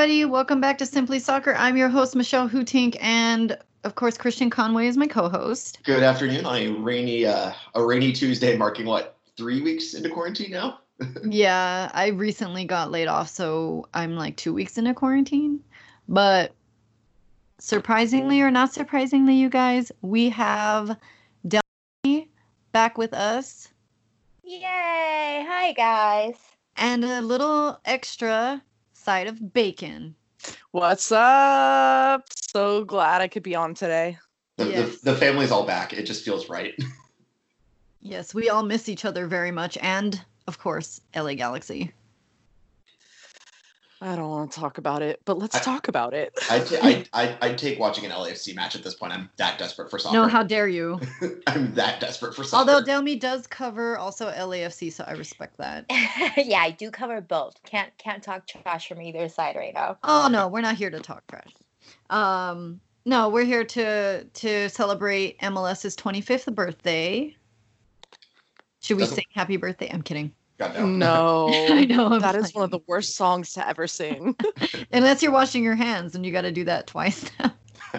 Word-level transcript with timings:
everybody. 0.00 0.24
Welcome 0.24 0.62
back 0.62 0.78
to 0.78 0.86
Simply 0.86 1.18
Soccer. 1.18 1.54
I'm 1.54 1.76
your 1.76 1.90
host, 1.90 2.16
Michelle 2.16 2.48
Hootink, 2.48 2.96
and 3.02 3.58
of 3.84 3.96
course, 3.96 4.16
Christian 4.16 4.48
Conway 4.48 4.86
is 4.86 4.96
my 4.96 5.06
co-host. 5.06 5.80
Good 5.84 6.02
afternoon 6.02 6.46
on 6.46 6.56
a 6.56 6.68
rainy, 6.70 7.26
uh, 7.26 7.52
a 7.74 7.84
rainy 7.84 8.10
Tuesday, 8.10 8.56
marking 8.56 8.86
what 8.86 9.18
three 9.36 9.60
weeks 9.60 9.92
into 9.92 10.08
quarantine 10.08 10.52
now. 10.52 10.78
yeah, 11.28 11.90
I 11.92 12.06
recently 12.06 12.64
got 12.64 12.90
laid 12.90 13.08
off, 13.08 13.28
so 13.28 13.90
I'm 13.92 14.16
like 14.16 14.38
two 14.38 14.54
weeks 14.54 14.78
into 14.78 14.94
quarantine. 14.94 15.60
But 16.08 16.54
surprisingly 17.58 18.40
or 18.40 18.50
not 18.50 18.72
surprisingly, 18.72 19.34
you 19.34 19.50
guys, 19.50 19.92
we 20.00 20.30
have 20.30 20.96
Delmy 21.46 22.28
back 22.72 22.96
with 22.96 23.12
us. 23.12 23.68
Yay! 24.44 25.44
Hi, 25.46 25.74
guys. 25.76 26.36
And 26.78 27.04
a 27.04 27.20
little 27.20 27.78
extra 27.84 28.62
side 29.00 29.26
of 29.26 29.52
bacon. 29.52 30.14
What's 30.72 31.10
up? 31.12 32.24
So 32.32 32.84
glad 32.84 33.20
I 33.20 33.28
could 33.28 33.42
be 33.42 33.54
on 33.54 33.74
today. 33.74 34.18
The, 34.56 34.66
yes. 34.66 34.98
the, 34.98 35.12
the 35.12 35.16
family's 35.16 35.50
all 35.50 35.66
back. 35.66 35.92
It 35.92 36.04
just 36.04 36.24
feels 36.24 36.48
right. 36.48 36.74
yes, 38.00 38.34
we 38.34 38.48
all 38.48 38.62
miss 38.62 38.88
each 38.88 39.04
other 39.04 39.26
very 39.26 39.50
much. 39.50 39.78
And, 39.78 40.22
of 40.46 40.58
course, 40.58 41.00
LA 41.14 41.34
Galaxy. 41.34 41.92
I 44.02 44.16
don't 44.16 44.30
want 44.30 44.50
to 44.50 44.58
talk 44.58 44.78
about 44.78 45.02
it, 45.02 45.20
but 45.26 45.38
let's 45.38 45.56
I, 45.56 45.60
talk 45.60 45.88
about 45.88 46.14
it. 46.14 46.32
I'd, 46.50 46.66
t- 46.66 46.78
I'd, 46.78 47.08
I'd, 47.12 47.36
I'd, 47.42 47.58
take 47.58 47.78
watching 47.78 48.06
an 48.06 48.12
LAFC 48.12 48.54
match 48.54 48.74
at 48.74 48.82
this 48.82 48.94
point. 48.94 49.12
I'm 49.12 49.28
that 49.36 49.58
desperate 49.58 49.90
for 49.90 49.98
soccer. 49.98 50.16
No, 50.16 50.26
how 50.26 50.42
dare 50.42 50.68
you? 50.68 50.98
I'm 51.46 51.74
that 51.74 52.00
desperate 52.00 52.34
for 52.34 52.42
soccer. 52.42 52.70
Although 52.70 52.90
Delmy 52.90 53.20
does 53.20 53.46
cover 53.46 53.98
also 53.98 54.30
LAFC, 54.30 54.90
so 54.90 55.04
I 55.06 55.12
respect 55.12 55.58
that. 55.58 55.84
yeah, 56.36 56.60
I 56.60 56.70
do 56.70 56.90
cover 56.90 57.20
both. 57.20 57.62
Can't 57.64 57.96
can't 57.98 58.22
talk 58.22 58.46
trash 58.46 58.88
from 58.88 59.02
either 59.02 59.28
side 59.28 59.56
right 59.56 59.74
now. 59.74 59.98
Oh 60.02 60.28
no, 60.32 60.48
we're 60.48 60.62
not 60.62 60.76
here 60.76 60.90
to 60.90 61.00
talk 61.00 61.26
trash. 61.26 61.52
Um, 62.08 62.80
no, 63.04 63.28
we're 63.28 63.44
here 63.44 63.64
to 63.64 64.24
to 64.24 64.68
celebrate 64.70 65.38
MLS's 65.40 65.94
25th 65.96 66.54
birthday. 66.54 67.36
Should 68.80 68.96
we 68.96 69.04
sing 69.04 69.24
happy 69.34 69.58
birthday? 69.58 69.90
I'm 69.92 70.02
kidding. 70.02 70.32
No, 70.80 71.48
I 71.70 71.84
know. 71.84 72.06
I'm 72.08 72.20
that 72.20 72.34
is 72.34 72.54
one 72.54 72.64
of 72.64 72.70
the 72.70 72.80
worst 72.86 73.14
songs 73.14 73.52
to 73.54 73.66
ever 73.66 73.86
sing. 73.86 74.36
Unless 74.92 75.22
you're 75.22 75.32
washing 75.32 75.64
your 75.64 75.74
hands, 75.74 76.14
and 76.14 76.24
you 76.24 76.32
got 76.32 76.42
to 76.42 76.52
do 76.52 76.64
that 76.64 76.86
twice 76.86 77.30
now. 77.38 77.52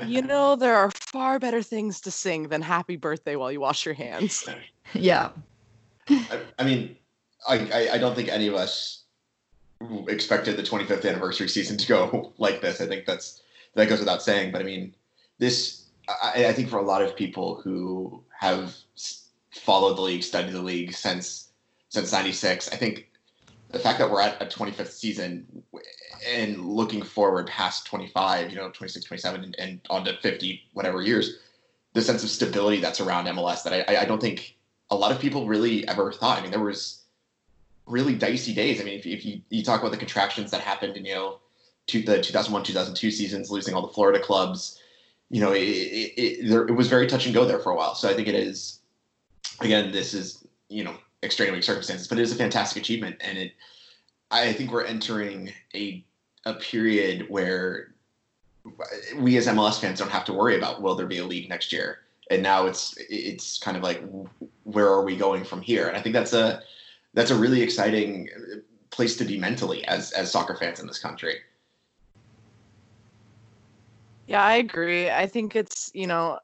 You 0.05 0.21
know, 0.21 0.55
there 0.55 0.75
are 0.75 0.91
far 0.91 1.39
better 1.39 1.61
things 1.61 1.99
to 2.01 2.11
sing 2.11 2.47
than 2.49 2.61
"Happy 2.61 2.95
Birthday" 2.95 3.35
while 3.35 3.51
you 3.51 3.59
wash 3.59 3.85
your 3.85 3.95
hands. 3.95 4.47
Yeah. 4.93 5.29
I, 6.09 6.39
I 6.59 6.63
mean, 6.63 6.95
I, 7.47 7.55
I, 7.73 7.89
I 7.93 7.97
don't 7.97 8.15
think 8.15 8.29
any 8.29 8.47
of 8.47 8.53
us 8.53 9.03
expected 10.07 10.57
the 10.57 10.63
25th 10.63 11.07
anniversary 11.07 11.49
season 11.49 11.77
to 11.77 11.87
go 11.87 12.33
like 12.37 12.61
this. 12.61 12.79
I 12.79 12.85
think 12.85 13.05
that's 13.05 13.41
that 13.73 13.89
goes 13.89 13.99
without 13.99 14.21
saying. 14.21 14.51
But 14.51 14.61
I 14.61 14.65
mean, 14.65 14.95
this 15.39 15.85
I, 16.07 16.45
I 16.45 16.53
think 16.53 16.69
for 16.69 16.77
a 16.77 16.83
lot 16.83 17.01
of 17.01 17.15
people 17.15 17.55
who 17.55 18.23
have 18.39 18.75
followed 19.51 19.97
the 19.97 20.01
league, 20.01 20.23
studied 20.23 20.53
the 20.53 20.61
league 20.61 20.93
since 20.93 21.50
since 21.91 22.11
96. 22.11 22.71
I 22.71 22.77
think 22.77 23.11
the 23.69 23.79
fact 23.79 23.99
that 23.99 24.09
we're 24.09 24.21
at 24.21 24.41
a 24.41 24.45
25th 24.45 24.91
season 24.91 25.63
and 26.27 26.65
looking 26.65 27.03
forward 27.03 27.47
past 27.47 27.85
25, 27.85 28.49
you 28.49 28.55
know, 28.55 28.69
26, 28.69 29.05
27, 29.05 29.43
and, 29.43 29.55
and 29.59 29.81
on 29.89 30.05
to 30.05 30.17
50, 30.17 30.63
whatever 30.73 31.01
years, 31.01 31.37
the 31.93 32.01
sense 32.01 32.23
of 32.23 32.29
stability 32.29 32.79
that's 32.79 33.01
around 33.01 33.25
MLS 33.25 33.63
that 33.63 33.89
I, 33.89 34.01
I 34.01 34.05
don't 34.05 34.21
think 34.21 34.55
a 34.89 34.95
lot 34.95 35.11
of 35.11 35.19
people 35.19 35.47
really 35.47 35.85
ever 35.87 36.11
thought. 36.13 36.39
I 36.39 36.41
mean, 36.41 36.51
there 36.51 36.61
was 36.61 37.03
really 37.85 38.15
dicey 38.15 38.53
days. 38.53 38.79
I 38.79 38.85
mean, 38.85 38.97
if, 38.97 39.05
if 39.05 39.25
you, 39.25 39.41
you 39.49 39.63
talk 39.63 39.81
about 39.81 39.91
the 39.91 39.97
contractions 39.97 40.49
that 40.51 40.61
happened 40.61 40.95
in, 40.95 41.05
you 41.05 41.13
know, 41.13 41.39
to 41.87 42.01
the 42.01 42.21
2001, 42.21 42.63
2002 42.63 43.11
seasons, 43.11 43.51
losing 43.51 43.73
all 43.73 43.85
the 43.85 43.93
Florida 43.93 44.19
clubs, 44.19 44.79
you 45.29 45.41
know, 45.41 45.51
it, 45.51 45.59
it, 45.59 46.13
it, 46.21 46.49
there, 46.49 46.65
it 46.67 46.73
was 46.73 46.87
very 46.87 47.07
touch 47.07 47.25
and 47.25 47.35
go 47.35 47.43
there 47.43 47.59
for 47.59 47.71
a 47.71 47.75
while. 47.75 47.95
So 47.95 48.07
I 48.09 48.13
think 48.13 48.29
it 48.29 48.35
is, 48.35 48.79
again, 49.59 49.91
this 49.91 50.13
is, 50.13 50.45
you 50.69 50.85
know, 50.85 50.95
extraordinary 51.23 51.61
circumstances, 51.61 52.07
but 52.07 52.17
it 52.17 52.21
is 52.21 52.31
a 52.31 52.35
fantastic 52.35 52.81
achievement, 52.81 53.17
and 53.21 53.37
it. 53.37 53.53
I 54.31 54.53
think 54.53 54.71
we're 54.71 54.85
entering 54.85 55.51
a 55.75 56.05
a 56.45 56.53
period 56.55 57.25
where 57.29 57.93
we 59.17 59.37
as 59.37 59.47
MLS 59.47 59.79
fans 59.79 59.99
don't 59.99 60.09
have 60.09 60.25
to 60.25 60.33
worry 60.33 60.57
about 60.57 60.81
will 60.81 60.95
there 60.95 61.05
be 61.05 61.17
a 61.17 61.25
league 61.25 61.49
next 61.49 61.71
year, 61.73 61.99
and 62.29 62.41
now 62.41 62.65
it's 62.65 62.95
it's 63.09 63.57
kind 63.59 63.77
of 63.77 63.83
like 63.83 64.01
where 64.63 64.87
are 64.87 65.03
we 65.03 65.15
going 65.15 65.43
from 65.43 65.61
here, 65.61 65.87
and 65.87 65.97
I 65.97 66.01
think 66.01 66.13
that's 66.13 66.33
a 66.33 66.61
that's 67.13 67.31
a 67.31 67.35
really 67.35 67.61
exciting 67.61 68.29
place 68.89 69.17
to 69.17 69.25
be 69.25 69.37
mentally 69.37 69.85
as 69.85 70.11
as 70.11 70.31
soccer 70.31 70.55
fans 70.55 70.79
in 70.79 70.87
this 70.87 70.99
country. 70.99 71.35
Yeah, 74.27 74.45
I 74.45 74.55
agree. 74.55 75.09
I 75.09 75.27
think 75.27 75.57
it's, 75.57 75.91
you 75.93 76.07
know, 76.07 76.39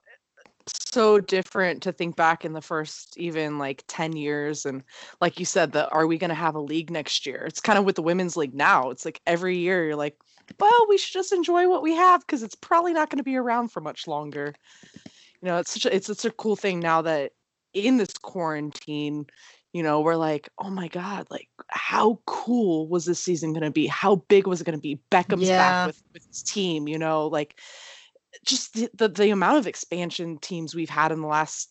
so 0.68 1.20
different 1.20 1.84
to 1.84 1.92
think 1.92 2.16
back 2.16 2.46
in 2.46 2.54
the 2.54 2.62
first 2.62 3.18
even 3.18 3.58
like 3.58 3.84
10 3.88 4.16
years 4.16 4.66
and 4.66 4.84
like 5.22 5.40
you 5.40 5.46
said 5.46 5.72
the 5.72 5.90
are 5.90 6.08
we 6.08 6.18
going 6.18 6.30
to 6.30 6.36
have 6.36 6.56
a 6.56 6.60
league 6.60 6.90
next 6.90 7.26
year? 7.26 7.46
It's 7.46 7.60
kind 7.60 7.78
of 7.78 7.86
with 7.86 7.96
the 7.96 8.02
women's 8.02 8.38
league 8.38 8.56
now 8.56 8.90
it's 8.90 9.06
like 9.06 9.22
every 9.26 9.58
year 9.58 9.86
you're 9.86 9.96
like 9.96 10.18
well 10.60 10.86
we 10.88 10.98
should 10.98 11.14
just 11.14 11.34
enjoy 11.34 11.70
what 11.70 11.84
we 11.84 11.94
have 11.96 12.22
because 12.22 12.44
it's 12.44 12.56
probably 12.56 12.94
not 12.94 13.10
going 13.10 13.18
to 13.18 13.24
be 13.24 13.36
around 13.36 13.70
for 13.70 13.82
much 13.82 14.08
longer. 14.08 14.54
You 15.42 15.48
know 15.48 15.58
it's 15.58 15.72
such 15.72 15.86
a, 15.86 15.96
it's 15.96 16.08
such 16.08 16.26
a 16.26 16.32
cool 16.32 16.56
thing 16.56 16.80
now 16.80 17.02
that 17.04 17.34
in 17.74 17.98
this 17.98 18.18
quarantine 18.18 19.28
you 19.74 19.84
know 19.84 20.02
we're 20.02 20.16
like 20.16 20.50
oh 20.58 20.70
my 20.70 20.88
god 20.88 21.28
like 21.30 21.50
how 21.68 22.20
cool 22.26 22.88
was 22.88 23.06
this 23.06 23.20
season 23.20 23.54
going 23.54 23.64
to 23.64 23.72
be? 23.72 23.88
How 23.88 24.16
big 24.16 24.48
was 24.48 24.62
it 24.62 24.64
going 24.64 24.78
to 24.78 24.82
be? 24.82 25.00
Beckham's 25.12 25.48
yeah. 25.48 25.58
back 25.58 25.88
with, 25.88 26.04
with 26.14 26.28
his 26.28 26.42
team 26.44 26.88
you 26.88 26.98
know 26.98 27.28
like 27.28 27.60
just 28.48 28.74
the, 28.74 28.90
the, 28.94 29.08
the 29.08 29.30
amount 29.30 29.58
of 29.58 29.68
expansion 29.68 30.38
teams 30.40 30.74
we've 30.74 30.90
had 30.90 31.12
in 31.12 31.22
the 31.22 31.28
last 31.28 31.70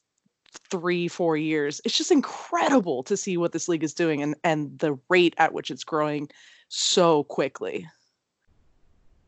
three 0.71 1.07
four 1.07 1.37
years 1.37 1.83
it's 1.85 1.99
just 1.99 2.11
incredible 2.11 3.03
to 3.03 3.15
see 3.15 3.37
what 3.37 3.53
this 3.53 3.69
league 3.69 3.85
is 3.85 3.93
doing 3.93 4.23
and 4.23 4.35
and 4.43 4.79
the 4.79 4.99
rate 5.11 5.35
at 5.37 5.53
which 5.53 5.71
it's 5.71 5.85
growing 5.85 6.29
so 6.69 7.25
quickly. 7.25 7.89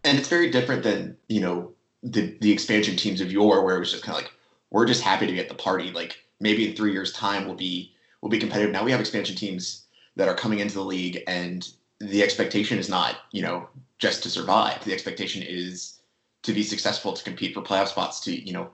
And 0.04 0.18
it's 0.18 0.28
very 0.28 0.50
different 0.50 0.82
than 0.82 1.16
you 1.28 1.40
know 1.40 1.72
the 2.02 2.36
the 2.40 2.52
expansion 2.52 2.96
teams 2.96 3.20
of 3.20 3.32
yore 3.32 3.64
where 3.64 3.76
it 3.76 3.80
was 3.80 3.92
just 3.92 4.04
kind 4.04 4.16
of 4.16 4.24
like 4.24 4.32
we're 4.70 4.86
just 4.86 5.02
happy 5.02 5.26
to 5.26 5.32
be 5.32 5.40
at 5.40 5.48
the 5.48 5.54
party. 5.54 5.90
Like 5.90 6.18
maybe 6.40 6.68
in 6.68 6.76
three 6.76 6.92
years 6.92 7.12
time 7.12 7.46
we'll 7.46 7.56
be 7.56 7.92
we'll 8.20 8.30
be 8.30 8.38
competitive. 8.38 8.72
Now 8.72 8.84
we 8.84 8.92
have 8.92 9.00
expansion 9.00 9.36
teams 9.36 9.84
that 10.16 10.28
are 10.28 10.34
coming 10.34 10.60
into 10.60 10.74
the 10.74 10.84
league 10.84 11.22
and 11.26 11.68
the 12.00 12.22
expectation 12.22 12.78
is 12.78 12.88
not 12.88 13.16
you 13.32 13.42
know 13.42 13.68
just 13.98 14.22
to 14.22 14.30
survive. 14.30 14.84
The 14.84 14.92
expectation 14.92 15.42
is 15.42 15.97
to 16.48 16.54
be 16.54 16.62
successful 16.62 17.12
to 17.12 17.22
compete 17.22 17.52
for 17.54 17.60
playoff 17.60 17.88
spots 17.88 18.20
to 18.20 18.32
you 18.32 18.52
know 18.52 18.70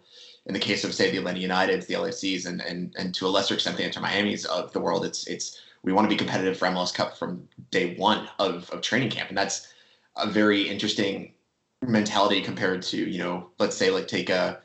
in 0.46 0.54
the 0.54 0.60
case 0.60 0.84
of 0.84 0.94
say 0.94 1.10
the 1.10 1.18
Atlanta 1.18 1.40
Uniteds, 1.40 1.86
the 1.86 1.94
LAFCs, 1.94 2.46
and 2.46 2.60
and 2.60 2.94
and 2.98 3.14
to 3.14 3.26
a 3.26 3.28
lesser 3.28 3.54
extent 3.54 3.76
the 3.76 3.84
Inter 3.84 4.00
Miami's 4.00 4.44
of 4.44 4.72
the 4.72 4.80
world, 4.80 5.04
it's 5.04 5.26
it's 5.26 5.60
we 5.82 5.92
want 5.92 6.04
to 6.04 6.08
be 6.08 6.16
competitive 6.16 6.56
for 6.56 6.68
MLS 6.68 6.94
Cup 6.94 7.16
from 7.16 7.48
day 7.70 7.94
one 7.96 8.28
of, 8.38 8.70
of 8.70 8.80
training 8.80 9.10
camp, 9.10 9.28
and 9.28 9.36
that's 9.36 9.72
a 10.16 10.26
very 10.28 10.62
interesting 10.68 11.32
mentality 11.82 12.40
compared 12.40 12.82
to 12.82 12.96
you 12.96 13.18
know 13.18 13.50
let's 13.58 13.76
say 13.76 13.90
like 13.90 14.06
take 14.06 14.30
a 14.30 14.60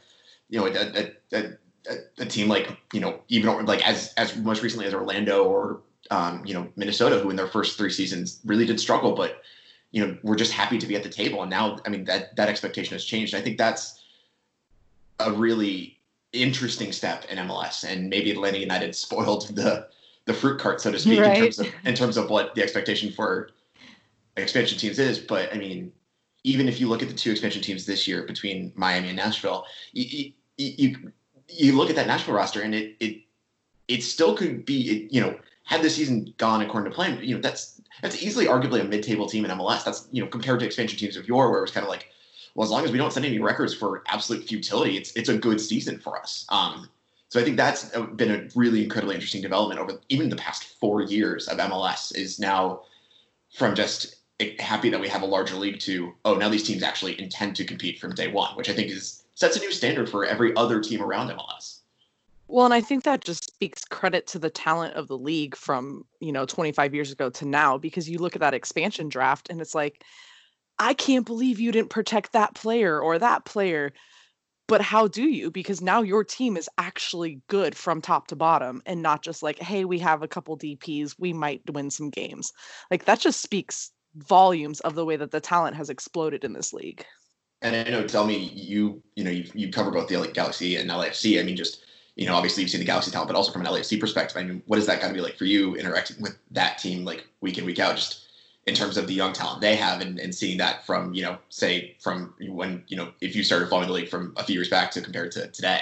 you 0.50 0.60
know 0.60 0.68
a, 0.68 1.12
a, 1.34 1.48
a, 1.90 1.96
a 2.20 2.26
team 2.26 2.48
like 2.48 2.78
you 2.94 3.00
know 3.00 3.22
even 3.30 3.66
like 3.66 3.86
as 3.88 4.14
as 4.18 4.36
most 4.38 4.62
recently 4.62 4.86
as 4.86 4.94
Orlando 4.94 5.44
or 5.46 5.82
um, 6.12 6.46
you 6.46 6.54
know 6.54 6.68
Minnesota, 6.76 7.20
who 7.20 7.30
in 7.30 7.36
their 7.36 7.48
first 7.48 7.78
three 7.78 7.90
seasons 7.90 8.42
really 8.46 8.66
did 8.66 8.80
struggle, 8.80 9.14
but 9.14 9.42
you 9.92 10.06
know 10.06 10.18
we're 10.24 10.36
just 10.36 10.52
happy 10.52 10.78
to 10.78 10.88
be 10.88 10.96
at 10.96 11.04
the 11.04 11.10
table. 11.10 11.42
And 11.42 11.50
now 11.50 11.78
i 11.86 11.90
mean 11.90 12.04
that 12.06 12.36
that 12.36 12.50
expectation 12.50 12.94
has 12.94 13.06
changed. 13.06 13.36
I 13.36 13.42
think 13.42 13.58
that's 13.58 14.02
a 15.20 15.32
really 15.32 15.98
interesting 16.32 16.92
step 16.92 17.26
in 17.26 17.40
mls 17.40 17.84
and 17.84 18.08
maybe 18.08 18.30
atlanta 18.30 18.60
united 18.60 18.96
spoiled 19.06 19.48
the 19.56 19.88
the 20.26 20.34
fruit 20.34 20.60
cart 20.60 20.80
so 20.80 20.92
to 20.92 21.00
speak 21.00 21.20
right. 21.20 21.38
in 21.38 21.42
terms 21.42 21.60
of 21.60 21.68
in 21.86 21.96
terms 21.96 22.18
of 22.18 22.30
what 22.30 22.54
the 22.54 22.62
expectation 22.62 23.12
for 23.12 23.50
expansion 24.38 24.78
teams 24.78 25.00
is. 25.00 25.20
But 25.20 25.54
i 25.54 25.58
mean 25.58 25.92
even 26.44 26.70
if 26.70 26.80
you 26.80 26.88
look 26.88 27.02
at 27.02 27.10
the 27.10 27.14
two 27.14 27.32
expansion 27.32 27.62
teams 27.62 27.86
this 27.86 28.08
year 28.08 28.24
between 28.24 28.72
miami 28.76 29.10
and 29.10 29.18
nashville 29.18 29.66
you 29.92 30.32
you, 30.58 31.12
you 31.50 31.76
look 31.76 31.90
at 31.90 31.96
that 31.96 32.08
nashville 32.08 32.36
roster 32.36 32.62
and 32.62 32.76
it 32.76 32.96
it 33.00 33.22
it 33.88 34.04
still 34.04 34.36
could 34.36 34.66
be 34.66 35.08
you 35.12 35.20
know 35.20 35.38
had 35.64 35.82
the 35.82 35.90
season 35.90 36.34
gone 36.38 36.62
according 36.62 36.90
to 36.90 36.96
plan 36.96 37.20
you 37.22 37.36
know 37.36 37.42
that's 37.42 37.79
that's 38.02 38.22
easily 38.22 38.46
arguably 38.46 38.82
a 38.82 38.84
mid-table 38.84 39.28
team 39.28 39.46
in 39.46 39.52
MLS. 39.52 39.84
That's 39.84 40.08
you 40.12 40.22
know 40.22 40.30
compared 40.30 40.60
to 40.62 40.66
expansion 40.66 40.98
teams 40.98 41.18
of 41.18 41.28
yore, 41.28 41.50
where 41.50 41.60
it 41.60 41.64
was 41.64 41.72
kind 41.72 41.84
of 41.84 41.90
like, 41.90 42.10
well, 42.56 42.66
as 42.66 42.72
long 42.72 42.86
as 42.86 42.92
we 42.92 42.98
don't 42.98 43.12
set 43.12 43.26
any 43.26 43.40
records 43.40 43.74
for 43.74 44.04
absolute 44.08 44.48
futility, 44.48 44.98
it's 44.98 45.12
it's 45.16 45.30
a 45.30 45.38
good 45.38 45.60
season 45.60 46.00
for 46.00 46.20
us. 46.20 46.46
Um, 46.50 46.90
so 47.30 47.40
I 47.40 47.44
think 47.44 47.58
that's 47.58 47.90
been 48.16 48.32
a 48.32 48.48
really 48.56 48.84
incredibly 48.84 49.16
interesting 49.16 49.42
development 49.42 49.80
over 49.80 50.00
even 50.10 50.30
the 50.30 50.36
past 50.36 50.64
four 50.80 51.02
years 51.02 51.48
of 51.48 51.58
MLS. 51.58 52.16
Is 52.16 52.40
now 52.40 52.82
from 53.54 53.76
just 53.76 54.16
happy 54.60 54.90
that 54.90 55.00
we 55.00 55.08
have 55.08 55.22
a 55.22 55.26
larger 55.26 55.56
league 55.56 55.80
to 55.80 56.14
oh 56.26 56.36
now 56.36 56.50
these 56.50 56.64
teams 56.64 56.82
actually 56.82 57.20
intend 57.20 57.56
to 57.56 57.66
compete 57.66 58.00
from 58.00 58.16
day 58.16 58.28
one, 58.28 58.56
which 58.56 58.70
I 58.70 58.74
think 58.74 58.90
is 58.90 59.24
sets 59.36 59.58
a 59.58 59.60
new 59.60 59.72
standard 59.72 60.10
for 60.10 60.26
every 60.26 60.56
other 60.56 60.82
team 60.82 61.02
around 61.02 61.30
MLS. 61.30 61.79
Well, 62.52 62.66
and 62.66 62.74
I 62.74 62.82
think 62.82 63.04
that 63.04 63.24
just 63.24 63.46
speaks 63.46 63.86
credit 63.86 64.26
to 64.28 64.40
the 64.40 64.50
talent 64.50 64.96
of 64.96 65.08
the 65.08 65.18
league 65.18 65.56
from, 65.56 66.04
you 66.20 66.32
know, 66.32 66.48
25 66.48 66.96
years 66.96 67.12
ago 67.12 67.30
to 67.30 67.46
now, 67.46 67.78
because 67.78 68.10
you 68.10 68.18
look 68.18 68.36
at 68.36 68.42
that 68.42 68.56
expansion 68.56 69.08
draft 69.08 69.50
and 69.52 69.62
it's 69.62 69.76
like, 69.76 70.04
I 70.80 70.96
can't 70.96 71.28
believe 71.28 71.60
you 71.60 71.72
didn't 71.72 71.92
protect 71.92 72.34
that 72.34 72.56
player 72.56 73.00
or 73.00 73.20
that 73.20 73.46
player. 73.46 73.92
But 74.68 74.82
how 74.82 75.08
do 75.08 75.30
you? 75.30 75.52
Because 75.52 75.80
now 75.80 76.02
your 76.02 76.24
team 76.24 76.58
is 76.58 76.68
actually 76.80 77.40
good 77.50 77.76
from 77.76 78.02
top 78.02 78.28
to 78.28 78.36
bottom 78.36 78.82
and 78.88 79.04
not 79.04 79.22
just 79.22 79.44
like, 79.44 79.60
hey, 79.60 79.86
we 79.86 80.00
have 80.00 80.24
a 80.24 80.28
couple 80.28 80.58
DPs, 80.58 81.14
we 81.20 81.34
might 81.34 81.62
win 81.72 81.92
some 81.92 82.10
games. 82.10 82.52
Like 82.90 83.06
that 83.06 83.20
just 83.20 83.42
speaks 83.42 83.92
volumes 84.16 84.80
of 84.80 84.96
the 84.96 85.06
way 85.06 85.18
that 85.18 85.30
the 85.30 85.40
talent 85.40 85.76
has 85.76 85.92
exploded 85.92 86.44
in 86.44 86.54
this 86.54 86.74
league. 86.74 87.06
And 87.62 87.76
I 87.76 87.92
know, 87.92 88.08
tell 88.08 88.26
me, 88.26 88.38
you 88.56 89.04
you 89.16 89.24
know, 89.24 89.32
you 89.32 89.46
you 89.54 89.70
cover 89.70 89.92
both 89.92 90.08
the 90.08 90.18
LA 90.18 90.28
Galaxy 90.28 90.78
and 90.78 90.90
LAFC. 90.90 91.40
I 91.40 91.44
mean, 91.44 91.56
just 91.56 91.86
you 92.20 92.26
know, 92.26 92.36
obviously 92.36 92.62
you've 92.62 92.70
seen 92.70 92.82
the 92.82 92.86
Galaxy 92.86 93.12
talent, 93.12 93.30
but 93.30 93.38
also 93.38 93.54
from 93.54 93.66
an 93.66 93.68
LAFC 93.72 93.98
perspective. 93.98 94.36
I 94.36 94.44
mean, 94.44 94.62
what 94.66 94.78
is 94.78 94.86
that 94.88 95.00
going 95.00 95.14
to 95.14 95.18
be 95.18 95.24
like 95.24 95.38
for 95.38 95.46
you 95.46 95.76
interacting 95.78 96.22
with 96.22 96.38
that 96.52 96.78
team 96.78 97.06
like 97.06 97.26
week 97.40 97.58
in 97.58 97.66
week 97.66 97.80
out? 97.80 97.96
Just 97.96 98.28
in 98.68 98.76
terms 98.76 98.98
of 98.98 99.08
the 99.08 99.14
young 99.14 99.32
talent 99.32 99.62
they 99.62 99.78
have 99.78 100.02
and, 100.02 100.20
and 100.20 100.36
seeing 100.36 100.58
that 100.58 100.86
from, 100.86 101.14
you 101.14 101.24
know, 101.24 101.38
say 101.48 101.96
from 102.02 102.34
when, 102.42 102.84
you 102.90 102.98
know, 102.98 103.14
if 103.22 103.38
you 103.38 103.42
started 103.42 103.70
following 103.70 103.88
the 103.88 103.94
league 103.94 104.10
from 104.10 104.34
a 104.36 104.44
few 104.44 104.54
years 104.54 104.70
back 104.70 104.92
to 104.92 105.02
compared 105.02 105.32
to 105.32 105.48
today. 105.48 105.80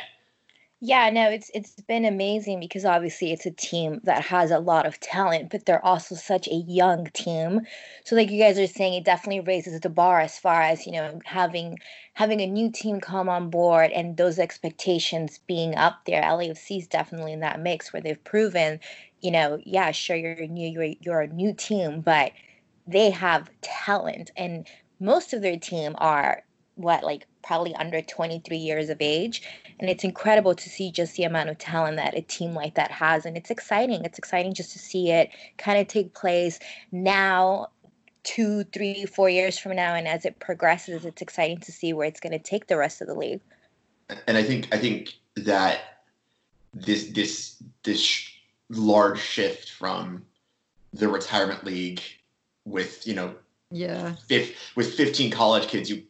Yeah, 0.80 1.10
no, 1.10 1.32
it's 1.32 1.50
it's 1.56 1.72
been 1.82 2.06
amazing 2.06 2.60
because 2.60 2.86
obviously 2.86 3.32
it's 3.32 3.48
a 3.48 3.52
team 3.52 4.00
that 4.04 4.22
has 4.26 4.52
a 4.52 4.60
lot 4.60 4.86
of 4.86 5.00
talent, 5.00 5.50
but 5.50 5.66
they're 5.66 5.84
also 5.84 6.14
such 6.14 6.48
a 6.48 6.54
young 6.68 7.08
team. 7.14 7.62
So 8.06 8.16
like 8.16 8.30
you 8.30 8.40
guys 8.40 8.60
are 8.60 8.68
saying, 8.68 8.94
it 8.94 9.04
definitely 9.04 9.40
raises 9.40 9.80
the 9.80 9.90
bar 9.90 10.20
as 10.22 10.38
far 10.38 10.62
as, 10.62 10.86
you 10.86 10.92
know, 10.92 11.20
having 11.26 11.80
having 12.14 12.42
a 12.42 12.46
new 12.46 12.70
team 12.72 13.00
come 13.02 13.28
on 13.28 13.50
board 13.50 13.90
and 13.92 14.18
those 14.18 14.38
expectations 14.38 15.40
being 15.48 15.76
up 15.76 16.06
there. 16.06 16.22
LAFC 16.22 16.78
is 16.78 16.88
definitely 16.88 17.34
in 17.34 17.40
that 17.40 17.60
mix 17.60 17.92
where 17.92 18.02
they've 18.02 18.24
proven, 18.24 18.80
you 19.22 19.32
know, 19.32 19.60
yeah, 19.66 19.90
sure 19.92 20.16
you're 20.16 20.36
new 20.48 20.70
you're, 20.70 20.94
you're 21.02 21.22
a 21.22 21.28
new 21.28 21.54
team, 21.54 22.02
but 22.02 22.32
they 22.86 23.10
have 23.10 23.50
talent 23.62 24.30
and 24.38 24.68
most 25.00 25.34
of 25.34 25.42
their 25.42 25.58
team 25.58 25.96
are 25.98 26.44
what 26.76 27.04
like 27.04 27.26
probably 27.48 27.74
under 27.76 28.02
23 28.02 28.58
years 28.58 28.90
of 28.90 28.98
age. 29.00 29.42
And 29.80 29.90
it's 29.90 30.04
incredible 30.04 30.54
to 30.54 30.70
see 30.70 30.92
just 30.92 31.16
the 31.16 31.24
amount 31.24 31.50
of 31.50 31.58
talent 31.58 31.96
that 31.96 32.18
a 32.18 32.22
team 32.22 32.54
like 32.54 32.76
that 32.76 32.92
has. 32.92 33.26
And 33.26 33.38
it's 33.38 33.50
exciting. 33.50 34.04
It's 34.04 34.20
exciting 34.20 34.54
just 34.54 34.74
to 34.74 34.80
see 34.80 35.12
it 35.12 35.30
kind 35.58 35.80
of 35.80 35.88
take 35.88 36.14
place 36.14 36.60
now 36.92 37.68
two 38.24 38.66
three 38.66 39.06
four 39.06 39.30
years 39.30 39.58
from 39.58 39.78
now. 39.78 39.96
And 39.96 40.08
as 40.08 40.26
it 40.26 40.40
progresses 40.40 41.06
it's 41.06 41.22
exciting 41.22 41.60
to 41.60 41.72
see 41.72 41.94
where 41.94 42.06
it's 42.06 42.20
going 42.20 42.34
to 42.34 42.40
take 42.40 42.68
the 42.68 42.76
rest 42.76 43.02
of 43.02 43.08
the 43.08 43.14
league. 43.14 43.40
And 44.28 44.38
i 44.38 44.44
think 44.44 44.68
i 44.74 44.78
think 44.78 45.14
that 45.36 45.80
this 46.74 47.06
this 47.12 47.64
this 47.84 48.30
large 48.70 49.20
shift 49.20 49.72
from 49.72 50.26
the 50.94 51.08
retirement 51.08 51.64
league 51.64 52.02
with 52.66 53.08
you 53.08 53.14
know 53.14 53.34
yeah. 53.72 54.16
if 54.30 54.76
with 54.76 54.94
15 54.94 55.32
college 55.32 55.68
kids 55.68 55.90
you 55.90 56.04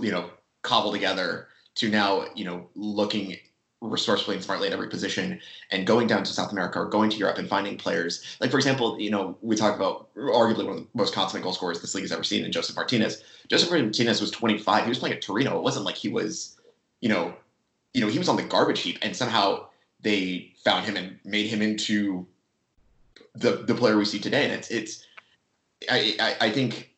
you 0.00 0.10
know 0.10 0.30
cobble 0.62 0.92
together 0.92 1.48
to 1.76 1.88
now 1.88 2.26
you 2.34 2.44
know 2.44 2.68
looking 2.74 3.36
resourcefully 3.80 4.36
and 4.36 4.44
smartly 4.44 4.68
at 4.68 4.72
every 4.72 4.88
position 4.88 5.40
and 5.72 5.88
going 5.88 6.06
down 6.06 6.22
to 6.22 6.32
South 6.32 6.52
America 6.52 6.78
or 6.78 6.86
going 6.86 7.10
to 7.10 7.16
Europe 7.16 7.38
and 7.38 7.48
finding 7.48 7.76
players. 7.76 8.36
Like 8.40 8.50
for 8.50 8.56
example 8.56 9.00
you 9.00 9.10
know 9.10 9.36
we 9.42 9.56
talk 9.56 9.74
about 9.74 10.14
arguably 10.14 10.66
one 10.66 10.76
of 10.76 10.82
the 10.82 10.86
most 10.94 11.14
consummate 11.14 11.42
goal 11.42 11.52
scorers 11.52 11.80
this 11.80 11.94
league 11.94 12.04
has 12.04 12.12
ever 12.12 12.24
seen 12.24 12.44
in 12.44 12.52
Josef 12.52 12.76
Martinez. 12.76 13.22
Josef 13.48 13.70
Martinez 13.70 14.20
was 14.20 14.30
25 14.30 14.84
he 14.84 14.88
was 14.88 14.98
playing 14.98 15.16
at 15.16 15.22
Torino. 15.22 15.56
It 15.56 15.62
wasn't 15.62 15.84
like 15.84 15.96
he 15.96 16.08
was 16.08 16.58
you 17.00 17.08
know 17.08 17.34
you 17.94 18.00
know 18.00 18.08
he 18.08 18.18
was 18.18 18.28
on 18.28 18.36
the 18.36 18.42
garbage 18.42 18.80
heap 18.80 18.98
and 19.02 19.16
somehow 19.16 19.66
they 20.00 20.52
found 20.64 20.84
him 20.84 20.96
and 20.96 21.18
made 21.24 21.46
him 21.46 21.62
into 21.62 22.26
the 23.34 23.64
the 23.66 23.74
player 23.74 23.96
we 23.96 24.04
see 24.04 24.18
today. 24.18 24.44
And 24.44 24.52
it's 24.52 24.70
it's 24.70 25.06
I, 25.90 26.16
I, 26.20 26.46
I 26.46 26.50
think 26.50 26.90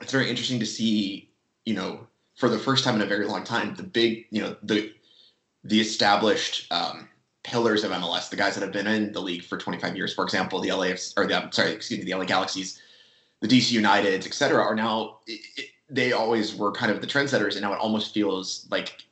it's 0.00 0.12
very 0.12 0.28
interesting 0.28 0.58
to 0.60 0.66
see, 0.66 1.30
you 1.64 1.74
know, 1.74 2.06
for 2.42 2.48
the 2.48 2.58
first 2.58 2.82
time 2.82 2.96
in 2.96 3.02
a 3.02 3.06
very 3.06 3.24
long 3.24 3.44
time, 3.44 3.72
the 3.76 3.84
big, 3.84 4.26
you 4.30 4.42
know, 4.42 4.56
the 4.64 4.92
the 5.62 5.80
established 5.80 6.66
um, 6.72 7.08
pillars 7.44 7.84
of 7.84 7.92
MLS, 7.92 8.30
the 8.30 8.34
guys 8.34 8.54
that 8.56 8.64
have 8.64 8.72
been 8.72 8.88
in 8.88 9.12
the 9.12 9.20
league 9.20 9.44
for 9.44 9.56
25 9.56 9.96
years, 9.96 10.12
for 10.12 10.24
example, 10.24 10.58
the 10.58 10.72
LA 10.72 10.88
or 11.16 11.28
the 11.28 11.48
sorry, 11.52 11.70
excuse 11.70 12.00
me, 12.00 12.04
the 12.04 12.18
LA 12.18 12.24
Galaxies, 12.24 12.82
the 13.42 13.46
DC 13.46 13.80
Uniteds, 13.80 14.26
et 14.26 14.34
cetera, 14.34 14.60
are 14.60 14.74
now 14.74 15.20
it, 15.28 15.40
it, 15.56 15.66
they 15.88 16.10
always 16.10 16.52
were 16.56 16.72
kind 16.72 16.90
of 16.90 17.00
the 17.00 17.06
trendsetters, 17.06 17.52
and 17.52 17.60
now 17.60 17.74
it 17.74 17.78
almost 17.78 18.12
feels 18.12 18.66
like 18.72 19.04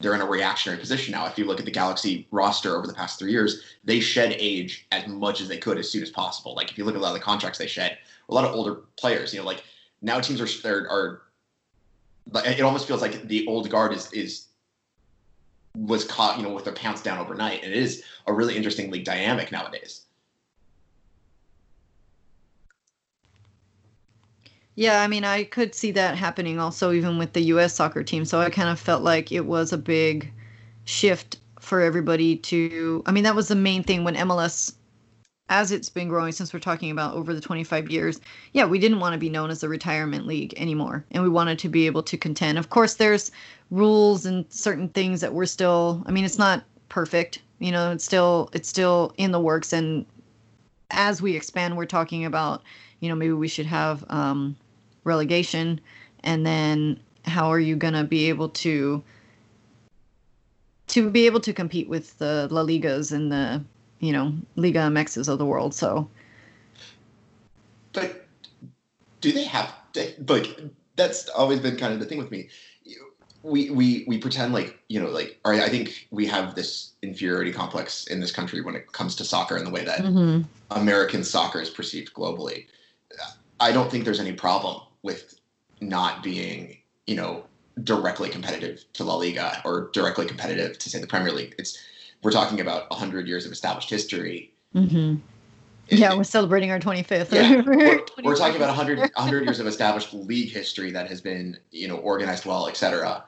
they're 0.00 0.16
in 0.16 0.20
a 0.20 0.26
reactionary 0.26 0.80
position 0.80 1.12
now. 1.12 1.26
If 1.26 1.38
you 1.38 1.44
look 1.44 1.60
at 1.60 1.66
the 1.66 1.70
Galaxy 1.70 2.26
roster 2.32 2.76
over 2.76 2.88
the 2.88 2.92
past 2.92 3.20
three 3.20 3.30
years, 3.30 3.62
they 3.84 4.00
shed 4.00 4.34
age 4.36 4.88
as 4.90 5.06
much 5.06 5.40
as 5.40 5.46
they 5.46 5.58
could 5.58 5.78
as 5.78 5.88
soon 5.88 6.02
as 6.02 6.10
possible. 6.10 6.56
Like 6.56 6.72
if 6.72 6.78
you 6.78 6.84
look 6.84 6.96
at 6.96 6.98
a 6.98 7.04
lot 7.04 7.14
of 7.14 7.20
the 7.20 7.20
contracts 7.20 7.60
they 7.60 7.68
shed, 7.68 7.98
a 8.28 8.34
lot 8.34 8.44
of 8.44 8.52
older 8.52 8.80
players. 8.96 9.32
You 9.32 9.38
know, 9.38 9.46
like 9.46 9.62
now 10.02 10.18
teams 10.18 10.40
are, 10.40 10.90
are 10.90 11.22
it 12.34 12.60
almost 12.60 12.86
feels 12.86 13.00
like 13.00 13.28
the 13.28 13.46
old 13.46 13.70
guard 13.70 13.92
is 13.92 14.12
is 14.12 14.48
was 15.76 16.04
caught, 16.04 16.38
you 16.38 16.44
know, 16.44 16.52
with 16.52 16.64
their 16.64 16.72
pants 16.72 17.02
down 17.02 17.18
overnight. 17.18 17.62
And 17.62 17.72
it 17.72 17.78
is 17.78 18.02
a 18.26 18.32
really 18.32 18.56
interesting 18.56 18.90
league 18.90 19.04
dynamic 19.04 19.50
nowadays. 19.50 20.02
Yeah, 24.76 25.02
I 25.02 25.06
mean, 25.06 25.24
I 25.24 25.44
could 25.44 25.74
see 25.74 25.92
that 25.92 26.16
happening 26.16 26.58
also 26.58 26.92
even 26.92 27.16
with 27.18 27.32
the 27.32 27.42
U.S. 27.42 27.74
soccer 27.74 28.02
team. 28.02 28.24
So 28.24 28.40
I 28.40 28.50
kind 28.50 28.68
of 28.68 28.78
felt 28.80 29.02
like 29.02 29.30
it 29.30 29.46
was 29.46 29.72
a 29.72 29.78
big 29.78 30.32
shift 30.84 31.38
for 31.60 31.80
everybody 31.80 32.36
to. 32.36 33.02
I 33.06 33.12
mean, 33.12 33.24
that 33.24 33.36
was 33.36 33.48
the 33.48 33.54
main 33.54 33.84
thing 33.84 34.02
when 34.02 34.16
MLS 34.16 34.74
as 35.48 35.70
it's 35.70 35.88
been 35.88 36.08
growing 36.08 36.32
since 36.32 36.52
we're 36.52 36.60
talking 36.60 36.90
about 36.90 37.14
over 37.14 37.34
the 37.34 37.40
25 37.40 37.90
years 37.90 38.20
yeah 38.52 38.64
we 38.64 38.78
didn't 38.78 39.00
want 39.00 39.12
to 39.12 39.18
be 39.18 39.28
known 39.28 39.50
as 39.50 39.62
a 39.62 39.68
retirement 39.68 40.26
league 40.26 40.54
anymore 40.56 41.04
and 41.10 41.22
we 41.22 41.28
wanted 41.28 41.58
to 41.58 41.68
be 41.68 41.86
able 41.86 42.02
to 42.02 42.16
contend. 42.16 42.56
Of 42.58 42.70
course 42.70 42.94
there's 42.94 43.30
rules 43.70 44.24
and 44.26 44.44
certain 44.50 44.88
things 44.90 45.20
that 45.20 45.34
we're 45.34 45.46
still 45.46 46.02
i 46.06 46.10
mean 46.10 46.24
it's 46.24 46.38
not 46.38 46.64
perfect 46.88 47.40
you 47.58 47.72
know 47.72 47.92
it's 47.92 48.04
still 48.04 48.48
it's 48.52 48.68
still 48.68 49.12
in 49.16 49.32
the 49.32 49.40
works 49.40 49.72
and 49.72 50.06
as 50.90 51.20
we 51.20 51.34
expand 51.34 51.76
we're 51.76 51.86
talking 51.86 52.24
about 52.24 52.62
you 53.00 53.08
know 53.08 53.14
maybe 53.14 53.32
we 53.32 53.48
should 53.48 53.66
have 53.66 54.04
um, 54.10 54.56
relegation 55.04 55.80
and 56.22 56.46
then 56.46 56.98
how 57.24 57.48
are 57.48 57.60
you 57.60 57.74
going 57.76 57.94
to 57.94 58.04
be 58.04 58.28
able 58.28 58.48
to 58.48 59.02
to 60.86 61.10
be 61.10 61.26
able 61.26 61.40
to 61.40 61.52
compete 61.52 61.88
with 61.88 62.16
the 62.18 62.48
la 62.50 62.62
ligas 62.62 63.12
and 63.12 63.32
the 63.32 63.62
you 64.04 64.12
know 64.12 64.34
Liga 64.56 64.80
MXs 64.80 65.28
of 65.28 65.38
the 65.38 65.46
world. 65.46 65.74
So, 65.74 66.08
but 67.92 68.26
do 69.20 69.32
they 69.32 69.44
have 69.44 69.72
like 70.28 70.60
that's 70.96 71.28
always 71.30 71.60
been 71.60 71.76
kind 71.76 71.92
of 71.92 72.00
the 72.00 72.06
thing 72.06 72.18
with 72.18 72.30
me. 72.30 72.48
We 73.42 73.70
we 73.70 74.04
we 74.06 74.18
pretend 74.18 74.52
like 74.52 74.78
you 74.88 75.00
know 75.00 75.08
like 75.08 75.38
or 75.44 75.54
I 75.54 75.68
think 75.68 76.08
we 76.10 76.26
have 76.26 76.54
this 76.54 76.92
inferiority 77.02 77.52
complex 77.52 78.06
in 78.06 78.20
this 78.20 78.32
country 78.32 78.60
when 78.60 78.74
it 78.74 78.92
comes 78.92 79.14
to 79.16 79.24
soccer 79.24 79.56
and 79.56 79.66
the 79.66 79.70
way 79.70 79.84
that 79.84 80.00
mm-hmm. 80.00 80.42
American 80.70 81.24
soccer 81.24 81.60
is 81.60 81.70
perceived 81.70 82.14
globally. 82.14 82.66
I 83.60 83.70
don't 83.72 83.90
think 83.90 84.04
there's 84.04 84.20
any 84.20 84.32
problem 84.32 84.80
with 85.02 85.38
not 85.80 86.22
being 86.22 86.78
you 87.06 87.16
know 87.16 87.44
directly 87.82 88.28
competitive 88.28 88.84
to 88.94 89.04
La 89.04 89.16
Liga 89.16 89.60
or 89.64 89.90
directly 89.92 90.26
competitive 90.26 90.78
to 90.78 90.88
say 90.88 91.00
the 91.00 91.06
Premier 91.06 91.32
League. 91.32 91.54
It's 91.58 91.76
we're 92.24 92.32
talking 92.32 92.60
about 92.60 92.90
100 92.90 93.28
years 93.28 93.46
of 93.46 93.52
established 93.52 93.90
history. 93.90 94.52
Mm-hmm. 94.74 95.16
yeah, 95.88 96.16
we're 96.16 96.24
celebrating 96.24 96.70
our 96.72 96.80
25th. 96.80 97.30
Yeah, 97.30 97.60
we're, 97.66 98.00
we're, 98.24 98.34
talking 98.34 98.56
about 98.56 98.68
100, 98.68 98.98
100 98.98 99.44
years 99.44 99.60
of 99.60 99.66
established 99.66 100.12
league 100.12 100.50
history 100.50 100.90
that 100.90 101.06
has 101.08 101.20
been, 101.20 101.58
you 101.70 101.86
know, 101.86 101.98
organized 101.98 102.46
well, 102.46 102.66
et 102.66 102.76
cetera. 102.76 103.22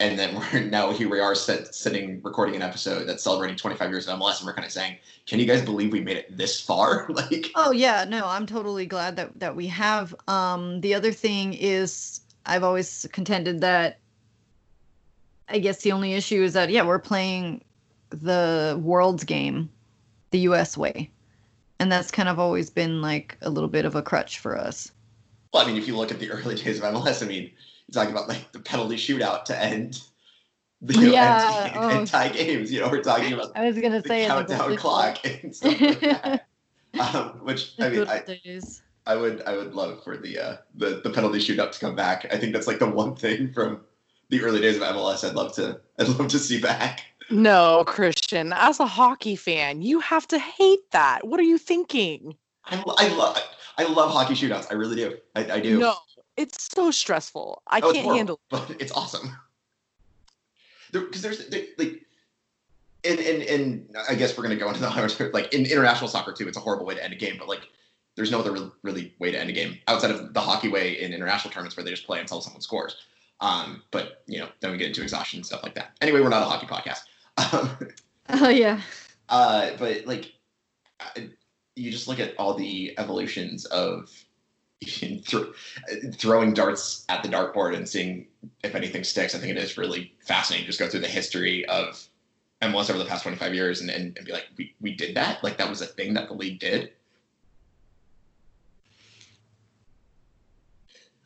And 0.00 0.18
then 0.18 0.34
we're 0.36 0.60
now 0.70 0.90
here 0.92 1.08
we 1.08 1.20
are 1.20 1.34
sit, 1.34 1.74
sitting 1.74 2.20
recording 2.22 2.56
an 2.56 2.62
episode 2.62 3.04
that's 3.04 3.22
celebrating 3.22 3.56
25 3.56 3.90
years 3.90 4.08
of 4.08 4.18
MLS, 4.18 4.38
and 4.38 4.46
we're 4.46 4.54
kind 4.54 4.64
of 4.64 4.72
saying, 4.72 4.96
"Can 5.26 5.38
you 5.38 5.44
guys 5.44 5.60
believe 5.60 5.92
we 5.92 6.00
made 6.00 6.16
it 6.16 6.36
this 6.36 6.60
far?" 6.60 7.06
like, 7.10 7.50
oh 7.56 7.72
yeah, 7.72 8.04
no, 8.08 8.26
I'm 8.26 8.46
totally 8.46 8.86
glad 8.86 9.16
that 9.16 9.38
that 9.40 9.56
we 9.56 9.66
have. 9.66 10.14
Um, 10.28 10.80
the 10.82 10.94
other 10.94 11.12
thing 11.12 11.52
is, 11.52 12.20
I've 12.46 12.62
always 12.62 13.08
contended 13.12 13.60
that 13.62 13.98
I 15.48 15.58
guess 15.58 15.82
the 15.82 15.90
only 15.90 16.14
issue 16.14 16.42
is 16.42 16.52
that 16.52 16.70
yeah, 16.70 16.84
we're 16.84 17.00
playing 17.00 17.62
the 18.10 18.78
world's 18.82 19.24
game 19.24 19.68
the 20.30 20.40
US 20.40 20.76
way. 20.76 21.10
And 21.80 21.92
that's 21.92 22.10
kind 22.10 22.28
of 22.28 22.38
always 22.38 22.70
been 22.70 23.00
like 23.00 23.36
a 23.42 23.50
little 23.50 23.68
bit 23.68 23.84
of 23.84 23.94
a 23.94 24.02
crutch 24.02 24.38
for 24.38 24.56
us. 24.58 24.90
Well, 25.52 25.62
I 25.62 25.66
mean, 25.66 25.76
if 25.76 25.86
you 25.86 25.96
look 25.96 26.10
at 26.10 26.18
the 26.18 26.30
early 26.30 26.56
days 26.56 26.78
of 26.78 26.84
MLS, 26.84 27.22
I 27.22 27.26
mean, 27.26 27.50
you're 27.86 28.02
talking 28.02 28.10
about 28.10 28.28
like 28.28 28.52
the 28.52 28.58
penalty 28.58 28.96
shootout 28.96 29.44
to 29.44 29.62
end 29.62 30.00
the 30.80 30.94
know, 30.94 31.14
end, 31.14 31.72
oh. 31.76 32.04
tie 32.04 32.28
games. 32.28 32.72
You 32.72 32.80
know, 32.80 32.88
we're 32.88 33.02
talking 33.02 33.32
about 33.32 33.56
I 33.56 33.66
was 33.66 33.78
gonna 33.78 34.02
say 34.02 34.26
countdown 34.26 34.76
clock 34.76 35.18
and 35.42 35.54
stuff 35.54 35.80
like 35.80 36.00
that. 36.00 36.46
um, 37.00 37.40
which 37.42 37.74
I 37.78 37.88
mean, 37.88 38.08
I, 38.08 38.22
I, 39.06 39.16
would 39.16 39.42
I 39.42 39.56
would 39.56 39.74
love 39.74 40.02
for 40.04 40.16
the 40.16 40.38
uh, 40.38 40.56
the 40.74 41.00
the 41.02 41.10
penalty 41.10 41.38
shootout 41.38 41.72
to 41.72 41.80
come 41.80 41.96
back. 41.96 42.26
I 42.32 42.36
think 42.36 42.52
that's 42.52 42.66
like 42.66 42.78
the 42.78 42.88
one 42.88 43.16
thing 43.16 43.52
from 43.52 43.80
the 44.30 44.42
early 44.42 44.60
days 44.60 44.76
of 44.76 44.82
MLS 44.82 45.28
I'd 45.28 45.34
love 45.34 45.54
to 45.54 45.80
I'd 45.98 46.08
love 46.08 46.28
to 46.28 46.38
see 46.38 46.60
back. 46.60 47.04
No, 47.30 47.84
Christian, 47.86 48.52
as 48.54 48.80
a 48.80 48.86
hockey 48.86 49.36
fan, 49.36 49.82
you 49.82 50.00
have 50.00 50.26
to 50.28 50.38
hate 50.38 50.90
that. 50.92 51.26
What 51.26 51.38
are 51.38 51.44
you 51.44 51.58
thinking? 51.58 52.36
I, 52.64 52.82
I 52.98 53.08
love 53.08 53.38
I 53.76 53.84
love 53.84 54.10
hockey 54.10 54.34
shootouts. 54.34 54.66
I 54.70 54.74
really 54.74 54.96
do. 54.96 55.16
I, 55.36 55.52
I 55.52 55.60
do. 55.60 55.78
No, 55.78 55.94
It's 56.36 56.68
so 56.74 56.90
stressful. 56.90 57.62
I 57.66 57.78
Oh, 57.80 57.92
can't 57.92 57.96
horrible, 58.04 58.16
handle. 58.16 58.40
but 58.50 58.70
it's 58.80 58.92
awesome. 58.92 59.36
Because 60.92 61.22
there's 61.22 61.46
there, 61.48 61.64
like, 61.76 62.02
and 63.04 63.18
and 63.20 63.42
and 63.42 63.96
I 64.08 64.14
guess 64.14 64.36
we're 64.36 64.42
gonna 64.42 64.56
go 64.56 64.68
into 64.68 64.80
the 64.80 65.30
like 65.34 65.52
in 65.52 65.66
international 65.66 66.08
soccer 66.08 66.32
too. 66.32 66.48
It's 66.48 66.56
a 66.56 66.60
horrible 66.60 66.86
way 66.86 66.94
to 66.94 67.04
end 67.04 67.12
a 67.12 67.16
game, 67.16 67.36
but 67.38 67.46
like, 67.46 67.68
there's 68.16 68.30
no 68.30 68.40
other 68.40 68.70
really 68.82 69.14
way 69.18 69.30
to 69.30 69.38
end 69.38 69.50
a 69.50 69.52
game 69.52 69.78
outside 69.86 70.10
of 70.10 70.32
the 70.32 70.40
hockey 70.40 70.68
way 70.68 71.00
in 71.00 71.12
international 71.12 71.52
tournaments 71.52 71.76
where 71.76 71.84
they 71.84 71.90
just 71.90 72.06
play 72.06 72.20
until 72.20 72.40
someone 72.40 72.62
scores. 72.62 72.96
Um, 73.40 73.82
but 73.90 74.22
you 74.26 74.38
know, 74.40 74.48
then 74.60 74.72
we 74.72 74.78
get 74.78 74.88
into 74.88 75.02
exhaustion 75.02 75.38
and 75.38 75.46
stuff 75.46 75.62
like 75.62 75.74
that. 75.74 75.90
Anyway, 76.00 76.20
we're 76.20 76.30
not 76.30 76.42
a 76.42 76.46
hockey 76.46 76.66
podcast. 76.66 77.00
Um, 77.52 77.70
Oh 78.30 78.50
yeah. 78.50 78.82
uh, 79.30 79.70
but 79.78 80.04
like, 80.04 80.32
you 81.76 81.90
just 81.90 82.08
look 82.08 82.20
at 82.20 82.34
all 82.36 82.52
the 82.52 82.92
evolutions 82.98 83.64
of 83.66 84.10
thro- 85.24 85.52
throwing 86.12 86.52
darts 86.52 87.06
at 87.08 87.22
the 87.22 87.28
dartboard 87.30 87.74
and 87.74 87.88
seeing 87.88 88.26
if 88.62 88.74
anything 88.74 89.02
sticks. 89.02 89.34
I 89.34 89.38
think 89.38 89.52
it 89.52 89.56
is 89.56 89.78
really 89.78 90.12
fascinating. 90.26 90.64
to 90.64 90.68
Just 90.68 90.78
go 90.78 90.88
through 90.88 91.00
the 91.00 91.08
history 91.08 91.64
of 91.66 92.06
MLS 92.60 92.90
over 92.90 92.98
the 92.98 93.06
past 93.06 93.22
25 93.22 93.54
years 93.54 93.80
and, 93.80 93.88
and, 93.88 94.14
and 94.18 94.26
be 94.26 94.32
like, 94.32 94.46
we, 94.58 94.74
we 94.82 94.94
did 94.94 95.14
that? 95.16 95.42
Like, 95.42 95.56
that 95.56 95.70
was 95.70 95.80
a 95.80 95.86
thing 95.86 96.12
that 96.14 96.28
the 96.28 96.34
league 96.34 96.58
did? 96.58 96.92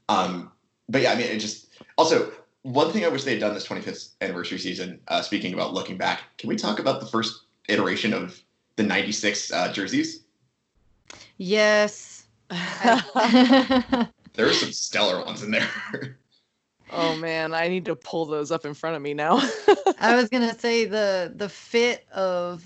Um, 0.08 0.52
but 0.88 1.02
yeah, 1.02 1.12
I 1.12 1.14
mean, 1.16 1.26
it 1.26 1.38
just 1.38 1.68
also 1.96 2.30
one 2.62 2.92
thing 2.92 3.04
I 3.04 3.08
wish 3.08 3.24
they 3.24 3.32
had 3.32 3.40
done 3.40 3.54
this 3.54 3.66
25th 3.66 4.10
anniversary 4.20 4.58
season. 4.58 5.00
Uh, 5.08 5.22
speaking 5.22 5.54
about 5.54 5.74
looking 5.74 5.96
back, 5.96 6.20
can 6.38 6.48
we 6.48 6.56
talk 6.56 6.78
about 6.78 7.00
the 7.00 7.06
first 7.06 7.44
iteration 7.68 8.12
of 8.12 8.40
the 8.76 8.82
96 8.82 9.52
uh, 9.52 9.72
jerseys? 9.72 10.24
Yes. 11.38 12.26
There 14.34 14.48
are 14.48 14.52
some 14.52 14.72
stellar 14.72 15.22
ones 15.26 15.42
in 15.42 15.50
there. 15.50 16.16
oh 16.90 17.14
man, 17.16 17.52
I 17.52 17.68
need 17.68 17.84
to 17.84 17.94
pull 17.94 18.24
those 18.24 18.50
up 18.50 18.64
in 18.64 18.72
front 18.72 18.96
of 18.96 19.02
me 19.02 19.12
now. 19.12 19.36
I 20.00 20.14
was 20.16 20.30
gonna 20.30 20.58
say 20.58 20.86
the 20.86 21.32
the 21.36 21.50
fit 21.50 22.06
of 22.14 22.64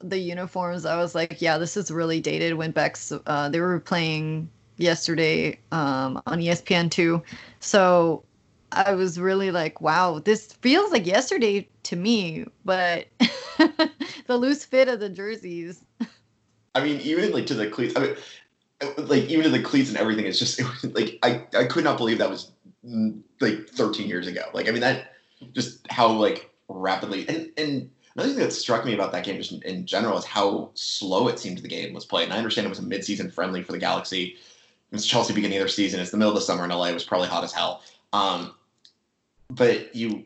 the 0.00 0.18
uniforms. 0.18 0.84
I 0.84 0.96
was 0.98 1.14
like, 1.14 1.40
yeah, 1.40 1.56
this 1.56 1.76
is 1.76 1.90
really 1.90 2.20
dated. 2.20 2.54
Went 2.54 2.74
back. 2.74 2.92
s- 2.92 3.12
Uh, 3.26 3.48
they 3.48 3.60
were 3.60 3.80
playing 3.80 4.50
yesterday 4.76 5.58
um, 5.72 6.20
on 6.26 6.40
ESPN 6.40 6.90
two, 6.90 7.22
so 7.60 8.22
I 8.72 8.92
was 8.92 9.18
really 9.18 9.50
like, 9.50 9.80
wow, 9.80 10.20
this 10.20 10.52
feels 10.52 10.92
like 10.92 11.06
yesterday 11.06 11.68
to 11.84 11.96
me. 11.96 12.46
But 12.64 13.06
the 13.58 14.36
loose 14.36 14.64
fit 14.64 14.88
of 14.88 15.00
the 15.00 15.08
jerseys. 15.08 15.84
I 16.74 16.84
mean, 16.84 17.00
even 17.00 17.32
like 17.32 17.46
to 17.46 17.54
the 17.54 17.68
cleats. 17.68 17.96
I 17.96 18.00
mean, 18.00 18.16
like 18.96 19.24
even 19.24 19.44
to 19.44 19.50
the 19.50 19.62
cleats 19.62 19.88
and 19.88 19.98
everything. 19.98 20.26
It's 20.26 20.38
just 20.38 20.58
it 20.60 20.64
was, 20.64 20.84
like 20.94 21.18
I 21.22 21.44
I 21.56 21.64
could 21.64 21.84
not 21.84 21.98
believe 21.98 22.18
that 22.18 22.30
was 22.30 22.52
mm, 22.86 23.20
like 23.40 23.68
13 23.68 24.08
years 24.08 24.26
ago. 24.26 24.42
Like 24.54 24.68
I 24.68 24.70
mean 24.70 24.80
that 24.80 25.12
just 25.52 25.90
how 25.90 26.08
like 26.08 26.50
rapidly 26.68 27.28
and 27.28 27.50
and 27.56 27.90
another 28.14 28.30
thing 28.30 28.38
that 28.38 28.52
struck 28.52 28.84
me 28.84 28.94
about 28.94 29.12
that 29.12 29.24
game 29.24 29.36
just 29.36 29.52
in, 29.52 29.62
in 29.62 29.86
general 29.86 30.18
is 30.18 30.24
how 30.24 30.70
slow 30.74 31.28
it 31.28 31.38
seemed 31.38 31.58
the 31.58 31.68
game 31.68 31.92
was 31.92 32.04
played. 32.04 32.24
And 32.24 32.32
I 32.32 32.38
understand 32.38 32.66
it 32.66 32.70
was 32.70 32.78
a 32.78 32.82
midseason 32.82 33.32
friendly 33.32 33.62
for 33.62 33.72
the 33.72 33.78
Galaxy. 33.78 34.36
It 34.90 34.96
was 34.96 35.06
Chelsea 35.06 35.32
beginning 35.32 35.58
of 35.58 35.62
their 35.62 35.68
season. 35.68 36.00
It's 36.00 36.10
the 36.10 36.16
middle 36.16 36.32
of 36.32 36.34
the 36.34 36.44
summer 36.44 36.64
in 36.64 36.70
LA. 36.70 36.86
It 36.86 36.94
was 36.94 37.04
probably 37.04 37.28
hot 37.28 37.44
as 37.44 37.52
hell. 37.52 37.82
Um, 38.12 38.54
but 39.50 39.94
you 39.94 40.24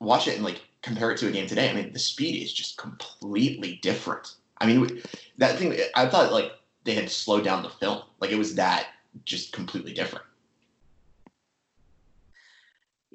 watch 0.00 0.28
it 0.28 0.36
and 0.36 0.44
like 0.44 0.60
compare 0.82 1.10
it 1.10 1.18
to 1.18 1.28
a 1.28 1.32
game 1.32 1.46
today. 1.46 1.70
I 1.70 1.74
mean, 1.74 1.92
the 1.92 1.98
speed 1.98 2.42
is 2.42 2.52
just 2.52 2.76
completely 2.76 3.78
different. 3.82 4.34
I 4.58 4.66
mean, 4.66 5.02
that 5.38 5.58
thing. 5.58 5.76
I 5.94 6.06
thought 6.06 6.32
like 6.32 6.52
they 6.84 6.94
had 6.94 7.10
slowed 7.10 7.44
down 7.44 7.62
the 7.62 7.70
film. 7.70 8.02
Like 8.20 8.30
it 8.30 8.38
was 8.38 8.54
that 8.54 8.88
just 9.24 9.52
completely 9.52 9.92
different. 9.92 10.24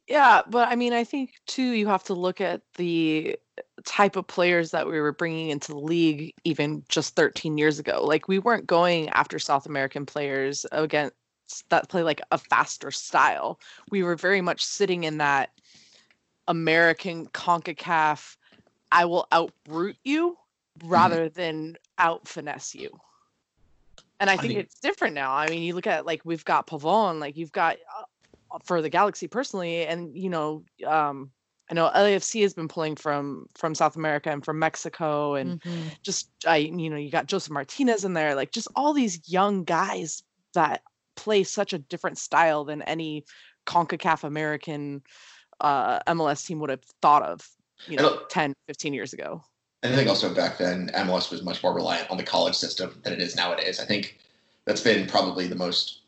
Yeah, 0.07 0.41
but 0.49 0.67
I 0.67 0.75
mean, 0.75 0.91
I 0.91 1.05
think 1.05 1.35
too, 1.47 1.71
you 1.71 1.87
have 1.87 2.03
to 2.05 2.13
look 2.13 2.41
at 2.41 2.61
the 2.75 3.37
type 3.85 4.17
of 4.17 4.27
players 4.27 4.71
that 4.71 4.85
we 4.85 4.99
were 4.99 5.13
bringing 5.13 5.49
into 5.49 5.71
the 5.71 5.79
league 5.79 6.33
even 6.43 6.83
just 6.89 7.15
13 7.15 7.57
years 7.57 7.79
ago. 7.79 8.03
Like, 8.03 8.27
we 8.27 8.39
weren't 8.39 8.67
going 8.67 9.07
after 9.09 9.39
South 9.39 9.67
American 9.67 10.05
players 10.05 10.65
against 10.73 11.15
that 11.69 11.89
play 11.89 12.03
like 12.03 12.21
a 12.31 12.37
faster 12.37 12.91
style. 12.91 13.59
We 13.89 14.03
were 14.03 14.15
very 14.15 14.41
much 14.41 14.63
sitting 14.63 15.03
in 15.03 15.17
that 15.19 15.49
American 16.47 17.27
CONCACAF, 17.27 18.35
I 18.91 19.05
will 19.05 19.27
outbrute 19.33 19.97
you 20.03 20.37
rather 20.83 21.29
than 21.29 21.77
out 21.97 22.27
finesse 22.27 22.75
you. 22.75 22.89
And 24.19 24.29
I 24.29 24.33
I 24.33 24.37
think 24.37 24.53
think- 24.53 24.59
it's 24.65 24.79
different 24.79 25.15
now. 25.15 25.31
I 25.33 25.47
mean, 25.49 25.63
you 25.63 25.73
look 25.73 25.87
at 25.87 26.05
like 26.05 26.21
we've 26.25 26.45
got 26.45 26.67
Pavon, 26.67 27.19
like 27.19 27.37
you've 27.37 27.51
got 27.51 27.77
uh, 27.97 28.59
for 28.63 28.81
the 28.81 28.89
Galaxy 28.89 29.27
personally, 29.27 29.85
and 29.85 30.15
you 30.15 30.29
know, 30.29 30.63
um, 30.85 31.31
I 31.69 31.73
know 31.73 31.89
LAFC 31.95 32.41
has 32.41 32.53
been 32.53 32.67
pulling 32.67 32.95
from 32.95 33.45
from 33.55 33.73
South 33.73 33.95
America 33.95 34.29
and 34.29 34.43
from 34.43 34.59
Mexico, 34.59 35.35
and 35.35 35.61
Mhm. 35.61 35.91
just 36.03 36.29
I, 36.45 36.57
you 36.57 36.89
know, 36.89 36.97
you 36.97 37.09
got 37.09 37.27
Josef 37.27 37.51
Martinez 37.51 38.03
in 38.03 38.13
there, 38.13 38.35
like 38.35 38.51
just 38.51 38.67
all 38.75 38.93
these 38.93 39.27
young 39.29 39.63
guys 39.63 40.21
that 40.53 40.81
play 41.15 41.43
such 41.43 41.73
a 41.73 41.77
different 41.77 42.17
style 42.17 42.63
than 42.63 42.81
any 42.83 43.25
CONCACAF 43.65 44.23
American 44.23 45.01
uh, 45.59 45.99
MLS 46.07 46.45
team 46.45 46.59
would 46.59 46.69
have 46.69 46.83
thought 47.01 47.23
of, 47.23 47.47
you 47.87 47.97
know, 47.97 48.03
look- 48.03 48.29
10, 48.29 48.53
15 48.67 48.93
years 48.93 49.13
ago. 49.13 49.43
And 49.83 49.93
I 49.93 49.95
think 49.95 50.09
also 50.09 50.33
back 50.33 50.59
then 50.59 50.91
MLS 50.93 51.31
was 51.31 51.41
much 51.41 51.63
more 51.63 51.73
reliant 51.73 52.09
on 52.11 52.17
the 52.17 52.23
college 52.23 52.55
system 52.55 52.99
than 53.03 53.13
it 53.13 53.21
is 53.21 53.35
nowadays. 53.35 53.79
I 53.79 53.85
think 53.85 54.19
that's 54.65 54.81
been 54.81 55.07
probably 55.07 55.47
the 55.47 55.55
most 55.55 55.99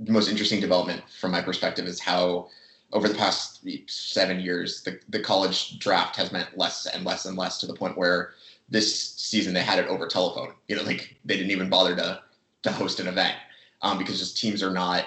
the 0.00 0.12
most 0.12 0.30
interesting 0.30 0.60
development 0.60 1.02
from 1.20 1.30
my 1.30 1.42
perspective 1.42 1.86
is 1.86 2.00
how 2.00 2.48
over 2.92 3.06
the 3.06 3.14
past 3.14 3.64
seven 3.86 4.40
years 4.40 4.82
the, 4.82 4.98
the 5.10 5.20
college 5.20 5.78
draft 5.78 6.16
has 6.16 6.32
meant 6.32 6.56
less 6.56 6.86
and 6.86 7.04
less 7.04 7.26
and 7.26 7.36
less 7.36 7.58
to 7.58 7.66
the 7.66 7.74
point 7.74 7.96
where 7.96 8.32
this 8.70 9.12
season 9.14 9.52
they 9.54 9.62
had 9.62 9.78
it 9.78 9.86
over 9.86 10.06
telephone. 10.06 10.52
You 10.68 10.76
know, 10.76 10.82
like 10.82 11.16
they 11.24 11.36
didn't 11.36 11.52
even 11.52 11.68
bother 11.68 11.94
to 11.96 12.20
to 12.62 12.72
host 12.72 12.98
an 12.98 13.06
event 13.06 13.36
um, 13.82 13.98
because 13.98 14.18
just 14.18 14.38
teams 14.38 14.62
are 14.62 14.72
not 14.72 15.06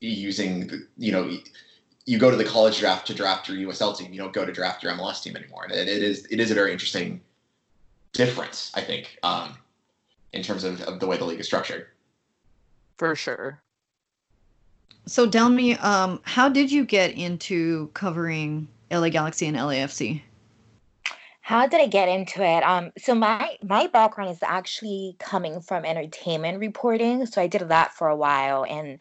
using 0.00 0.66
the, 0.66 0.86
you 0.98 1.12
know 1.12 1.38
you 2.06 2.18
go 2.18 2.30
to 2.30 2.36
the 2.36 2.44
college 2.44 2.78
draft 2.78 3.06
to 3.08 3.14
draft 3.14 3.48
your 3.48 3.68
USL 3.68 3.96
team. 3.96 4.12
You 4.12 4.20
don't 4.20 4.32
go 4.32 4.46
to 4.46 4.52
draft 4.52 4.82
your 4.82 4.92
MLS 4.92 5.22
team 5.22 5.36
anymore. 5.36 5.64
And 5.64 5.72
it, 5.72 5.88
it 5.88 6.02
is 6.02 6.26
it 6.26 6.40
is 6.40 6.50
a 6.50 6.54
very 6.54 6.72
interesting 6.72 7.20
difference, 8.12 8.72
I 8.74 8.80
think, 8.80 9.18
um, 9.22 9.58
in 10.32 10.42
terms 10.42 10.64
of, 10.64 10.80
of 10.82 11.00
the 11.00 11.06
way 11.06 11.16
the 11.16 11.24
league 11.24 11.40
is 11.40 11.46
structured. 11.46 11.88
For 12.96 13.14
sure. 13.14 13.60
So 15.06 15.28
tell 15.28 15.50
me, 15.50 15.74
um, 15.76 16.20
how 16.24 16.48
did 16.48 16.72
you 16.72 16.84
get 16.84 17.12
into 17.12 17.90
covering 17.94 18.66
LA 18.90 19.08
Galaxy 19.08 19.46
and 19.46 19.56
LAFC? 19.56 20.22
How 21.46 21.68
did 21.68 21.80
I 21.80 21.86
get 21.86 22.08
into 22.08 22.42
it? 22.42 22.64
Um, 22.64 22.90
so 22.98 23.14
my 23.14 23.56
my 23.62 23.86
background 23.86 24.32
is 24.32 24.42
actually 24.42 25.14
coming 25.20 25.60
from 25.60 25.84
entertainment 25.84 26.58
reporting. 26.58 27.24
So 27.24 27.40
I 27.40 27.46
did 27.46 27.68
that 27.68 27.94
for 27.94 28.08
a 28.08 28.16
while, 28.16 28.64
and 28.68 28.98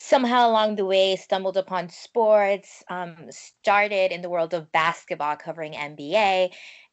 somehow 0.00 0.48
along 0.48 0.74
the 0.74 0.84
way 0.84 1.14
stumbled 1.14 1.56
upon 1.56 1.90
sports. 1.90 2.82
Um, 2.90 3.14
started 3.30 4.10
in 4.10 4.22
the 4.22 4.28
world 4.28 4.54
of 4.54 4.72
basketball, 4.72 5.36
covering 5.36 5.74
NBA, 5.74 6.50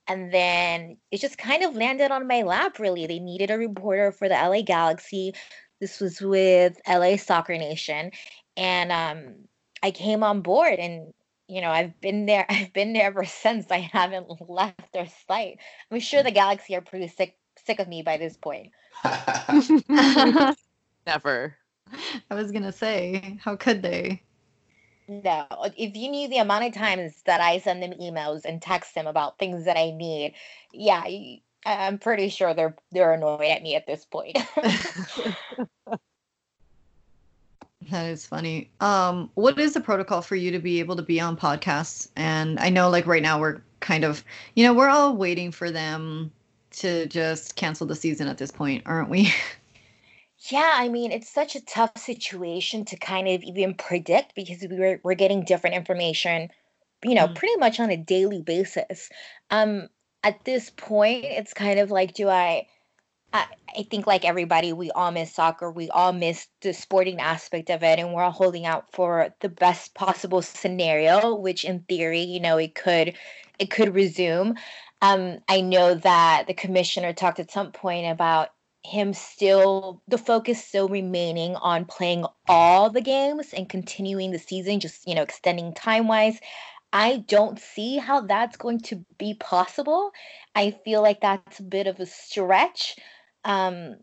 and 0.08 0.32
then 0.32 0.98
it 1.10 1.20
just 1.20 1.40
kind 1.40 1.64
of 1.64 1.76
landed 1.76 2.12
on 2.12 2.28
my 2.28 2.44
lap. 2.44 2.78
Really, 2.78 3.08
they 3.08 3.18
needed 3.18 3.50
a 3.50 3.58
reporter 3.58 4.12
for 4.12 4.30
the 4.30 4.36
LA 4.36 4.62
Galaxy. 4.62 5.34
This 5.80 6.00
was 6.00 6.22
with 6.22 6.80
LA 6.88 7.18
Soccer 7.18 7.58
Nation, 7.58 8.12
and 8.56 8.92
um, 8.92 9.34
I 9.82 9.90
came 9.90 10.22
on 10.22 10.42
board 10.42 10.78
and 10.78 11.12
you 11.52 11.60
know, 11.60 11.70
I've 11.70 12.00
been 12.00 12.26
there. 12.26 12.46
I've 12.50 12.72
been 12.72 12.94
there 12.94 13.06
ever 13.06 13.26
since. 13.26 13.70
I 13.70 13.80
haven't 13.80 14.28
left 14.50 14.94
their 14.94 15.08
site. 15.28 15.60
I'm 15.92 16.00
sure 16.00 16.22
hmm. 16.22 16.28
the 16.28 16.32
Galaxy 16.32 16.76
are 16.76 16.82
pretty 16.82 17.10
sick 17.10 17.38
sick 17.66 17.80
of 17.80 17.88
me 17.88 18.02
by 18.02 18.18
this 18.18 18.38
point. 18.38 18.72
Never. 21.06 21.58
I 22.30 22.36
was 22.36 22.52
gonna 22.52 22.72
say, 22.72 23.38
how 23.44 23.58
could 23.58 23.82
they? 23.82 24.24
No, 25.10 25.46
if 25.78 25.96
you 25.98 26.10
knew 26.10 26.30
the 26.30 26.38
amount 26.38 26.64
of 26.64 26.74
times 26.74 27.22
that 27.26 27.42
I 27.42 27.60
send 27.60 27.84
them 27.84 27.92
emails 28.00 28.46
and 28.46 28.62
text 28.62 28.96
them 28.96 29.08
about 29.08 29.38
things 29.38 29.66
that 29.66 29.78
I 29.78 29.92
need, 29.92 30.36
yeah, 30.72 31.04
I'm 31.66 31.98
pretty 31.98 32.30
sure 32.30 32.54
they're 32.54 32.78
they're 32.94 33.14
annoyed 33.14 33.42
at 33.42 33.62
me 33.62 33.76
at 33.76 33.86
this 33.86 34.06
point. 34.06 34.38
That 37.92 38.08
is 38.08 38.26
funny. 38.26 38.72
Um, 38.80 39.30
what 39.36 39.60
is 39.60 39.74
the 39.74 39.82
protocol 39.82 40.22
for 40.22 40.36
you 40.36 40.52
to 40.52 40.60
be 40.60 40.80
able 40.80 40.96
to 40.96 41.02
be 41.04 41.20
on 41.20 41.38
podcasts? 41.38 42.08
And 42.16 42.60
I 42.60 42.70
know, 42.70 42.90
like 42.90 43.06
right 43.06 43.22
now, 43.22 43.40
we're 43.40 43.62
kind 43.82 44.04
of, 44.04 44.24
you 44.56 44.64
know, 44.64 44.74
we're 44.74 44.90
all 44.90 45.16
waiting 45.16 45.52
for 45.52 45.70
them 45.72 46.32
to 46.72 47.06
just 47.08 47.56
cancel 47.56 47.86
the 47.88 47.96
season 47.96 48.28
at 48.28 48.38
this 48.38 48.52
point, 48.52 48.84
aren't 48.86 49.10
we? 49.10 49.32
Yeah, 50.50 50.72
I 50.74 50.90
mean, 50.90 51.12
it's 51.12 51.30
such 51.30 51.56
a 51.56 51.64
tough 51.66 51.98
situation 51.98 52.84
to 52.86 52.98
kind 52.98 53.28
of 53.28 53.44
even 53.44 53.76
predict 53.76 54.34
because 54.36 54.66
we're 54.70 55.00
we're 55.04 55.14
getting 55.16 55.44
different 55.46 55.76
information, 55.76 56.50
you 57.04 57.14
know, 57.16 57.28
Mm. 57.28 57.36
pretty 57.36 57.56
much 57.58 57.80
on 57.80 57.92
a 57.92 57.98
daily 57.98 58.42
basis. 58.42 59.10
Um, 59.52 59.90
at 60.24 60.44
this 60.46 60.70
point, 60.72 61.26
it's 61.26 61.54
kind 61.54 61.80
of 61.80 61.92
like, 61.92 62.14
do 62.14 62.28
I 62.30 62.68
I, 63.34 63.84
think 63.90 64.06
like 64.06 64.26
everybody, 64.26 64.74
we 64.74 64.92
all 64.92 65.12
miss 65.12 65.34
soccer. 65.34 65.72
We 65.72 65.90
all 65.90 66.14
miss 66.14 66.48
the 66.62 66.74
sporting 66.74 67.20
aspect 67.20 67.70
of 67.70 67.84
it, 67.84 68.00
and 68.00 68.14
we're 68.14 68.24
all 68.24 68.32
holding 68.32 68.66
out 68.66 68.92
for 68.92 69.34
the 69.40 69.50
best 69.50 69.94
possible 69.94 70.42
scenario, 70.42 71.36
which 71.36 71.64
in 71.64 71.80
theory, 71.82 72.22
you 72.22 72.40
know, 72.40 72.58
it 72.58 72.76
could 72.76 73.16
it 73.60 73.70
could 73.70 73.94
resume. 73.96 74.56
Um, 75.02 75.40
I 75.48 75.62
know 75.62 75.96
that 75.96 76.46
the 76.48 76.54
commissioner 76.54 77.14
talked 77.14 77.40
at 77.40 77.52
some 77.52 77.72
point 77.72 78.12
about 78.12 78.50
him 78.84 79.14
still 79.14 80.02
the 80.08 80.18
focus 80.18 80.64
still 80.64 80.88
remaining 80.88 81.56
on 81.56 81.86
playing 81.86 82.26
all 82.48 82.90
the 82.90 83.02
games 83.02 83.54
and 83.54 83.70
continuing 83.70 84.32
the 84.32 84.40
season, 84.40 84.80
just 84.80 85.08
you 85.08 85.16
know, 85.16 85.22
extending 85.22 85.74
time 85.74 86.08
wise. 86.08 86.40
I 86.94 87.24
don't 87.28 87.60
see 87.60 87.98
how 87.98 88.22
that's 88.22 88.58
going 88.58 88.80
to 88.82 89.06
be 89.18 89.36
possible. 89.36 90.12
I 90.56 90.72
feel 90.84 91.02
like 91.02 91.22
that's 91.22 91.60
a 91.60 91.64
bit 91.64 91.88
of 91.88 92.00
a 92.00 92.06
stretch. 92.06 92.98
Um, 93.44 93.98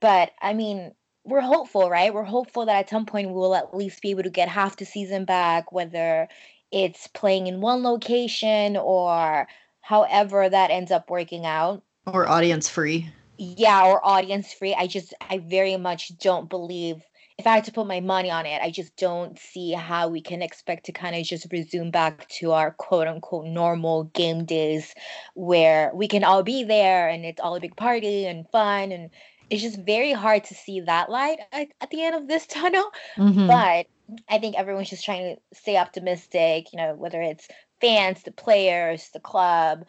but 0.00 0.30
I 0.40 0.54
mean, 0.54 0.92
we're 1.24 1.40
hopeful, 1.40 1.90
right? 1.90 2.12
We're 2.12 2.22
hopeful 2.22 2.66
that 2.66 2.76
at 2.78 2.90
some 2.90 3.06
point 3.06 3.30
we'll 3.30 3.54
at 3.54 3.76
least 3.76 4.02
be 4.02 4.10
able 4.10 4.22
to 4.22 4.30
get 4.30 4.48
half 4.48 4.76
the 4.76 4.84
season 4.84 5.24
back, 5.24 5.72
whether 5.72 6.28
it's 6.70 7.06
playing 7.08 7.46
in 7.46 7.60
one 7.60 7.82
location 7.82 8.76
or 8.76 9.46
however 9.80 10.48
that 10.48 10.70
ends 10.70 10.90
up 10.90 11.10
working 11.10 11.44
out. 11.44 11.82
Or 12.06 12.28
audience 12.28 12.68
free. 12.68 13.10
Yeah, 13.36 13.86
or 13.86 14.04
audience 14.04 14.52
free. 14.52 14.74
I 14.74 14.86
just, 14.86 15.14
I 15.28 15.38
very 15.38 15.76
much 15.76 16.16
don't 16.18 16.48
believe 16.48 17.02
if 17.38 17.46
I 17.46 17.54
had 17.54 17.64
to 17.64 17.72
put 17.72 17.86
my 17.86 18.00
money 18.00 18.30
on 18.30 18.46
it, 18.46 18.60
I 18.60 18.70
just 18.70 18.96
don't 18.96 19.38
see 19.38 19.70
how 19.70 20.08
we 20.08 20.20
can 20.20 20.42
expect 20.42 20.86
to 20.86 20.92
kind 20.92 21.14
of 21.14 21.22
just 21.22 21.46
resume 21.52 21.92
back 21.92 22.28
to 22.30 22.50
our 22.50 22.72
quote 22.72 23.06
unquote 23.06 23.46
normal 23.46 24.04
game 24.04 24.44
days 24.44 24.92
where 25.34 25.92
we 25.94 26.08
can 26.08 26.24
all 26.24 26.42
be 26.42 26.64
there 26.64 27.08
and 27.08 27.24
it's 27.24 27.40
all 27.40 27.54
a 27.54 27.60
big 27.60 27.76
party 27.76 28.26
and 28.26 28.48
fun. 28.50 28.90
And 28.90 29.10
it's 29.50 29.62
just 29.62 29.78
very 29.78 30.12
hard 30.12 30.42
to 30.44 30.54
see 30.54 30.80
that 30.80 31.10
light 31.10 31.38
at, 31.52 31.68
at 31.80 31.90
the 31.90 32.02
end 32.02 32.16
of 32.16 32.26
this 32.26 32.44
tunnel. 32.48 32.90
Mm-hmm. 33.16 33.46
But 33.46 33.86
I 34.28 34.38
think 34.40 34.56
everyone's 34.56 34.90
just 34.90 35.04
trying 35.04 35.36
to 35.36 35.56
stay 35.56 35.76
optimistic, 35.76 36.72
you 36.72 36.78
know, 36.78 36.94
whether 36.94 37.22
it's 37.22 37.46
fans, 37.80 38.24
the 38.24 38.32
players, 38.32 39.10
the 39.12 39.20
club. 39.20 39.84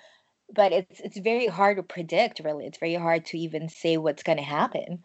But 0.53 0.71
it's 0.71 0.99
it's 0.99 1.17
very 1.17 1.47
hard 1.47 1.77
to 1.77 1.83
predict, 1.83 2.41
really. 2.43 2.65
It's 2.65 2.79
very 2.79 2.95
hard 2.95 3.25
to 3.27 3.37
even 3.37 3.69
say 3.69 3.97
what's 3.97 4.23
going 4.23 4.37
to 4.39 4.43
happen. 4.43 5.03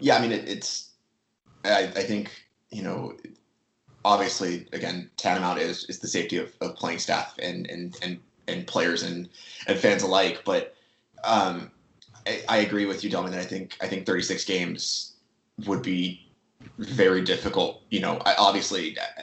Yeah, 0.00 0.16
I 0.16 0.20
mean, 0.20 0.32
it, 0.32 0.48
it's 0.48 0.87
I, 1.64 1.84
I 1.84 2.02
think 2.02 2.30
you 2.70 2.82
know 2.82 3.14
obviously 4.04 4.66
again 4.72 5.10
tantamount 5.16 5.58
is 5.58 5.84
is 5.84 5.98
the 5.98 6.08
safety 6.08 6.36
of, 6.36 6.52
of 6.60 6.76
playing 6.76 6.98
staff 6.98 7.34
and 7.40 7.68
and 7.68 7.96
and 8.02 8.18
and 8.46 8.66
players 8.66 9.02
and 9.02 9.28
and 9.66 9.78
fans 9.78 10.02
alike. 10.02 10.42
But 10.44 10.74
um 11.24 11.70
I, 12.46 12.58
agree 12.58 12.84
with 12.84 13.02
you 13.02 13.10
that 13.10 13.40
I 13.40 13.44
think 13.44 13.76
I 13.80 13.88
think 13.88 14.04
36 14.04 14.44
games 14.44 15.14
would 15.66 15.82
be 15.82 16.30
very 16.78 17.22
difficult. 17.22 17.82
You 17.90 18.00
know 18.00 18.18
I, 18.24 18.34
obviously 18.34 18.98
uh, 18.98 19.22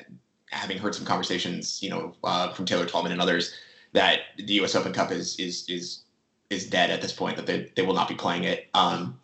having 0.50 0.78
heard 0.78 0.96
some 0.96 1.06
conversations 1.06 1.82
you 1.82 1.90
know 1.90 2.16
uh, 2.24 2.52
from 2.54 2.66
Taylor 2.66 2.86
Twellman 2.86 3.12
and 3.12 3.22
others 3.22 3.54
that 3.94 4.20
the 4.38 4.54
US 4.62 4.76
Open 4.76 4.94
Cup 4.94 5.12
is 5.12 5.40
is 5.40 5.68
is 5.70 6.04
is 6.50 6.70
dead 6.70 6.92
at 6.92 7.02
this 7.02 7.12
point 7.12 7.38
that 7.38 7.48
they, 7.48 7.72
they 7.76 7.82
will 7.82 7.96
not 7.96 8.08
be 8.08 8.16
playing 8.16 8.44
it. 8.44 8.68
Um 8.74 9.20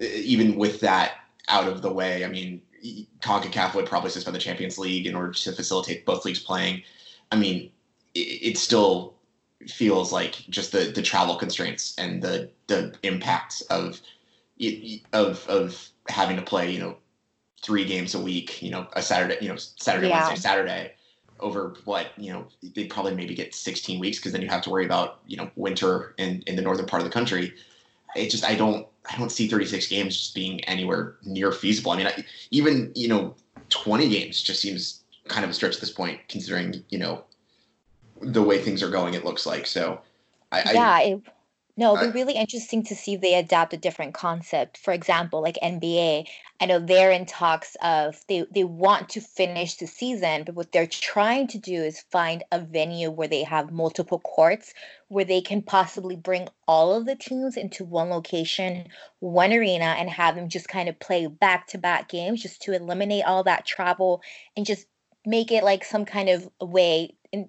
even 0.00 0.56
with 0.56 0.80
that 0.80 1.19
out 1.50 1.68
of 1.68 1.82
the 1.82 1.92
way. 1.92 2.24
I 2.24 2.28
mean, 2.28 2.62
CONCACAF 3.20 3.74
would 3.74 3.86
probably 3.86 4.10
suspend 4.10 4.34
the 4.34 4.40
Champions 4.40 4.78
League 4.78 5.06
in 5.06 5.14
order 5.14 5.32
to 5.32 5.52
facilitate 5.52 6.06
both 6.06 6.24
leagues 6.24 6.40
playing. 6.40 6.82
I 7.30 7.36
mean, 7.36 7.70
it, 8.14 8.20
it 8.20 8.58
still 8.58 9.14
feels 9.68 10.10
like 10.12 10.44
just 10.48 10.72
the 10.72 10.90
the 10.94 11.02
travel 11.02 11.36
constraints 11.36 11.94
and 11.98 12.22
the 12.22 12.50
the 12.66 12.94
impact 13.02 13.62
of 13.68 14.00
of 15.12 15.46
of 15.48 15.88
having 16.08 16.36
to 16.36 16.42
play, 16.42 16.70
you 16.70 16.78
know, 16.78 16.96
three 17.62 17.84
games 17.84 18.14
a 18.14 18.20
week, 18.20 18.62
you 18.62 18.70
know, 18.70 18.86
a 18.94 19.02
Saturday, 19.02 19.36
you 19.40 19.48
know, 19.48 19.56
Saturday, 19.56 20.08
yeah. 20.08 20.26
Wednesday, 20.26 20.40
Saturday 20.40 20.94
over 21.40 21.74
what, 21.84 22.08
you 22.16 22.32
know, 22.32 22.46
they 22.74 22.84
probably 22.84 23.14
maybe 23.14 23.34
get 23.34 23.54
16 23.54 23.98
weeks 23.98 24.18
because 24.18 24.32
then 24.32 24.42
you 24.42 24.48
have 24.48 24.62
to 24.62 24.70
worry 24.70 24.84
about, 24.84 25.20
you 25.26 25.36
know, 25.36 25.50
winter 25.56 26.14
in, 26.18 26.42
in 26.46 26.56
the 26.56 26.62
northern 26.62 26.86
part 26.86 27.02
of 27.02 27.08
the 27.08 27.12
country. 27.12 27.54
It 28.14 28.30
just, 28.30 28.44
I 28.44 28.54
don't, 28.54 28.86
I 29.10 29.18
don't 29.18 29.30
see 29.30 29.48
36 29.48 29.88
games 29.88 30.16
just 30.16 30.34
being 30.34 30.60
anywhere 30.64 31.16
near 31.24 31.52
feasible. 31.52 31.92
I 31.92 31.96
mean, 31.96 32.06
I, 32.06 32.24
even 32.50 32.92
you 32.94 33.08
know 33.08 33.34
20 33.70 34.08
games 34.08 34.40
just 34.40 34.60
seems 34.60 35.02
kind 35.28 35.44
of 35.44 35.50
a 35.50 35.54
stretch 35.54 35.74
at 35.74 35.80
this 35.80 35.90
point, 35.90 36.20
considering 36.28 36.84
you 36.90 36.98
know 36.98 37.24
the 38.20 38.42
way 38.42 38.58
things 38.58 38.82
are 38.82 38.90
going. 38.90 39.14
It 39.14 39.24
looks 39.24 39.46
like 39.46 39.66
so. 39.66 40.00
I, 40.52 40.72
yeah, 40.72 40.90
I, 40.90 41.22
no, 41.80 41.96
it'll 41.96 42.12
be 42.12 42.18
really 42.18 42.34
interesting 42.34 42.82
to 42.84 42.94
see 42.94 43.14
if 43.14 43.22
they 43.22 43.34
adapt 43.36 43.72
a 43.72 43.78
different 43.78 44.12
concept. 44.12 44.76
For 44.76 44.92
example, 44.92 45.40
like 45.40 45.56
NBA, 45.62 46.26
I 46.60 46.66
know 46.66 46.78
they're 46.78 47.10
in 47.10 47.24
talks 47.24 47.74
of 47.82 48.22
they, 48.28 48.44
they 48.50 48.64
want 48.64 49.08
to 49.10 49.22
finish 49.22 49.76
the 49.76 49.86
season, 49.86 50.44
but 50.44 50.54
what 50.54 50.72
they're 50.72 50.86
trying 50.86 51.46
to 51.48 51.58
do 51.58 51.82
is 51.82 52.04
find 52.12 52.44
a 52.52 52.60
venue 52.60 53.10
where 53.10 53.28
they 53.28 53.44
have 53.44 53.72
multiple 53.72 54.18
courts 54.18 54.74
where 55.08 55.24
they 55.24 55.40
can 55.40 55.62
possibly 55.62 56.16
bring 56.16 56.48
all 56.68 56.92
of 56.94 57.06
the 57.06 57.16
teams 57.16 57.56
into 57.56 57.82
one 57.86 58.10
location, 58.10 58.86
one 59.20 59.50
arena, 59.50 59.96
and 59.98 60.10
have 60.10 60.34
them 60.34 60.50
just 60.50 60.68
kind 60.68 60.90
of 60.90 61.00
play 61.00 61.28
back 61.28 61.66
to 61.68 61.78
back 61.78 62.10
games 62.10 62.42
just 62.42 62.60
to 62.60 62.74
eliminate 62.74 63.24
all 63.24 63.42
that 63.42 63.64
travel 63.64 64.20
and 64.54 64.66
just 64.66 64.84
make 65.24 65.50
it 65.50 65.64
like 65.64 65.82
some 65.82 66.04
kind 66.04 66.28
of 66.28 66.46
way 66.60 67.16
in 67.32 67.48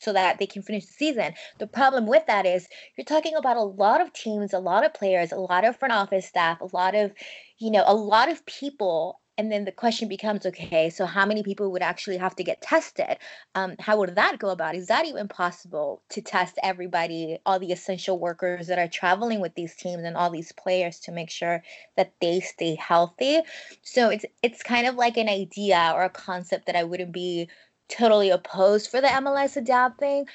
so 0.00 0.12
that 0.12 0.38
they 0.38 0.46
can 0.46 0.62
finish 0.62 0.86
the 0.86 0.92
season. 0.92 1.34
The 1.58 1.66
problem 1.66 2.06
with 2.06 2.26
that 2.26 2.46
is 2.46 2.68
you're 2.96 3.04
talking 3.04 3.34
about 3.36 3.56
a 3.56 3.62
lot 3.62 4.00
of 4.00 4.12
teams, 4.12 4.52
a 4.52 4.58
lot 4.58 4.84
of 4.84 4.94
players, 4.94 5.32
a 5.32 5.36
lot 5.36 5.64
of 5.64 5.76
front 5.76 5.92
office 5.92 6.26
staff, 6.26 6.60
a 6.60 6.68
lot 6.74 6.94
of, 6.94 7.12
you 7.58 7.70
know, 7.70 7.84
a 7.86 7.94
lot 7.94 8.30
of 8.30 8.44
people. 8.46 9.20
And 9.38 9.50
then 9.50 9.64
the 9.64 9.72
question 9.72 10.06
becomes 10.06 10.44
okay, 10.44 10.90
so 10.90 11.06
how 11.06 11.24
many 11.24 11.42
people 11.42 11.72
would 11.72 11.82
actually 11.82 12.18
have 12.18 12.36
to 12.36 12.44
get 12.44 12.60
tested? 12.60 13.16
Um, 13.54 13.74
how 13.78 13.98
would 13.98 14.14
that 14.16 14.38
go 14.38 14.50
about? 14.50 14.74
Is 14.74 14.88
that 14.88 15.06
even 15.06 15.28
possible 15.28 16.02
to 16.10 16.20
test 16.20 16.58
everybody, 16.62 17.38
all 17.46 17.58
the 17.58 17.72
essential 17.72 18.18
workers 18.18 18.66
that 18.66 18.78
are 18.78 18.88
traveling 18.88 19.40
with 19.40 19.54
these 19.54 19.74
teams 19.76 20.04
and 20.04 20.14
all 20.14 20.30
these 20.30 20.52
players 20.52 21.00
to 21.00 21.12
make 21.12 21.30
sure 21.30 21.62
that 21.96 22.12
they 22.20 22.40
stay 22.40 22.74
healthy? 22.74 23.40
So 23.82 24.10
it's 24.10 24.26
it's 24.42 24.62
kind 24.62 24.86
of 24.86 24.96
like 24.96 25.16
an 25.16 25.28
idea 25.28 25.92
or 25.94 26.04
a 26.04 26.10
concept 26.10 26.66
that 26.66 26.76
I 26.76 26.84
wouldn't 26.84 27.12
be 27.12 27.48
totally 27.90 28.30
opposed 28.30 28.90
for 28.90 29.00
the 29.00 29.08
MLS 29.08 29.56
adapting. 29.56 30.26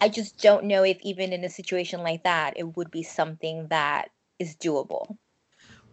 I 0.00 0.08
just 0.08 0.40
don't 0.40 0.64
know 0.64 0.84
if 0.84 0.98
even 1.02 1.32
in 1.32 1.44
a 1.44 1.50
situation 1.50 2.02
like 2.02 2.22
that, 2.24 2.54
it 2.56 2.76
would 2.76 2.90
be 2.90 3.02
something 3.02 3.66
that 3.68 4.10
is 4.38 4.54
doable. 4.56 5.16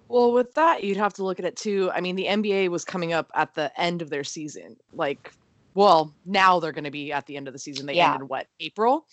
Well, 0.08 0.34
with 0.34 0.54
that, 0.54 0.84
you'd 0.84 0.98
have 0.98 1.14
to 1.14 1.24
look 1.24 1.40
at 1.40 1.46
it 1.46 1.56
too. 1.56 1.90
I 1.94 2.02
mean, 2.02 2.16
the 2.16 2.26
NBA 2.26 2.70
was 2.70 2.86
coming 2.86 3.14
up 3.14 3.32
at 3.34 3.56
the 3.56 3.72
end 3.80 4.02
of 4.02 4.10
their 4.10 4.24
season. 4.24 4.78
Like, 4.94 5.34
well, 5.74 6.14
now 6.26 6.60
they're 6.60 6.72
going 6.72 6.84
to 6.84 6.92
be 6.92 7.12
at 7.12 7.26
the 7.26 7.38
end 7.38 7.48
of 7.48 7.54
the 7.54 7.60
season. 7.60 7.86
They 7.86 7.96
yeah. 7.96 8.16
in 8.16 8.28
what 8.28 8.48
April. 8.60 9.08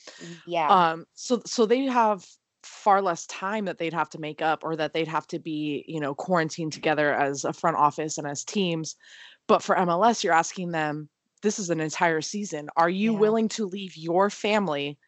Yeah. 0.46 0.68
Um. 0.68 1.06
So 1.14 1.42
so 1.46 1.64
they 1.64 1.84
have 1.84 2.26
far 2.62 3.02
less 3.02 3.26
time 3.26 3.64
that 3.64 3.78
they'd 3.78 3.94
have 3.94 4.10
to 4.10 4.20
make 4.20 4.42
up, 4.42 4.62
or 4.62 4.76
that 4.76 4.92
they'd 4.92 5.08
have 5.08 5.26
to 5.28 5.38
be, 5.38 5.84
you 5.88 5.98
know, 5.98 6.14
quarantined 6.14 6.72
together 6.72 7.14
as 7.14 7.44
a 7.44 7.52
front 7.52 7.76
office 7.76 8.18
and 8.18 8.26
as 8.26 8.44
teams. 8.44 8.96
But 9.48 9.62
for 9.62 9.74
MLS, 9.74 10.22
you're 10.22 10.32
asking 10.32 10.72
them 10.72 11.08
this 11.42 11.58
is 11.58 11.70
an 11.70 11.80
entire 11.80 12.20
season. 12.20 12.68
Are 12.76 12.90
you 12.90 13.12
yeah. 13.12 13.18
willing 13.18 13.48
to 13.50 13.66
leave 13.66 13.96
your 13.96 14.30
family 14.30 14.98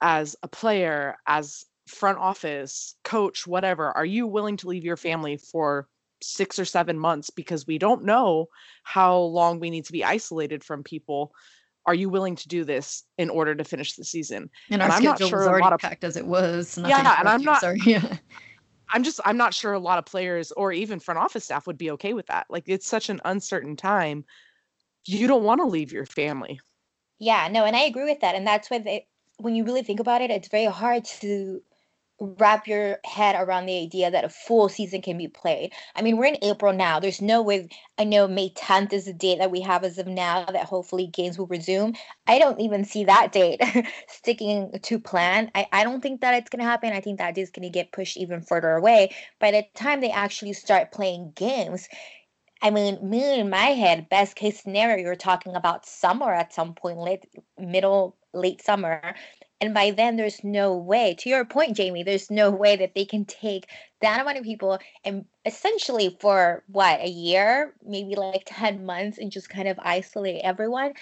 as 0.00 0.34
a 0.42 0.48
player, 0.48 1.16
as 1.26 1.64
front 1.86 2.18
office, 2.18 2.96
coach, 3.04 3.46
whatever? 3.46 3.92
Are 3.92 4.04
you 4.04 4.26
willing 4.26 4.56
to 4.58 4.68
leave 4.68 4.84
your 4.84 4.96
family 4.96 5.36
for 5.36 5.88
six 6.22 6.58
or 6.58 6.64
seven 6.64 6.98
months 6.98 7.30
because 7.30 7.66
we 7.66 7.78
don't 7.78 8.04
know 8.04 8.46
how 8.82 9.16
long 9.16 9.60
we 9.60 9.70
need 9.70 9.84
to 9.84 9.92
be 9.92 10.04
isolated 10.04 10.64
from 10.64 10.82
people? 10.82 11.32
Are 11.86 11.94
you 11.94 12.08
willing 12.08 12.34
to 12.36 12.48
do 12.48 12.64
this 12.64 13.04
in 13.18 13.28
order 13.28 13.54
to 13.54 13.62
finish 13.62 13.94
the 13.94 14.04
season? 14.04 14.48
And, 14.70 14.82
and 14.82 14.90
I'm 14.90 15.02
not 15.02 15.18
sure 15.18 15.38
was 15.38 15.46
already 15.46 15.60
a 15.60 15.64
lot 15.64 15.72
of 15.74 15.80
packed 15.80 16.02
as 16.02 16.16
it 16.16 16.26
was. 16.26 16.78
Yeah, 16.78 17.16
and 17.18 17.28
I'm 17.28 17.42
not. 17.42 17.60
Sorry. 17.60 17.78
Yeah. 17.84 18.16
I'm 18.92 19.02
just 19.02 19.20
I'm 19.24 19.36
not 19.36 19.52
sure 19.52 19.72
a 19.72 19.78
lot 19.78 19.98
of 19.98 20.04
players 20.04 20.52
or 20.52 20.72
even 20.72 21.00
front 21.00 21.18
office 21.18 21.44
staff 21.44 21.66
would 21.66 21.78
be 21.78 21.90
okay 21.92 22.14
with 22.14 22.26
that. 22.26 22.46
Like 22.48 22.64
it's 22.66 22.86
such 22.86 23.08
an 23.08 23.20
uncertain 23.24 23.76
time 23.76 24.24
you 25.06 25.26
don't 25.26 25.44
want 25.44 25.60
to 25.60 25.66
leave 25.66 25.92
your 25.92 26.06
family. 26.06 26.60
Yeah, 27.18 27.48
no, 27.50 27.64
and 27.64 27.76
I 27.76 27.82
agree 27.82 28.04
with 28.04 28.20
that. 28.20 28.34
And 28.34 28.46
that's 28.46 28.70
why 28.70 28.78
they, 28.78 29.06
when 29.38 29.54
you 29.54 29.64
really 29.64 29.82
think 29.82 30.00
about 30.00 30.22
it, 30.22 30.30
it's 30.30 30.48
very 30.48 30.66
hard 30.66 31.04
to 31.20 31.62
wrap 32.20 32.68
your 32.68 32.98
head 33.04 33.34
around 33.36 33.66
the 33.66 33.82
idea 33.82 34.10
that 34.10 34.24
a 34.24 34.28
full 34.28 34.68
season 34.68 35.02
can 35.02 35.18
be 35.18 35.26
played. 35.26 35.72
I 35.96 36.02
mean, 36.02 36.16
we're 36.16 36.26
in 36.26 36.38
April 36.42 36.72
now. 36.72 37.00
There's 37.00 37.20
no 37.20 37.42
way. 37.42 37.68
I 37.98 38.04
know 38.04 38.28
May 38.28 38.50
10th 38.50 38.92
is 38.92 39.06
the 39.06 39.12
date 39.12 39.38
that 39.38 39.50
we 39.50 39.60
have 39.62 39.82
as 39.84 39.98
of 39.98 40.06
now 40.06 40.44
that 40.44 40.64
hopefully 40.64 41.08
games 41.08 41.38
will 41.38 41.48
resume. 41.48 41.94
I 42.26 42.38
don't 42.38 42.60
even 42.60 42.84
see 42.84 43.04
that 43.04 43.32
date 43.32 43.60
sticking 44.08 44.78
to 44.80 44.98
plan. 45.00 45.50
I, 45.54 45.66
I 45.72 45.84
don't 45.84 46.00
think 46.00 46.20
that 46.20 46.34
it's 46.34 46.50
going 46.50 46.60
to 46.60 46.70
happen. 46.70 46.92
I 46.92 47.00
think 47.00 47.18
that 47.18 47.36
is 47.36 47.50
going 47.50 47.64
to 47.64 47.70
get 47.70 47.92
pushed 47.92 48.16
even 48.16 48.42
further 48.42 48.70
away. 48.70 49.14
By 49.40 49.50
the 49.50 49.64
time 49.74 50.00
they 50.00 50.10
actually 50.10 50.52
start 50.52 50.92
playing 50.92 51.32
games, 51.34 51.88
I 52.64 52.70
mean, 52.70 52.98
me 53.10 53.38
in 53.38 53.50
my 53.50 53.66
head, 53.66 54.08
best 54.08 54.36
case 54.36 54.62
scenario, 54.62 54.96
you're 54.96 55.16
talking 55.16 55.54
about 55.54 55.84
summer 55.84 56.32
at 56.32 56.54
some 56.54 56.72
point, 56.72 56.96
late, 56.96 57.26
middle, 57.58 58.16
late 58.32 58.62
summer. 58.62 59.14
And 59.60 59.74
by 59.74 59.90
then, 59.90 60.16
there's 60.16 60.42
no 60.42 60.74
way, 60.74 61.14
to 61.18 61.28
your 61.28 61.44
point, 61.44 61.76
Jamie, 61.76 62.02
there's 62.02 62.30
no 62.30 62.50
way 62.50 62.74
that 62.76 62.94
they 62.94 63.04
can 63.04 63.26
take 63.26 63.68
that 64.00 64.18
amount 64.18 64.38
of 64.38 64.44
people 64.44 64.78
and 65.04 65.26
essentially 65.44 66.16
for 66.22 66.64
what, 66.68 67.00
a 67.00 67.08
year, 67.08 67.74
maybe 67.84 68.14
like 68.14 68.44
10 68.46 68.86
months, 68.86 69.18
and 69.18 69.30
just 69.30 69.50
kind 69.50 69.68
of 69.68 69.78
isolate 69.82 70.40
everyone. 70.42 70.94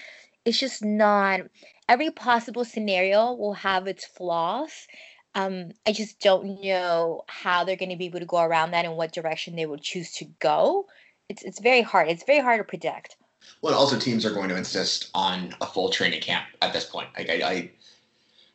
It's 0.43 0.59
just 0.59 0.83
not, 0.83 1.39
every 1.87 2.11
possible 2.11 2.65
scenario 2.65 3.31
will 3.31 3.53
have 3.53 3.87
its 3.87 4.03
flaws. 4.03 4.85
Um, 5.33 5.71
I 5.87 5.93
just 5.93 6.19
don't 6.19 6.61
know 6.61 7.23
how 7.27 7.63
they're 7.63 7.77
going 7.77 7.89
to 7.89 7.95
be 7.95 8.07
able 8.07 8.19
to 8.19 8.25
go 8.25 8.41
around 8.41 8.71
that 8.71 8.83
and 8.83 8.97
what 8.97 9.13
direction 9.13 9.55
they 9.55 9.65
would 9.65 9.81
choose 9.81 10.11
to 10.15 10.25
go. 10.39 10.87
It's, 11.29 11.43
it's 11.43 11.59
very 11.59 11.81
hard. 11.81 12.09
It's 12.09 12.23
very 12.23 12.39
hard 12.39 12.59
to 12.59 12.63
predict. 12.63 13.17
Well, 13.61 13.73
also 13.73 13.97
teams 13.97 14.25
are 14.25 14.33
going 14.33 14.49
to 14.49 14.55
insist 14.55 15.09
on 15.13 15.55
a 15.61 15.65
full 15.65 15.89
training 15.89 16.21
camp 16.21 16.45
at 16.61 16.73
this 16.73 16.85
point. 16.85 17.09
Like 17.17 17.29
I, 17.29 17.33
I, 17.33 17.71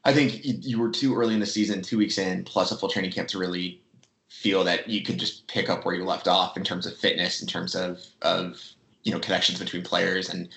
I 0.05 0.15
think 0.15 0.45
you, 0.45 0.55
you 0.61 0.79
were 0.79 0.91
too 0.91 1.15
early 1.15 1.35
in 1.35 1.41
the 1.41 1.47
season, 1.47 1.83
two 1.83 1.99
weeks 1.99 2.19
in, 2.19 2.45
plus 2.45 2.71
a 2.73 2.77
full 2.77 2.89
training 2.89 3.13
camp 3.13 3.29
to 3.29 3.39
really 3.39 3.81
feel 4.29 4.65
that 4.65 4.89
you 4.89 5.03
could 5.03 5.19
just 5.19 5.47
pick 5.47 5.69
up 5.69 5.85
where 5.85 5.95
you 5.95 6.05
left 6.05 6.29
off 6.29 6.57
in 6.57 6.65
terms 6.65 6.87
of 6.87 6.97
fitness, 6.97 7.43
in 7.43 7.49
terms 7.49 7.75
of 7.75 8.01
of 8.23 8.61
you 9.03 9.13
know 9.13 9.19
connections 9.19 9.59
between 9.59 9.83
players 9.83 10.29
and 10.29 10.49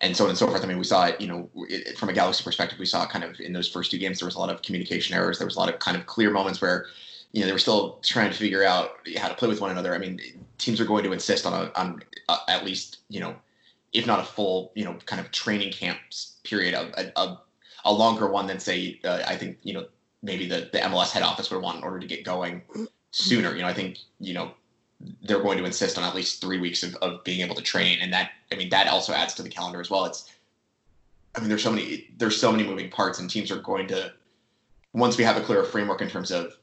and 0.00 0.16
so 0.16 0.24
on 0.24 0.30
and 0.30 0.38
so 0.38 0.46
forth. 0.46 0.64
I 0.64 0.66
mean, 0.66 0.78
we 0.78 0.84
saw 0.84 1.06
it, 1.06 1.20
you 1.20 1.26
know, 1.26 1.48
it, 1.68 1.98
from 1.98 2.08
a 2.08 2.12
Galaxy 2.12 2.42
perspective, 2.42 2.78
we 2.78 2.86
saw 2.86 3.06
kind 3.06 3.22
of 3.22 3.38
in 3.38 3.52
those 3.52 3.68
first 3.68 3.90
two 3.90 3.98
games, 3.98 4.18
there 4.18 4.26
was 4.26 4.34
a 4.34 4.38
lot 4.38 4.50
of 4.50 4.62
communication 4.62 5.14
errors. 5.14 5.38
There 5.38 5.46
was 5.46 5.56
a 5.56 5.58
lot 5.58 5.68
of 5.68 5.78
kind 5.78 5.96
of 5.96 6.06
clear 6.06 6.30
moments 6.30 6.62
where, 6.62 6.86
you 7.32 7.40
know, 7.40 7.46
they 7.46 7.52
were 7.52 7.58
still 7.58 7.98
trying 8.02 8.30
to 8.30 8.36
figure 8.36 8.64
out 8.64 8.92
how 9.18 9.28
to 9.28 9.34
play 9.34 9.48
with 9.48 9.60
one 9.60 9.70
another. 9.70 9.94
I 9.94 9.98
mean, 9.98 10.18
teams 10.60 10.80
are 10.80 10.84
going 10.84 11.04
to 11.04 11.12
insist 11.12 11.46
on 11.46 11.52
a, 11.52 11.72
on 11.78 12.02
a, 12.28 12.36
at 12.48 12.64
least, 12.64 12.98
you 13.08 13.20
know, 13.20 13.34
if 13.92 14.06
not 14.06 14.20
a 14.20 14.24
full, 14.24 14.72
you 14.74 14.84
know, 14.84 14.94
kind 15.06 15.20
of 15.20 15.30
training 15.32 15.72
camps 15.72 16.36
period, 16.44 16.74
a, 16.74 17.20
a, 17.20 17.40
a 17.84 17.92
longer 17.92 18.30
one 18.30 18.46
than 18.46 18.60
say, 18.60 19.00
uh, 19.04 19.22
I 19.26 19.36
think, 19.36 19.58
you 19.62 19.74
know, 19.74 19.86
maybe 20.22 20.46
the, 20.46 20.68
the 20.72 20.78
MLS 20.78 21.10
head 21.10 21.22
office 21.22 21.50
would 21.50 21.62
want 21.62 21.78
in 21.78 21.84
order 21.84 21.98
to 21.98 22.06
get 22.06 22.24
going 22.24 22.62
sooner. 23.10 23.54
You 23.54 23.62
know, 23.62 23.68
I 23.68 23.74
think, 23.74 23.98
you 24.20 24.34
know, 24.34 24.52
they're 25.22 25.42
going 25.42 25.58
to 25.58 25.64
insist 25.64 25.98
on 25.98 26.04
at 26.04 26.14
least 26.14 26.40
three 26.40 26.58
weeks 26.58 26.82
of, 26.82 26.94
of 26.96 27.24
being 27.24 27.40
able 27.40 27.54
to 27.54 27.62
train. 27.62 27.98
And 28.00 28.12
that, 28.12 28.30
I 28.52 28.56
mean, 28.56 28.68
that 28.68 28.86
also 28.86 29.12
adds 29.12 29.34
to 29.34 29.42
the 29.42 29.48
calendar 29.48 29.80
as 29.80 29.90
well. 29.90 30.04
It's, 30.04 30.30
I 31.34 31.40
mean, 31.40 31.48
there's 31.48 31.62
so 31.62 31.72
many, 31.72 32.10
there's 32.18 32.38
so 32.38 32.52
many 32.52 32.64
moving 32.64 32.90
parts 32.90 33.18
and 33.18 33.30
teams 33.30 33.50
are 33.50 33.60
going 33.60 33.86
to, 33.88 34.12
once 34.92 35.16
we 35.16 35.24
have 35.24 35.36
a 35.36 35.40
clearer 35.40 35.64
framework 35.64 36.02
in 36.02 36.10
terms 36.10 36.30
of, 36.30 36.56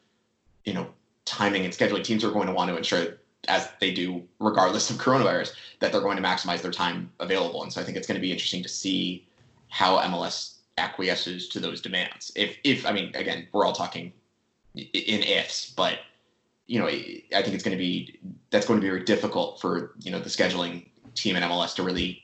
you 0.66 0.74
know, 0.74 0.88
timing 1.26 1.66
and 1.66 1.74
scheduling, 1.74 2.04
teams 2.04 2.24
are 2.24 2.32
going 2.32 2.48
to 2.48 2.54
want 2.54 2.70
to 2.70 2.78
ensure 2.78 3.17
as 3.48 3.70
they 3.80 3.92
do 3.92 4.24
regardless 4.40 4.90
of 4.90 4.98
coronavirus 4.98 5.54
that 5.80 5.92
they're 5.92 6.02
going 6.02 6.18
to 6.18 6.24
maximize 6.24 6.62
their 6.62 6.72
time 6.72 7.12
available. 7.20 7.64
And 7.64 7.72
so 7.72 7.80
I 7.80 7.84
think 7.84 7.98
it's 7.98 8.08
going 8.08 8.20
to 8.20 8.22
be 8.22 8.32
interesting 8.32 8.64
to 8.64 8.70
see 8.70 9.26
how 9.70 9.98
MLS 10.00 10.56
acquiesces 10.78 11.48
to 11.50 11.60
those 11.60 11.82
demands. 11.82 12.32
If, 12.36 12.58
if, 12.64 12.86
I 12.86 12.92
mean, 12.92 13.16
again, 13.16 13.48
we're 13.52 13.66
all 13.66 13.74
talking 13.74 14.12
in 14.76 15.24
ifs, 15.24 15.72
but 15.72 16.00
you 16.68 16.80
know, 16.80 16.88
I 16.88 17.42
think 17.42 17.54
it's 17.54 17.64
going 17.64 17.78
to 17.78 17.82
be 17.82 18.20
that's 18.50 18.68
going 18.68 18.80
to 18.80 18.84
be 18.84 18.90
very 18.90 19.04
difficult 19.04 19.62
for 19.62 19.94
you 20.00 20.12
know 20.12 20.20
the 20.20 20.30
scheduling 20.30 20.86
team 21.16 21.36
in 21.36 21.44
MLS 21.44 21.74
to 21.76 21.84
really 21.84 22.24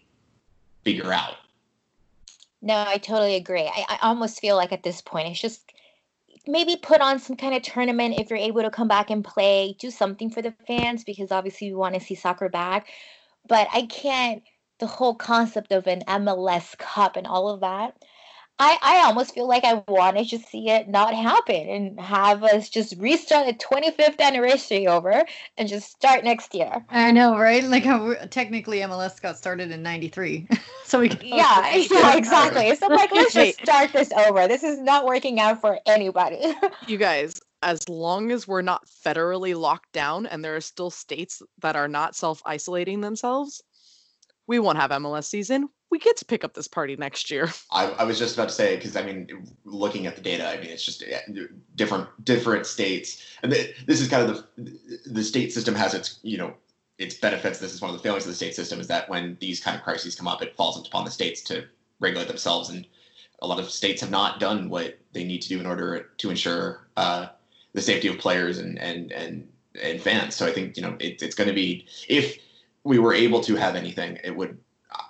figure 0.84 1.14
out. 1.14 1.36
No, 2.62 2.76
I 2.76 2.98
totally 2.98 3.36
agree. 3.36 3.64
I, 3.64 3.86
I 3.90 3.98
almost 4.02 4.40
feel 4.40 4.56
like 4.56 4.72
at 4.72 4.84
this 4.84 5.02
point 5.02 5.30
it's 5.30 5.40
just 5.40 5.73
maybe 6.48 6.76
put 6.76 7.02
on 7.02 7.20
some 7.20 7.36
kind 7.38 7.56
of 7.56 7.62
tournament 7.62 8.16
if 8.18 8.30
you're 8.30 8.40
able 8.40 8.62
to 8.62 8.70
come 8.70 8.88
back 8.88 9.10
and 9.10 9.24
play, 9.24 9.76
do 9.80 9.90
something 9.92 10.30
for 10.30 10.42
the 10.42 10.54
fans 10.68 11.04
because 11.04 11.32
obviously 11.32 11.70
we 11.70 11.76
want 11.76 11.96
to 11.96 12.02
see 12.02 12.16
soccer 12.16 12.50
back. 12.50 12.88
But 13.48 13.68
I 13.74 13.84
can't 13.84 14.44
the 14.80 14.88
whole 14.88 15.16
concept 15.16 15.72
of 15.72 15.88
an 15.88 16.04
MLS 16.08 16.78
Cup 16.78 17.16
and 17.16 17.28
all 17.28 17.50
of 17.50 17.62
that. 17.62 17.96
I, 18.60 18.78
I 18.82 19.04
almost 19.06 19.34
feel 19.34 19.48
like 19.48 19.64
I 19.64 19.84
wanted 19.88 20.30
to 20.30 20.38
see 20.38 20.70
it 20.70 20.88
not 20.88 21.14
happen 21.16 21.68
and 21.70 22.00
have 22.00 22.44
us 22.44 22.70
just 22.70 22.96
restart 23.00 23.48
the 23.48 23.54
25th 23.54 24.20
anniversary 24.20 24.88
over 24.88 25.24
and 25.58 25.68
just 25.68 25.90
start 25.90 26.24
next 26.24 26.54
year. 26.54 26.86
I 26.90 27.12
know, 27.12 27.38
right? 27.38 27.64
Like 27.64 27.84
how 27.84 28.14
technically 28.30 28.80
MLS 28.80 29.20
got 29.20 29.38
started 29.38 29.72
in 29.72 29.82
93. 29.82 30.48
so 30.86 31.00
we 31.00 31.10
can 31.10 31.26
Yeah, 31.26 31.76
yeah, 31.92 32.16
exactly. 32.16 32.76
So 32.76 32.88
like 32.88 33.12
let's 33.12 33.34
just 33.34 33.60
start 33.60 33.92
this 33.92 34.12
over. 34.12 34.48
This 34.48 34.64
is 34.64 34.80
not 34.80 35.06
working 35.06 35.40
out 35.40 35.60
for 35.60 35.80
anybody. 35.88 36.54
you 36.88 36.98
guys, 36.98 37.42
as 37.64 37.90
long 37.90 38.32
as 38.32 38.48
we're 38.48 38.62
not 38.62 38.86
federally 38.86 39.60
locked 39.60 39.92
down 39.94 40.28
and 40.28 40.46
there 40.46 40.56
are 40.56 40.62
still 40.62 40.92
states 40.92 41.42
that 41.62 41.76
are 41.76 41.88
not 41.88 42.16
self-isolating 42.16 43.02
themselves, 43.02 43.64
we 44.46 44.60
won't 44.60 44.78
have 44.78 44.92
MLS 44.92 45.26
season 45.26 45.70
we 45.94 46.00
get 46.00 46.18
to 46.18 46.26
pick 46.26 46.44
up 46.44 46.56
this 46.56 46.68
party 46.68 46.96
next 46.96 47.30
year. 47.30 47.52
I, 47.72 47.86
I 47.92 48.04
was 48.04 48.18
just 48.18 48.34
about 48.34 48.50
to 48.50 48.56
say 48.56 48.76
because 48.76 48.96
I 48.96 49.04
mean, 49.04 49.48
looking 49.64 50.08
at 50.08 50.16
the 50.16 50.24
data, 50.24 50.50
I 50.50 50.60
mean, 50.60 50.72
it's 50.72 50.84
just 50.84 51.04
different 51.76 52.08
different 52.26 52.66
states, 52.66 53.24
and 53.44 53.52
this 53.52 54.02
is 54.02 54.08
kind 54.08 54.28
of 54.28 54.44
the 54.58 54.80
the 55.06 55.24
state 55.24 55.54
system 55.54 55.76
has 55.76 55.94
its 55.94 56.20
you 56.24 56.40
know 56.40 56.56
its 56.98 57.14
benefits. 57.14 57.60
This 57.60 57.76
is 57.76 57.80
one 57.80 57.92
of 57.92 57.96
the 57.96 58.02
failings 58.02 58.24
of 58.24 58.32
the 58.32 58.36
state 58.36 58.56
system 58.56 58.80
is 58.80 58.88
that 58.88 59.08
when 59.08 59.38
these 59.40 59.60
kind 59.60 59.78
of 59.78 59.84
crises 59.84 60.16
come 60.16 60.28
up, 60.28 60.42
it 60.42 60.56
falls 60.56 60.84
upon 60.84 61.06
the 61.06 61.12
states 61.12 61.42
to 61.44 61.64
regulate 62.00 62.28
themselves, 62.28 62.70
and 62.70 62.88
a 63.44 63.48
lot 63.48 63.60
of 63.60 63.70
states 63.70 64.02
have 64.02 64.10
not 64.10 64.40
done 64.40 64.70
what 64.70 64.98
they 65.14 65.24
need 65.24 65.44
to 65.44 65.50
do 65.50 65.60
in 65.60 65.68
order 65.68 66.10
to 66.18 66.30
ensure 66.32 66.88
uh, 66.98 67.28
the 67.74 67.82
safety 67.84 68.08
of 68.08 68.18
players 68.18 68.58
and 68.58 68.80
and 68.80 69.12
and 69.12 69.48
and 69.80 70.02
fans. 70.02 70.34
So 70.34 70.48
I 70.48 70.54
think 70.54 70.76
you 70.76 70.82
know 70.82 70.96
it, 71.00 71.22
it's 71.22 71.36
going 71.36 71.50
to 71.50 71.54
be 71.54 71.86
if 72.10 72.40
we 72.84 72.98
were 72.98 73.14
able 73.14 73.42
to 73.42 73.56
have 73.56 73.76
anything, 73.76 74.18
it 74.24 74.36
would 74.36 74.58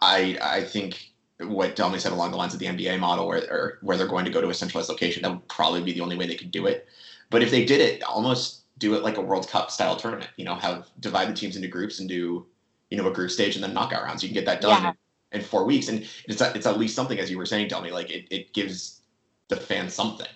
I 0.02 0.38
I 0.42 0.64
think 0.64 1.12
what 1.40 1.76
Delmy 1.76 2.00
said 2.00 2.12
along 2.12 2.32
the 2.32 2.38
lines 2.38 2.54
of 2.54 2.60
the 2.60 2.68
NBA 2.68 3.00
model, 3.00 3.28
where 3.28 3.80
where 3.82 3.98
they're 3.98 4.08
going 4.08 4.26
to 4.26 4.32
go 4.32 4.42
to 4.42 4.50
a 4.50 4.54
centralized 4.54 4.90
location, 4.90 5.24
that 5.24 5.32
would 5.32 5.48
probably 5.48 5.82
be 5.82 5.94
the 5.94 6.02
only 6.02 6.18
way 6.18 6.28
they 6.28 6.36
could 6.36 6.52
do 6.52 6.68
it. 6.68 6.88
But 7.30 7.42
if 7.42 7.52
they 7.52 7.66
did 7.66 7.82
it, 7.82 8.04
almost 8.04 8.62
do 8.78 8.96
it 8.96 9.04
like 9.04 9.18
a 9.18 9.22
World 9.22 9.50
Cup 9.50 9.72
style 9.72 9.96
tournament. 9.96 10.30
You 10.38 10.46
know, 10.46 10.56
have 10.56 10.88
divide 11.00 11.30
the 11.30 11.34
teams 11.34 11.56
into 11.56 11.68
groups 11.68 12.00
and 12.00 12.08
do 12.08 12.46
you 12.90 12.98
know 12.98 13.08
a 13.08 13.14
group 13.14 13.32
stage 13.32 13.56
and 13.56 13.64
then 13.64 13.74
knockout 13.74 14.04
rounds. 14.04 14.24
You 14.24 14.30
can 14.30 14.36
get 14.36 14.46
that 14.46 14.62
done 14.62 14.84
yeah. 14.84 14.94
in, 15.32 15.40
in, 15.40 15.46
four 15.46 15.66
weeks, 15.66 15.88
and 15.88 16.08
it's 16.28 16.42
it's 16.42 16.66
at 16.66 16.78
least 16.78 16.96
something, 16.96 17.20
as 17.20 17.30
you 17.30 17.38
were 17.38 17.46
saying, 17.46 17.70
Delmy. 17.70 17.92
Like 17.92 18.12
it, 18.12 18.28
it 18.30 18.54
gives 18.54 19.02
the 19.48 19.56
fans 19.56 19.94
something. 19.94 20.28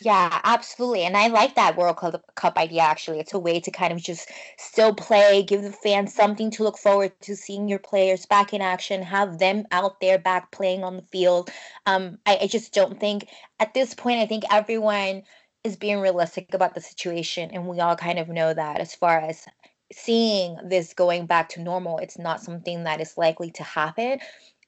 Yeah, 0.00 0.40
absolutely. 0.42 1.04
And 1.04 1.16
I 1.16 1.28
like 1.28 1.54
that 1.54 1.76
World 1.76 1.96
Cup 2.34 2.56
idea 2.58 2.82
actually. 2.82 3.20
It's 3.20 3.32
a 3.34 3.38
way 3.38 3.60
to 3.60 3.70
kind 3.70 3.92
of 3.92 4.02
just 4.02 4.28
still 4.58 4.92
play, 4.92 5.44
give 5.44 5.62
the 5.62 5.70
fans 5.70 6.12
something 6.12 6.50
to 6.52 6.64
look 6.64 6.76
forward 6.76 7.12
to 7.20 7.36
seeing 7.36 7.68
your 7.68 7.78
players 7.78 8.26
back 8.26 8.52
in 8.52 8.60
action, 8.60 9.02
have 9.02 9.38
them 9.38 9.64
out 9.70 10.00
there 10.00 10.18
back 10.18 10.50
playing 10.50 10.82
on 10.82 10.96
the 10.96 11.02
field. 11.02 11.50
Um, 11.86 12.18
I, 12.26 12.38
I 12.42 12.46
just 12.48 12.74
don't 12.74 12.98
think 12.98 13.28
at 13.60 13.74
this 13.74 13.94
point, 13.94 14.18
I 14.18 14.26
think 14.26 14.42
everyone 14.50 15.22
is 15.62 15.76
being 15.76 16.00
realistic 16.00 16.52
about 16.52 16.74
the 16.74 16.80
situation. 16.80 17.50
And 17.52 17.68
we 17.68 17.78
all 17.78 17.94
kind 17.96 18.18
of 18.18 18.28
know 18.28 18.52
that 18.54 18.80
as 18.80 18.92
far 18.92 19.20
as 19.20 19.46
seeing 19.92 20.58
this 20.68 20.94
going 20.94 21.26
back 21.26 21.48
to 21.50 21.62
normal, 21.62 21.98
it's 21.98 22.18
not 22.18 22.40
something 22.40 22.82
that 22.84 23.00
is 23.00 23.16
likely 23.16 23.52
to 23.52 23.62
happen. 23.62 24.18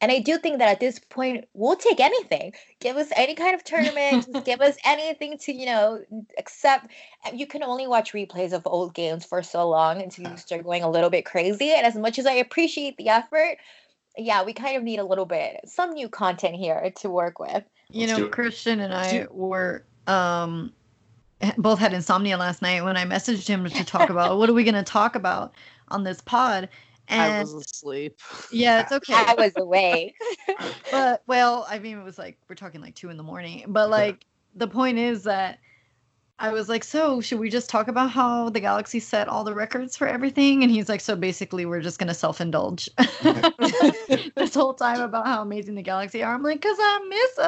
And 0.00 0.12
I 0.12 0.20
do 0.20 0.38
think 0.38 0.58
that 0.58 0.68
at 0.68 0.80
this 0.80 1.00
point, 1.00 1.48
we'll 1.54 1.76
take 1.76 1.98
anything. 1.98 2.52
Give 2.80 2.96
us 2.96 3.08
any 3.16 3.34
kind 3.34 3.54
of 3.54 3.64
tournament, 3.64 4.28
give 4.44 4.60
us 4.60 4.76
anything 4.84 5.38
to, 5.38 5.52
you 5.52 5.66
know, 5.66 6.00
accept. 6.38 6.86
You 7.32 7.46
can 7.46 7.64
only 7.64 7.88
watch 7.88 8.12
replays 8.12 8.52
of 8.52 8.62
old 8.66 8.94
games 8.94 9.24
for 9.24 9.42
so 9.42 9.68
long 9.68 10.00
until 10.00 10.30
you 10.30 10.36
start 10.36 10.62
going 10.62 10.84
a 10.84 10.90
little 10.90 11.10
bit 11.10 11.24
crazy. 11.24 11.72
And 11.72 11.84
as 11.84 11.96
much 11.96 12.18
as 12.18 12.26
I 12.26 12.34
appreciate 12.34 12.96
the 12.96 13.08
effort, 13.08 13.58
yeah, 14.16 14.44
we 14.44 14.52
kind 14.52 14.76
of 14.76 14.84
need 14.84 15.00
a 15.00 15.04
little 15.04 15.26
bit, 15.26 15.60
some 15.64 15.92
new 15.92 16.08
content 16.08 16.54
here 16.54 16.92
to 16.96 17.10
work 17.10 17.38
with. 17.38 17.64
You 17.90 18.06
Let's 18.06 18.18
know, 18.18 18.28
Christian 18.28 18.80
and 18.80 18.94
I 18.94 19.26
were 19.30 19.84
um 20.06 20.72
both 21.56 21.78
had 21.78 21.92
insomnia 21.92 22.36
last 22.36 22.62
night 22.62 22.82
when 22.82 22.96
I 22.96 23.04
messaged 23.04 23.46
him 23.46 23.64
to 23.64 23.84
talk 23.84 24.10
about 24.10 24.38
what 24.38 24.50
are 24.50 24.54
we 24.54 24.64
going 24.64 24.74
to 24.74 24.82
talk 24.82 25.14
about 25.14 25.52
on 25.88 26.02
this 26.02 26.20
pod 26.20 26.68
and 27.08 27.20
I 27.20 27.40
was 27.40 27.54
asleep. 27.54 28.20
Yeah, 28.52 28.82
it's 28.82 28.92
okay. 28.92 29.14
I 29.14 29.34
was 29.34 29.52
awake. 29.56 30.16
but 30.90 31.22
well, 31.26 31.66
I 31.68 31.78
mean, 31.78 31.98
it 31.98 32.04
was 32.04 32.18
like 32.18 32.38
we're 32.48 32.56
talking 32.56 32.80
like 32.80 32.94
two 32.94 33.10
in 33.10 33.16
the 33.16 33.22
morning. 33.22 33.64
But 33.68 33.80
uh-huh. 33.80 33.90
like 33.90 34.26
the 34.54 34.68
point 34.68 34.98
is 34.98 35.24
that 35.24 35.58
I 36.40 36.50
was 36.50 36.68
like, 36.68 36.84
so 36.84 37.20
should 37.20 37.40
we 37.40 37.50
just 37.50 37.68
talk 37.68 37.88
about 37.88 38.10
how 38.10 38.48
the 38.50 38.60
galaxy 38.60 39.00
set 39.00 39.26
all 39.26 39.42
the 39.42 39.54
records 39.54 39.96
for 39.96 40.06
everything? 40.06 40.62
And 40.62 40.70
he's 40.70 40.88
like, 40.88 41.00
so 41.00 41.16
basically, 41.16 41.66
we're 41.66 41.80
just 41.80 41.98
gonna 41.98 42.14
self-indulge 42.14 42.88
this 44.36 44.54
whole 44.54 44.74
time 44.74 45.00
about 45.00 45.26
how 45.26 45.42
amazing 45.42 45.74
the 45.74 45.82
galaxy 45.82 46.22
are. 46.22 46.34
I'm 46.34 46.42
like, 46.42 46.60
cause 46.62 46.76
I 46.78 47.08
miss 47.08 47.38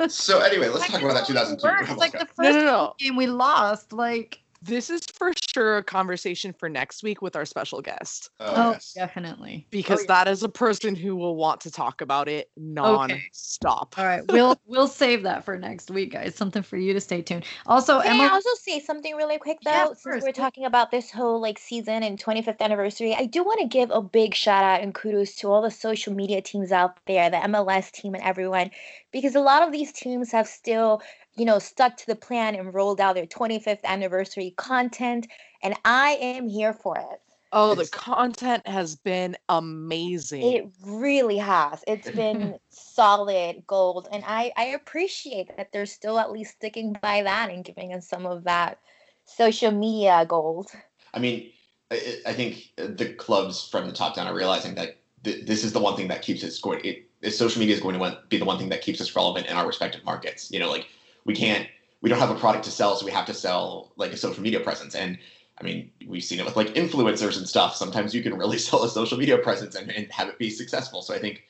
us. 0.00 0.14
So 0.14 0.40
anyway, 0.40 0.68
let's 0.68 0.90
talk 0.90 1.00
about 1.00 1.14
that 1.14 1.26
2002. 1.26 1.90
It's 1.90 1.98
like 1.98 2.12
the 2.12 2.26
first 2.26 2.38
no, 2.38 2.50
no, 2.50 2.64
no. 2.64 2.94
game 2.98 3.16
we 3.16 3.26
lost. 3.26 3.92
Like 3.92 4.43
this 4.64 4.90
is 4.90 5.02
for 5.14 5.32
sure 5.52 5.78
a 5.78 5.82
conversation 5.82 6.52
for 6.52 6.68
next 6.68 7.02
week 7.02 7.22
with 7.22 7.36
our 7.36 7.44
special 7.44 7.80
guest 7.82 8.30
Oh, 8.40 8.54
oh 8.56 8.70
yes. 8.72 8.92
definitely. 8.94 9.66
because 9.70 10.00
oh, 10.00 10.02
yeah. 10.08 10.24
that 10.24 10.28
is 10.30 10.42
a 10.42 10.48
person 10.48 10.94
who 10.94 11.16
will 11.16 11.36
want 11.36 11.60
to 11.62 11.70
talk 11.70 12.00
about 12.00 12.28
it 12.28 12.50
non-stop. 12.56 13.94
Okay. 13.94 14.02
All 14.02 14.08
right, 14.08 14.32
we'll 14.32 14.58
we'll 14.66 14.88
save 14.88 15.22
that 15.24 15.44
for 15.44 15.58
next 15.58 15.90
week, 15.90 16.12
guys. 16.12 16.34
Something 16.34 16.62
for 16.62 16.76
you 16.76 16.92
to 16.92 17.00
stay 17.00 17.22
tuned. 17.22 17.44
Also, 17.66 18.00
Can 18.00 18.14
Emma, 18.14 18.24
I 18.24 18.28
also 18.30 18.50
say 18.60 18.80
something 18.80 19.14
really 19.16 19.38
quick 19.38 19.58
though? 19.64 19.70
Yeah, 19.70 19.86
Since 19.86 20.02
course, 20.02 20.22
we're 20.22 20.32
talking 20.32 20.64
about 20.64 20.90
this 20.90 21.10
whole 21.10 21.40
like 21.40 21.58
season 21.58 22.02
and 22.02 22.18
25th 22.22 22.60
anniversary, 22.60 23.14
I 23.14 23.26
do 23.26 23.44
want 23.44 23.60
to 23.60 23.66
give 23.66 23.90
a 23.90 24.00
big 24.00 24.34
shout 24.34 24.64
out 24.64 24.80
and 24.80 24.94
kudos 24.94 25.34
to 25.36 25.50
all 25.50 25.62
the 25.62 25.70
social 25.70 26.14
media 26.14 26.40
teams 26.40 26.72
out 26.72 26.98
there, 27.06 27.30
the 27.30 27.36
MLS 27.38 27.90
team 27.90 28.14
and 28.14 28.22
everyone, 28.24 28.70
because 29.12 29.34
a 29.34 29.40
lot 29.40 29.62
of 29.62 29.72
these 29.72 29.92
teams 29.92 30.32
have 30.32 30.46
still, 30.46 31.02
you 31.36 31.44
know, 31.44 31.58
stuck 31.58 31.96
to 31.98 32.06
the 32.06 32.16
plan 32.16 32.54
and 32.54 32.72
rolled 32.72 33.00
out 33.00 33.14
their 33.14 33.26
25th 33.26 33.84
anniversary 33.84 34.54
content, 34.56 35.26
and 35.62 35.74
I 35.84 36.18
am 36.20 36.48
here 36.48 36.72
for 36.72 36.96
it. 36.96 37.20
Oh, 37.52 37.74
the 37.74 37.86
content 37.86 38.66
has 38.66 38.96
been 38.96 39.36
amazing. 39.48 40.42
It 40.42 40.68
really 40.84 41.38
has. 41.38 41.84
It's 41.86 42.10
been 42.10 42.58
solid 42.68 43.64
gold, 43.66 44.08
and 44.10 44.24
I 44.26 44.52
I 44.56 44.66
appreciate 44.66 45.56
that 45.56 45.72
they're 45.72 45.86
still 45.86 46.18
at 46.18 46.32
least 46.32 46.54
sticking 46.54 46.96
by 47.00 47.22
that 47.22 47.50
and 47.50 47.64
giving 47.64 47.92
us 47.92 48.08
some 48.08 48.26
of 48.26 48.44
that 48.44 48.78
social 49.24 49.70
media 49.70 50.26
gold. 50.28 50.70
I 51.14 51.20
mean, 51.20 51.50
I, 51.90 52.16
I 52.26 52.32
think 52.32 52.72
the 52.76 53.14
clubs 53.14 53.68
from 53.68 53.86
the 53.86 53.92
top 53.92 54.16
down 54.16 54.26
are 54.26 54.34
realizing 54.34 54.74
that 54.74 54.96
th- 55.22 55.46
this 55.46 55.62
is 55.64 55.72
the 55.72 55.80
one 55.80 55.96
thing 55.96 56.08
that 56.08 56.22
keeps 56.22 56.42
us 56.42 56.58
going. 56.58 56.80
It, 56.84 57.08
is 57.22 57.38
social 57.38 57.60
media 57.60 57.74
is 57.74 57.80
going 57.80 57.98
to 57.98 58.18
be 58.28 58.36
the 58.36 58.44
one 58.44 58.58
thing 58.58 58.68
that 58.68 58.82
keeps 58.82 59.00
us 59.00 59.14
relevant 59.16 59.46
in 59.46 59.56
our 59.56 59.66
respective 59.66 60.04
markets. 60.04 60.50
You 60.50 60.58
know, 60.58 60.70
like 60.70 60.86
we 61.24 61.34
can't, 61.34 61.68
we 62.00 62.10
don't 62.10 62.18
have 62.18 62.30
a 62.30 62.38
product 62.38 62.64
to 62.64 62.70
sell, 62.70 62.96
so 62.96 63.04
we 63.04 63.12
have 63.12 63.26
to 63.26 63.34
sell 63.34 63.92
like 63.96 64.12
a 64.12 64.16
social 64.16 64.42
media 64.42 64.60
presence. 64.60 64.94
And 64.94 65.18
I 65.58 65.64
mean, 65.64 65.90
we've 66.06 66.24
seen 66.24 66.40
it 66.40 66.44
with 66.44 66.56
like 66.56 66.68
influencers 66.74 67.36
and 67.38 67.48
stuff. 67.48 67.76
Sometimes 67.76 68.14
you 68.14 68.22
can 68.22 68.36
really 68.36 68.58
sell 68.66 68.84
a 68.84 68.88
social 68.88 69.18
media 69.18 69.38
presence 69.38 69.74
and, 69.74 69.90
and 69.90 70.10
have 70.12 70.28
it 70.28 70.38
be 70.38 70.50
successful. 70.50 71.02
So 71.02 71.14
I 71.14 71.18
think, 71.18 71.44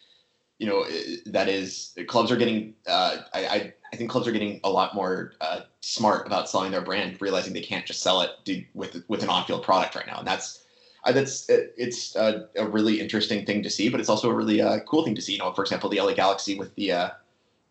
you 0.59 0.67
know, 0.67 0.85
that 1.27 1.49
is 1.49 1.97
clubs 2.07 2.31
are 2.31 2.37
getting. 2.37 2.75
Uh, 2.87 3.19
I, 3.33 3.47
I 3.47 3.75
I 3.93 3.97
think 3.97 4.11
clubs 4.11 4.27
are 4.27 4.33
getting 4.33 4.61
a 4.65 4.71
lot 4.71 4.93
more 4.95 5.35
uh, 5.41 5.61
smart 5.81 6.27
about 6.27 6.51
selling 6.51 6.73
their 6.73 6.81
brand, 6.81 7.21
realizing 7.21 7.53
they 7.53 7.61
can't 7.61 7.87
just 7.87 8.03
sell 8.03 8.23
it 8.23 8.67
with 8.75 9.05
with 9.09 9.23
an 9.23 9.29
on-field 9.29 9.63
product 9.63 9.95
right 9.95 10.07
now, 10.07 10.19
and 10.19 10.27
that's 10.27 10.65
uh, 11.05 11.13
that's 11.13 11.49
it, 11.49 11.75
it's 11.77 12.17
uh, 12.17 12.47
a 12.57 12.67
really 12.67 13.01
interesting 13.01 13.47
thing 13.47 13.63
to 13.63 13.71
see, 13.71 13.89
but 13.89 14.01
it's 14.01 14.09
also 14.09 14.31
a 14.31 14.35
really 14.35 14.61
uh, 14.61 14.81
cool 14.81 15.05
thing 15.05 15.15
to 15.15 15.23
see. 15.23 15.35
You 15.35 15.39
know, 15.39 15.53
for 15.53 15.63
example, 15.63 15.89
the 15.89 16.01
LA 16.01 16.13
Galaxy 16.13 16.59
with 16.59 16.75
the 16.75 16.93
uh, 16.93 17.11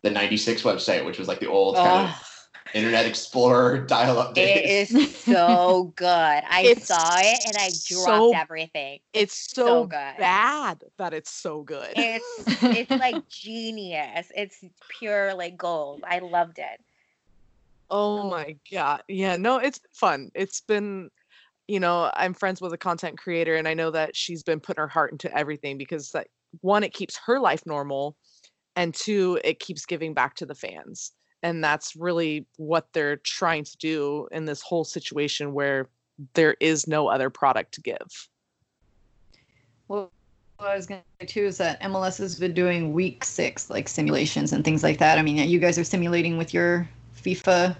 the 0.04 0.10
'96 0.10 0.62
website, 0.62 1.04
which 1.04 1.18
was 1.18 1.26
like 1.26 1.40
the 1.40 1.48
old 1.48 1.74
kind 1.76 2.08
of 2.10 2.48
Internet 2.74 3.06
Explorer 3.06 3.78
dial-up 3.86 4.34
days. 4.34 4.90
It 4.90 4.98
is 5.00 5.16
so 5.24 5.92
good. 5.96 6.06
I 6.06 6.62
It's 6.66 6.86
saw 6.86 7.18
it 7.18 7.40
and 7.46 7.56
I 7.56 7.70
dropped 7.86 8.04
so- 8.04 8.34
everything. 8.34 9.00
it's 9.12 9.52
so 9.54 9.66
so, 9.66 9.84
good. 9.86 10.14
bad 10.18 10.84
that 10.98 11.14
it's 11.14 11.30
so 11.30 11.62
good. 11.62 11.92
It's 11.96 12.44
it's 12.62 12.90
like 12.90 13.26
genius. 13.28 14.30
It's 14.36 14.62
pure 15.00 15.34
like 15.34 15.56
gold. 15.56 16.04
I 16.06 16.18
loved 16.20 16.58
it. 16.58 16.80
Oh 17.90 18.28
my 18.28 18.56
god. 18.70 19.02
Yeah, 19.08 19.36
no, 19.36 19.58
it's 19.58 19.78
been 19.78 19.90
fun. 19.94 20.30
It's 20.34 20.60
been 20.60 21.10
you 21.66 21.80
know, 21.80 22.10
I'm 22.14 22.34
friends 22.34 22.60
with 22.60 22.74
a 22.74 22.78
content 22.78 23.16
creator 23.16 23.56
and 23.56 23.66
I 23.66 23.72
know 23.72 23.90
that 23.90 24.14
she's 24.14 24.42
been 24.42 24.60
putting 24.60 24.82
her 24.82 24.88
heart 24.88 25.12
into 25.12 25.34
everything 25.34 25.78
because 25.78 26.10
that 26.10 26.26
one 26.60 26.84
it 26.84 26.92
keeps 26.92 27.18
her 27.24 27.40
life 27.40 27.62
normal 27.64 28.16
and 28.76 28.94
two 28.94 29.38
it 29.44 29.60
keeps 29.60 29.86
giving 29.86 30.14
back 30.14 30.34
to 30.36 30.46
the 30.46 30.54
fans. 30.54 31.12
And 31.42 31.62
that's 31.62 31.94
really 31.94 32.46
what 32.56 32.88
they're 32.92 33.16
trying 33.16 33.64
to 33.64 33.76
do 33.76 34.28
in 34.32 34.46
this 34.46 34.62
whole 34.62 34.84
situation 34.84 35.52
where 35.52 35.88
there 36.34 36.56
is 36.60 36.86
no 36.86 37.08
other 37.08 37.28
product 37.28 37.72
to 37.74 37.82
give. 37.82 38.28
Well, 39.88 40.10
what 40.56 40.70
I 40.70 40.76
was 40.76 40.86
going 40.86 41.00
to 41.00 41.06
say 41.20 41.26
too 41.26 41.44
is 41.44 41.58
that 41.58 41.80
MLS 41.82 42.18
has 42.18 42.38
been 42.38 42.54
doing 42.54 42.92
week 42.92 43.24
six 43.24 43.68
like 43.68 43.88
simulations 43.88 44.52
and 44.52 44.64
things 44.64 44.82
like 44.82 44.98
that. 44.98 45.18
I 45.18 45.22
mean, 45.22 45.36
you 45.48 45.58
guys 45.58 45.78
are 45.78 45.84
simulating 45.84 46.38
with 46.38 46.54
your 46.54 46.88
FIFA 47.20 47.76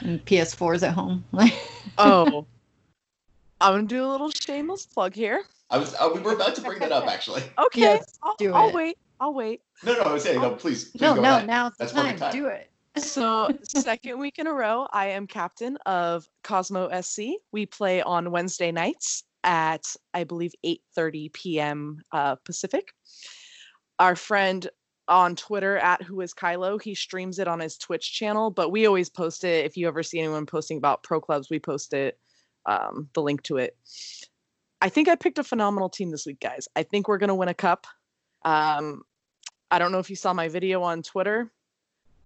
and 0.00 0.24
PS4s 0.24 0.86
at 0.86 0.94
home. 0.94 1.24
Like, 1.32 1.54
Oh. 1.96 2.46
I'm 3.60 3.72
gonna 3.72 3.88
do 3.88 4.04
a 4.04 4.06
little 4.06 4.30
shameless 4.30 4.86
plug 4.86 5.14
here. 5.14 5.42
I 5.70 5.78
was 5.78 5.94
uh, 5.94 6.10
we 6.14 6.20
were 6.20 6.34
about 6.34 6.54
to 6.54 6.60
bring 6.60 6.78
that 6.78 6.92
up 6.92 7.08
actually. 7.08 7.42
Okay. 7.58 7.80
Yes, 7.80 8.18
I'll, 8.22 8.36
do 8.38 8.52
I'll 8.52 8.68
it. 8.68 8.74
wait. 8.74 8.98
I'll 9.20 9.34
wait. 9.34 9.62
No, 9.84 9.94
no, 9.94 10.00
I 10.00 10.12
was 10.12 10.22
saying 10.22 10.40
no. 10.40 10.50
Please, 10.52 10.86
please 10.86 11.00
no, 11.00 11.14
go 11.14 11.22
no, 11.22 11.36
ahead. 11.36 11.46
now's 11.46 11.72
the 11.72 11.84
That's 11.84 11.92
time. 11.92 12.04
perfect 12.04 12.20
time. 12.20 12.32
Do 12.32 12.46
it. 12.46 12.70
So, 12.98 13.48
second 13.62 14.18
week 14.18 14.40
in 14.40 14.48
a 14.48 14.52
row, 14.52 14.88
I 14.92 15.08
am 15.10 15.28
captain 15.28 15.76
of 15.86 16.28
Cosmo 16.42 16.88
SC. 17.00 17.20
We 17.52 17.64
play 17.64 18.02
on 18.02 18.32
Wednesday 18.32 18.72
nights 18.72 19.22
at 19.44 19.84
I 20.14 20.24
believe 20.24 20.52
8:30 20.66 21.32
p.m. 21.32 22.02
Uh, 22.10 22.34
Pacific. 22.44 22.88
Our 24.00 24.16
friend 24.16 24.68
on 25.06 25.36
Twitter 25.36 25.78
at 25.78 26.02
Who 26.02 26.20
Is 26.20 26.34
Kylo, 26.34 26.80
he 26.80 26.94
streams 26.94 27.38
it 27.38 27.46
on 27.48 27.60
his 27.60 27.78
Twitch 27.78 28.12
channel, 28.12 28.50
but 28.50 28.70
we 28.70 28.86
always 28.86 29.08
post 29.08 29.44
it. 29.44 29.64
If 29.64 29.76
you 29.76 29.86
ever 29.88 30.02
see 30.02 30.18
anyone 30.18 30.46
posting 30.46 30.76
about 30.76 31.02
pro 31.02 31.20
clubs, 31.20 31.48
we 31.50 31.58
post 31.60 31.94
it, 31.94 32.18
um, 32.66 33.08
the 33.14 33.22
link 33.22 33.42
to 33.44 33.56
it. 33.56 33.76
I 34.80 34.88
think 34.88 35.08
I 35.08 35.14
picked 35.14 35.38
a 35.38 35.44
phenomenal 35.44 35.88
team 35.88 36.10
this 36.10 36.26
week, 36.26 36.40
guys. 36.40 36.68
I 36.76 36.82
think 36.82 37.08
we're 37.08 37.18
gonna 37.18 37.34
win 37.34 37.48
a 37.48 37.54
cup. 37.54 37.86
Um, 38.44 39.02
I 39.70 39.78
don't 39.78 39.92
know 39.92 39.98
if 39.98 40.08
you 40.08 40.16
saw 40.16 40.32
my 40.32 40.48
video 40.48 40.82
on 40.82 41.02
Twitter. 41.02 41.50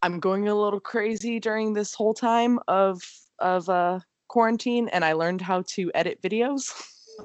I'm 0.02 0.20
going 0.20 0.48
a 0.48 0.54
little 0.54 0.80
crazy 0.80 1.38
during 1.40 1.72
this 1.72 1.94
whole 1.94 2.14
time 2.14 2.58
of 2.68 3.02
of 3.38 3.68
uh, 3.68 4.00
quarantine, 4.28 4.88
and 4.88 5.04
I 5.04 5.12
learned 5.12 5.40
how 5.40 5.62
to 5.68 5.90
edit 5.94 6.20
videos 6.22 6.72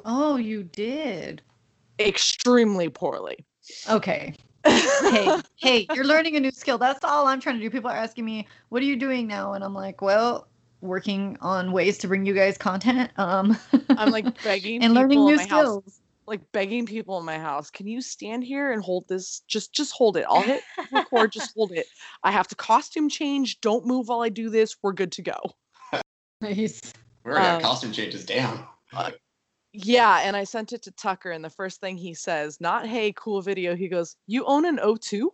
Oh, 0.05 0.37
you 0.37 0.63
did. 0.63 1.41
extremely 1.99 2.89
poorly. 2.89 3.45
Okay. 3.89 4.33
hey, 4.65 5.31
hey, 5.57 5.87
you're 5.93 6.05
learning 6.05 6.35
a 6.35 6.39
new 6.39 6.51
skill. 6.51 6.77
That's 6.77 7.03
all 7.03 7.27
I'm 7.27 7.39
trying 7.39 7.55
to 7.55 7.61
do. 7.61 7.69
People 7.69 7.89
are 7.89 7.95
asking 7.95 8.25
me, 8.25 8.47
"What 8.69 8.81
are 8.81 8.85
you 8.85 8.95
doing 8.95 9.27
now?" 9.27 9.53
And 9.53 9.63
I'm 9.63 9.73
like, 9.73 10.01
"Well, 10.01 10.47
working 10.81 11.37
on 11.41 11.71
ways 11.71 11.97
to 11.99 12.07
bring 12.07 12.25
you 12.25 12.33
guys 12.33 12.57
content." 12.57 13.11
Um, 13.17 13.57
I'm 13.89 14.11
like 14.11 14.25
begging 14.43 14.83
and 14.83 14.93
learning 14.93 15.25
new 15.25 15.35
my 15.35 15.43
house, 15.43 15.49
skills. 15.49 16.01
Like 16.27 16.41
begging 16.51 16.85
people 16.85 17.17
in 17.17 17.25
my 17.25 17.39
house, 17.39 17.71
can 17.71 17.87
you 17.87 18.01
stand 18.01 18.43
here 18.43 18.73
and 18.73 18.83
hold 18.83 19.07
this? 19.07 19.41
Just 19.47 19.73
just 19.73 19.93
hold 19.93 20.17
it. 20.17 20.25
I'll 20.29 20.41
hit 20.41 20.61
record. 20.91 21.31
just 21.31 21.53
hold 21.55 21.71
it. 21.71 21.87
I 22.23 22.31
have 22.31 22.47
to 22.49 22.55
costume 22.55 23.09
change. 23.09 23.61
Don't 23.61 23.85
move 23.85 24.09
while 24.09 24.21
I 24.21 24.29
do 24.29 24.49
this. 24.49 24.75
We're 24.83 24.91
good 24.93 25.11
to 25.13 25.21
go. 25.21 25.39
Nice. 26.41 26.81
We 27.23 27.31
already 27.31 27.45
got 27.47 27.55
Um, 27.55 27.61
costume 27.61 27.91
changes 27.93 28.25
down. 28.25 28.65
Yeah, 29.73 30.21
and 30.23 30.35
I 30.35 30.43
sent 30.43 30.73
it 30.73 30.81
to 30.83 30.91
Tucker, 30.91 31.31
and 31.31 31.43
the 31.43 31.49
first 31.49 31.79
thing 31.79 31.97
he 31.97 32.13
says, 32.13 32.59
not 32.59 32.85
"Hey, 32.87 33.13
cool 33.15 33.41
video," 33.41 33.75
he 33.75 33.87
goes, 33.87 34.15
"You 34.27 34.45
own 34.45 34.65
an 34.65 34.77
O2?" 34.77 35.29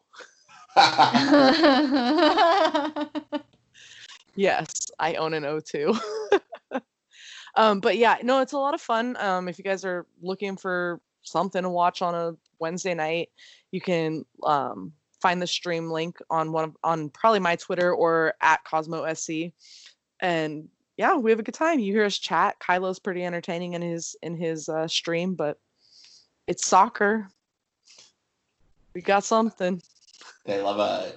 Yes, 4.36 4.68
I 4.98 5.14
own 5.16 5.36
an 5.36 5.44
O2. 5.44 5.96
um, 7.56 7.80
but 7.80 7.98
yeah, 7.98 8.18
no, 8.24 8.42
it's 8.42 8.54
a 8.54 8.58
lot 8.58 8.74
of 8.74 8.82
fun. 8.82 9.16
Um, 9.18 9.48
if 9.48 9.58
you 9.58 9.64
guys 9.64 9.86
are 9.86 10.06
looking 10.22 10.58
for 10.58 11.00
something 11.22 11.64
to 11.64 11.70
watch 11.70 12.02
on 12.02 12.16
a 12.16 12.36
Wednesday 12.60 12.94
night, 12.94 13.30
you 13.72 13.82
can 13.82 14.26
um, 14.44 14.92
find 15.22 15.42
the 15.42 15.48
stream 15.48 15.90
link 15.90 16.18
on 16.30 16.52
one 16.52 16.66
of, 16.66 16.78
on 16.84 17.10
probably 17.10 17.40
my 17.40 17.56
Twitter 17.56 17.94
or 17.94 18.34
at 18.42 18.64
Cosmo 18.66 19.12
SC. 19.14 19.54
And 20.20 20.68
yeah, 20.98 21.16
we 21.16 21.32
have 21.32 21.40
a 21.40 21.44
good 21.44 21.54
time. 21.54 21.80
You 21.80 21.94
hear 21.94 22.06
us 22.06 22.18
chat. 22.18 22.56
Kylo's 22.60 23.00
pretty 23.00 23.24
entertaining 23.26 23.74
in 23.74 23.82
his 23.82 24.16
in 24.22 24.36
his 24.36 24.70
uh, 24.70 24.88
stream, 24.88 25.34
but 25.34 25.60
it's 26.48 26.68
soccer. 26.68 27.28
We 28.94 29.02
got 29.02 29.24
something. 29.24 29.82
They 30.46 30.62
love 30.62 30.80
uh, 30.80 31.12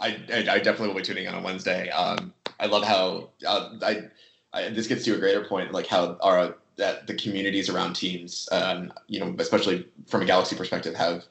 I, 0.00 0.20
I 0.32 0.38
I 0.38 0.58
definitely 0.58 0.88
will 0.88 0.96
be 0.96 1.02
tuning 1.02 1.24
in 1.24 1.34
on 1.34 1.42
Wednesday. 1.42 1.88
Um, 1.90 2.32
I 2.60 2.66
love 2.66 2.84
how 2.84 3.30
uh, 3.46 3.70
I, 3.82 4.02
I 4.52 4.68
this 4.70 4.86
gets 4.86 5.04
to 5.04 5.14
a 5.14 5.18
greater 5.18 5.44
point, 5.44 5.72
like 5.72 5.86
how 5.86 6.16
our 6.20 6.56
that 6.76 7.06
the 7.06 7.14
communities 7.14 7.68
around 7.68 7.94
teams, 7.94 8.48
um, 8.52 8.92
you 9.06 9.20
know, 9.20 9.34
especially 9.38 9.86
from 10.06 10.22
a 10.22 10.24
Galaxy 10.24 10.56
perspective, 10.56 10.94
have 10.94 11.24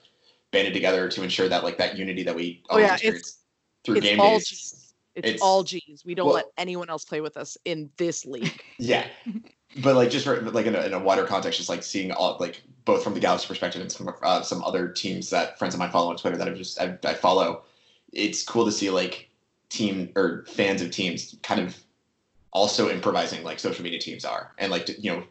banded 0.51 0.73
together 0.73 1.07
to 1.09 1.23
ensure 1.23 1.49
that 1.49 1.63
like 1.63 1.77
that 1.77 1.97
unity 1.97 2.23
that 2.23 2.35
we 2.35 2.63
Oh, 2.69 2.77
yeah, 2.77 2.85
always 2.87 3.01
experience 3.01 3.37
through 3.83 3.95
it's 3.97 4.05
game 4.05 4.19
all 4.19 4.37
days. 4.37 4.47
G's. 4.47 4.93
It's, 5.15 5.27
It's- 5.27 5.41
all 5.41 5.63
G's. 5.63 6.03
We 6.05 6.15
don't 6.15 6.27
well- 6.27 6.35
let 6.35 6.45
anyone 6.57 6.89
else 6.89 7.03
play 7.05 7.21
with 7.21 7.35
us 7.37 7.57
in 7.65 7.89
this 7.97 8.25
league. 8.25 8.61
Yeah, 8.77 9.07
but 9.81 9.95
like 9.95 10.09
just 10.09 10.23
for 10.25 10.39
like 10.41 10.65
in 10.65 10.73
a, 10.75 10.81
in 10.85 10.93
a 10.93 10.99
wider 10.99 11.25
context, 11.25 11.57
just 11.57 11.69
like 11.69 11.83
seeing 11.83 12.11
all 12.11 12.37
like 12.39 12.61
both 12.85 13.03
from 13.03 13.13
the 13.13 13.19
Galaxy 13.19 13.45
perspective 13.47 13.81
and 13.81 13.91
some 13.91 14.09
uh, 14.23 14.41
some 14.41 14.63
other 14.63 14.87
teams 14.87 15.29
that 15.31 15.59
friends 15.59 15.73
of 15.73 15.79
mine 15.79 15.91
follow 15.91 16.09
on 16.09 16.15
Twitter 16.15 16.37
that 16.37 16.47
I've 16.47 16.55
just 16.57 16.79
I, 16.79 16.97
I 17.03 17.13
follow. 17.13 17.63
It's 18.13 18.41
cool 18.43 18.65
to 18.65 18.71
see 18.71 18.89
like 18.89 19.29
team 19.67 20.11
or 20.15 20.45
fans 20.47 20.81
of 20.81 20.91
teams 20.91 21.35
kind 21.43 21.59
of 21.61 21.77
also 22.51 22.89
improvising 22.89 23.43
like 23.43 23.59
social 23.59 23.83
media 23.83 23.99
teams 23.99 24.25
are 24.25 24.53
and 24.57 24.71
like 24.71 24.89
you 25.03 25.11
know 25.11 25.23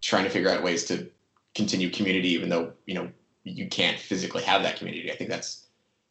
trying 0.00 0.24
to 0.24 0.30
figure 0.30 0.48
out 0.50 0.62
ways 0.62 0.84
to 0.84 1.08
continue 1.54 1.90
community 1.90 2.28
even 2.28 2.48
though 2.48 2.72
you 2.86 2.94
know 2.94 3.10
you 3.44 3.66
can't 3.68 3.98
physically 3.98 4.42
have 4.42 4.62
that 4.62 4.76
community. 4.76 5.10
I 5.10 5.16
think 5.16 5.30
that's 5.30 5.66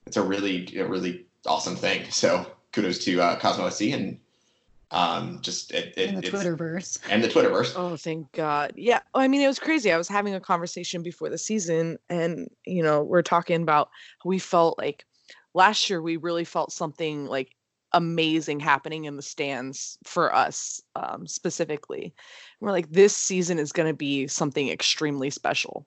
it's 0.05 0.17
a 0.17 0.21
really 0.23 0.75
a 0.77 0.86
really 0.86 1.25
awesome 1.45 1.75
thing. 1.75 2.10
So 2.12 2.45
kudos 2.71 2.99
to 3.05 3.21
uh, 3.21 3.39
Cosmo 3.39 3.69
SC 3.69 3.82
and 3.93 4.19
Um, 4.91 5.39
just 5.41 5.71
it, 5.71 5.93
it, 5.97 6.10
in 6.10 6.15
the 6.15 6.27
it's- 6.27 6.43
Twitterverse. 6.43 6.99
and 7.12 7.23
the 7.23 7.27
Twitterverse. 7.27 7.73
Oh, 7.75 7.95
thank 7.95 8.32
God. 8.32 8.73
Yeah. 8.75 9.01
I 9.13 9.27
mean, 9.27 9.41
it 9.41 9.47
was 9.47 9.60
crazy. 9.60 9.91
I 9.91 9.97
was 9.97 10.08
having 10.08 10.34
a 10.34 10.39
conversation 10.39 11.03
before 11.03 11.29
the 11.29 11.38
season, 11.38 11.99
and, 12.10 12.49
you 12.65 12.82
know, 12.82 13.03
we're 13.03 13.21
talking 13.21 13.62
about 13.62 13.89
we 14.25 14.39
felt 14.39 14.79
like 14.79 15.05
last 15.53 15.89
year 15.91 16.01
we 16.01 16.17
really 16.17 16.43
felt 16.43 16.71
something 16.73 17.27
like 17.27 17.55
amazing 17.93 18.60
happening 18.60 19.06
in 19.06 19.15
the 19.15 19.21
stands 19.21 19.97
for 20.06 20.34
us 20.34 20.82
um, 20.95 21.28
specifically. 21.28 22.13
We're 22.60 22.71
like, 22.71 22.89
this 22.89 23.15
season 23.15 23.60
is 23.60 23.71
going 23.71 23.88
to 23.88 23.95
be 23.95 24.28
something 24.28 24.69
extremely 24.69 25.30
special. 25.30 25.86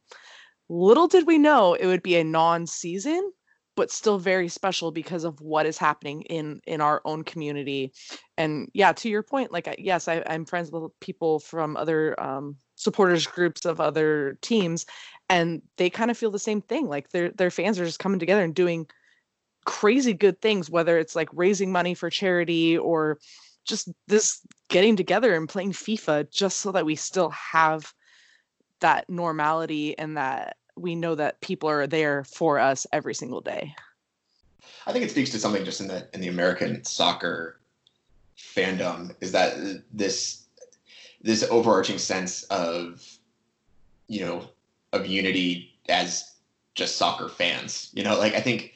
Little 0.68 1.08
did 1.08 1.26
we 1.26 1.38
know 1.38 1.74
it 1.74 1.86
would 1.86 2.02
be 2.02 2.16
a 2.16 2.24
non 2.24 2.66
season 2.66 3.32
but 3.74 3.90
still 3.90 4.18
very 4.18 4.48
special 4.48 4.90
because 4.90 5.24
of 5.24 5.40
what 5.40 5.66
is 5.66 5.78
happening 5.78 6.22
in 6.22 6.60
in 6.66 6.80
our 6.80 7.00
own 7.04 7.24
community 7.24 7.92
and 8.36 8.68
yeah 8.74 8.92
to 8.92 9.08
your 9.08 9.22
point 9.22 9.52
like 9.52 9.74
yes 9.78 10.08
I, 10.08 10.22
i'm 10.26 10.44
friends 10.44 10.70
with 10.70 10.90
people 11.00 11.40
from 11.40 11.76
other 11.76 12.20
um, 12.20 12.56
supporters 12.74 13.26
groups 13.26 13.64
of 13.64 13.80
other 13.80 14.38
teams 14.42 14.86
and 15.28 15.62
they 15.78 15.90
kind 15.90 16.10
of 16.10 16.18
feel 16.18 16.30
the 16.30 16.38
same 16.38 16.60
thing 16.60 16.88
like 16.88 17.10
their 17.10 17.30
their 17.30 17.50
fans 17.50 17.78
are 17.78 17.84
just 17.84 17.98
coming 17.98 18.18
together 18.18 18.44
and 18.44 18.54
doing 18.54 18.86
crazy 19.64 20.12
good 20.12 20.40
things 20.40 20.70
whether 20.70 20.98
it's 20.98 21.14
like 21.14 21.28
raising 21.32 21.70
money 21.70 21.94
for 21.94 22.10
charity 22.10 22.76
or 22.76 23.18
just 23.64 23.88
this 24.08 24.40
getting 24.68 24.96
together 24.96 25.34
and 25.34 25.48
playing 25.48 25.72
fifa 25.72 26.28
just 26.30 26.60
so 26.60 26.72
that 26.72 26.84
we 26.84 26.96
still 26.96 27.30
have 27.30 27.92
that 28.80 29.08
normality 29.08 29.96
and 29.98 30.16
that 30.16 30.56
we 30.76 30.94
know 30.94 31.14
that 31.14 31.40
people 31.40 31.68
are 31.68 31.86
there 31.86 32.24
for 32.24 32.58
us 32.58 32.86
every 32.92 33.14
single 33.14 33.40
day 33.40 33.74
I 34.86 34.92
think 34.92 35.04
it 35.04 35.10
speaks 35.10 35.30
to 35.30 35.38
something 35.38 35.64
just 35.64 35.80
in 35.80 35.86
the 35.86 36.08
in 36.12 36.20
the 36.20 36.28
American 36.28 36.84
soccer 36.84 37.60
fandom 38.36 39.14
is 39.20 39.32
that 39.32 39.54
this 39.92 40.44
this 41.20 41.44
overarching 41.50 41.98
sense 41.98 42.42
of 42.44 43.04
you 44.08 44.20
know 44.20 44.48
of 44.92 45.06
unity 45.06 45.78
as 45.88 46.34
just 46.74 46.96
soccer 46.96 47.28
fans. 47.28 47.90
You 47.94 48.02
know, 48.02 48.18
like 48.18 48.34
I 48.34 48.40
think 48.40 48.71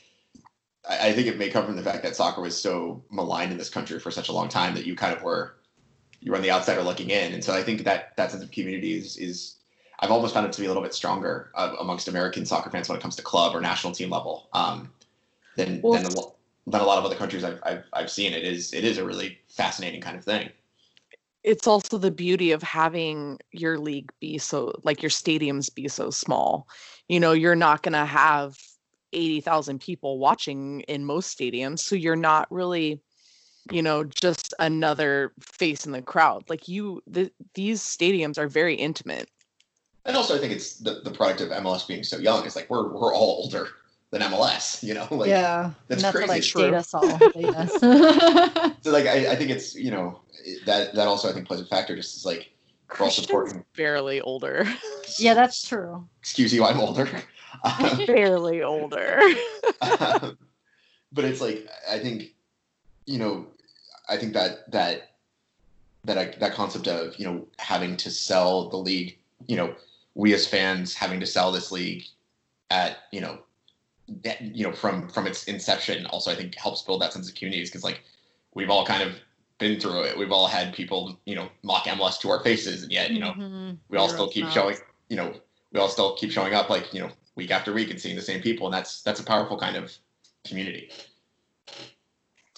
I 0.89 1.09
I 1.09 1.13
think 1.13 1.27
it 1.27 1.39
may 1.39 1.49
come 1.51 1.67
from 1.67 1.77
the 1.77 1.83
fact 1.83 2.03
that 2.03 2.17
soccer 2.17 2.41
was 2.41 2.61
so 2.61 3.03
maligned 3.11 3.53
in 3.53 3.59
this 3.59 3.71
country 3.71 3.99
for 3.99 4.11
such 4.11 4.29
a 4.29 4.33
long 4.33 4.49
time 4.49 4.75
that 4.75 4.87
you 4.87 4.97
kind 4.97 5.15
of 5.17 5.23
were 5.23 5.57
you 6.21 6.31
were 6.31 6.37
on 6.37 6.43
the 6.43 6.51
outsider 6.51 6.83
looking 6.83 7.11
in, 7.11 7.33
and 7.35 7.45
so 7.45 7.55
I 7.55 7.63
think 7.63 7.85
that 7.85 8.17
that 8.17 8.31
sense 8.31 8.43
of 8.43 8.51
community 8.51 8.99
is 8.99 9.17
is 9.17 9.57
I've 10.01 10.11
almost 10.11 10.35
found 10.35 10.47
it 10.47 10.53
to 10.53 10.61
be 10.61 10.67
a 10.67 10.69
little 10.69 10.83
bit 10.83 10.95
stronger 10.95 11.51
uh, 11.55 11.75
amongst 11.81 12.09
American 12.09 12.45
soccer 12.47 12.71
fans 12.71 12.89
when 12.89 12.99
it 12.99 13.03
comes 13.03 13.17
to 13.17 13.23
club 13.23 13.55
or 13.55 13.61
national 13.61 13.95
team 13.95 14.11
level 14.11 14.49
um, 14.53 14.93
than 15.57 15.81
Well, 15.83 15.95
than, 15.95 16.07
a, 16.07 16.71
than 16.71 16.81
a 16.81 16.85
lot 16.85 16.99
of 16.99 17.05
other 17.05 17.17
countries 17.17 17.45
I've, 17.45 17.61
I've 17.63 17.85
I've 17.93 18.11
seen. 18.11 18.33
It 18.35 18.45
is 18.45 18.73
it 18.75 18.85
is 18.85 18.99
a 18.99 19.05
really 19.05 19.39
fascinating 19.49 20.01
kind 20.01 20.17
of 20.17 20.25
thing. 20.25 20.51
it's 21.43 21.67
also 21.67 21.99
the 21.99 22.11
beauty 22.11 22.53
of 22.53 22.63
having 22.63 23.39
your 23.53 23.79
league 23.79 24.11
be 24.21 24.39
so 24.39 24.73
like 24.85 25.03
your 25.03 25.11
stadiums 25.11 25.73
be 25.73 25.89
so 25.89 26.11
small 26.11 26.69
you 27.09 27.21
know 27.21 27.33
you're 27.33 27.55
not 27.57 27.83
going 27.83 27.93
to 27.93 28.05
have 28.05 28.59
80,000 29.13 29.81
people 29.81 30.19
watching 30.19 30.81
in 30.83 31.05
most 31.05 31.37
stadiums 31.39 31.81
so 31.81 31.95
you're 31.95 32.17
not 32.17 32.51
really 32.51 33.01
you 33.73 33.83
know 33.83 34.05
just 34.05 34.55
another 34.59 35.33
face 35.41 35.87
in 35.87 35.93
the 35.93 36.03
crowd 36.03 36.45
like 36.49 36.69
you 36.69 37.03
th- 37.13 37.33
these 37.55 37.81
stadiums 37.83 38.39
are 38.39 38.49
very 38.49 38.75
intimate 38.75 39.29
And 40.05 40.17
also, 40.17 40.37
I 40.37 40.39
think 40.39 40.53
it's 40.53 40.79
the, 40.79 41.01
the 41.03 41.11
product 41.11 41.41
of 41.41 41.49
MLS 41.49 41.87
being 41.87 42.05
so 42.05 42.17
young. 42.19 42.47
It's 42.47 42.55
like 42.55 42.71
we're 42.71 42.87
we're 42.95 43.13
all 43.13 43.43
older 43.43 43.69
than 44.13 44.23
MLS. 44.23 44.81
You 44.83 44.95
know, 44.95 45.09
like 45.11 45.29
yeah, 45.29 45.73
that's 45.89 46.03
not 46.03 46.13
to 46.13 46.19
crazy. 46.19 46.29
like 46.31 46.43
True. 46.45 46.75
us 46.77 46.95
all. 46.95 47.19
yes. 47.35 47.81
so 48.83 48.91
like 48.93 49.07
I, 49.07 49.33
I 49.33 49.37
think 49.37 49.51
it's 49.51 49.75
you 49.75 49.91
know 49.91 50.21
that 50.65 50.95
that 50.95 51.09
also 51.09 51.29
I 51.29 51.33
think 51.33 51.49
plays 51.49 51.61
a 51.61 51.67
factor. 51.67 51.97
Just 51.97 52.17
as 52.17 52.25
like 52.25 52.43
we're 52.45 52.45
all 52.45 52.56
Christian's 52.89 53.27
supporting. 53.27 53.65
barely 53.77 54.21
older 54.21 54.67
yeah, 55.19 55.35
that's 55.35 55.67
true. 55.67 56.07
Excuse 56.21 56.53
you, 56.53 56.65
I'm 56.65 56.81
older. 56.81 57.09
barely 58.07 58.63
older 58.63 59.21
Um, 59.81 60.37
but 61.13 61.25
it's 61.25 61.41
like 61.41 61.69
I 61.91 61.99
think 61.99 62.35
you 63.07 63.19
know 63.19 63.47
I 64.09 64.17
think 64.17 64.35
that 64.35 64.71
that 64.73 65.17
that 66.05 66.39
that 66.39 66.55
concept 66.55 66.87
of 66.87 67.19
you 67.19 67.27
know 67.27 67.47
having 67.59 67.97
to 67.99 68.11
sell 68.11 68.69
the 68.69 68.77
league 68.77 69.19
you 69.47 69.57
know 69.57 69.75
we 70.15 70.35
as 70.35 70.47
fans 70.47 70.95
having 70.95 71.21
to 71.21 71.27
sell 71.27 71.51
this 71.51 71.73
league 71.73 72.05
at 72.71 72.99
you 73.13 73.21
know 73.21 73.39
that, 74.23 74.41
you 74.41 74.65
know 74.65 74.73
from 74.73 75.09
from 75.09 75.27
its 75.27 75.45
inception 75.45 76.07
also 76.07 76.31
I 76.31 76.35
think 76.35 76.55
helps 76.57 76.83
build 76.83 77.01
that 77.03 77.13
sense 77.13 77.29
of 77.29 77.35
community 77.35 77.65
because 77.65 77.85
like 77.85 78.03
we've 78.55 78.71
all 78.71 78.87
kind 78.87 79.03
of 79.03 79.17
been 79.59 79.81
through 79.81 80.03
it 80.03 80.17
we've 80.19 80.33
all 80.33 80.47
had 80.47 80.75
people 80.75 81.19
you 81.25 81.35
know 81.35 81.49
mock 81.63 81.85
MLS 81.85 82.21
to 82.21 82.31
our 82.31 82.43
faces 82.43 82.83
and 82.83 82.93
yet 82.93 83.11
you 83.11 83.21
know 83.21 83.33
Mhm. 83.33 83.79
we 83.89 83.99
all 83.99 84.07
You're 84.07 84.15
still 84.15 84.29
keep 84.29 84.45
no. 84.45 84.51
showing 84.51 84.77
you 85.09 85.17
know 85.17 85.33
we 85.73 85.81
all 85.81 85.89
still 85.89 86.15
keep 86.17 86.31
showing 86.31 86.55
up 86.55 86.69
like 86.69 86.93
you 86.93 87.01
know 87.01 87.11
week 87.37 87.51
after 87.51 87.73
week 87.73 87.91
and 87.91 88.01
seeing 88.01 88.17
the 88.17 88.23
same 88.23 88.43
people 88.43 88.67
and 88.67 88.75
that's 88.75 89.03
that's 89.03 89.21
a 89.21 89.25
powerful 89.25 89.59
kind 89.59 89.77
of 89.77 89.93
community 90.47 90.91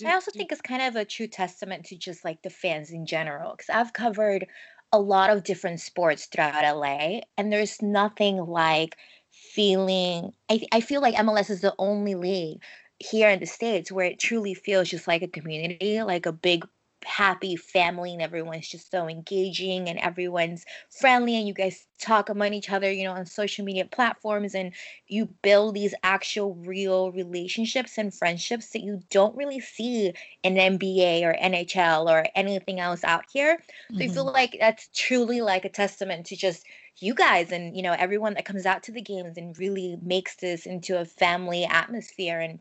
I 0.06 0.14
also 0.14 0.30
think 0.30 0.52
it's 0.52 0.60
kind 0.60 0.82
of 0.82 0.96
a 0.96 1.04
true 1.04 1.26
testament 1.26 1.86
to 1.86 1.96
just 1.96 2.24
like 2.24 2.42
the 2.42 2.50
fans 2.50 2.90
in 2.90 3.06
general. 3.06 3.52
Because 3.52 3.70
I've 3.70 3.92
covered 3.92 4.46
a 4.92 5.00
lot 5.00 5.30
of 5.30 5.42
different 5.44 5.80
sports 5.80 6.26
throughout 6.26 6.64
LA, 6.64 7.20
and 7.36 7.52
there's 7.52 7.82
nothing 7.82 8.36
like 8.38 8.96
feeling. 9.30 10.32
I, 10.48 10.60
I 10.72 10.80
feel 10.80 11.00
like 11.00 11.14
MLS 11.16 11.50
is 11.50 11.60
the 11.60 11.74
only 11.78 12.14
league 12.14 12.62
here 13.00 13.28
in 13.28 13.40
the 13.40 13.46
States 13.46 13.92
where 13.92 14.06
it 14.06 14.18
truly 14.18 14.54
feels 14.54 14.88
just 14.88 15.08
like 15.08 15.22
a 15.22 15.28
community, 15.28 16.02
like 16.02 16.26
a 16.26 16.32
big 16.32 16.64
happy 17.04 17.56
family 17.56 18.12
and 18.12 18.22
everyone's 18.22 18.68
just 18.68 18.90
so 18.90 19.08
engaging 19.08 19.88
and 19.88 19.98
everyone's 19.98 20.64
friendly 20.90 21.36
and 21.36 21.46
you 21.46 21.54
guys 21.54 21.86
talk 22.00 22.28
among 22.28 22.52
each 22.52 22.70
other 22.70 22.90
you 22.90 23.04
know 23.04 23.12
on 23.12 23.26
social 23.26 23.64
media 23.64 23.84
platforms 23.84 24.54
and 24.54 24.72
you 25.06 25.26
build 25.42 25.74
these 25.74 25.94
actual 26.02 26.54
real 26.56 27.10
relationships 27.12 27.98
and 27.98 28.14
friendships 28.14 28.70
that 28.70 28.82
you 28.82 29.00
don't 29.10 29.36
really 29.36 29.60
see 29.60 30.12
in 30.42 30.54
NBA 30.54 31.22
or 31.22 31.34
NHL 31.34 32.08
or 32.08 32.26
anything 32.34 32.80
else 32.80 33.04
out 33.04 33.24
here. 33.32 33.58
So 33.90 34.04
I 34.04 34.08
feel 34.08 34.24
mm-hmm. 34.26 34.34
like 34.34 34.56
that's 34.60 34.88
truly 34.94 35.40
like 35.40 35.64
a 35.64 35.70
testament 35.70 36.26
to 36.26 36.36
just 36.36 36.64
you 37.00 37.14
guys 37.14 37.52
and 37.52 37.76
you 37.76 37.82
know 37.82 37.92
everyone 37.92 38.34
that 38.34 38.44
comes 38.44 38.66
out 38.66 38.82
to 38.84 38.92
the 38.92 39.00
games 39.00 39.36
and 39.36 39.58
really 39.58 39.96
makes 40.02 40.36
this 40.36 40.66
into 40.66 41.00
a 41.00 41.04
family 41.04 41.64
atmosphere 41.64 42.40
and 42.40 42.58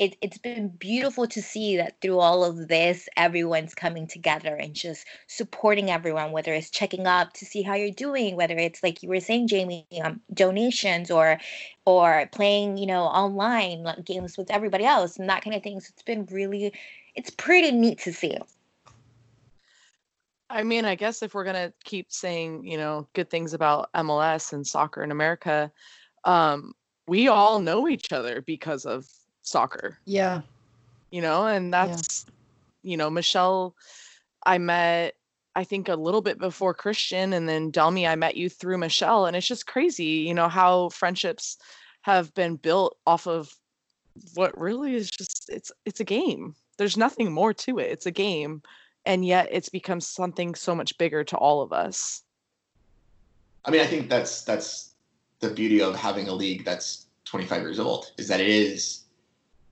it, 0.00 0.16
it's 0.22 0.38
been 0.38 0.68
beautiful 0.68 1.26
to 1.26 1.42
see 1.42 1.76
that 1.76 2.00
through 2.00 2.18
all 2.18 2.42
of 2.42 2.68
this 2.68 3.08
everyone's 3.16 3.74
coming 3.74 4.06
together 4.06 4.56
and 4.56 4.74
just 4.74 5.06
supporting 5.26 5.90
everyone 5.90 6.32
whether 6.32 6.54
it's 6.54 6.70
checking 6.70 7.06
up 7.06 7.32
to 7.34 7.44
see 7.44 7.62
how 7.62 7.74
you're 7.74 7.90
doing 7.90 8.34
whether 8.34 8.56
it's 8.56 8.82
like 8.82 9.02
you 9.02 9.08
were 9.08 9.20
saying 9.20 9.46
jamie 9.46 9.86
um, 10.02 10.20
donations 10.32 11.10
or 11.10 11.38
or 11.84 12.28
playing 12.32 12.76
you 12.76 12.86
know 12.86 13.04
online 13.04 13.86
games 14.04 14.36
with 14.36 14.50
everybody 14.50 14.84
else 14.84 15.16
and 15.16 15.28
that 15.28 15.42
kind 15.42 15.56
of 15.56 15.62
thing. 15.62 15.80
So 15.80 15.90
it's 15.92 16.02
been 16.02 16.26
really 16.30 16.72
it's 17.14 17.30
pretty 17.30 17.72
neat 17.72 17.98
to 18.00 18.12
see. 18.12 18.36
I 20.48 20.64
mean, 20.64 20.84
I 20.84 20.94
guess 20.94 21.22
if 21.22 21.34
we're 21.34 21.44
gonna 21.44 21.72
keep 21.84 22.12
saying, 22.12 22.64
you 22.64 22.76
know, 22.76 23.08
good 23.14 23.30
things 23.30 23.54
about 23.54 23.92
MLS 23.94 24.52
and 24.52 24.66
soccer 24.66 25.02
in 25.02 25.10
America, 25.10 25.70
um, 26.24 26.72
we 27.06 27.28
all 27.28 27.60
know 27.60 27.88
each 27.88 28.12
other 28.12 28.42
because 28.42 28.84
of 28.84 29.06
soccer, 29.42 29.98
Yeah. 30.04 30.42
you 31.10 31.20
know, 31.20 31.46
and 31.46 31.72
Yeah. 31.72 31.86
that's, 31.86 32.26
you 32.82 32.96
know, 32.96 33.10
Michelle, 33.10 33.74
I 34.46 34.58
met, 34.58 35.14
I 35.54 35.64
think 35.64 35.88
a 35.88 35.96
little 35.96 36.22
bit 36.22 36.38
before 36.38 36.74
Christian, 36.74 37.32
and 37.32 37.48
then 37.48 37.72
Delmy 37.72 38.08
I 38.08 38.14
met 38.14 38.36
you 38.36 38.48
through 38.48 38.78
Michelle, 38.78 39.26
and 39.26 39.36
it's 39.36 39.46
just 39.46 39.66
crazy, 39.66 40.04
you 40.04 40.34
know, 40.34 40.48
how 40.48 40.88
friendships 40.90 41.58
have 42.02 42.32
been 42.34 42.56
built 42.56 42.96
off 43.06 43.26
of 43.26 43.52
what 44.34 44.58
really 44.58 44.94
is 44.94 45.10
just 45.10 45.48
it's 45.48 45.70
it's 45.84 46.00
a 46.00 46.04
game. 46.04 46.54
There's 46.78 46.96
nothing 46.96 47.32
more 47.32 47.52
to 47.54 47.78
it. 47.78 47.90
It's 47.90 48.06
a 48.06 48.10
game 48.10 48.62
and 49.06 49.24
yet 49.24 49.48
it's 49.50 49.68
become 49.68 50.00
something 50.00 50.54
so 50.54 50.74
much 50.74 50.96
bigger 50.98 51.24
to 51.24 51.36
all 51.36 51.62
of 51.62 51.72
us. 51.72 52.22
I 53.64 53.70
mean, 53.70 53.80
I 53.80 53.86
think 53.86 54.08
that's 54.08 54.42
that's 54.42 54.94
the 55.40 55.50
beauty 55.50 55.80
of 55.80 55.96
having 55.96 56.28
a 56.28 56.32
league 56.32 56.64
that's 56.64 57.06
25 57.24 57.62
years 57.62 57.78
old 57.78 58.12
is 58.18 58.28
that 58.28 58.40
it 58.40 58.48
is 58.48 59.04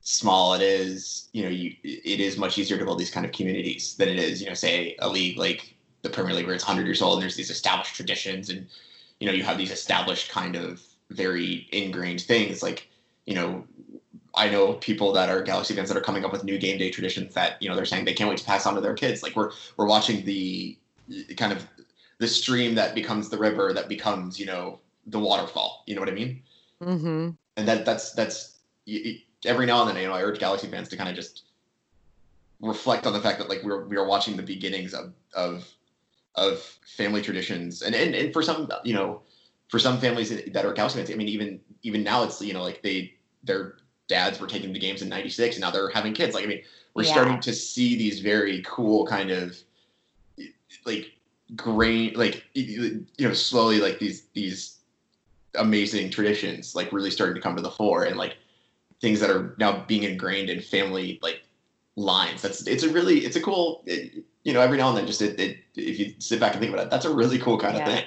small. 0.09 0.53
It 0.55 0.61
is 0.61 1.29
you 1.33 1.43
know 1.43 1.49
you 1.49 1.75
it 1.83 2.19
is 2.19 2.37
much 2.37 2.57
easier 2.57 2.77
to 2.77 2.85
build 2.85 2.99
these 2.99 3.11
kind 3.11 3.25
of 3.25 3.31
communities 3.31 3.95
than 3.95 4.09
it 4.09 4.17
is 4.17 4.41
you 4.41 4.47
know 4.47 4.55
say 4.55 4.95
a 4.99 5.07
league 5.07 5.37
like 5.37 5.75
the 6.01 6.09
Premier 6.09 6.33
League 6.33 6.45
where 6.45 6.55
it's 6.55 6.65
100 6.65 6.85
years 6.85 7.01
old 7.01 7.15
and 7.15 7.21
there's 7.21 7.35
these 7.35 7.51
established 7.51 7.95
traditions 7.95 8.49
and 8.49 8.67
you 9.19 9.27
know 9.27 9.33
you 9.33 9.43
have 9.43 9.57
these 9.57 9.71
established 9.71 10.31
kind 10.31 10.55
of 10.55 10.81
very 11.11 11.67
ingrained 11.71 12.21
things 12.21 12.63
like 12.63 12.87
you 13.25 13.35
know 13.35 13.63
I 14.35 14.49
know 14.49 14.73
people 14.73 15.11
that 15.13 15.29
are 15.29 15.41
Galaxy 15.43 15.75
fans 15.75 15.89
that 15.89 15.97
are 15.97 16.01
coming 16.01 16.25
up 16.25 16.31
with 16.31 16.43
new 16.43 16.57
game 16.57 16.77
day 16.77 16.89
traditions 16.89 17.33
that 17.35 17.61
you 17.61 17.69
know 17.69 17.75
they're 17.75 17.85
saying 17.85 18.05
they 18.05 18.13
can't 18.13 18.29
wait 18.29 18.39
to 18.39 18.45
pass 18.45 18.65
on 18.65 18.75
to 18.75 18.81
their 18.81 18.95
kids. 18.95 19.21
Like 19.21 19.35
we're 19.35 19.51
we're 19.77 19.87
watching 19.87 20.25
the 20.25 20.77
kind 21.37 21.51
of 21.51 21.67
the 22.17 22.27
stream 22.27 22.75
that 22.75 22.95
becomes 22.95 23.29
the 23.29 23.37
river 23.37 23.73
that 23.73 23.87
becomes 23.87 24.39
you 24.39 24.45
know 24.47 24.79
the 25.05 25.19
waterfall. 25.19 25.83
You 25.85 25.95
know 25.95 26.01
what 26.01 26.09
I 26.09 26.13
mean? 26.13 26.41
Mm-hmm. 26.81 27.29
And 27.57 27.67
that 27.67 27.85
that's 27.85 28.13
that's 28.13 28.59
every 29.45 29.65
now 29.65 29.81
and 29.81 29.89
then 29.89 30.01
you 30.01 30.07
know 30.07 30.13
I 30.13 30.21
urge 30.21 30.39
Galaxy 30.39 30.67
fans 30.67 30.89
to 30.89 30.97
kind 30.97 31.09
of 31.09 31.15
just 31.15 31.43
reflect 32.61 33.07
on 33.07 33.13
the 33.13 33.21
fact 33.21 33.39
that 33.39 33.49
like 33.49 33.63
we're 33.63 33.85
we 33.85 33.97
are 33.97 34.05
watching 34.07 34.35
the 34.35 34.43
beginnings 34.43 34.93
of 34.93 35.13
of 35.33 35.67
of 36.35 36.59
family 36.97 37.21
traditions. 37.21 37.81
And 37.81 37.95
and, 37.95 38.15
and 38.15 38.33
for 38.33 38.41
some 38.41 38.69
you 38.83 38.93
know 38.93 39.21
for 39.69 39.79
some 39.79 39.99
families 39.99 40.29
that 40.29 40.65
are 40.65 40.73
Galaxy 40.73 40.97
fans, 40.97 41.11
I 41.11 41.15
mean 41.15 41.27
even 41.29 41.59
even 41.83 42.03
now 42.03 42.23
it's 42.23 42.41
you 42.41 42.53
know 42.53 42.63
like 42.63 42.81
they 42.81 43.13
their 43.43 43.75
dads 44.07 44.39
were 44.39 44.47
taking 44.47 44.73
the 44.73 44.79
games 44.79 45.01
in 45.01 45.09
96 45.09 45.55
and 45.55 45.61
now 45.61 45.71
they're 45.71 45.89
having 45.89 46.13
kids. 46.13 46.33
Like 46.35 46.43
I 46.43 46.47
mean 46.47 46.63
we're 46.93 47.03
Yeah. 47.03 47.11
starting 47.11 47.39
to 47.41 47.53
see 47.53 47.97
these 47.97 48.19
very 48.19 48.61
cool 48.65 49.05
kind 49.05 49.31
of 49.31 49.57
like 50.85 51.11
grain 51.55 52.13
like 52.15 52.43
you 52.53 53.05
know 53.19 53.33
slowly 53.33 53.79
like 53.79 53.99
these 53.99 54.27
these 54.33 54.79
amazing 55.55 56.09
traditions 56.11 56.75
like 56.75 56.91
really 56.91 57.09
starting 57.09 57.35
to 57.35 57.41
come 57.41 57.55
to 57.55 57.61
the 57.61 57.71
fore. 57.71 58.03
And 58.03 58.17
like 58.17 58.35
things 59.01 59.19
that 59.19 59.29
are 59.29 59.55
now 59.59 59.83
being 59.87 60.03
ingrained 60.03 60.49
in 60.49 60.61
family 60.61 61.19
like 61.21 61.43
lines 61.95 62.41
that's 62.41 62.65
it's 62.67 62.83
a 62.83 62.89
really 62.89 63.19
it's 63.19 63.35
a 63.35 63.41
cool 63.41 63.83
it, 63.85 64.23
you 64.43 64.53
know 64.53 64.61
every 64.61 64.77
now 64.77 64.89
and 64.89 64.97
then 64.97 65.07
just 65.07 65.21
it, 65.21 65.39
it, 65.39 65.57
if 65.75 65.99
you 65.99 66.13
sit 66.19 66.39
back 66.39 66.53
and 66.53 66.61
think 66.61 66.73
about 66.73 66.85
it 66.85 66.91
that's 66.91 67.05
a 67.05 67.13
really 67.13 67.39
cool 67.39 67.57
kind 67.59 67.75
Yeah. 67.75 67.77
of 67.77 67.83
thing 67.85 68.03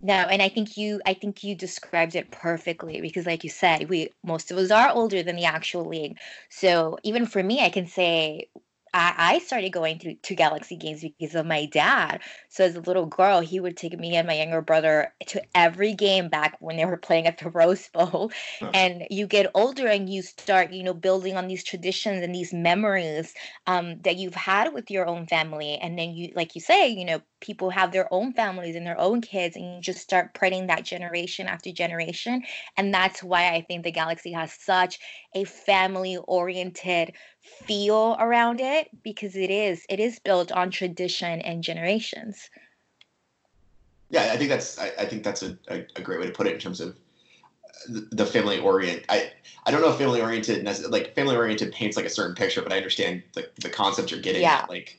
No, 0.00 0.14
and 0.14 0.42
I 0.42 0.48
think 0.50 0.76
you 0.76 1.00
I 1.06 1.14
think 1.14 1.44
you 1.44 1.54
described 1.56 2.16
it 2.16 2.30
perfectly 2.32 3.00
because 3.00 3.26
like 3.26 3.44
you 3.44 3.50
said, 3.50 3.88
we 3.90 4.10
most 4.24 4.50
of 4.50 4.58
us 4.58 4.70
are 4.70 4.90
older 4.90 5.22
than 5.22 5.36
the 5.36 5.44
actual 5.46 5.84
league. 5.86 6.18
So 6.50 6.98
even 7.04 7.26
for 7.26 7.42
me, 7.42 7.60
I 7.64 7.70
can 7.70 7.86
say 7.86 8.50
I, 8.94 9.14
I 9.16 9.38
started 9.40 9.70
going 9.70 9.98
to, 10.00 10.14
to 10.14 10.34
Galaxy 10.34 10.76
games 10.76 11.02
because 11.02 11.34
of 11.34 11.46
my 11.46 11.66
dad. 11.66 12.20
So 12.48 12.64
as 12.64 12.76
a 12.76 12.80
little 12.80 13.06
girl, 13.06 13.40
he 13.40 13.60
would 13.60 13.76
take 13.76 13.98
me 13.98 14.16
and 14.16 14.26
my 14.26 14.34
younger 14.34 14.60
brother 14.60 15.12
to 15.26 15.42
every 15.54 15.94
game 15.94 16.28
back 16.28 16.56
when 16.60 16.76
they 16.76 16.84
were 16.84 16.96
playing 17.08 17.26
at 17.26 17.38
the 17.38 17.50
Rose 17.50 17.88
Bowl. 17.88 18.30
Huh. 18.60 18.70
And 18.74 19.06
you 19.10 19.26
get 19.26 19.50
older 19.54 19.86
and 19.86 20.08
you 20.08 20.22
start, 20.22 20.72
you 20.72 20.82
know, 20.82 20.94
building 20.94 21.36
on 21.36 21.48
these 21.48 21.64
traditions 21.64 22.22
and 22.22 22.34
these 22.34 22.52
memories 22.52 23.34
um, 23.66 24.00
that 24.02 24.16
you've 24.16 24.34
had 24.34 24.72
with 24.72 24.90
your 24.90 25.06
own 25.06 25.26
family. 25.26 25.76
And 25.76 25.98
then 25.98 26.10
you, 26.10 26.32
like 26.34 26.54
you 26.54 26.60
say, 26.60 26.88
you 26.88 27.04
know, 27.04 27.20
people 27.40 27.70
have 27.70 27.92
their 27.92 28.12
own 28.12 28.32
families 28.32 28.74
and 28.74 28.86
their 28.86 28.98
own 28.98 29.20
kids, 29.20 29.56
and 29.56 29.76
you 29.76 29.80
just 29.80 30.00
start 30.00 30.30
spreading 30.34 30.66
that 30.66 30.84
generation 30.84 31.46
after 31.46 31.70
generation. 31.70 32.42
And 32.76 32.92
that's 32.92 33.22
why 33.22 33.52
I 33.52 33.60
think 33.62 33.84
the 33.84 33.92
Galaxy 33.92 34.32
has 34.32 34.52
such 34.52 34.98
a 35.34 35.44
family 35.44 36.16
oriented 36.26 37.12
feel 37.66 38.16
around 38.18 38.60
it 38.60 38.88
because 39.02 39.36
it 39.36 39.50
is 39.50 39.84
it 39.88 40.00
is 40.00 40.18
built 40.20 40.52
on 40.52 40.70
tradition 40.70 41.40
and 41.42 41.62
generations. 41.62 42.48
yeah 44.10 44.30
i 44.32 44.36
think 44.36 44.48
that's 44.50 44.78
i, 44.78 44.90
I 44.98 45.04
think 45.04 45.22
that's 45.22 45.42
a, 45.42 45.56
a, 45.68 45.86
a 45.96 46.02
great 46.02 46.20
way 46.20 46.26
to 46.26 46.32
put 46.32 46.46
it 46.46 46.54
in 46.54 46.60
terms 46.60 46.80
of 46.80 46.96
the, 47.88 48.08
the 48.12 48.26
family 48.26 48.58
orient 48.58 49.04
i 49.08 49.32
i 49.66 49.70
don't 49.70 49.80
know 49.82 49.90
if 49.90 49.98
family 49.98 50.20
oriented 50.20 50.64
like 50.90 51.14
family 51.14 51.36
oriented 51.36 51.72
paints 51.72 51.96
like 51.96 52.06
a 52.06 52.10
certain 52.10 52.34
picture 52.34 52.62
but 52.62 52.72
i 52.72 52.76
understand 52.76 53.22
the, 53.34 53.48
the 53.62 53.68
concept 53.70 54.10
you're 54.10 54.20
getting 54.20 54.42
Yeah. 54.42 54.64
like 54.68 54.98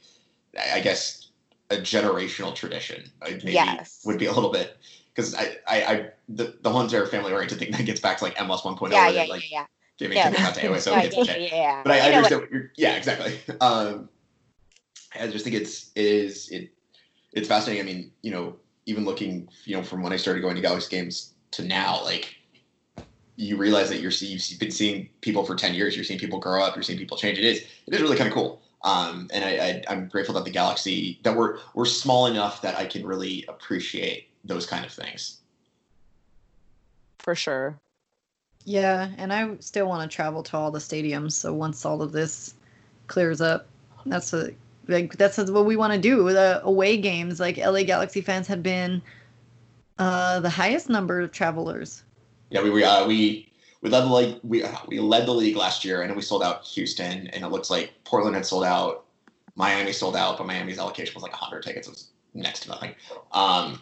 I, 0.73 0.79
guess 0.79 1.27
a 1.69 1.75
generational 1.75 2.55
tradition 2.55 3.03
uh, 3.21 3.31
maybe 3.43 3.53
Yes. 3.53 4.01
would 4.05 4.17
be 4.17 4.25
a 4.25 4.33
little 4.33 4.51
bit 4.51 4.77
because 5.13 5.35
I, 5.35 5.57
I 5.67 5.83
i 5.83 6.09
the 6.29 6.55
the 6.61 6.71
Hunter 6.71 7.05
family 7.05 7.31
oriented 7.31 7.59
thing 7.59 7.71
that 7.71 7.85
gets 7.85 7.99
back 7.99 8.17
to 8.17 8.23
like 8.25 8.35
MLS 8.37 8.61
1.0 8.63 8.91
yeah, 8.91 9.07
yeah, 9.07 9.11
they're, 9.11 9.25
yeah, 9.25 9.33
like 9.33 9.43
yeah. 9.51 9.65
Giving 9.99 10.17
Yeah. 10.17 10.33
out 10.39 10.55
to 10.55 10.61
AOA 10.61 10.79
so 10.81 10.91
Right, 10.93 11.13
yeah, 11.13 11.35
yeah, 11.37 11.81
but 11.83 11.91
I, 11.91 11.99
I 11.99 11.99
know 12.11 12.21
what- 12.21 12.31
understand 12.31 12.41
what? 12.41 12.51
you're 12.51 12.71
yeah 12.77 12.95
exactly. 12.95 13.39
Um 13.61 14.09
I 15.19 15.27
just 15.27 15.43
think 15.43 15.55
it's 15.55 15.91
it 15.95 16.05
is 16.05 16.49
it 16.49 16.71
it's 17.33 17.47
fascinating. 17.47 17.83
I 17.83 17.85
mean 17.85 18.11
you 18.21 18.31
know 18.31 18.55
even 18.85 19.05
looking 19.05 19.47
you 19.65 19.75
know 19.77 19.83
from 19.83 20.01
when 20.01 20.13
I 20.13 20.17
started 20.17 20.41
going 20.41 20.55
to 20.55 20.61
Galaxy 20.61 20.89
games 20.95 21.33
to 21.51 21.63
now 21.63 22.03
like 22.03 22.35
you 23.35 23.55
realize 23.57 23.89
that 23.89 24.01
you're 24.01 24.11
you've 24.11 24.59
been 24.59 24.71
seeing 24.71 25.09
people 25.21 25.45
for 25.45 25.55
10 25.55 25.73
years 25.73 25.95
you're 25.95 26.03
seeing 26.03 26.19
people 26.19 26.39
grow 26.39 26.61
up 26.63 26.75
you're 26.75 26.83
seeing 26.83 26.99
people 26.99 27.17
change. 27.17 27.37
It 27.37 27.45
is 27.45 27.65
it 27.87 27.93
is 27.93 28.01
really 28.01 28.17
kind 28.17 28.27
of 28.27 28.33
cool. 28.33 28.61
Um 28.83 29.29
and 29.33 29.43
I, 29.43 29.49
I 29.49 29.83
I'm 29.89 30.07
grateful 30.07 30.35
that 30.35 30.45
the 30.45 30.51
Galaxy 30.51 31.19
that 31.23 31.35
we're 31.35 31.57
we're 31.75 31.85
small 31.85 32.27
enough 32.27 32.61
that 32.61 32.77
I 32.77 32.85
can 32.85 33.05
really 33.05 33.45
appreciate 33.47 34.27
those 34.45 34.65
kind 34.65 34.85
of 34.85 34.91
things. 34.91 35.37
For 37.19 37.35
sure. 37.35 37.79
Yeah, 38.65 39.09
and 39.17 39.33
I 39.33 39.55
still 39.59 39.87
want 39.87 40.09
to 40.09 40.15
travel 40.15 40.43
to 40.43 40.57
all 40.57 40.71
the 40.71 40.79
stadiums. 40.79 41.33
So 41.33 41.53
once 41.53 41.85
all 41.85 42.01
of 42.01 42.11
this 42.11 42.53
clears 43.07 43.41
up, 43.41 43.67
that's 44.05 44.33
a 44.33 44.51
like 44.87 45.17
that's 45.17 45.37
what 45.37 45.65
we 45.65 45.75
want 45.75 45.93
to 45.93 45.99
do. 45.99 46.31
The 46.31 46.61
away 46.63 46.97
games, 46.97 47.39
like 47.39 47.57
LA 47.57 47.83
Galaxy 47.83 48.21
fans 48.21 48.47
have 48.47 48.63
been 48.63 49.01
uh, 49.97 50.39
the 50.39 50.49
highest 50.49 50.89
number 50.89 51.21
of 51.21 51.31
travelers. 51.31 52.03
Yeah, 52.49 52.63
we 52.63 52.69
we 52.69 52.83
uh, 52.83 53.07
we 53.07 53.51
we 53.81 53.89
led 53.89 54.01
the 54.01 54.13
league. 54.13 54.39
We 54.43 54.63
uh, 54.63 54.75
we 54.87 54.99
led 54.99 55.25
the 55.25 55.33
league 55.33 55.55
last 55.55 55.85
year, 55.85 56.01
and 56.01 56.15
we 56.15 56.21
sold 56.21 56.43
out 56.43 56.65
Houston, 56.65 57.27
and 57.27 57.43
it 57.43 57.49
looks 57.49 57.69
like 57.69 57.93
Portland 58.03 58.35
had 58.35 58.45
sold 58.45 58.65
out. 58.65 59.05
Miami 59.55 59.91
sold 59.91 60.15
out, 60.15 60.37
but 60.37 60.47
Miami's 60.47 60.79
allocation 60.79 61.13
was 61.13 61.23
like 61.23 61.33
100 61.33 61.63
tickets. 61.63 61.87
It 61.87 61.91
was 61.91 62.07
next 62.33 62.61
to 62.61 62.69
nothing. 62.69 62.95
Um, 63.33 63.81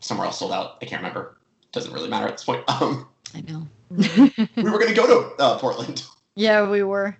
somewhere 0.00 0.26
else 0.26 0.38
sold 0.38 0.52
out. 0.52 0.78
I 0.80 0.86
can't 0.86 1.02
remember. 1.02 1.37
Doesn't 1.78 1.92
really 1.92 2.08
matter 2.08 2.26
at 2.26 2.32
this 2.32 2.42
point. 2.42 2.68
Um, 2.68 3.06
I 3.36 3.40
know. 3.42 3.68
we 3.90 4.64
were 4.64 4.80
going 4.80 4.88
to 4.88 4.94
go 4.94 5.06
to 5.06 5.40
uh, 5.40 5.58
Portland. 5.60 6.04
yeah, 6.34 6.68
we 6.68 6.82
were. 6.82 7.16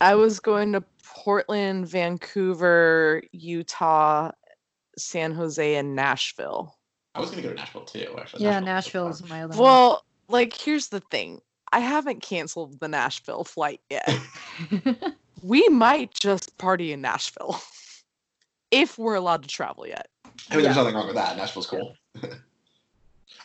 I 0.00 0.16
was 0.16 0.40
going 0.40 0.72
to 0.72 0.82
Portland, 1.04 1.86
Vancouver, 1.86 3.22
Utah, 3.30 4.32
San 4.98 5.30
Jose, 5.30 5.76
and 5.76 5.94
Nashville. 5.94 6.76
I 7.14 7.20
was 7.20 7.30
going 7.30 7.40
to 7.40 7.48
go 7.48 7.54
to 7.54 7.60
Nashville 7.60 7.84
too. 7.84 8.12
Actually, 8.18 8.42
Yeah, 8.42 8.58
Nashville 8.58 9.04
Nashville 9.04 9.26
is 9.26 9.30
my 9.30 9.44
other 9.44 9.56
Well, 9.56 10.04
like 10.28 10.54
here's 10.54 10.88
the 10.88 11.00
thing. 11.12 11.40
I 11.70 11.78
haven't 11.78 12.20
canceled 12.20 12.80
the 12.80 12.88
Nashville 12.88 13.44
flight 13.44 13.80
yet. 13.90 14.12
we 15.44 15.68
might 15.68 16.12
just 16.14 16.58
party 16.58 16.92
in 16.92 17.00
Nashville 17.00 17.60
if 18.72 18.98
we're 18.98 19.14
allowed 19.14 19.44
to 19.44 19.48
travel 19.48 19.86
yet. 19.86 20.08
I 20.50 20.56
mean, 20.56 20.64
there's 20.64 20.74
nothing 20.74 20.96
wrong 20.96 21.06
with 21.06 21.14
that. 21.14 21.36
Nashville's 21.36 21.68
cool. 21.68 21.94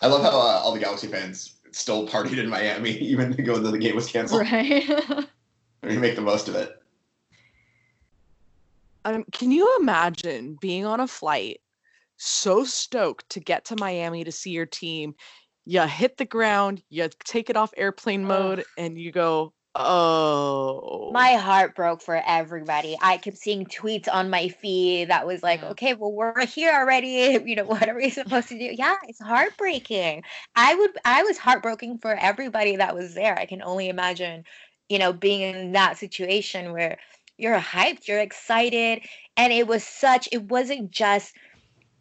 I 0.01 0.07
love 0.07 0.21
how 0.21 0.29
uh, 0.29 0.61
all 0.63 0.73
the 0.73 0.79
Galaxy 0.79 1.07
fans 1.07 1.55
still 1.71 2.07
partied 2.07 2.37
in 2.37 2.49
Miami, 2.49 2.91
even 2.99 3.31
though 3.31 3.59
the 3.59 3.77
game 3.77 3.95
was 3.95 4.07
canceled. 4.07 4.41
right. 4.41 4.89
We 5.83 5.97
make 5.97 6.15
the 6.15 6.21
most 6.21 6.47
of 6.47 6.55
it. 6.55 6.81
Um, 9.05 9.23
can 9.31 9.51
you 9.51 9.77
imagine 9.79 10.57
being 10.59 10.83
on 10.83 10.99
a 10.99 11.07
flight 11.07 11.61
so 12.17 12.63
stoked 12.63 13.29
to 13.29 13.39
get 13.39 13.65
to 13.65 13.75
Miami 13.75 14.23
to 14.23 14.31
see 14.31 14.49
your 14.49 14.65
team? 14.65 15.13
You 15.65 15.81
hit 15.81 16.17
the 16.17 16.25
ground, 16.25 16.81
you 16.89 17.07
take 17.23 17.51
it 17.51 17.55
off 17.55 17.71
airplane 17.77 18.23
Ugh. 18.23 18.27
mode, 18.29 18.65
and 18.79 18.97
you 18.97 19.11
go, 19.11 19.53
oh. 19.75 21.11
My 21.13 21.33
heart 21.35 21.75
broke 21.75 22.01
for 22.01 22.21
everybody. 22.25 22.97
I 23.01 23.17
kept 23.17 23.37
seeing 23.37 23.65
tweets 23.65 24.07
on 24.11 24.29
my 24.29 24.49
feed 24.49 25.09
that 25.09 25.27
was 25.27 25.43
like, 25.43 25.61
Yeah. 25.61 25.69
okay, 25.71 25.93
well, 25.93 26.11
we're 26.11 26.45
here 26.45 26.73
already. 26.73 27.39
You 27.45 27.55
know, 27.55 27.65
what 27.65 27.87
are 27.89 27.95
we 27.95 28.09
supposed 28.09 28.49
to 28.49 28.57
do? 28.57 28.73
Yeah, 28.77 28.95
it's 29.07 29.21
heartbreaking. 29.21 30.23
I 30.55 30.75
would, 30.75 30.91
I 31.05 31.23
was 31.23 31.37
heartbroken 31.37 31.99
for 31.99 32.13
everybody 32.15 32.77
that 32.77 32.95
was 32.95 33.13
there. 33.13 33.37
I 33.37 33.45
can 33.45 33.61
only 33.61 33.89
imagine, 33.89 34.43
you 34.89 34.99
know, 34.99 35.13
being 35.13 35.41
in 35.41 35.71
that 35.73 35.97
situation 35.97 36.71
where 36.73 36.97
you're 37.37 37.59
hyped, 37.59 38.07
you're 38.07 38.19
excited. 38.19 39.01
And 39.37 39.53
it 39.53 39.67
was 39.67 39.83
such, 39.83 40.29
it 40.31 40.43
wasn't 40.43 40.91
just, 40.91 41.35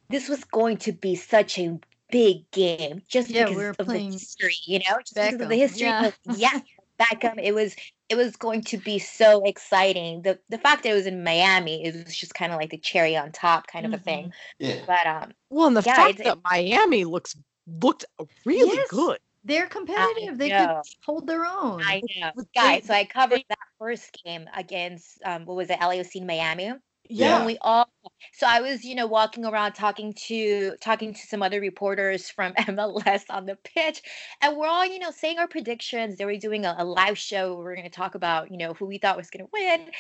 this 0.09 0.29
was 0.29 0.45
going 0.45 0.79
to 0.79 0.93
be 0.93 1.15
such 1.17 1.59
a 1.59 1.79
big 2.11 2.51
game 2.53 3.03
just 3.09 3.31
Yeah, 3.31 3.45
because 3.45 3.57
we 3.57 3.65
were 3.65 3.75
of 3.79 3.87
the 3.89 3.99
history, 3.99 4.57
you 4.67 4.79
know, 4.81 4.99
just 5.05 5.15
because 5.15 5.41
of 5.41 5.49
the 5.49 5.57
history. 5.57 5.89
yeah. 5.89 6.11
yeah, 6.25 6.61
Beckham. 6.99 7.41
It 7.43 7.55
was 7.55 7.75
it 8.09 8.17
was 8.17 8.37
going 8.37 8.63
to 8.65 8.77
be 8.79 8.99
so 8.99 9.45
exciting. 9.45 10.23
The 10.23 10.39
the 10.49 10.59
fact 10.59 10.83
that 10.83 10.91
it 10.91 10.95
was 10.95 11.07
in 11.07 11.25
Miami, 11.25 11.85
it 11.85 11.95
was 12.05 12.15
just 12.17 12.35
kind 12.35 12.53
of 12.53 12.59
like 12.59 12.71
the 12.71 12.79
cherry 12.79 13.17
on 13.17 13.33
top 13.33 13.67
kind 13.67 13.87
of 13.87 13.93
a 13.93 13.99
thing. 13.99 14.33
Yeah. 14.59 14.81
But 14.87 15.07
um, 15.07 15.33
well, 15.51 15.67
and 15.69 15.77
the 15.77 15.83
yeah, 15.85 15.97
fact 15.97 16.21
it's- 16.21 16.27
that 16.27 16.39
Miami 16.45 17.05
looks 17.05 17.37
looked 17.67 18.05
really 18.45 18.77
Yes. 18.77 18.89
good. 18.91 19.19
They're 19.47 19.67
competitive. 19.67 20.39
They 20.39 20.49
know. 20.49 20.81
could 20.83 20.95
hold 21.05 21.27
their 21.27 21.45
own. 21.45 21.83
I 21.83 22.01
know, 22.19 22.31
guys. 22.55 22.87
So 22.87 22.95
I 22.95 23.05
covered 23.05 23.45
that 23.51 23.59
first 23.79 24.17
game 24.25 24.49
against 24.57 25.19
um, 25.25 25.45
what 25.45 25.57
was 25.57 25.69
it, 25.69 25.79
LAFC 25.81 26.17
in 26.17 26.27
Miami. 26.27 26.73
Yeah. 27.09 27.39
And 27.39 27.47
we 27.47 27.59
all 27.61 27.89
so 28.33 28.47
I 28.47 28.61
was, 28.61 28.85
you 28.85 28.95
know, 28.95 29.07
walking 29.07 29.45
around 29.45 29.73
talking 29.73 30.15
to 30.27 30.77
talking 30.81 31.13
to 31.13 31.27
some 31.27 31.43
other 31.43 31.61
reporters 31.61 32.31
from 32.31 32.53
MLS 32.59 33.25
on 33.31 33.47
the 33.47 33.57
pitch, 33.57 34.03
and 34.41 34.57
we're 34.57 34.67
all, 34.67 34.87
you 34.87 34.99
know, 34.99 35.11
saying 35.11 35.39
our 35.39 35.49
predictions. 35.49 36.17
They 36.17 36.25
were 36.25 36.37
doing 36.37 36.65
a, 36.65 36.75
a 36.79 36.85
live 36.85 37.19
show. 37.19 37.55
We 37.55 37.65
are 37.65 37.75
going 37.77 37.85
to 37.85 37.91
talk 37.91 38.15
about, 38.15 38.51
you 38.51 38.59
know, 38.59 38.75
who 38.75 38.87
we 38.87 38.99
thought 38.99 39.17
was 39.17 39.31
going 39.31 39.45
to 39.45 39.51
win, 39.53 39.91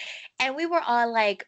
and 0.41 0.57
we 0.57 0.67
were 0.67 0.81
all 0.81 1.13
like, 1.13 1.47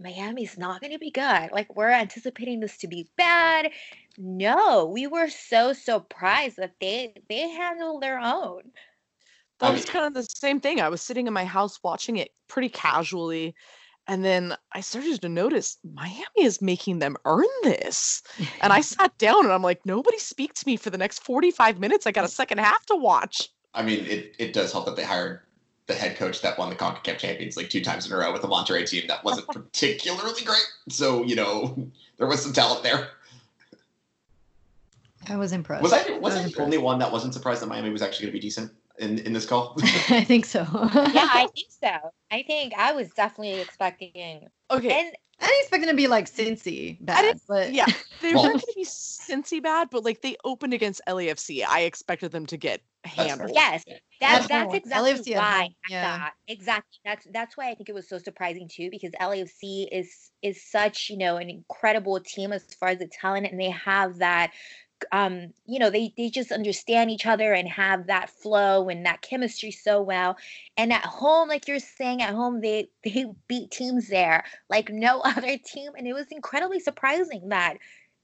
Miami's 0.00 0.58
not 0.58 0.80
going 0.80 0.92
to 0.92 0.98
be 0.98 1.10
good. 1.10 1.50
Like 1.52 1.74
we're 1.76 1.90
anticipating 1.90 2.60
this 2.60 2.76
to 2.78 2.88
be 2.88 3.08
bad. 3.16 3.70
No, 4.18 4.86
we 4.86 5.06
were 5.06 5.28
so 5.28 5.72
surprised 5.72 6.56
that 6.56 6.74
they 6.80 7.14
they 7.28 7.48
handled 7.48 8.02
their 8.02 8.18
own. 8.18 8.72
That 9.60 9.72
was 9.72 9.86
kind 9.86 10.04
of 10.04 10.12
the 10.12 10.24
same 10.24 10.60
thing. 10.60 10.80
I 10.80 10.90
was 10.90 11.00
sitting 11.00 11.26
in 11.26 11.32
my 11.32 11.44
house 11.46 11.82
watching 11.82 12.18
it 12.18 12.30
pretty 12.46 12.68
casually. 12.68 13.54
And 14.08 14.24
then 14.24 14.56
I 14.72 14.80
started 14.80 15.20
to 15.20 15.28
notice 15.28 15.78
Miami 15.94 16.24
is 16.38 16.62
making 16.62 17.00
them 17.00 17.16
earn 17.24 17.44
this. 17.64 18.22
And 18.60 18.72
I 18.72 18.80
sat 18.82 19.16
down 19.18 19.44
and 19.44 19.52
I'm 19.52 19.62
like, 19.62 19.84
nobody 19.84 20.18
speak 20.18 20.54
to 20.54 20.66
me 20.66 20.76
for 20.76 20.90
the 20.90 20.98
next 20.98 21.20
45 21.20 21.80
minutes. 21.80 22.06
I 22.06 22.12
got 22.12 22.24
a 22.24 22.28
second 22.28 22.58
half 22.58 22.86
to 22.86 22.96
watch. 22.96 23.48
I 23.74 23.82
mean, 23.82 24.04
it, 24.06 24.34
it 24.38 24.52
does 24.52 24.72
help 24.72 24.86
that 24.86 24.96
they 24.96 25.04
hired 25.04 25.40
the 25.86 25.94
head 25.94 26.16
coach 26.16 26.42
that 26.42 26.58
won 26.58 26.68
the 26.68 26.76
CONCACAF 26.76 27.18
Champions 27.18 27.56
League 27.56 27.70
two 27.70 27.82
times 27.82 28.06
in 28.06 28.12
a 28.12 28.16
row 28.16 28.32
with 28.32 28.42
a 28.44 28.48
Monterrey 28.48 28.88
team 28.88 29.04
that 29.08 29.22
wasn't 29.24 29.46
particularly 29.52 30.44
great. 30.44 30.66
So 30.88 31.22
you 31.24 31.36
know 31.36 31.90
there 32.18 32.26
was 32.26 32.42
some 32.42 32.52
talent 32.52 32.82
there. 32.82 33.08
I 35.28 35.36
was 35.36 35.52
impressed. 35.52 35.82
Was 35.82 35.92
I 35.92 36.18
was 36.18 36.36
I, 36.36 36.42
was 36.42 36.52
the 36.52 36.62
only 36.62 36.78
one 36.78 36.98
that 37.00 37.10
wasn't 37.10 37.34
surprised 37.34 37.62
that 37.62 37.66
Miami 37.66 37.90
was 37.90 38.02
actually 38.02 38.26
going 38.26 38.32
to 38.32 38.38
be 38.38 38.40
decent 38.40 38.72
in 38.98 39.18
in 39.20 39.32
this 39.32 39.46
call? 39.46 39.76
I 40.08 40.24
think 40.24 40.44
so. 40.46 40.60
yeah, 40.60 41.28
I 41.32 41.48
think 41.54 41.68
so. 41.70 41.96
I 42.30 42.42
think 42.46 42.72
I 42.76 42.92
was 42.92 43.10
definitely 43.10 43.60
expecting. 43.60 44.46
Okay. 44.70 44.90
And 45.00 45.12
I 45.40 45.46
didn't 45.48 45.60
expect 45.60 45.84
it 45.84 45.86
to 45.88 45.94
be 45.94 46.06
like 46.08 46.24
Cincy 46.30 46.96
bad, 47.04 47.38
but 47.46 47.72
yeah, 47.72 47.84
they 48.22 48.32
Well- 48.34 48.44
weren't 48.44 48.54
going 48.54 48.60
to 48.60 48.72
be 48.74 48.84
Cincy 48.86 49.62
bad, 49.62 49.88
but 49.90 50.04
like 50.04 50.22
they 50.22 50.36
opened 50.44 50.72
against 50.72 51.02
LAFC. 51.06 51.62
I 51.66 51.80
expected 51.82 52.32
them 52.32 52.46
to 52.46 52.56
get 52.56 52.80
fair. 53.14 53.28
handled. 53.28 53.50
yes, 53.54 53.84
Yeah. 53.86 53.98
that, 54.20 54.42
At 54.42 54.48
that's 54.48 54.74
exactly 54.74 55.12
LAFC 55.12 55.36
why 55.36 55.42
home, 55.42 55.52
I 55.60 55.74
yeah. 55.90 56.18
thought 56.18 56.32
exactly 56.48 56.98
that's 57.04 57.26
that's 57.32 57.56
why 57.56 57.68
I 57.70 57.74
think 57.74 57.90
it 57.90 57.94
was 57.94 58.08
so 58.08 58.16
surprising 58.18 58.66
too 58.68 58.88
because 58.90 59.12
LAFC 59.20 59.86
is 59.92 60.30
is 60.42 60.62
such 60.70 61.10
you 61.10 61.18
know 61.18 61.36
an 61.36 61.50
incredible 61.50 62.18
team 62.20 62.52
as 62.52 62.64
far 62.80 62.88
as 62.88 62.98
the 62.98 63.06
talent 63.08 63.46
and 63.46 63.60
they 63.60 63.70
have 63.70 64.18
that 64.18 64.52
um 65.12 65.52
you 65.66 65.78
know 65.78 65.90
they 65.90 66.12
they 66.16 66.30
just 66.30 66.52
understand 66.52 67.10
each 67.10 67.26
other 67.26 67.52
and 67.52 67.68
have 67.68 68.06
that 68.06 68.30
flow 68.30 68.88
and 68.88 69.04
that 69.06 69.22
chemistry 69.22 69.70
so 69.70 70.00
well 70.00 70.36
and 70.76 70.92
at 70.92 71.04
home 71.04 71.48
like 71.48 71.68
you're 71.68 71.78
saying 71.78 72.22
at 72.22 72.34
home 72.34 72.60
they 72.60 72.88
they 73.04 73.26
beat 73.48 73.70
teams 73.70 74.08
there 74.08 74.44
like 74.70 74.90
no 74.90 75.20
other 75.24 75.58
team 75.58 75.92
and 75.96 76.06
it 76.06 76.14
was 76.14 76.26
incredibly 76.30 76.80
surprising 76.80 77.48
that 77.48 77.76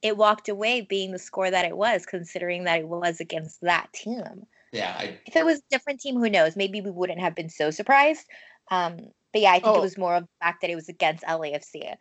it 0.02 0.16
walked 0.16 0.48
away 0.48 0.80
being 0.80 1.12
the 1.12 1.18
score 1.18 1.50
that 1.50 1.64
it 1.64 1.76
was 1.76 2.06
considering 2.06 2.64
that 2.64 2.80
it 2.80 2.88
was 2.88 3.20
against 3.20 3.60
that 3.60 3.92
team 3.92 4.46
yeah, 4.72 4.96
I, 4.98 5.18
if 5.26 5.36
it 5.36 5.44
was 5.44 5.58
a 5.58 5.62
different 5.70 6.00
team, 6.00 6.16
who 6.16 6.30
knows? 6.30 6.56
Maybe 6.56 6.80
we 6.80 6.90
wouldn't 6.90 7.20
have 7.20 7.34
been 7.34 7.50
so 7.50 7.70
surprised. 7.70 8.26
Um, 8.70 8.96
but 9.32 9.42
yeah, 9.42 9.52
I 9.52 9.60
think 9.60 9.76
Oh. 9.76 9.78
it 9.78 9.80
was 9.82 9.98
more 9.98 10.16
of 10.16 10.24
the 10.24 10.28
fact 10.40 10.60
that 10.62 10.70
it 10.70 10.74
was 10.76 10.88
against 10.88 11.24
LAFC. 11.24 11.96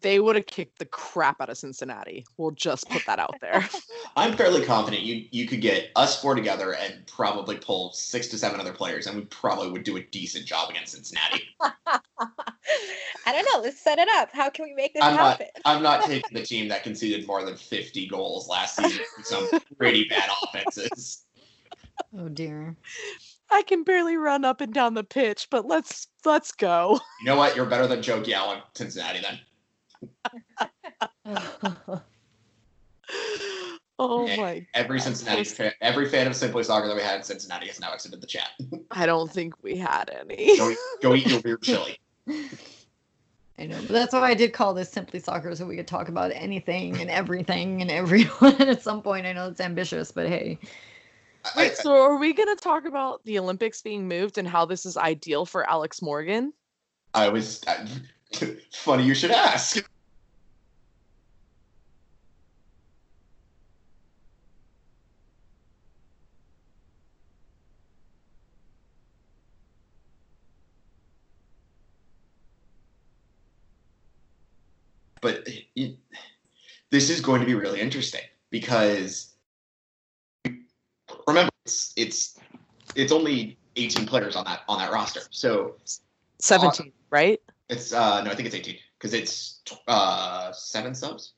They 0.00 0.20
would 0.20 0.36
have 0.36 0.46
kicked 0.46 0.78
the 0.78 0.84
crap 0.86 1.40
out 1.40 1.48
of 1.50 1.58
Cincinnati. 1.58 2.24
We'll 2.36 2.50
just 2.52 2.88
put 2.88 3.04
that 3.06 3.18
out 3.18 3.34
there. 3.40 3.68
I'm 4.16 4.36
fairly 4.36 4.64
confident 4.64 5.02
you 5.02 5.26
you 5.30 5.46
could 5.46 5.60
get 5.60 5.90
us 5.96 6.20
four 6.20 6.34
together 6.34 6.74
and 6.74 7.06
probably 7.06 7.56
pull 7.56 7.92
six 7.92 8.26
to 8.28 8.38
seven 8.38 8.60
other 8.60 8.72
players, 8.72 9.06
and 9.06 9.16
we 9.16 9.22
probably 9.26 9.70
would 9.70 9.84
do 9.84 9.96
a 9.96 10.02
decent 10.02 10.46
job 10.46 10.70
against 10.70 10.92
Cincinnati. 10.92 11.42
I 13.26 13.32
don't 13.32 13.46
know. 13.52 13.60
Let's 13.62 13.80
set 13.80 13.98
it 13.98 14.08
up. 14.16 14.30
How 14.32 14.50
can 14.50 14.64
we 14.64 14.74
make 14.74 14.94
this 14.94 15.02
I'm 15.02 15.16
not- 15.16 15.30
happen? 15.38 15.46
I'm 15.64 15.82
not 15.82 16.04
taking 16.06 16.36
the 16.36 16.44
team 16.44 16.68
that 16.68 16.82
conceded 16.82 17.26
more 17.26 17.44
than 17.44 17.56
50 17.56 18.06
goals 18.08 18.48
last 18.48 18.76
season 18.76 19.04
with 19.16 19.26
some 19.26 19.48
pretty 19.78 20.04
bad 20.08 20.28
offenses. 20.44 21.24
oh 22.18 22.28
dear. 22.28 22.76
I 23.52 23.62
can 23.62 23.82
barely 23.82 24.16
run 24.16 24.44
up 24.44 24.60
and 24.60 24.72
down 24.72 24.94
the 24.94 25.02
pitch, 25.04 25.48
but 25.50 25.66
let's 25.66 26.06
let's 26.24 26.52
go. 26.52 27.00
You 27.20 27.26
know 27.26 27.36
what? 27.36 27.56
You're 27.56 27.66
better 27.66 27.86
than 27.86 28.00
Joe 28.02 28.20
Gallo 28.20 28.54
in 28.54 28.60
Cincinnati 28.74 29.20
then. 29.20 29.40
Oh 34.02 34.26
Yeah. 34.26 34.36
my! 34.36 34.66
Every 34.72 34.98
Cincinnati 34.98 35.44
fan, 35.44 35.72
every 35.82 36.08
fan 36.08 36.26
of 36.26 36.34
Simply 36.34 36.64
Soccer 36.64 36.88
that 36.88 36.96
we 36.96 37.02
had 37.02 37.16
in 37.16 37.22
Cincinnati 37.22 37.66
has 37.66 37.80
now 37.80 37.92
exited 37.92 38.22
the 38.22 38.26
chat. 38.26 38.48
I 38.90 39.04
don't 39.04 39.30
think 39.30 39.62
we 39.62 39.76
had 39.76 40.08
any. 40.08 40.56
Go, 40.56 40.74
go 41.02 41.14
eat 41.14 41.26
your 41.26 41.40
weird 41.40 41.60
chili. 41.64 41.98
I 43.58 43.66
know, 43.66 43.76
but 43.82 43.90
that's 43.90 44.14
why 44.14 44.22
I 44.22 44.32
did 44.32 44.54
call 44.54 44.72
this 44.72 44.90
simply 44.90 45.20
soccer, 45.20 45.54
so 45.54 45.66
we 45.66 45.76
could 45.76 45.86
talk 45.86 46.08
about 46.08 46.32
anything 46.34 46.98
and 46.98 47.10
everything 47.10 47.82
and 47.82 47.90
everyone 47.90 48.54
at 48.62 48.80
some 48.82 49.02
point. 49.02 49.26
I 49.26 49.34
know 49.34 49.48
it's 49.48 49.60
ambitious, 49.60 50.10
but 50.10 50.28
hey, 50.28 50.58
I- 51.44 51.50
Wait, 51.58 51.76
so 51.76 51.92
are 51.92 52.16
we 52.16 52.32
going 52.32 52.48
to 52.56 52.62
talk 52.62 52.86
about 52.86 53.22
the 53.24 53.38
Olympics 53.38 53.82
being 53.82 54.08
moved 54.08 54.38
and 54.38 54.48
how 54.48 54.64
this 54.64 54.86
is 54.86 54.96
ideal 54.96 55.44
for 55.44 55.68
Alex 55.68 56.00
Morgan? 56.00 56.54
I, 57.12 57.26
I 57.26 57.28
was 57.28 57.60
I, 57.68 57.86
funny 58.72 59.04
you 59.04 59.14
should 59.14 59.30
ask. 59.30 59.84
But 75.22 75.46
it, 75.76 75.98
this 76.90 77.10
is 77.10 77.20
going 77.20 77.40
to 77.40 77.46
be 77.46 77.54
really 77.54 77.80
interesting 77.80 78.22
because 78.50 79.34
remember 81.26 81.50
it's 81.66 81.92
it's 81.96 82.38
it's 82.94 83.12
only 83.12 83.58
18 83.76 84.06
players 84.06 84.34
on 84.34 84.44
that 84.44 84.62
on 84.68 84.78
that 84.78 84.90
roster. 84.90 85.20
So 85.30 85.76
17, 86.38 86.86
uh, 86.86 86.90
right? 87.10 87.40
It's 87.70 87.92
uh 87.92 88.22
no, 88.22 88.30
I 88.30 88.34
think 88.34 88.46
it's 88.46 88.54
18 88.54 88.76
because 88.98 89.14
it's 89.14 89.62
uh 89.88 90.52
seven 90.52 90.94
subs, 90.94 91.32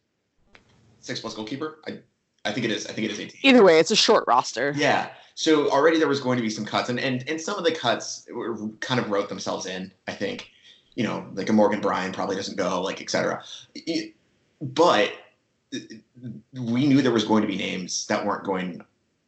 six 1.01 1.21
plus 1.21 1.35
goalkeeper. 1.35 1.79
I 1.87 1.99
I 2.45 2.53
think 2.53 2.65
it 2.65 2.73
is. 2.73 2.87
I 2.87 2.93
think 2.93 3.05
it 3.05 3.13
is 3.13 3.21
18. 3.21 3.41
Either 3.43 3.63
way, 3.63 3.79
it's 3.79 3.91
a 3.91 3.97
short 3.97 4.25
roster. 4.27 4.73
Yeah. 4.77 5.11
So 5.35 5.71
already 5.71 5.99
there 5.99 6.09
was 6.09 6.21
going 6.21 6.37
to 6.37 6.43
be 6.43 6.51
some 6.51 6.65
cuts, 6.65 6.89
and 6.89 6.99
and, 6.99 7.25
and 7.29 7.41
some 7.41 7.57
of 7.57 7.65
the 7.65 7.73
cuts 7.73 8.27
were, 8.33 8.69
kind 8.81 8.99
of 8.99 9.11
wrote 9.11 9.29
themselves 9.29 9.67
in. 9.67 9.93
I 10.09 10.13
think, 10.13 10.51
you 10.95 11.05
know, 11.05 11.27
like 11.35 11.49
a 11.49 11.53
Morgan 11.53 11.81
Brian 11.81 12.13
probably 12.13 12.37
doesn't 12.37 12.57
go, 12.57 12.83
like 12.83 13.01
etc. 13.01 13.45
But 14.61 15.13
we 16.53 16.87
knew 16.87 17.01
there 17.01 17.13
was 17.13 17.25
going 17.25 17.43
to 17.43 17.49
be 17.49 17.57
names 17.57 18.07
that 18.09 18.25
weren't 18.27 18.45
going 18.45 18.83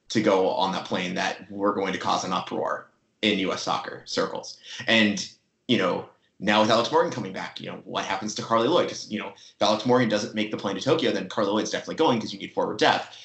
to 0.09 0.22
go 0.22 0.50
on 0.50 0.72
that 0.72 0.84
plane 0.84 1.14
that 1.14 1.50
were 1.50 1.72
going 1.72 1.92
to 1.92 1.98
cause 1.98 2.24
an 2.24 2.32
uproar 2.32 2.90
in 3.22 3.38
U.S. 3.40 3.62
soccer 3.62 4.02
circles, 4.07 4.59
and 4.86 5.30
you 5.68 5.78
know. 5.78 6.09
Now 6.41 6.61
with 6.61 6.70
Alex 6.70 6.91
Morgan 6.91 7.12
coming 7.12 7.32
back, 7.32 7.61
you 7.61 7.70
know 7.70 7.80
what 7.85 8.05
happens 8.05 8.35
to 8.35 8.43
Carly 8.43 8.68
Lloyd? 8.68 8.87
Because 8.87 9.11
you 9.11 9.18
know 9.18 9.28
if 9.28 9.62
Alex 9.62 9.87
Morgan 9.87 10.09
doesn't 10.09 10.35
make 10.35 10.51
the 10.51 10.57
plane 10.57 10.74
to 10.74 10.80
Tokyo, 10.80 11.12
then 11.12 11.28
Carly 11.28 11.51
Lloyd's 11.51 11.70
definitely 11.70 11.95
going 11.97 12.18
because 12.18 12.32
you 12.32 12.39
need 12.39 12.53
forward 12.53 12.78
depth. 12.78 13.16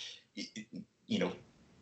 You 1.07 1.20
know, 1.20 1.32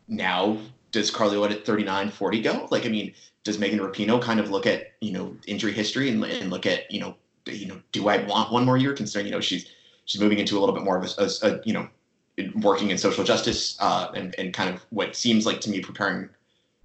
now 0.08 0.58
does 0.92 1.12
Carly 1.12 1.38
Lloyd 1.38 1.52
at 1.52 1.66
39, 1.66 2.10
40 2.10 2.42
go? 2.42 2.68
Like, 2.72 2.86
I 2.86 2.90
mean, 2.90 3.14
does 3.44 3.60
Megan 3.60 3.80
Rapinoe 3.80 4.22
kind 4.22 4.40
of 4.40 4.50
look 4.50 4.66
at, 4.66 4.94
you 5.02 5.12
know, 5.12 5.36
injury 5.46 5.72
history 5.72 6.10
and, 6.10 6.24
and 6.24 6.50
look 6.50 6.66
at, 6.66 6.92
you 6.92 7.00
know, 7.00 7.16
you 7.46 7.68
know, 7.68 7.80
do 7.92 8.08
I 8.08 8.24
want 8.26 8.52
one 8.52 8.66
more 8.66 8.78
year 8.78 8.94
considering, 8.94 9.28
you 9.28 9.32
know, 9.32 9.42
she's, 9.42 9.70
she's 10.06 10.22
moving 10.22 10.40
into 10.40 10.58
a 10.58 10.60
little 10.60 10.76
bit 10.76 10.84
more 10.84 10.98
of 10.98 11.04
a, 11.18 11.24
a, 11.24 11.52
a 11.52 11.60
you 11.66 11.74
know, 11.74 11.88
working 12.62 12.90
in 12.90 12.98
social 12.98 13.24
justice 13.24 13.78
uh, 13.80 14.10
and, 14.16 14.36
and 14.38 14.54
kind 14.54 14.74
of 14.74 14.86
what 14.90 15.16
seems 15.16 15.46
like 15.46 15.62
to 15.62 15.70
me 15.70 15.82
preparing 15.82 16.30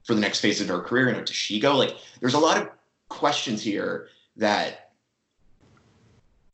for 0.04 0.14
the 0.14 0.20
next 0.20 0.40
phase 0.40 0.60
of 0.60 0.68
her 0.68 0.80
career. 0.80 1.08
You 1.08 1.14
know, 1.14 1.24
does 1.24 1.36
she 1.36 1.60
go? 1.60 1.76
Like, 1.76 1.96
there's 2.20 2.34
a 2.34 2.38
lot 2.38 2.60
of 2.60 2.68
questions 3.08 3.62
here 3.62 4.08
that 4.36 4.92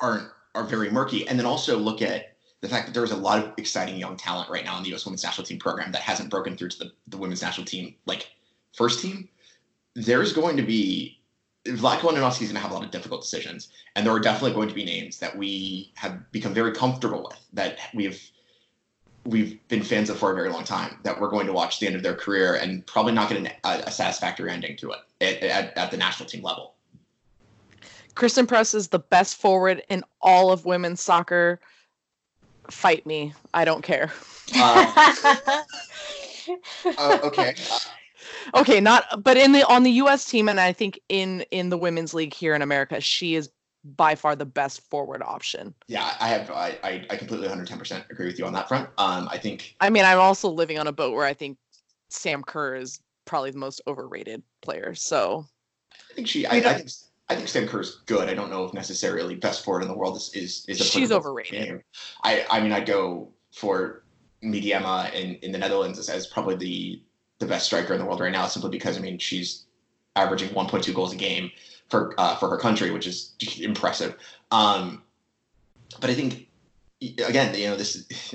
aren't, 0.01 0.29
are 0.55 0.65
very 0.65 0.91
murky. 0.91 1.27
And 1.29 1.39
then 1.39 1.47
also 1.47 1.77
look 1.79 2.03
at 2.03 2.37
the 2.61 2.69
fact 2.69 2.87
that 2.87 2.93
there's 2.93 3.13
a 3.13 3.17
lot 3.17 3.39
of 3.39 3.53
exciting 3.57 3.97
young 3.97 4.17
talent 4.17 4.51
right 4.51 4.65
now 4.65 4.77
in 4.77 4.83
the 4.83 4.91
U.S. 4.91 5.05
Women's 5.05 5.23
National 5.23 5.47
Team 5.47 5.59
program 5.59 5.93
that 5.93 6.03
hasn't 6.03 6.31
broken 6.31 6.57
through 6.57 6.71
to 6.71 6.79
the, 6.79 6.93
the 7.07 7.17
Women's 7.17 7.43
National 7.43 7.65
Team, 7.65 7.95
like 8.07 8.31
first 8.77 9.01
team. 9.01 9.29
There's 9.95 10.33
going 10.33 10.57
to 10.57 10.63
be 10.63 11.19
Vlatko 11.67 12.11
Andonovski 12.11 12.43
is 12.43 12.49
going 12.49 12.55
to 12.55 12.61
have 12.61 12.71
a 12.71 12.75
lot 12.75 12.85
of 12.85 12.91
difficult 12.91 13.23
decisions, 13.23 13.69
and 13.95 14.07
there 14.07 14.13
are 14.13 14.21
definitely 14.21 14.55
going 14.55 14.69
to 14.69 14.75
be 14.75 14.85
names 14.85 15.19
that 15.19 15.37
we 15.37 15.93
have 15.97 16.31
become 16.33 16.55
very 16.55 16.73
comfortable 16.73 17.25
with 17.29 17.39
that 17.53 17.79
we've 17.95 18.31
we've 19.25 19.59
been 19.69 19.83
fans 19.83 20.09
of 20.09 20.19
for 20.19 20.33
a 20.33 20.35
very 20.35 20.49
long 20.49 20.65
time 20.65 20.99
that 21.03 21.21
we're 21.21 21.29
going 21.29 21.47
to 21.47 21.53
watch 21.53 21.81
the 21.81 21.87
end 21.87 21.95
of 21.95 22.03
their 22.03 22.15
career 22.15 22.55
and 22.55 22.87
probably 22.87 23.13
not 23.13 23.29
get 23.29 23.39
an, 23.39 23.49
a, 23.65 23.83
a 23.87 23.91
satisfactory 23.91 24.51
ending 24.51 24.77
to 24.77 24.91
it 24.93 24.99
at, 25.21 25.43
at, 25.43 25.77
at 25.77 25.91
the 25.91 25.97
national 25.97 26.27
team 26.27 26.43
level. 26.43 26.75
Christen 28.19 28.49
Press 28.49 28.75
is 28.75 28.89
the 28.89 28.99
best 28.99 29.37
forward 29.37 29.81
in 29.89 30.03
all 30.21 30.51
of 30.51 30.65
women's 30.65 31.01
soccer. 31.01 31.61
Fight 32.69 33.07
me. 33.07 33.33
I 33.55 33.65
don't 33.65 33.83
care. 33.83 34.13
Uh, 34.57 35.63
uh, 36.99 37.19
okay. 37.23 37.55
Okay, 38.55 38.81
not 38.81 39.23
but 39.23 39.37
in 39.37 39.53
the 39.53 39.67
on 39.69 39.83
the 39.83 39.91
US 39.93 40.25
team 40.25 40.49
and 40.49 40.59
I 40.59 40.73
think 40.73 40.99
in 41.09 41.43
in 41.51 41.69
the 41.71 41.77
women's 41.79 42.15
league 42.15 42.35
here 42.35 42.55
in 42.55 42.63
America, 42.63 43.01
she 43.01 43.35
is 43.35 43.51
by 43.85 44.15
far 44.15 44.35
the 44.37 44.45
best 44.45 44.81
forward 44.91 45.23
option. 45.23 45.75
Yeah, 45.87 46.15
I 46.19 46.29
have. 46.29 46.51
I, 46.51 46.79
I, 46.83 47.07
I 47.11 47.17
completely 47.17 47.49
110% 47.49 48.11
agree 48.11 48.27
with 48.27 48.39
you 48.39 48.47
on 48.47 48.53
that 48.55 48.69
front. 48.69 48.89
Um, 48.99 49.29
I 49.31 49.39
think 49.39 49.77
I 49.81 49.91
mean, 49.91 50.05
I'm 50.05 50.19
also 50.19 50.49
living 50.49 50.79
on 50.79 50.87
a 50.87 50.93
boat 50.93 51.15
where 51.15 51.27
I 51.27 51.35
think 51.35 51.59
Sam 52.11 52.43
Kerr 52.43 52.77
is 52.77 53.01
probably 53.25 53.51
the 53.51 53.59
most 53.59 53.81
overrated 53.87 54.43
player. 54.63 54.95
So 54.95 55.47
I 56.11 56.15
think 56.15 56.27
she. 56.27 56.47
I, 56.47 56.57
You 56.57 56.69
I 56.69 56.75
think 56.75 56.91
I 57.31 57.37
think 57.37 57.49
Sam 57.49 57.69
Kerr's 57.69 57.97
good. 58.07 58.29
I 58.29 58.35
don't 58.35 58.51
know 58.51 58.65
if 58.65 58.73
necessarily 58.73 59.35
best 59.35 59.65
forward 59.65 59.83
in 59.83 59.89
the 59.89 59.97
world 59.97 60.17
is 60.17 60.31
is, 60.35 60.65
is 60.67 60.79
She's 60.79 61.13
overrated. 61.13 61.83
I 62.25 62.47
I 62.51 62.61
mean 62.61 62.73
I'd 62.73 62.87
go 62.87 63.29
for 63.53 64.03
Miedema 64.43 65.13
in, 65.13 65.35
in 65.37 65.53
the 65.53 65.59
Netherlands 65.59 65.99
as, 65.99 66.09
as 66.09 66.27
probably 66.27 66.57
the 66.57 67.03
the 67.39 67.47
best 67.47 67.67
striker 67.67 67.93
in 67.93 68.01
the 68.01 68.05
world 68.05 68.21
right 68.21 68.33
now, 68.33 68.47
simply 68.47 68.71
because 68.71 68.97
I 68.97 69.01
mean 69.01 69.19
she's 69.19 69.67
averaging 70.17 70.49
1.2 70.51 70.95
goals 70.95 71.13
a 71.13 71.17
game 71.17 71.51
for 71.89 72.15
uh, 72.19 72.37
for 72.37 72.49
her 72.49 72.57
country, 72.57 72.91
which 72.91 73.07
is 73.07 73.35
impressive. 73.61 74.17
Um, 74.51 75.03
but 76.01 76.11
I 76.11 76.15
think 76.15 76.49
again, 77.01 77.55
you 77.55 77.69
know, 77.69 77.77
this 77.77 78.35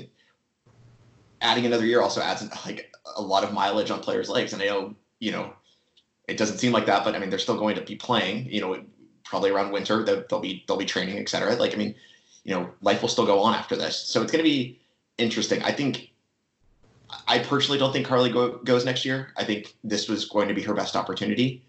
adding 1.40 1.66
another 1.66 1.86
year 1.86 2.00
also 2.00 2.20
adds 2.20 2.46
like 2.64 2.92
a 3.16 3.22
lot 3.22 3.44
of 3.44 3.52
mileage 3.52 3.90
on 3.90 4.00
players' 4.00 4.28
legs, 4.28 4.52
and 4.52 4.62
I 4.62 4.66
know 4.66 4.94
you 5.18 5.32
know 5.32 5.52
it 6.28 6.36
doesn't 6.36 6.58
seem 6.58 6.72
like 6.72 6.86
that, 6.86 7.04
but 7.04 7.14
I 7.14 7.18
mean, 7.18 7.30
they're 7.30 7.38
still 7.38 7.58
going 7.58 7.76
to 7.76 7.82
be 7.82 7.96
playing. 7.96 8.46
You 8.50 8.60
know, 8.60 8.84
probably 9.24 9.50
around 9.50 9.72
winter 9.72 10.04
they'll, 10.04 10.24
they'll 10.28 10.40
be 10.40 10.64
they'll 10.66 10.76
be 10.76 10.84
training, 10.84 11.18
etc. 11.18 11.56
Like 11.56 11.74
I 11.74 11.76
mean, 11.76 11.94
you 12.44 12.54
know, 12.54 12.70
life 12.80 13.02
will 13.02 13.08
still 13.08 13.26
go 13.26 13.40
on 13.40 13.54
after 13.54 13.76
this, 13.76 13.98
so 13.98 14.22
it's 14.22 14.32
going 14.32 14.44
to 14.44 14.48
be 14.48 14.80
interesting. 15.18 15.62
I 15.62 15.72
think. 15.72 16.10
I 17.28 17.38
personally 17.38 17.78
don't 17.78 17.92
think 17.92 18.06
Carly 18.06 18.32
go, 18.32 18.58
goes 18.58 18.84
next 18.84 19.04
year. 19.04 19.28
I 19.36 19.44
think 19.44 19.76
this 19.84 20.08
was 20.08 20.24
going 20.24 20.48
to 20.48 20.54
be 20.54 20.62
her 20.62 20.74
best 20.74 20.96
opportunity. 20.96 21.62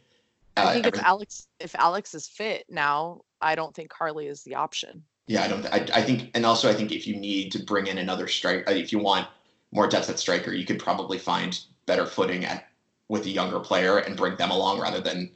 I 0.57 0.73
think 0.73 0.85
Uh, 0.87 0.91
if 0.93 1.03
Alex 1.03 1.47
if 1.59 1.75
Alex 1.75 2.15
is 2.15 2.27
fit 2.27 2.65
now, 2.69 3.21
I 3.41 3.53
don't 3.53 3.75
think 3.75 3.89
Carly 3.89 4.27
is 4.27 4.43
the 4.43 4.55
option. 4.55 5.03
Yeah, 5.27 5.43
I 5.43 5.47
don't. 5.47 5.65
I, 5.67 5.87
I 5.93 6.01
think, 6.01 6.31
and 6.33 6.45
also 6.45 6.69
I 6.69 6.73
think 6.73 6.91
if 6.91 7.05
you 7.05 7.15
need 7.15 7.51
to 7.51 7.59
bring 7.59 7.87
in 7.87 7.97
another 7.97 8.27
strike, 8.27 8.67
uh, 8.67 8.71
if 8.71 8.91
you 8.91 8.99
want 8.99 9.27
more 9.71 9.87
depth 9.87 10.09
at 10.09 10.19
striker, 10.19 10.53
you 10.53 10.65
could 10.65 10.79
probably 10.79 11.17
find 11.17 11.59
better 11.85 12.05
footing 12.05 12.45
at 12.45 12.67
with 13.09 13.25
a 13.25 13.29
younger 13.29 13.59
player 13.59 13.99
and 13.99 14.17
bring 14.17 14.35
them 14.37 14.51
along 14.51 14.79
rather 14.79 14.99
than 14.99 15.29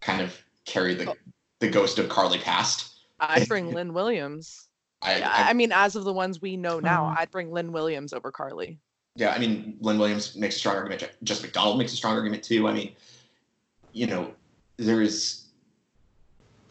kind 0.00 0.20
of 0.20 0.36
carry 0.64 0.94
the 0.94 1.14
the 1.60 1.68
ghost 1.68 1.98
of 1.98 2.08
Carly 2.08 2.38
past. 2.38 2.98
I'd 3.18 3.48
bring 3.48 3.72
Lynn 3.74 3.92
Williams. 3.94 4.68
I, 5.02 5.18
Yeah, 5.18 5.30
I, 5.32 5.50
I 5.50 5.52
mean, 5.52 5.72
as 5.72 5.96
of 5.96 6.04
the 6.04 6.12
ones 6.12 6.40
we 6.40 6.56
know 6.56 6.78
now, 6.78 7.06
Mhm. 7.06 7.18
I'd 7.18 7.30
bring 7.30 7.50
Lynn 7.50 7.72
Williams 7.72 8.12
over 8.12 8.30
Carly. 8.30 8.78
yeah, 9.16 9.32
I 9.32 9.38
mean, 9.38 9.76
Lynn 9.80 9.98
Williams 9.98 10.36
makes 10.36 10.56
a 10.56 10.58
strong 10.60 10.76
argument. 10.76 11.10
Jess 11.24 11.42
McDonald 11.42 11.78
makes 11.78 11.92
a 11.92 11.96
strong 11.96 12.14
argument 12.14 12.44
too. 12.44 12.68
I 12.68 12.72
mean, 12.72 12.94
you 13.92 14.06
know, 14.06 14.32
there's 14.76 15.46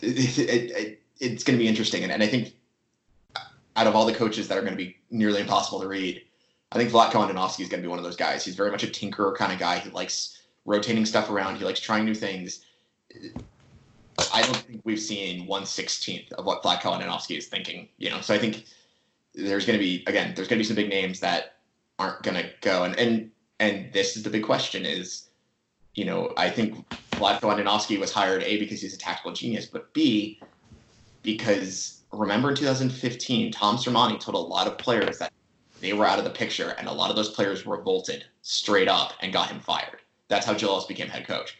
it, 0.01 0.37
it, 0.37 0.71
it, 0.71 1.01
it's 1.19 1.43
going 1.43 1.57
to 1.57 1.61
be 1.61 1.67
interesting, 1.67 2.03
and, 2.03 2.11
and 2.11 2.23
I 2.23 2.27
think 2.27 2.53
out 3.75 3.87
of 3.87 3.95
all 3.95 4.05
the 4.05 4.13
coaches 4.13 4.47
that 4.47 4.57
are 4.57 4.61
going 4.61 4.73
to 4.73 4.77
be 4.77 4.97
nearly 5.11 5.41
impossible 5.41 5.81
to 5.81 5.87
read, 5.87 6.21
I 6.71 6.77
think 6.77 6.91
Vlatko 6.91 7.27
Andonovski 7.27 7.61
is 7.61 7.69
going 7.69 7.81
to 7.81 7.87
be 7.87 7.87
one 7.87 7.97
of 7.97 8.03
those 8.03 8.17
guys. 8.17 8.43
He's 8.43 8.55
very 8.55 8.71
much 8.71 8.83
a 8.83 8.87
tinkerer 8.87 9.35
kind 9.35 9.53
of 9.53 9.59
guy. 9.59 9.79
He 9.79 9.89
likes 9.91 10.41
rotating 10.65 11.05
stuff 11.05 11.29
around. 11.29 11.57
He 11.57 11.63
likes 11.63 11.79
trying 11.79 12.05
new 12.05 12.13
things. 12.13 12.65
I 14.33 14.41
don't 14.41 14.57
think 14.57 14.81
we've 14.83 14.99
seen 14.99 15.45
one 15.45 15.65
sixteenth 15.65 16.31
of 16.33 16.45
what 16.45 16.63
Vlatko 16.63 16.99
Andonovski 16.99 17.37
is 17.37 17.47
thinking. 17.47 17.87
You 17.97 18.09
know, 18.09 18.21
so 18.21 18.33
I 18.33 18.39
think 18.39 18.65
there's 19.33 19.65
going 19.65 19.79
to 19.79 19.83
be 19.83 20.03
again, 20.07 20.33
there's 20.35 20.47
going 20.47 20.57
to 20.57 20.63
be 20.63 20.67
some 20.67 20.75
big 20.75 20.89
names 20.89 21.19
that 21.21 21.57
aren't 21.99 22.21
going 22.23 22.35
to 22.35 22.49
go, 22.61 22.83
and 22.83 22.97
and 22.99 23.31
and 23.59 23.93
this 23.93 24.17
is 24.17 24.23
the 24.23 24.29
big 24.29 24.43
question: 24.43 24.85
is 24.85 25.29
you 25.95 26.05
know, 26.05 26.33
I 26.37 26.49
think 26.49 26.87
Vlatko 27.11 27.55
Andonovski 27.55 27.99
was 27.99 28.11
hired 28.11 28.43
a 28.43 28.57
because 28.59 28.81
he's 28.81 28.93
a 28.93 28.97
tactical 28.97 29.31
genius, 29.31 29.65
but 29.65 29.93
b 29.93 30.39
because 31.23 32.03
remember 32.11 32.49
in 32.49 32.55
2015, 32.55 33.51
Tom 33.51 33.77
Sermanni 33.77 34.19
told 34.19 34.35
a 34.35 34.39
lot 34.39 34.67
of 34.67 34.77
players 34.77 35.17
that 35.19 35.31
they 35.79 35.93
were 35.93 36.05
out 36.05 36.19
of 36.19 36.25
the 36.25 36.31
picture, 36.31 36.75
and 36.77 36.87
a 36.87 36.93
lot 36.93 37.09
of 37.09 37.15
those 37.15 37.29
players 37.29 37.65
revolted 37.65 38.25
straight 38.41 38.87
up 38.87 39.13
and 39.21 39.33
got 39.33 39.49
him 39.49 39.59
fired. 39.59 39.99
That's 40.27 40.45
how 40.45 40.53
Jill 40.53 40.69
Ellis 40.69 40.85
became 40.85 41.07
head 41.07 41.27
coach. 41.27 41.57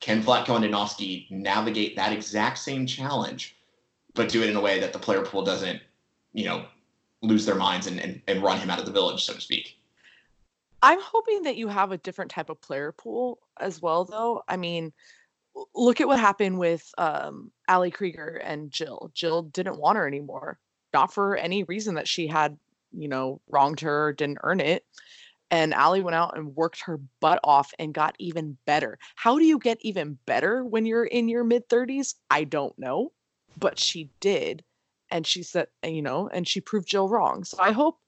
Can 0.00 0.22
Vlatko 0.22 0.58
Andonovski 0.58 1.30
navigate 1.30 1.96
that 1.96 2.12
exact 2.12 2.58
same 2.58 2.86
challenge, 2.86 3.56
but 4.14 4.28
do 4.28 4.42
it 4.42 4.50
in 4.50 4.56
a 4.56 4.60
way 4.60 4.80
that 4.80 4.92
the 4.92 4.98
player 4.98 5.22
pool 5.22 5.42
doesn't, 5.42 5.80
you 6.32 6.44
know, 6.44 6.66
lose 7.22 7.44
their 7.44 7.56
minds 7.56 7.86
and, 7.86 8.00
and, 8.00 8.22
and 8.28 8.42
run 8.42 8.58
him 8.58 8.70
out 8.70 8.78
of 8.78 8.86
the 8.86 8.92
village, 8.92 9.24
so 9.24 9.34
to 9.34 9.40
speak? 9.40 9.76
I'm 10.82 11.00
hoping 11.00 11.42
that 11.42 11.56
you 11.56 11.66
have 11.68 11.90
a 11.90 11.98
different 11.98 12.30
type 12.30 12.50
of 12.50 12.60
player 12.60 12.92
pool 12.92 13.40
as 13.58 13.82
well, 13.82 14.04
though. 14.04 14.42
I 14.46 14.56
mean, 14.56 14.92
look 15.74 16.00
at 16.00 16.06
what 16.06 16.20
happened 16.20 16.58
with 16.58 16.88
um, 16.98 17.50
Ali 17.68 17.90
Krieger 17.90 18.40
and 18.44 18.70
Jill. 18.70 19.10
Jill 19.14 19.42
didn't 19.42 19.78
want 19.78 19.98
her 19.98 20.06
anymore, 20.06 20.58
not 20.94 21.12
for 21.12 21.36
any 21.36 21.64
reason 21.64 21.96
that 21.96 22.06
she 22.06 22.28
had, 22.28 22.56
you 22.92 23.08
know, 23.08 23.40
wronged 23.48 23.80
her 23.80 24.12
didn't 24.12 24.38
earn 24.42 24.60
it. 24.60 24.84
And 25.50 25.72
Ali 25.72 26.02
went 26.02 26.14
out 26.14 26.36
and 26.36 26.54
worked 26.54 26.82
her 26.82 27.00
butt 27.20 27.40
off 27.42 27.72
and 27.78 27.94
got 27.94 28.14
even 28.18 28.58
better. 28.66 28.98
How 29.16 29.38
do 29.38 29.44
you 29.44 29.58
get 29.58 29.78
even 29.80 30.18
better 30.26 30.62
when 30.64 30.84
you're 30.84 31.06
in 31.06 31.28
your 31.28 31.44
mid 31.44 31.68
30s? 31.68 32.14
I 32.30 32.44
don't 32.44 32.78
know, 32.78 33.12
but 33.58 33.78
she 33.78 34.10
did. 34.20 34.62
And 35.10 35.26
she 35.26 35.42
said, 35.42 35.68
you 35.82 36.02
know, 36.02 36.28
and 36.28 36.46
she 36.46 36.60
proved 36.60 36.86
Jill 36.86 37.08
wrong. 37.08 37.44
So 37.44 37.56
I 37.58 37.72
hope 37.72 37.98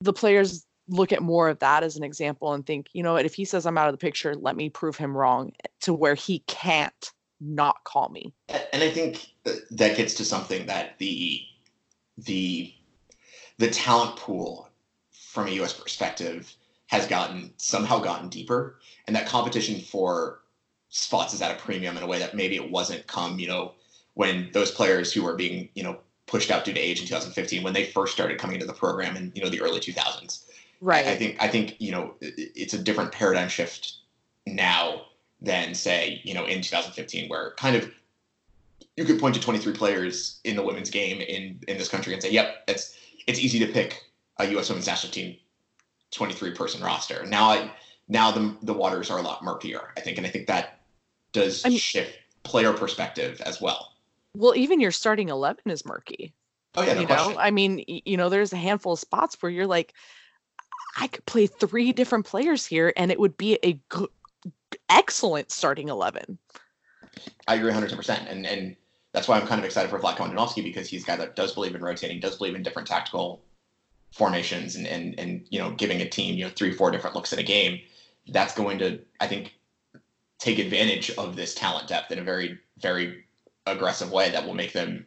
the 0.00 0.12
players 0.12 0.64
look 0.88 1.12
at 1.12 1.22
more 1.22 1.48
of 1.48 1.58
that 1.60 1.82
as 1.82 1.96
an 1.96 2.04
example 2.04 2.52
and 2.52 2.64
think, 2.64 2.86
you 2.92 3.02
know 3.02 3.14
what, 3.14 3.26
if 3.26 3.34
he 3.34 3.44
says 3.44 3.66
I'm 3.66 3.78
out 3.78 3.88
of 3.88 3.92
the 3.92 3.98
picture, 3.98 4.34
let 4.34 4.56
me 4.56 4.68
prove 4.68 4.96
him 4.96 5.16
wrong 5.16 5.52
eh, 5.64 5.68
to 5.80 5.94
where 5.94 6.14
he 6.14 6.40
can't 6.46 7.12
not 7.40 7.82
call 7.84 8.08
me. 8.08 8.32
and 8.48 8.82
I 8.82 8.90
think 8.90 9.32
uh, 9.46 9.52
that 9.72 9.96
gets 9.96 10.14
to 10.14 10.24
something 10.24 10.66
that 10.66 10.98
the 10.98 11.40
the 12.18 12.72
the 13.58 13.70
talent 13.70 14.16
pool 14.16 14.68
from 15.10 15.46
a 15.46 15.52
U.S. 15.52 15.72
perspective 15.72 16.54
has 16.88 17.06
gotten 17.06 17.52
somehow 17.56 17.98
gotten 17.98 18.28
deeper, 18.28 18.76
and 19.06 19.16
that 19.16 19.26
competition 19.26 19.80
for 19.80 20.40
spots 20.90 21.32
is 21.32 21.40
at 21.40 21.50
a 21.50 21.60
premium 21.60 21.96
in 21.96 22.02
a 22.02 22.06
way 22.06 22.18
that 22.18 22.36
maybe 22.36 22.54
it 22.54 22.70
wasn't 22.70 23.06
come 23.06 23.38
you 23.38 23.48
know 23.48 23.72
when 24.14 24.50
those 24.52 24.70
players 24.70 25.10
who 25.10 25.22
were 25.22 25.34
being 25.34 25.68
you 25.74 25.82
know 25.82 25.98
pushed 26.26 26.50
out 26.50 26.64
due 26.64 26.72
to 26.72 26.80
age 26.80 27.00
in 27.00 27.06
2015 27.06 27.62
when 27.62 27.72
they 27.72 27.84
first 27.84 28.12
started 28.12 28.38
coming 28.38 28.54
into 28.54 28.66
the 28.66 28.72
program 28.72 29.16
in 29.16 29.32
you 29.34 29.42
know 29.42 29.48
the 29.48 29.60
early 29.60 29.80
2000s. 29.80 30.44
Right. 30.80 31.06
I, 31.06 31.16
think 31.16 31.36
I 31.40 31.48
think 31.48 31.76
you 31.78 31.92
know 31.92 32.14
it's 32.20 32.74
a 32.74 32.78
different 32.78 33.12
paradigm 33.12 33.48
shift 33.48 33.94
now 34.46 35.02
than 35.40 35.74
say 35.74 36.20
you 36.24 36.34
know 36.34 36.44
in 36.44 36.60
2015 36.60 37.28
where 37.28 37.52
kind 37.56 37.76
of 37.76 37.90
you 38.96 39.04
could 39.04 39.18
point 39.18 39.34
to 39.34 39.40
23 39.40 39.72
players 39.72 40.40
in 40.44 40.56
the 40.56 40.62
women's 40.62 40.90
game 40.90 41.20
in 41.20 41.58
in 41.68 41.78
this 41.78 41.88
country 41.88 42.12
and 42.12 42.22
say 42.22 42.30
yep 42.30 42.64
it's 42.68 42.96
it's 43.26 43.38
easy 43.38 43.58
to 43.60 43.66
pick 43.72 44.02
a 44.38 44.46
U.S. 44.52 44.68
women's 44.68 44.86
national 44.86 45.12
team 45.12 45.36
23 46.12 46.52
person 46.54 46.82
roster. 46.82 47.24
Now 47.26 47.50
I 47.50 47.70
now 48.08 48.30
the 48.30 48.56
the 48.62 48.72
waters 48.74 49.10
are 49.10 49.18
a 49.18 49.22
lot 49.22 49.42
murkier 49.44 49.92
I 49.96 50.00
think 50.00 50.18
and 50.18 50.26
I 50.26 50.30
think 50.30 50.46
that 50.48 50.80
does 51.32 51.64
I 51.64 51.70
mean- 51.70 51.78
shift 51.78 52.18
player 52.42 52.72
perspective 52.72 53.40
as 53.42 53.60
well. 53.60 53.92
well, 54.34 54.54
even 54.56 54.80
your 54.80 54.90
starting 54.90 55.28
11 55.28 55.70
is 55.70 55.86
murky. 55.86 56.34
Oh 56.74 56.82
yeah, 56.82 56.94
no 56.94 57.00
you 57.02 57.06
question. 57.06 57.32
know, 57.34 57.38
I 57.38 57.50
mean, 57.50 57.84
you 57.86 58.16
know, 58.16 58.28
there's 58.28 58.52
a 58.52 58.56
handful 58.56 58.94
of 58.94 58.98
spots 58.98 59.36
where 59.40 59.52
you're 59.52 59.66
like, 59.66 59.92
I 60.96 61.06
could 61.06 61.24
play 61.26 61.46
three 61.46 61.92
different 61.92 62.26
players 62.26 62.66
here 62.66 62.92
and 62.96 63.10
it 63.12 63.20
would 63.20 63.36
be 63.36 63.58
a 63.62 63.74
good, 63.90 64.08
excellent 64.88 65.50
starting 65.52 65.88
11. 65.88 66.38
I 67.46 67.54
agree 67.56 67.70
100%. 67.72 68.30
And 68.30 68.46
and 68.46 68.74
that's 69.12 69.28
why 69.28 69.38
I'm 69.38 69.46
kind 69.46 69.58
of 69.58 69.64
excited 69.64 69.90
for 69.90 69.98
Vlatko 69.98 70.28
Andonovski 70.28 70.62
because 70.62 70.88
he's 70.88 71.04
a 71.04 71.06
guy 71.06 71.16
that 71.16 71.36
does 71.36 71.52
believe 71.52 71.74
in 71.74 71.82
rotating, 71.82 72.18
does 72.18 72.36
believe 72.36 72.54
in 72.54 72.62
different 72.62 72.88
tactical 72.88 73.42
formations 74.12 74.76
and, 74.76 74.86
and, 74.86 75.18
and 75.18 75.46
you 75.50 75.58
know, 75.58 75.70
giving 75.72 76.00
a 76.00 76.08
team, 76.08 76.36
you 76.36 76.44
know, 76.44 76.50
three, 76.50 76.72
four 76.72 76.90
different 76.90 77.14
looks 77.14 77.32
at 77.32 77.38
a 77.38 77.42
game. 77.42 77.80
That's 78.28 78.54
going 78.54 78.78
to, 78.78 79.00
I 79.20 79.26
think, 79.26 79.54
take 80.38 80.58
advantage 80.58 81.10
of 81.12 81.36
this 81.36 81.54
talent 81.54 81.88
depth 81.88 82.10
in 82.10 82.18
a 82.18 82.24
very, 82.24 82.58
very 82.78 83.24
aggressive 83.66 84.10
way 84.10 84.30
that 84.30 84.46
will 84.46 84.54
make 84.54 84.72
them, 84.72 85.04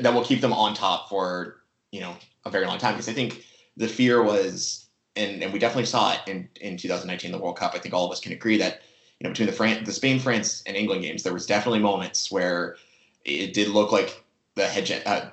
that 0.00 0.14
will 0.14 0.24
keep 0.24 0.40
them 0.40 0.52
on 0.52 0.74
top 0.74 1.08
for, 1.08 1.62
you 1.90 2.00
know, 2.00 2.14
a 2.44 2.50
very 2.50 2.66
long 2.66 2.78
time. 2.78 2.94
Because 2.94 3.08
I 3.08 3.12
think 3.12 3.44
the 3.76 3.88
fear 3.88 4.22
was, 4.22 4.86
and, 5.16 5.42
and 5.42 5.52
we 5.52 5.58
definitely 5.58 5.86
saw 5.86 6.12
it 6.12 6.20
in, 6.28 6.48
in 6.60 6.76
2019, 6.76 7.32
the 7.32 7.38
World 7.38 7.58
Cup. 7.58 7.72
I 7.74 7.78
think 7.78 7.92
all 7.92 8.06
of 8.06 8.12
us 8.12 8.20
can 8.20 8.32
agree 8.32 8.56
that 8.58 8.82
you 9.18 9.28
know, 9.28 9.32
between 9.32 9.46
the 9.46 9.52
Fran- 9.52 9.84
the 9.84 9.92
Spain, 9.92 10.18
France, 10.18 10.62
and 10.66 10.76
England 10.76 11.02
games, 11.02 11.22
there 11.22 11.34
was 11.34 11.44
definitely 11.44 11.80
moments 11.80 12.32
where 12.32 12.76
it 13.24 13.54
did 13.54 13.68
look 13.68 13.92
like 13.92 14.24
the 14.54 14.62
hege- 14.62 15.02
uh, 15.06 15.30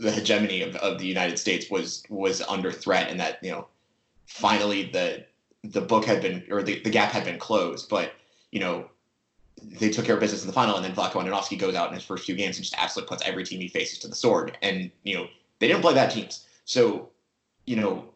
the 0.00 0.12
hegemony 0.12 0.62
of, 0.62 0.76
of 0.76 0.98
the 0.98 1.06
United 1.06 1.38
States 1.38 1.70
was 1.70 2.02
was 2.08 2.40
under 2.42 2.72
threat, 2.72 3.10
and 3.10 3.18
that 3.20 3.42
you 3.42 3.50
know, 3.50 3.66
finally 4.26 4.84
the 4.84 5.24
the 5.64 5.80
book 5.80 6.04
had 6.04 6.22
been 6.22 6.44
or 6.50 6.62
the, 6.62 6.80
the 6.80 6.90
gap 6.90 7.10
had 7.10 7.24
been 7.24 7.38
closed. 7.38 7.88
But 7.88 8.12
you 8.52 8.60
know, 8.60 8.88
they 9.62 9.90
took 9.90 10.04
care 10.04 10.14
of 10.14 10.20
business 10.20 10.42
in 10.42 10.46
the 10.46 10.52
final, 10.52 10.76
and 10.76 10.84
then 10.84 10.94
Vlatko 10.94 11.22
Andonovski 11.22 11.58
goes 11.58 11.74
out 11.74 11.88
in 11.88 11.94
his 11.94 12.04
first 12.04 12.24
few 12.24 12.36
games 12.36 12.56
and 12.56 12.64
just 12.64 12.78
absolutely 12.78 13.08
puts 13.08 13.26
every 13.26 13.44
team 13.44 13.60
he 13.60 13.68
faces 13.68 13.98
to 14.00 14.08
the 14.08 14.14
sword. 14.14 14.56
And 14.62 14.90
you 15.02 15.16
know, 15.16 15.26
they 15.58 15.68
didn't 15.68 15.82
play 15.82 15.94
bad 15.94 16.10
teams, 16.10 16.46
so 16.64 17.10
you 17.66 17.76
know, 17.76 18.06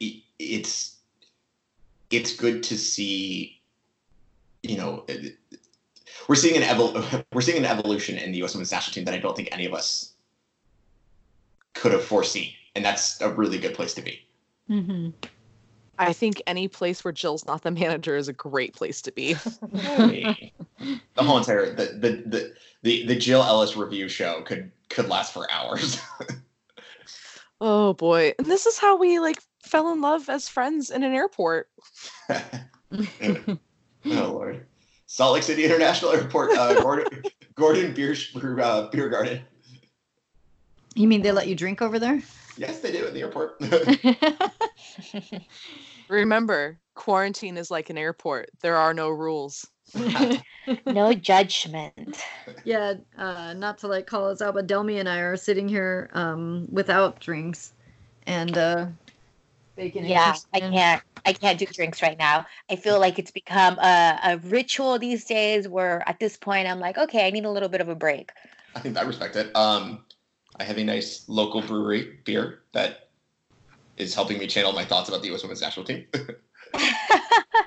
it, 0.00 0.22
it's 0.38 0.96
it's 2.10 2.36
good 2.36 2.62
to 2.62 2.78
see 2.78 3.60
you 4.62 4.76
know 4.76 5.04
we're 6.28 6.34
seeing 6.34 6.60
an 6.60 6.62
evol- 6.62 7.24
we're 7.32 7.40
seeing 7.40 7.58
an 7.58 7.64
evolution 7.64 8.18
in 8.18 8.32
the 8.32 8.38
U.S. 8.38 8.54
women's 8.54 8.72
national 8.72 8.94
team 8.94 9.04
that 9.04 9.14
I 9.14 9.18
don't 9.18 9.36
think 9.36 9.48
any 9.52 9.66
of 9.66 9.74
us 9.74 10.14
could 11.74 11.92
have 11.92 12.04
foreseen, 12.04 12.52
and 12.74 12.84
that's 12.84 13.20
a 13.20 13.30
really 13.30 13.58
good 13.58 13.74
place 13.74 13.94
to 13.94 14.02
be. 14.02 14.26
hmm 14.68 15.10
I 15.98 16.12
think 16.12 16.42
any 16.46 16.68
place 16.68 17.02
where 17.04 17.12
Jill's 17.12 17.46
not 17.46 17.62
the 17.62 17.70
manager 17.70 18.16
is 18.16 18.28
a 18.28 18.32
great 18.34 18.74
place 18.74 19.00
to 19.02 19.12
be. 19.12 19.32
the 19.72 20.36
whole 21.16 21.38
entire 21.38 21.74
the, 21.74 21.86
the 21.86 22.22
the 22.26 22.54
the 22.82 23.06
the 23.06 23.16
Jill 23.16 23.42
Ellis 23.42 23.76
review 23.76 24.08
show 24.08 24.42
could 24.42 24.70
could 24.90 25.08
last 25.08 25.32
for 25.32 25.50
hours. 25.50 25.98
Oh 27.60 27.94
boy. 27.94 28.34
And 28.38 28.46
this 28.46 28.66
is 28.66 28.78
how 28.78 28.98
we 28.98 29.18
like 29.18 29.40
fell 29.62 29.92
in 29.92 30.00
love 30.00 30.28
as 30.28 30.48
friends 30.48 30.90
in 30.90 31.02
an 31.02 31.14
airport. 31.14 31.68
oh 32.28 33.58
lord, 34.04 34.66
Salt 35.06 35.34
Lake 35.34 35.42
City 35.44 35.64
International 35.64 36.12
Airport, 36.12 36.52
uh, 36.52 36.80
Gordon 36.82 37.22
Gordon 37.54 37.94
Beer 37.94 38.14
uh, 38.60 38.88
Beer 38.88 39.08
Garden. 39.08 39.40
You 40.94 41.06
mean 41.06 41.22
they 41.22 41.32
let 41.32 41.46
you 41.46 41.54
drink 41.54 41.80
over 41.80 41.98
there? 41.98 42.22
Yes, 42.56 42.80
they 42.80 42.90
do 42.90 43.06
at 43.06 43.14
the 43.14 43.20
airport. 43.20 43.60
Remember, 46.08 46.78
quarantine 46.94 47.56
is 47.56 47.70
like 47.70 47.90
an 47.90 47.98
airport. 47.98 48.50
There 48.62 48.76
are 48.76 48.94
no 48.94 49.10
rules. 49.10 49.66
no 50.86 51.12
judgment. 51.12 52.24
yeah, 52.64 52.94
uh, 53.18 53.52
not 53.54 53.78
to 53.78 53.88
like 53.88 54.06
call 54.06 54.30
us 54.30 54.40
out, 54.40 54.54
but 54.54 54.66
Delmy 54.66 54.98
and 54.98 55.08
I 55.08 55.18
are 55.18 55.36
sitting 55.36 55.68
here 55.68 56.10
um, 56.14 56.66
without 56.72 57.20
drinks 57.20 57.74
and 58.26 58.56
uh, 58.56 58.86
bacon. 59.76 60.04
Yeah, 60.04 60.34
I 60.52 60.60
can't. 60.60 61.02
I 61.24 61.32
can't 61.32 61.58
do 61.58 61.66
drinks 61.66 62.02
right 62.02 62.18
now. 62.18 62.46
I 62.70 62.76
feel 62.76 63.00
like 63.00 63.18
it's 63.18 63.30
become 63.30 63.78
a, 63.78 64.18
a 64.24 64.38
ritual 64.38 64.98
these 64.98 65.24
days. 65.24 65.68
Where 65.68 66.02
at 66.08 66.18
this 66.18 66.36
point, 66.36 66.68
I'm 66.68 66.80
like, 66.80 66.98
okay, 66.98 67.26
I 67.26 67.30
need 67.30 67.44
a 67.44 67.50
little 67.50 67.68
bit 67.68 67.80
of 67.80 67.88
a 67.88 67.94
break. 67.94 68.32
I 68.74 68.80
think 68.80 68.96
I 68.96 69.02
respect 69.02 69.36
it. 69.36 69.54
Um, 69.56 70.04
I 70.58 70.64
have 70.64 70.78
a 70.78 70.84
nice 70.84 71.24
local 71.28 71.62
brewery 71.62 72.18
beer 72.24 72.60
that 72.72 73.10
is 73.96 74.14
helping 74.14 74.38
me 74.38 74.46
channel 74.46 74.72
my 74.72 74.84
thoughts 74.84 75.08
about 75.08 75.22
the 75.22 75.28
U.S. 75.28 75.42
Women's 75.42 75.62
National 75.62 75.84
Team. 75.86 76.06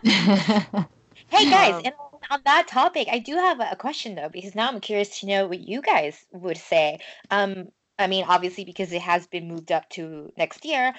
hey 0.03 1.49
guys, 1.49 1.75
um, 1.75 1.81
and 1.85 1.93
on 2.29 2.41
that 2.45 2.67
topic, 2.67 3.07
I 3.11 3.19
do 3.19 3.35
have 3.35 3.59
a 3.59 3.75
question 3.75 4.15
though, 4.15 4.29
because 4.29 4.55
now 4.55 4.67
I'm 4.67 4.79
curious 4.79 5.19
to 5.19 5.25
know 5.25 5.47
what 5.47 5.59
you 5.59 5.81
guys 5.81 6.25
would 6.31 6.57
say. 6.57 6.99
Um, 7.31 7.69
I 7.97 8.07
mean, 8.07 8.25
obviously, 8.27 8.63
because 8.63 8.93
it 8.93 9.01
has 9.01 9.27
been 9.27 9.47
moved 9.47 9.71
up 9.71 9.89
to 9.91 10.31
next 10.37 10.63
year, 10.63 10.93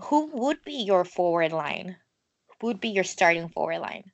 who 0.00 0.30
would 0.32 0.62
be 0.64 0.82
your 0.82 1.04
forward 1.04 1.52
line? 1.52 1.96
Who 2.60 2.68
would 2.68 2.80
be 2.80 2.88
your 2.88 3.04
starting 3.04 3.48
forward 3.48 3.80
line? 3.80 4.10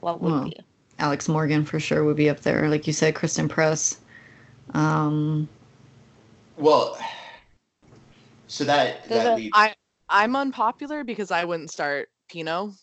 What 0.00 0.20
would 0.20 0.32
well, 0.32 0.44
be? 0.44 0.56
Alex 0.98 1.28
Morgan 1.28 1.64
for 1.64 1.80
sure 1.80 2.04
would 2.04 2.16
be 2.16 2.28
up 2.28 2.40
there. 2.40 2.68
Like 2.68 2.86
you 2.86 2.92
said, 2.92 3.14
Christen 3.14 3.48
Press. 3.48 3.98
Um, 4.74 5.48
well, 6.56 6.98
so 8.46 8.64
that, 8.64 9.08
that 9.08 9.36
leads... 9.36 9.50
I 9.54 9.74
I'm 10.08 10.36
unpopular 10.36 11.04
because 11.04 11.30
I 11.30 11.44
wouldn't 11.44 11.70
start 11.70 12.10
Pinoe. 12.30 12.74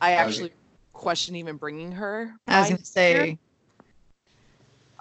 I 0.00 0.12
actually 0.12 0.52
question 0.92 1.36
even 1.36 1.56
bringing 1.56 1.92
her. 1.92 2.32
I 2.48 2.60
was 2.60 2.70
gonna 2.70 2.84
say. 2.84 3.38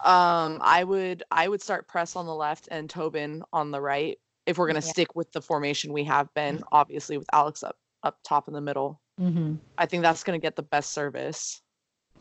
Um, 0.03 0.59
I 0.61 0.83
would 0.83 1.23
I 1.31 1.47
would 1.47 1.61
start 1.61 1.87
press 1.87 2.15
on 2.15 2.25
the 2.25 2.35
left 2.35 2.67
and 2.69 2.89
Tobin 2.89 3.43
on 3.53 3.71
the 3.71 3.81
right 3.81 4.19
if 4.45 4.57
we're 4.57 4.67
gonna 4.67 4.79
yeah. 4.79 4.91
stick 4.91 5.15
with 5.15 5.31
the 5.31 5.41
formation 5.41 5.93
we 5.93 6.03
have 6.05 6.33
been, 6.33 6.57
mm-hmm. 6.57 6.65
obviously 6.71 7.17
with 7.17 7.27
Alex 7.33 7.63
up 7.63 7.77
up 8.03 8.19
top 8.23 8.47
in 8.47 8.53
the 8.53 8.61
middle. 8.61 9.01
Mm-hmm. 9.19 9.55
I 9.77 9.85
think 9.85 10.03
that's 10.03 10.23
gonna 10.23 10.39
get 10.39 10.55
the 10.55 10.63
best 10.63 10.91
service. 10.91 11.61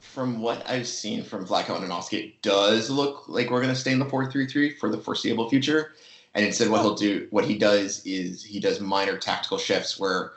From 0.00 0.40
what 0.40 0.68
I've 0.68 0.88
seen 0.88 1.22
from 1.22 1.46
Vlatko 1.46 1.78
Andonovski, 1.78 2.24
it 2.24 2.42
does 2.42 2.90
look 2.90 3.28
like 3.28 3.50
we're 3.50 3.60
gonna 3.60 3.74
stay 3.74 3.92
in 3.92 3.98
the 3.98 4.06
four 4.06 4.30
three 4.30 4.46
three 4.46 4.70
for 4.70 4.90
the 4.90 4.98
foreseeable 4.98 5.48
future. 5.48 5.92
And 6.36 6.44
instead, 6.44 6.68
what 6.68 6.80
he'll 6.80 6.96
do, 6.96 7.28
what 7.30 7.44
he 7.44 7.56
does 7.56 8.04
is 8.04 8.42
he 8.42 8.58
does 8.58 8.80
minor 8.80 9.16
tactical 9.16 9.56
shifts 9.56 10.00
where 10.00 10.32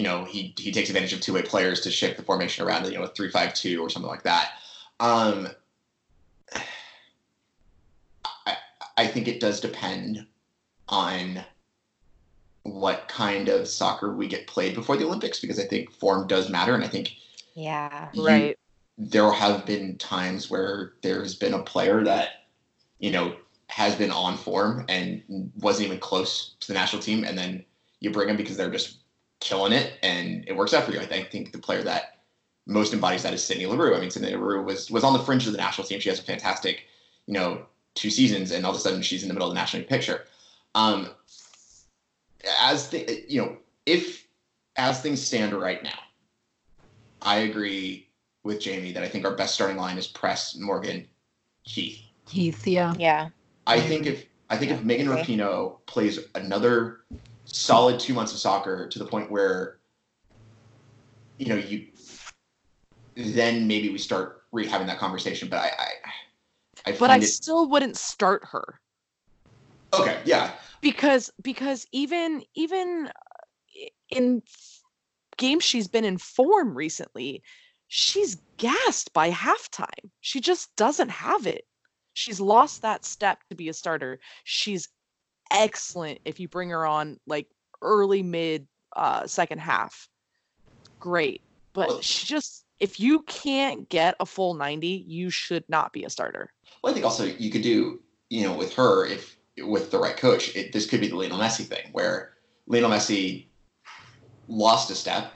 you 0.00 0.04
know, 0.04 0.24
he 0.24 0.54
he 0.56 0.72
takes 0.72 0.88
advantage 0.88 1.12
of 1.12 1.20
two 1.20 1.34
way 1.34 1.42
players 1.42 1.82
to 1.82 1.90
shift 1.90 2.16
the 2.16 2.22
formation 2.22 2.66
around, 2.66 2.86
you 2.86 2.94
know, 2.94 3.02
a 3.02 3.08
three 3.08 3.30
five 3.30 3.52
two 3.52 3.82
or 3.82 3.90
something 3.90 4.08
like 4.10 4.22
that. 4.22 4.52
Um, 4.98 5.48
I 8.46 8.56
I 8.96 9.06
think 9.06 9.28
it 9.28 9.40
does 9.40 9.60
depend 9.60 10.26
on 10.90 11.44
what 12.62 13.08
kind 13.08 13.48
of 13.48 13.66
soccer 13.66 14.14
we 14.14 14.28
get 14.28 14.46
played 14.46 14.74
before 14.74 14.96
the 14.96 15.04
Olympics 15.04 15.40
because 15.40 15.58
I 15.58 15.64
think 15.64 15.90
form 15.90 16.26
does 16.26 16.50
matter, 16.50 16.74
and 16.74 16.84
I 16.84 16.88
think 16.88 17.12
yeah, 17.54 18.08
you, 18.12 18.26
right. 18.26 18.58
There 18.98 19.32
have 19.32 19.64
been 19.64 19.96
times 19.96 20.50
where 20.50 20.92
there's 21.02 21.34
been 21.34 21.54
a 21.54 21.62
player 21.62 22.04
that 22.04 22.46
you 22.98 23.10
know 23.10 23.34
has 23.68 23.94
been 23.94 24.10
on 24.10 24.36
form 24.36 24.84
and 24.88 25.22
wasn't 25.58 25.86
even 25.86 25.98
close 25.98 26.56
to 26.60 26.68
the 26.68 26.74
national 26.74 27.02
team, 27.02 27.24
and 27.24 27.38
then 27.38 27.64
you 28.00 28.10
bring 28.10 28.28
them 28.28 28.36
because 28.36 28.56
they're 28.56 28.70
just 28.70 28.98
killing 29.40 29.72
it 29.72 29.94
and 30.02 30.44
it 30.46 30.54
works 30.54 30.74
out 30.74 30.84
for 30.84 30.92
you. 30.92 31.00
I 31.00 31.06
think 31.06 31.52
the 31.52 31.58
player 31.58 31.82
that 31.82 32.20
most 32.66 32.92
embodies 32.92 33.22
that 33.22 33.34
is 33.34 33.42
Sydney 33.42 33.66
Leroux. 33.66 33.96
I 33.96 34.00
mean, 34.00 34.10
Sydney 34.10 34.30
Leroux 34.30 34.62
was 34.62 34.90
was 34.90 35.04
on 35.04 35.12
the 35.12 35.18
fringe 35.18 35.46
of 35.46 35.52
the 35.52 35.58
national 35.58 35.86
team. 35.86 36.00
She 36.00 36.08
has 36.08 36.20
a 36.20 36.22
fantastic, 36.22 36.84
you 37.26 37.34
know, 37.34 37.66
two 37.94 38.10
seasons, 38.10 38.50
and 38.50 38.64
all 38.64 38.72
of 38.72 38.76
a 38.76 38.80
sudden 38.80 39.02
she's 39.02 39.22
in 39.22 39.28
the 39.28 39.34
middle 39.34 39.48
of 39.48 39.54
the 39.54 39.60
national 39.60 39.82
picture. 39.84 40.24
Um, 40.74 41.08
as 42.60 42.88
the, 42.88 43.24
you 43.28 43.42
know, 43.42 43.56
if 43.86 44.26
as 44.76 45.00
things 45.00 45.20
stand 45.20 45.52
right 45.52 45.82
now, 45.82 45.98
I 47.22 47.38
agree 47.38 48.08
with 48.42 48.60
Jamie 48.60 48.92
that 48.92 49.02
I 49.02 49.08
think 49.08 49.24
our 49.24 49.34
best 49.34 49.54
starting 49.54 49.76
line 49.76 49.98
is 49.98 50.06
Press, 50.06 50.56
Morgan, 50.56 51.06
Heath. 51.62 52.00
Heath, 52.28 52.66
yeah, 52.66 52.94
yeah. 52.98 53.28
I 53.66 53.80
think 53.80 54.06
if 54.06 54.26
I 54.48 54.56
think 54.56 54.72
if 54.72 54.82
Megan 54.82 55.08
okay. 55.08 55.22
Rapinoe 55.22 55.78
plays 55.86 56.18
another 56.34 57.00
solid 57.44 58.00
two 58.00 58.14
months 58.14 58.32
of 58.32 58.38
soccer 58.38 58.88
to 58.88 58.98
the 58.98 59.04
point 59.04 59.30
where 59.30 59.78
you 61.38 61.46
know 61.46 61.56
you 61.56 61.88
then 63.16 63.66
maybe 63.66 63.90
we 63.90 63.98
start 63.98 64.44
re 64.52 64.66
having 64.66 64.86
that 64.86 64.98
conversation. 64.98 65.48
But 65.48 65.58
I, 65.58 65.72
I, 65.78 66.90
I 66.90 66.96
but 66.98 67.10
I 67.10 67.16
it... 67.16 67.22
still 67.22 67.68
wouldn't 67.68 67.96
start 67.96 68.44
her. 68.50 68.80
Okay, 69.92 70.20
yeah. 70.24 70.52
Because 70.80 71.30
because 71.42 71.86
even 71.92 72.42
even 72.54 73.10
in 74.10 74.42
games 75.36 75.64
she's 75.64 75.88
been 75.88 76.04
in 76.04 76.18
form 76.18 76.76
recently, 76.76 77.42
she's 77.88 78.36
gassed 78.56 79.12
by 79.12 79.30
halftime. 79.30 80.10
She 80.20 80.40
just 80.40 80.74
doesn't 80.76 81.10
have 81.10 81.46
it. 81.46 81.64
She's 82.12 82.40
lost 82.40 82.82
that 82.82 83.04
step 83.04 83.38
to 83.48 83.56
be 83.56 83.68
a 83.68 83.74
starter. 83.74 84.20
She's 84.44 84.88
excellent 85.50 86.20
if 86.24 86.38
you 86.38 86.48
bring 86.48 86.70
her 86.70 86.86
on 86.86 87.18
like 87.26 87.46
early 87.82 88.22
mid 88.22 88.66
uh 88.96 89.26
second 89.26 89.58
half. 89.58 90.08
Great. 90.98 91.42
But 91.72 91.88
well, 91.88 92.00
she 92.00 92.26
just 92.26 92.64
if 92.80 92.98
you 92.98 93.20
can't 93.22 93.88
get 93.88 94.16
a 94.20 94.26
full 94.26 94.54
90, 94.54 95.04
you 95.06 95.30
should 95.30 95.64
not 95.68 95.92
be 95.92 96.04
a 96.04 96.10
starter. 96.10 96.50
Well, 96.82 96.90
I 96.90 96.94
think 96.94 97.04
also 97.04 97.24
you 97.24 97.50
could 97.50 97.62
do, 97.62 98.00
you 98.30 98.42
know, 98.42 98.54
with 98.54 98.72
her 98.74 99.06
if 99.06 99.36
with 99.62 99.90
the 99.90 99.98
right 99.98 100.16
coach, 100.16 100.54
it, 100.56 100.72
this 100.72 100.86
could 100.86 101.00
be 101.00 101.08
the 101.08 101.16
Lionel 101.16 101.38
Messi 101.38 101.64
thing 101.64 101.88
where 101.92 102.34
Lionel 102.66 102.90
Messi 102.90 103.46
lost 104.48 104.90
a 104.90 104.94
step 104.94 105.32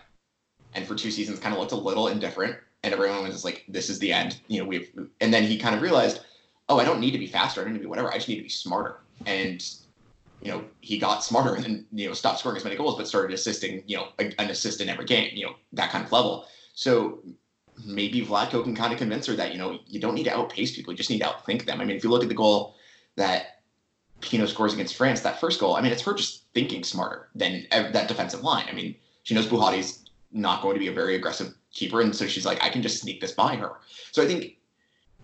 and 0.74 0.86
for 0.86 0.94
two 0.94 1.10
seasons 1.10 1.38
kind 1.38 1.54
of 1.54 1.60
looked 1.60 1.72
a 1.72 1.76
little 1.76 2.08
indifferent 2.08 2.56
and 2.82 2.92
everyone 2.92 3.22
was 3.22 3.32
just 3.32 3.44
like 3.44 3.64
this 3.68 3.88
is 3.88 3.98
the 4.00 4.12
end 4.12 4.40
you 4.48 4.58
know 4.58 4.66
we've 4.66 4.90
and 5.20 5.32
then 5.32 5.44
he 5.44 5.56
kind 5.56 5.76
of 5.76 5.80
realized 5.80 6.22
oh 6.68 6.80
i 6.80 6.84
don't 6.84 6.98
need 6.98 7.12
to 7.12 7.18
be 7.18 7.28
faster 7.28 7.60
i 7.60 7.64
don't 7.64 7.74
need 7.74 7.78
to 7.78 7.84
be 7.84 7.88
whatever 7.88 8.10
i 8.10 8.14
just 8.16 8.28
need 8.28 8.38
to 8.38 8.42
be 8.42 8.48
smarter 8.48 8.98
and 9.26 9.76
you 10.44 10.50
know, 10.50 10.62
he 10.80 10.98
got 10.98 11.24
smarter 11.24 11.54
and 11.54 11.64
then, 11.64 11.86
you 11.90 12.06
know, 12.06 12.12
stopped 12.12 12.38
scoring 12.38 12.56
as 12.56 12.64
many 12.64 12.76
goals, 12.76 12.98
but 12.98 13.08
started 13.08 13.32
assisting, 13.32 13.82
you 13.86 13.96
know, 13.96 14.08
a, 14.18 14.26
an 14.38 14.50
assist 14.50 14.82
in 14.82 14.90
every 14.90 15.06
game, 15.06 15.30
you 15.32 15.46
know, 15.46 15.54
that 15.72 15.90
kind 15.90 16.04
of 16.04 16.12
level. 16.12 16.46
So 16.74 17.20
maybe 17.86 18.20
Vlatko 18.20 18.62
can 18.62 18.74
kind 18.74 18.92
of 18.92 18.98
convince 18.98 19.26
her 19.26 19.34
that, 19.36 19.52
you 19.52 19.58
know, 19.58 19.78
you 19.86 20.00
don't 20.00 20.14
need 20.14 20.24
to 20.24 20.36
outpace 20.36 20.76
people. 20.76 20.92
You 20.92 20.98
just 20.98 21.08
need 21.08 21.20
to 21.20 21.24
outthink 21.24 21.64
them. 21.64 21.80
I 21.80 21.86
mean, 21.86 21.96
if 21.96 22.04
you 22.04 22.10
look 22.10 22.22
at 22.22 22.28
the 22.28 22.34
goal 22.34 22.76
that 23.16 23.53
Pinoe 24.20 24.46
scores 24.46 24.72
against 24.72 24.96
France, 24.96 25.20
that 25.20 25.40
first 25.40 25.60
goal, 25.60 25.76
I 25.76 25.80
mean, 25.80 25.92
it's 25.92 26.02
her 26.02 26.14
just 26.14 26.44
thinking 26.54 26.82
smarter 26.84 27.28
than 27.34 27.66
that 27.70 28.08
defensive 28.08 28.42
line. 28.42 28.66
I 28.68 28.72
mean, 28.72 28.94
she 29.22 29.34
knows 29.34 29.46
Bouhaddi's 29.46 30.10
not 30.32 30.62
going 30.62 30.74
to 30.74 30.80
be 30.80 30.88
a 30.88 30.92
very 30.92 31.14
aggressive 31.14 31.54
keeper. 31.72 32.00
And 32.00 32.14
so 32.14 32.26
she's 32.26 32.46
like, 32.46 32.62
I 32.62 32.68
can 32.68 32.82
just 32.82 33.00
sneak 33.00 33.20
this 33.20 33.32
by 33.32 33.56
her. 33.56 33.72
So 34.12 34.22
I 34.22 34.26
think 34.26 34.56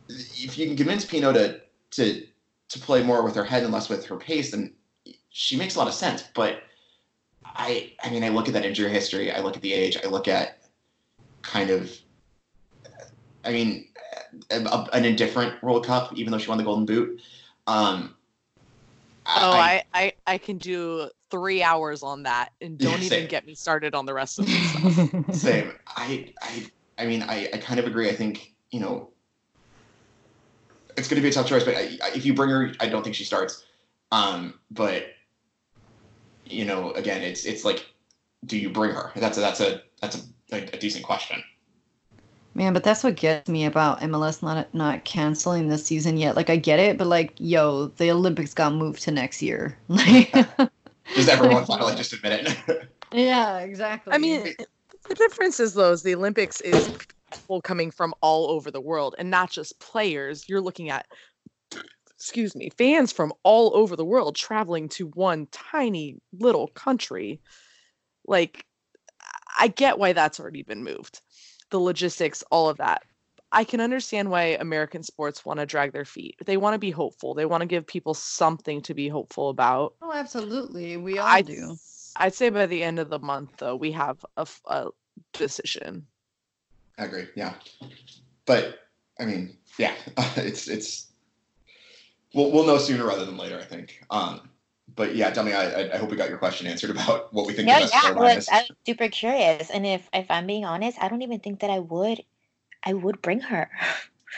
if 0.08 0.58
you 0.58 0.66
can 0.66 0.76
convince 0.76 1.04
Pinoe 1.04 1.32
to, 1.32 1.60
to, 1.92 2.26
to 2.68 2.78
play 2.78 3.02
more 3.02 3.22
with 3.22 3.34
her 3.36 3.44
head 3.44 3.62
and 3.62 3.72
less 3.72 3.88
with 3.88 4.04
her 4.06 4.16
pace, 4.16 4.50
then 4.50 4.74
she 5.30 5.56
makes 5.56 5.76
a 5.76 5.78
lot 5.78 5.88
of 5.88 5.94
sense. 5.94 6.24
But 6.34 6.62
I, 7.44 7.92
I 8.02 8.10
mean, 8.10 8.24
I 8.24 8.28
look 8.28 8.48
at 8.48 8.54
that 8.54 8.64
injury 8.64 8.90
history. 8.90 9.32
I 9.32 9.40
look 9.40 9.56
at 9.56 9.62
the 9.62 9.72
age. 9.72 9.96
I 10.02 10.08
look 10.08 10.28
at 10.28 10.58
kind 11.42 11.70
of, 11.70 11.90
I 13.44 13.52
mean, 13.52 13.88
a, 14.50 14.88
an 14.92 15.04
indifferent 15.04 15.62
World 15.62 15.86
Cup, 15.86 16.12
even 16.14 16.30
though 16.30 16.38
she 16.38 16.48
won 16.48 16.58
the 16.58 16.64
Golden 16.64 16.86
Boot. 16.86 17.20
Um, 17.66 18.14
oh, 19.26 19.52
I, 19.52 19.82
I, 19.94 20.12
I 20.26 20.38
can 20.38 20.58
do 20.58 21.10
three 21.30 21.62
hours 21.62 22.02
on 22.02 22.24
that, 22.24 22.50
and 22.60 22.78
don't 22.78 23.00
yeah, 23.00 23.06
even 23.06 23.26
get 23.28 23.46
me 23.46 23.54
started 23.54 23.94
on 23.94 24.06
the 24.06 24.14
rest 24.14 24.38
of 24.38 24.46
the 24.46 24.58
stuff. 24.58 25.36
same. 25.36 25.72
I, 25.86 26.32
I, 26.42 26.66
I 26.98 27.06
mean, 27.06 27.22
I, 27.22 27.48
I 27.52 27.58
kind 27.58 27.80
of 27.80 27.86
agree. 27.86 28.08
I 28.08 28.14
think 28.14 28.54
you 28.70 28.80
know, 28.80 29.10
it's 30.96 31.08
going 31.08 31.16
to 31.16 31.22
be 31.22 31.28
a 31.28 31.32
tough 31.32 31.46
choice, 31.46 31.64
but 31.64 31.76
I, 31.76 31.98
if 32.14 32.24
you 32.24 32.34
bring 32.34 32.50
her, 32.50 32.72
I 32.80 32.88
don't 32.88 33.02
think 33.02 33.14
she 33.14 33.24
starts. 33.24 33.64
Um, 34.12 34.60
but 34.70 35.06
you 36.44 36.64
know, 36.64 36.92
again, 36.92 37.22
it's 37.22 37.44
it's 37.44 37.64
like, 37.64 37.86
do 38.46 38.58
you 38.58 38.70
bring 38.70 38.92
her? 38.92 39.12
That's 39.16 39.38
a, 39.38 39.40
that's 39.40 39.60
a 39.60 39.82
that's 40.00 40.16
a, 40.52 40.56
a, 40.56 40.62
a 40.74 40.78
decent 40.78 41.04
question. 41.04 41.42
Man, 42.54 42.72
but 42.72 42.82
that's 42.82 43.04
what 43.04 43.16
gets 43.16 43.48
me 43.48 43.64
about 43.64 44.00
MLS 44.00 44.42
not 44.42 44.72
not 44.74 45.04
canceling 45.04 45.68
this 45.68 45.86
season 45.86 46.16
yet. 46.16 46.34
Like 46.36 46.50
I 46.50 46.56
get 46.56 46.80
it, 46.80 46.98
but 46.98 47.06
like, 47.06 47.34
yo, 47.38 47.86
the 47.86 48.10
Olympics 48.10 48.54
got 48.54 48.74
moved 48.74 49.02
to 49.02 49.12
next 49.12 49.40
year. 49.40 49.78
Does 49.88 51.28
everyone 51.28 51.64
finally 51.66 51.94
just 51.94 52.12
admit 52.12 52.46
it? 52.68 52.88
yeah, 53.12 53.58
exactly. 53.58 54.12
I 54.12 54.18
mean, 54.18 54.42
the 55.08 55.14
difference 55.14 55.60
is 55.60 55.74
though 55.74 55.92
is 55.92 56.02
the 56.02 56.14
Olympics 56.14 56.60
is 56.60 56.88
people 56.88 57.60
coming 57.62 57.90
from 57.90 58.14
all 58.20 58.50
over 58.50 58.70
the 58.70 58.80
world 58.80 59.14
and 59.18 59.30
not 59.30 59.50
just 59.50 59.78
players. 59.80 60.48
You're 60.48 60.60
looking 60.60 60.90
at 60.90 61.06
excuse 62.20 62.54
me, 62.54 62.68
fans 62.76 63.12
from 63.12 63.32
all 63.44 63.74
over 63.74 63.96
the 63.96 64.04
world 64.04 64.36
traveling 64.36 64.90
to 64.90 65.06
one 65.06 65.46
tiny 65.50 66.18
little 66.38 66.68
country. 66.68 67.40
Like, 68.26 68.66
I 69.58 69.68
get 69.68 69.98
why 69.98 70.12
that's 70.12 70.38
already 70.38 70.62
been 70.62 70.84
moved. 70.84 71.22
The 71.70 71.80
logistics, 71.80 72.42
all 72.50 72.68
of 72.68 72.78
that. 72.78 73.02
I 73.52 73.64
can 73.64 73.80
understand 73.80 74.30
why 74.30 74.56
American 74.60 75.02
sports 75.02 75.44
want 75.44 75.58
to 75.58 75.66
drag 75.66 75.92
their 75.92 76.04
feet. 76.04 76.36
They 76.44 76.56
want 76.56 76.74
to 76.74 76.78
be 76.78 76.90
hopeful. 76.90 77.34
They 77.34 77.46
want 77.46 77.62
to 77.62 77.66
give 77.66 77.86
people 77.86 78.14
something 78.14 78.80
to 78.82 78.94
be 78.94 79.08
hopeful 79.08 79.48
about. 79.48 79.94
Oh, 80.00 80.12
absolutely. 80.12 80.96
We 80.96 81.18
all 81.18 81.26
I'd, 81.26 81.46
do. 81.46 81.76
I'd 82.16 82.34
say 82.34 82.50
by 82.50 82.66
the 82.66 82.82
end 82.82 83.00
of 83.00 83.10
the 83.10 83.18
month, 83.18 83.56
though, 83.58 83.74
we 83.74 83.90
have 83.92 84.24
a 84.36 84.88
decision. 85.32 86.06
I 86.98 87.04
agree. 87.04 87.26
Yeah, 87.34 87.54
but 88.46 88.78
I 89.18 89.24
mean, 89.24 89.56
yeah, 89.78 89.94
it's 90.36 90.68
it's. 90.68 91.06
We'll 92.34 92.52
we'll 92.52 92.66
know 92.66 92.78
sooner 92.78 93.06
rather 93.06 93.24
than 93.24 93.36
later. 93.36 93.58
I 93.58 93.64
think. 93.64 94.04
Um, 94.10 94.49
but 94.96 95.14
yeah, 95.16 95.30
tell 95.30 95.44
me. 95.44 95.52
I 95.52 95.92
I 95.94 95.96
hope 95.98 96.10
we 96.10 96.16
got 96.16 96.28
your 96.28 96.38
question 96.38 96.66
answered 96.66 96.90
about 96.90 97.32
what 97.32 97.46
we 97.46 97.52
think. 97.54 97.68
No, 97.68 97.74
the 97.74 97.84
best 97.84 97.92
yeah, 97.92 98.00
storyline 98.02 98.36
I'm. 98.48 98.60
I'm 98.60 98.66
super 98.86 99.08
curious. 99.08 99.70
And 99.70 99.86
if 99.86 100.08
if 100.12 100.30
I'm 100.30 100.46
being 100.46 100.64
honest, 100.64 100.98
I 101.02 101.08
don't 101.08 101.22
even 101.22 101.40
think 101.40 101.60
that 101.60 101.70
I 101.70 101.78
would 101.78 102.24
I 102.84 102.94
would 102.94 103.22
bring 103.22 103.40
her. 103.40 103.70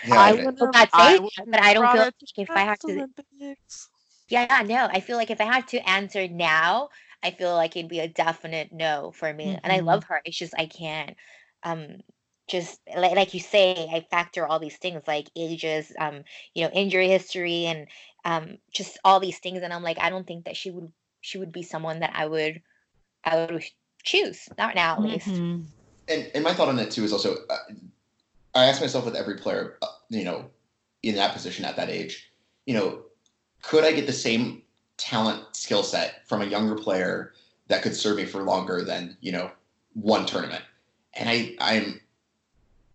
Yeah, 0.03 0.21
I 0.21 0.31
I- 0.31 0.33
wouldn't 0.33 0.61
Well, 0.61 0.71
have- 0.75 0.75
not 0.75 0.93
say, 0.93 1.19
but 1.47 1.61
I 1.63 1.75
don't 1.75 1.83
brought 1.83 1.97
feel 1.97 2.03
like 2.03 2.15
if 2.37 2.57
I 2.57 2.61
have 2.63 2.79
to- 2.81 2.89
Olympics. 2.89 3.91
Yeah, 4.29 4.63
no. 4.67 4.87
I 4.91 5.01
feel 5.01 5.17
like 5.17 5.31
if 5.31 5.41
I 5.41 5.45
had 5.45 5.69
to 5.69 5.89
answer 5.89 6.27
now, 6.29 6.89
I 7.23 7.31
feel 7.33 7.55
like 7.55 7.77
it'd 7.77 7.91
be 7.91 8.01
a 8.01 8.09
definite 8.09 8.73
no 8.73 9.13
for 9.13 9.33
me. 9.33 9.59
And 9.63 9.73
I 9.73 9.81
Mhm. 9.81 9.87
love 9.87 10.05
her. 10.05 10.21
It's 10.25 10.39
just 10.39 10.55
I 10.59 10.67
can't. 10.67 11.17
Um, 11.63 11.99
just 12.49 12.81
like 12.97 13.15
like 13.17 13.35
you 13.35 13.41
say, 13.41 13.89
I 13.93 14.01
factor 14.11 14.47
all 14.47 14.59
these 14.59 14.77
things 14.79 15.03
like 15.07 15.29
ages, 15.37 15.93
um, 15.99 16.25
you 16.55 16.65
know, 16.65 16.71
injury 16.73 17.09
history, 17.09 17.67
and 17.67 17.87
um, 18.25 18.59
just 18.73 18.99
all 19.05 19.21
these 19.21 19.39
things. 19.39 19.63
And 19.63 19.73
I'm 19.73 19.83
like, 19.83 19.99
I 20.01 20.11
don't 20.11 20.27
think 20.27 20.45
that 20.45 20.57
she 20.57 20.71
would 20.71 20.93
she 21.21 21.39
would 21.39 21.53
be 21.53 21.63
someone 21.63 22.01
that 22.01 22.13
I 22.15 22.27
would 22.27 22.63
I 23.25 23.47
would 23.47 23.65
choose. 24.03 24.49
Not 24.59 24.75
now, 24.75 24.95
at 24.95 25.03
least. 25.03 25.29
Mhm. 25.29 25.65
and 26.09 26.31
and 26.35 26.45
my 26.45 26.55
thought 26.55 26.69
on 26.69 26.79
it 26.79 26.91
too 26.91 27.05
is 27.05 27.13
also, 27.13 27.37
uh, 27.49 27.59
I 28.55 28.67
ask 28.67 28.81
myself 28.81 29.05
with 29.05 29.17
every 29.17 29.37
player, 29.37 29.79
uh, 29.83 29.87
you 30.09 30.25
know, 30.25 30.51
in 31.03 31.15
that 31.17 31.33
position 31.33 31.65
at 31.65 31.77
that 31.77 31.89
age, 31.89 32.31
you 32.67 32.75
know, 32.75 33.03
could 33.63 33.85
I 33.85 33.93
get 33.93 34.07
the 34.07 34.13
same 34.13 34.63
talent 34.97 35.57
skill 35.57 35.83
set 35.83 36.27
from 36.29 36.43
a 36.43 36.47
younger 36.47 36.75
player 36.77 37.33
that 37.69 37.83
could 37.83 37.95
serve 37.95 38.17
me 38.17 38.25
for 38.25 38.43
longer 38.43 38.83
than 38.83 39.17
you 39.21 39.33
know 39.33 39.51
one 39.95 40.27
tournament? 40.27 40.63
And 41.15 41.29
I 41.29 41.55
I'm 41.61 42.01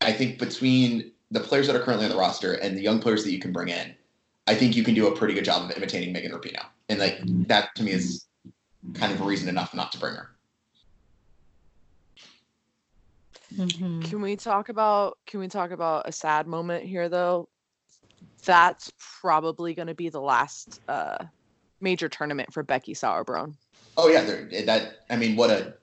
I 0.01 0.11
think 0.13 0.39
between 0.39 1.11
the 1.32 1.39
players 1.39 1.67
that 1.67 1.75
are 1.75 1.84
currently 1.84 2.05
on 2.05 2.11
the 2.11 2.17
roster 2.17 2.53
and 2.53 2.78
the 2.78 2.82
young 2.82 2.99
players 2.99 3.23
that 3.23 3.32
you 3.32 3.39
can 3.39 3.51
bring 3.51 3.69
in, 3.69 3.95
I 4.47 4.55
think 4.55 4.75
you 4.75 4.83
can 4.83 4.93
do 4.95 5.07
a 5.07 5.15
pretty 5.15 5.33
good 5.33 5.43
job 5.45 5.69
of 5.69 5.75
imitating 5.75 6.13
Megan 6.13 6.31
Rapinoe. 6.31 6.65
And 6.89 6.99
like 6.99 7.19
that 7.47 7.75
to 7.75 7.83
me 7.83 7.91
is 7.91 8.25
kind 8.93 9.11
of 9.11 9.19
a 9.21 9.23
reason 9.25 9.49
enough 9.49 9.73
not 9.73 9.91
to 9.91 9.99
bring 9.99 10.15
her. 10.15 10.29
Mhm. 13.53 14.09
Can 14.09 14.21
we 14.21 14.35
talk 14.35 14.69
about 14.69 15.17
can 15.25 15.39
we 15.39 15.47
talk 15.47 15.71
about 15.71 16.07
a 16.07 16.11
sad 16.11 16.47
moment 16.47 16.85
here 16.85 17.09
though? 17.09 17.49
That's 18.45 18.91
probably 19.21 19.73
going 19.73 19.87
to 19.87 19.93
be 19.95 20.09
the 20.09 20.21
last 20.21 20.79
uh 20.87 21.17
major 21.81 22.07
tournament 22.09 22.53
for 22.53 22.63
Becky 22.63 22.93
Sauerbrunn. 22.93 23.53
Oh 23.97 24.07
yeah, 24.09 24.21
that 24.65 24.99
I 25.09 25.15
mean, 25.15 25.35
what 25.35 25.49
a 25.49 25.75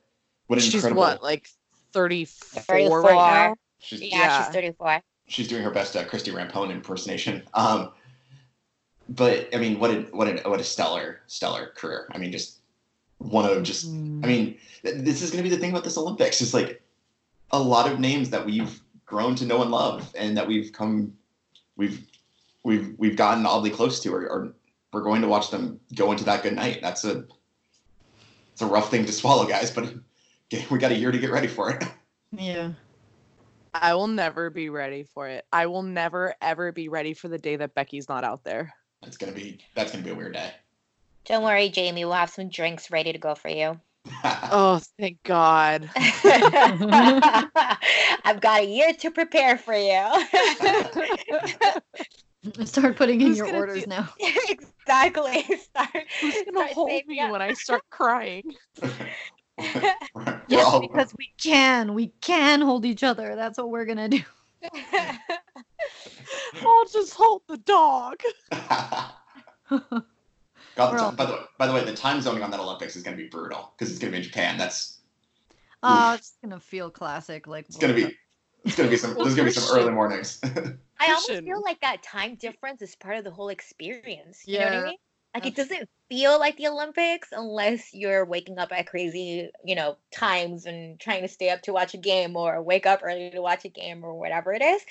what 0.46 0.58
an 0.58 0.62
She's 0.64 0.74
incredible. 0.74 1.02
what 1.02 1.22
like 1.22 1.48
34, 1.92 2.62
34. 2.62 3.02
right 3.02 3.14
now. 3.14 3.54
she's, 3.78 4.00
Yeah, 4.02 4.08
Yeah. 4.18 4.44
she's 4.46 4.54
34. 4.54 5.00
she's 5.26 5.48
doing 5.48 5.62
her 5.62 5.70
best 5.70 5.96
uh, 5.96 6.04
Christy 6.04 6.30
Rampone 6.32 6.70
impersonation. 6.70 7.42
Um, 7.54 7.92
but 9.09 9.48
I 9.55 9.59
mean, 9.59 9.78
what 9.78 9.90
a 9.90 10.02
what 10.12 10.28
a 10.28 10.48
what 10.48 10.61
a 10.61 10.64
stellar 10.64 11.20
stellar 11.26 11.72
career. 11.76 12.09
I 12.12 12.18
mean, 12.18 12.32
just 12.32 12.61
one 13.18 13.48
of 13.48 13.62
just. 13.62 13.86
I 13.86 14.26
mean, 14.26 14.59
th- 14.82 15.05
this 15.05 15.22
is 15.22 15.30
going 15.30 15.42
to 15.42 15.48
be 15.48 15.55
the 15.55 15.61
thing 15.61 15.70
about 15.70 15.84
this 15.84 15.98
Olympics. 15.98 16.40
Is 16.40 16.55
like 16.55 16.82
a 17.50 17.59
lot 17.59 17.90
of 17.90 18.00
names 18.00 18.30
that 18.30 18.44
we've 18.44 18.80
grown 19.07 19.34
to 19.36 19.46
know 19.46 19.62
and 19.62 19.70
love, 19.70 20.12
and 20.16 20.36
that 20.36 20.46
we've 20.46 20.72
come, 20.72 21.12
we've 21.76 22.02
we've 22.62 22.94
we've 22.98 23.16
gotten 23.16 23.44
oddly 23.44 23.70
close 23.70 24.00
to, 24.00 24.14
or, 24.14 24.26
or 24.26 24.55
we're 24.92 25.02
going 25.02 25.22
to 25.22 25.28
watch 25.28 25.50
them 25.50 25.78
go 25.94 26.11
into 26.12 26.24
that 26.24 26.42
good 26.42 26.55
night. 26.55 26.80
That's 26.80 27.05
a 27.05 27.24
it's 28.52 28.62
a 28.62 28.66
rough 28.66 28.90
thing 28.90 29.05
to 29.05 29.12
swallow, 29.12 29.46
guys. 29.46 29.70
But 29.70 29.94
we 30.70 30.78
got 30.78 30.92
a 30.92 30.96
year 30.96 31.12
to 31.12 31.18
get 31.18 31.30
ready 31.30 31.48
for 31.48 31.70
it. 31.70 31.84
Yeah. 32.36 32.72
I 33.74 33.94
will 33.94 34.09
never 34.09 34.50
be 34.50 34.68
ready 34.70 35.05
for 35.05 35.28
it. 35.28 35.44
I 35.52 35.66
will 35.66 35.84
never 35.84 36.34
ever 36.42 36.72
be 36.72 36.88
ready 36.88 37.14
for 37.14 37.28
the 37.28 37.38
day 37.38 37.55
that 37.55 37.76
Becky's 37.76 38.09
not 38.09 38.24
out 38.24 38.42
there. 38.42 38.74
It's 39.07 39.16
gonna 39.16 39.32
be 39.32 39.59
that's 39.74 39.92
gonna 39.92 40.05
be 40.05 40.11
a 40.11 40.14
weird 40.14 40.34
day. 40.34 40.50
Don't 41.26 41.42
worry, 41.42 41.68
Jamie. 41.70 42.05
We'll 42.05 42.14
have 42.14 42.30
some 42.30 42.48
drinks 42.48 42.90
ready 42.90 43.12
to 43.12 43.18
go 43.18 43.34
for 43.34 43.48
you. 43.48 43.80
Oh, 44.50 44.78
thank 45.00 45.22
God. 45.22 45.88
I've 45.96 46.50
got 48.40 48.61
a 48.61 48.66
year 48.66 48.92
to 48.92 49.11
prepare 49.11 49.57
for 49.57 49.74
you. 49.74 50.05
Start 52.66 52.96
putting 52.96 53.20
in 53.22 53.28
Who's 53.28 53.38
your 53.38 53.55
orders 53.55 53.84
do- 53.84 53.88
now. 53.88 54.09
exactly. 54.48 55.42
Start, 55.57 55.88
Who's 56.20 56.34
gonna 56.34 56.50
start 56.59 56.72
hold 56.72 57.07
me 57.07 57.20
up. 57.20 57.30
when 57.30 57.40
I 57.42 57.52
start 57.55 57.82
crying? 57.90 58.44
Yes, 60.46 60.78
because 60.80 61.14
we 61.18 61.32
can. 61.42 61.94
We 61.94 62.09
can 62.20 62.61
hold 62.61 62.84
each 62.84 63.02
other. 63.02 63.34
That's 63.34 63.57
what 63.59 63.70
we're 63.70 63.86
gonna 63.86 64.09
do. 64.11 64.20
I'll 66.66 66.84
just 66.92 67.14
hold 67.14 67.42
the 67.48 67.58
dog. 67.58 68.16
God, 70.76 70.92
We're 70.92 71.12
by, 71.12 71.26
the, 71.26 71.32
way, 71.32 71.38
by 71.58 71.66
the 71.66 71.72
way, 71.72 71.84
the 71.84 71.94
time 71.94 72.20
zoning 72.20 72.42
on 72.42 72.50
that 72.50 72.60
Olympics 72.60 72.96
is 72.96 73.02
going 73.02 73.16
to 73.16 73.22
be 73.22 73.28
brutal 73.28 73.72
because 73.76 73.90
it's 73.92 74.00
going 74.00 74.12
to 74.12 74.18
be 74.18 74.24
in 74.24 74.28
Japan. 74.28 74.58
That's 74.58 74.98
Oh, 75.82 76.14
it's 76.14 76.32
gonna 76.42 76.58
feel 76.60 76.90
classic. 76.90 77.46
Like 77.46 77.66
it's 77.68 77.76
going 77.76 77.94
to 77.94 78.06
be 78.06 78.16
it's 78.64 78.74
going 78.74 78.88
to 78.88 78.90
be 78.90 78.96
some 78.96 79.14
there's 79.14 79.34
going 79.34 79.46
to 79.48 79.54
be 79.54 79.60
some 79.60 79.76
early 79.76 79.92
mornings. 79.92 80.40
I 81.00 81.08
almost 81.08 81.42
feel 81.44 81.62
like 81.62 81.80
that 81.80 82.02
time 82.02 82.36
difference 82.36 82.80
is 82.80 82.96
part 82.96 83.18
of 83.18 83.24
the 83.24 83.30
whole 83.30 83.50
experience. 83.50 84.44
You 84.46 84.58
know 84.58 84.64
what 84.64 84.74
I 84.74 84.76
Yeah. 84.78 84.84
mean? 84.84 84.96
Like 85.35 85.47
it 85.47 85.57
doesn't 85.57 85.89
feel 86.09 86.39
like 86.39 86.57
the 86.57 86.68
Olympics 86.68 87.28
unless 87.32 87.93
you're 87.93 88.24
waking 88.24 88.59
up 88.59 88.70
at 88.72 88.87
crazy, 88.87 89.51
you 89.64 89.74
know, 89.74 89.97
times 90.12 90.66
and 90.66 90.99
trying 91.01 91.22
to 91.22 91.28
stay 91.28 91.51
up 91.51 91.62
to 91.62 91.72
watch 91.72 91.95
a 91.95 91.99
game 91.99 92.37
or 92.37 92.62
wake 92.62 92.87
up 92.87 93.01
early 93.03 93.30
to 93.30 93.43
watch 93.43 93.64
a 93.64 93.68
game 93.68 94.05
or 94.05 94.14
whatever 94.18 94.53
it 94.53 94.62
is. 94.62 94.82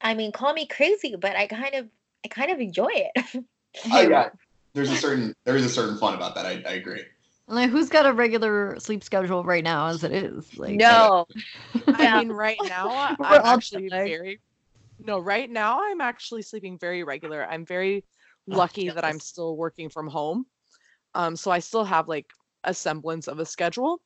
I 0.00 0.14
mean, 0.14 0.32
call 0.32 0.52
me 0.52 0.66
crazy, 0.66 1.16
but 1.16 1.36
I 1.36 1.46
kind 1.46 1.74
of 1.74 1.88
I 2.24 2.28
kind 2.28 2.50
of 2.50 2.60
enjoy 2.60 2.90
it. 2.92 3.44
oh 3.92 4.00
yeah, 4.00 4.30
there's 4.74 4.90
a 4.90 4.96
certain 4.96 5.34
there 5.44 5.56
is 5.56 5.64
a 5.64 5.68
certain 5.68 5.96
fun 5.98 6.14
about 6.14 6.34
that. 6.34 6.46
I, 6.46 6.62
I 6.66 6.72
agree. 6.74 7.04
like 7.48 7.70
who's 7.70 7.88
got 7.88 8.06
a 8.06 8.12
regular 8.12 8.78
sleep 8.78 9.04
schedule 9.04 9.44
right 9.44 9.64
now 9.64 9.86
as 9.88 10.04
it 10.04 10.12
is? 10.12 10.56
Like 10.58 10.76
no. 10.78 11.26
I 11.92 12.08
mean, 12.08 12.30
right 12.30 12.58
now 12.64 12.88
I- 12.96 13.14
We're 13.18 13.26
I'm 13.26 13.44
actually 13.44 13.88
very. 13.88 14.40
No, 14.98 15.18
right 15.18 15.48
now 15.48 15.80
I'm 15.82 16.00
actually 16.00 16.42
sleeping 16.42 16.78
very 16.78 17.04
regular. 17.04 17.44
I'm 17.46 17.64
very 17.66 18.04
lucky 18.46 18.88
that 18.88 19.04
I'm 19.04 19.20
still 19.20 19.56
working 19.56 19.88
from 19.88 20.08
home. 20.08 20.46
Um, 21.14 21.36
so 21.36 21.50
I 21.50 21.58
still 21.58 21.84
have 21.84 22.08
like 22.08 22.26
a 22.64 22.74
semblance 22.74 23.28
of 23.28 23.38
a 23.38 23.46
schedule. 23.46 24.00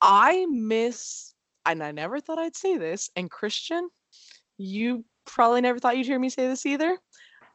I 0.00 0.46
miss, 0.50 1.34
and 1.64 1.82
I 1.82 1.92
never 1.92 2.20
thought 2.20 2.38
I'd 2.38 2.56
say 2.56 2.76
this, 2.76 3.10
and 3.16 3.30
Christian, 3.30 3.88
you 4.58 5.04
probably 5.24 5.60
never 5.60 5.78
thought 5.78 5.96
you'd 5.96 6.06
hear 6.06 6.18
me 6.18 6.28
say 6.28 6.46
this 6.46 6.66
either. 6.66 6.98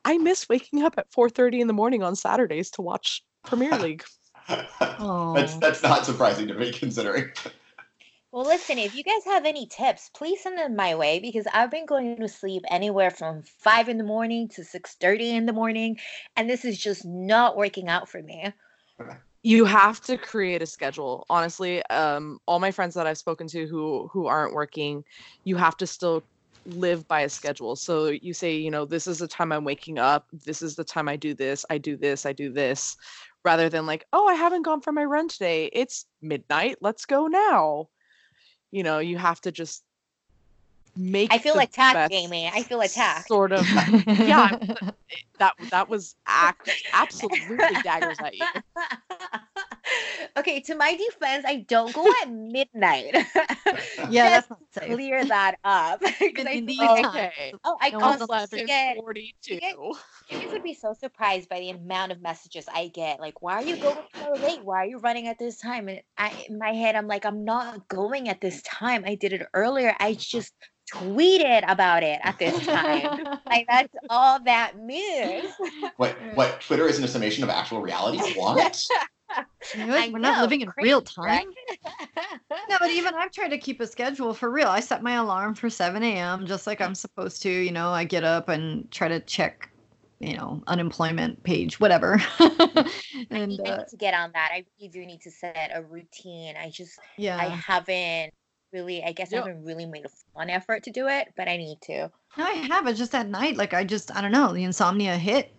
I 0.04 0.18
miss 0.18 0.50
waking 0.50 0.84
up 0.84 0.96
at 0.98 1.12
4:30 1.12 1.62
in 1.62 1.68
the 1.68 1.74
morning 1.74 2.04
on 2.04 2.16
Saturdays 2.16 2.72
to 2.72 2.82
watch 2.82 3.24
Premier 3.46 3.78
League. 3.78 4.04
Oh. 5.00 5.34
that's 5.36 5.56
that's 5.58 5.84
not 5.84 6.06
surprising 6.06 6.48
to 6.48 6.56
me 6.56 6.72
considering. 6.72 7.30
Well, 8.32 8.46
listen, 8.46 8.78
if 8.78 8.94
you 8.96 9.04
guys 9.04 9.26
have 9.26 9.46
any 9.46 9.68
tips, 9.68 10.10
please 10.14 10.42
send 10.44 10.58
them 10.58 10.76
my 10.76 10.96
way 10.96 11.20
because 11.20 11.48
I've 11.54 11.72
been 11.72 11.86
going 11.86 12.18
to 12.18 12.28
sleep 12.28 12.64
anywhere 12.70 13.12
from 13.12 13.42
five 13.44 13.90
in 13.90 13.98
the 13.98 14.04
morning 14.04 14.48
to 14.50 14.64
six 14.64 14.96
thirty 14.96 15.32
in 15.32 15.46
the 15.46 15.54
morning, 15.54 15.98
and 16.36 16.50
this 16.50 16.64
is 16.66 16.78
just 16.80 17.06
not 17.06 17.58
working 17.58 17.88
out 17.90 18.10
for 18.10 18.22
me. 18.22 18.54
you 19.44 19.66
have 19.66 20.02
to 20.02 20.18
create 20.18 20.62
a 20.62 20.66
schedule. 20.66 21.26
Honestly 21.30 21.84
um 21.88 22.40
all 22.46 22.60
my 22.60 22.72
friends 22.72 22.94
that 22.96 23.08
i've 23.08 23.18
spoken 23.18 23.48
to 23.48 23.66
who 23.68 24.08
who 24.14 24.28
aren't 24.28 24.54
working 24.54 25.04
you 25.44 25.56
have 25.58 25.78
to 25.78 25.88
still 25.88 26.26
live 26.66 27.08
by 27.08 27.22
a 27.22 27.30
schedule. 27.30 27.76
So 27.76 28.08
you 28.08 28.34
say 28.34 28.56
you 28.58 28.70
know 28.72 28.86
this 28.86 29.08
is 29.08 29.18
the 29.20 29.28
time 29.28 29.52
i'm 29.52 29.64
waking 29.64 29.98
up. 30.00 30.28
This 30.32 30.62
is 30.62 30.76
the 30.76 30.84
time 30.84 31.08
i 31.10 31.16
do 31.16 31.34
this 31.34 31.66
i 31.70 31.78
do 31.78 31.98
this 31.98 32.26
i 32.26 32.34
do 32.34 32.52
this 32.52 32.96
rather 33.44 33.70
than 33.70 33.86
like 33.88 34.06
oh 34.14 34.28
i 34.28 34.36
haven't 34.36 34.64
gone 34.64 34.82
for 34.82 34.92
my 34.92 35.04
run 35.06 35.28
today. 35.28 35.70
It's 35.74 36.06
midnight. 36.22 36.78
Let's 36.82 37.06
go 37.06 37.28
now 37.28 37.88
you 38.72 38.84
know 38.84 39.00
you 39.00 39.18
have 39.18 39.40
to 39.42 39.52
just 39.52 39.84
make 40.96 41.34
I 41.34 41.38
feel 41.38 41.58
attacked, 41.58 42.12
Jamie. 42.12 42.52
I 42.54 42.64
feel 42.64 42.82
attacked. 42.82 43.28
sort 43.28 43.52
of 43.52 43.66
yeah 44.08 44.58
that 45.40 45.54
that 45.70 45.90
was 45.90 46.16
act 46.28 46.70
absolutely 46.94 47.58
daggers 47.84 48.18
at 48.20 48.36
you 48.36 48.46
okay, 50.38 50.60
to 50.62 50.76
my 50.76 50.96
defense, 50.96 51.46
I 51.48 51.66
don't 51.68 51.94
go 51.94 52.06
at 52.24 52.32
midnight. 52.32 53.16
Yeah, 54.10 54.42
Just 54.42 54.50
that's 54.50 54.50
not 54.50 54.60
safe. 54.74 54.94
clear 54.94 55.26
that 55.26 55.56
up. 55.64 56.02
'Cause 56.02 56.12
In- 56.20 56.48
I 56.48 56.52
in 56.52 56.68
feel 56.68 56.68
these 56.68 56.80
like- 56.80 57.04
times. 57.04 57.16
Okay. 57.16 57.54
oh, 57.64 57.78
I 57.80 57.90
No 57.92 58.00
one's 58.00 58.26
constantly 58.26 58.66
get. 58.68 58.98
42. 58.98 59.60
get- 59.60 59.76
You 59.78 59.96
guys 60.30 60.52
would 60.52 60.64
be 60.64 60.74
so 60.74 60.94
surprised 60.94 61.48
by 61.50 61.60
the 61.60 61.70
amount 61.70 62.12
of 62.12 62.22
messages 62.22 62.66
I 62.74 62.88
get. 62.88 63.20
Like, 63.20 63.42
why 63.42 63.56
are 63.56 63.64
you 63.64 63.78
going 63.78 63.98
so 64.16 64.32
late? 64.44 64.64
Why 64.64 64.78
are 64.84 64.86
you 64.86 64.98
running 65.00 65.28
at 65.28 65.38
this 65.40 65.58
time? 65.58 65.88
And 65.88 66.02
I, 66.18 66.32
in 66.50 66.58
my 66.58 66.74
head, 66.74 66.96
I'm 66.96 67.08
like, 67.08 67.26
I'm 67.26 67.44
not 67.46 67.88
going 67.88 68.28
at 68.30 68.42
this 68.42 68.62
time. 68.64 69.04
I 69.06 69.16
did 69.16 69.34
it 69.34 69.46
earlier. 69.54 69.96
I 70.00 70.14
just 70.16 70.54
tweeted 70.94 71.64
about 71.70 72.04
it 72.04 72.20
at 72.24 72.38
this 72.40 72.58
time. 72.66 73.24
like, 73.46 73.66
that's 73.70 73.94
all 74.10 74.40
that 74.44 74.78
means. 74.78 75.52
What 75.98 76.16
what 76.36 76.60
Twitter 76.62 76.88
isn't 76.88 77.04
a 77.04 77.08
summation 77.08 77.44
of 77.44 77.50
actual 77.50 77.82
reality? 77.82 78.18
What? 78.38 78.84
You 79.74 79.86
know 79.86 80.10
We're 80.12 80.20
not 80.20 80.42
living 80.42 80.62
in 80.62 80.68
crazy, 80.68 80.90
real 80.90 81.02
right? 81.24 81.42
time. 81.42 81.48
No, 82.70 82.78
but 82.80 82.90
even 82.92 83.14
I've 83.16 83.32
tried 83.32 83.50
to 83.50 83.58
keep 83.58 83.82
a 83.82 83.88
schedule 83.88 84.34
for 84.34 84.50
real. 84.50 84.68
I 84.68 84.80
set 84.80 85.04
my 85.04 85.14
alarm 85.14 85.56
for 85.56 85.70
7 85.70 86.04
a.m. 86.04 86.46
just 86.46 86.68
like 86.68 86.80
I'm 86.82 86.96
supposed 86.96 87.42
to. 87.44 87.50
You 87.50 87.72
know, 87.72 87.90
I 87.90 88.04
get 88.04 88.24
up 88.24 88.50
and 88.50 88.90
try 88.92 89.08
to 89.08 89.20
check, 89.20 89.70
you 90.20 90.36
know, 90.36 90.62
unemployment 90.68 91.44
page, 91.44 91.80
whatever. 91.80 92.22
I 92.40 92.86
and 93.30 93.60
need, 93.60 93.62
I 93.66 93.72
uh, 93.72 93.78
need 93.78 93.88
to 93.90 93.98
get 93.98 94.14
on 94.14 94.32
that. 94.34 94.52
I 94.54 94.66
really 94.80 94.90
do 94.90 95.06
need 95.06 95.22
to 95.22 95.32
set 95.32 95.72
a 95.74 95.82
routine. 95.82 96.56
I 96.58 96.70
just, 96.70 97.00
yeah, 97.18 97.38
I 97.38 97.48
haven't 97.50 98.32
really, 98.74 99.04
I 99.04 99.12
guess 99.12 99.34
I 99.34 99.38
haven't 99.38 99.64
really 99.64 99.86
made 99.86 100.06
a 100.06 100.10
fun 100.36 100.50
effort 100.50 100.84
to 100.84 100.92
do 100.92 101.08
it, 101.08 101.30
but 101.36 101.48
I 101.50 101.58
need 101.58 101.82
to. 101.84 102.12
no, 102.38 102.46
I 102.46 102.52
have. 102.52 102.88
It's 102.88 103.00
just 103.00 103.16
at 103.16 103.28
night. 103.28 103.58
Like 103.58 103.74
I 103.74 103.84
just, 103.84 104.16
I 104.16 104.22
don't 104.22 104.32
know, 104.32 104.54
the 104.54 104.64
insomnia 104.64 105.18
hit, 105.18 105.54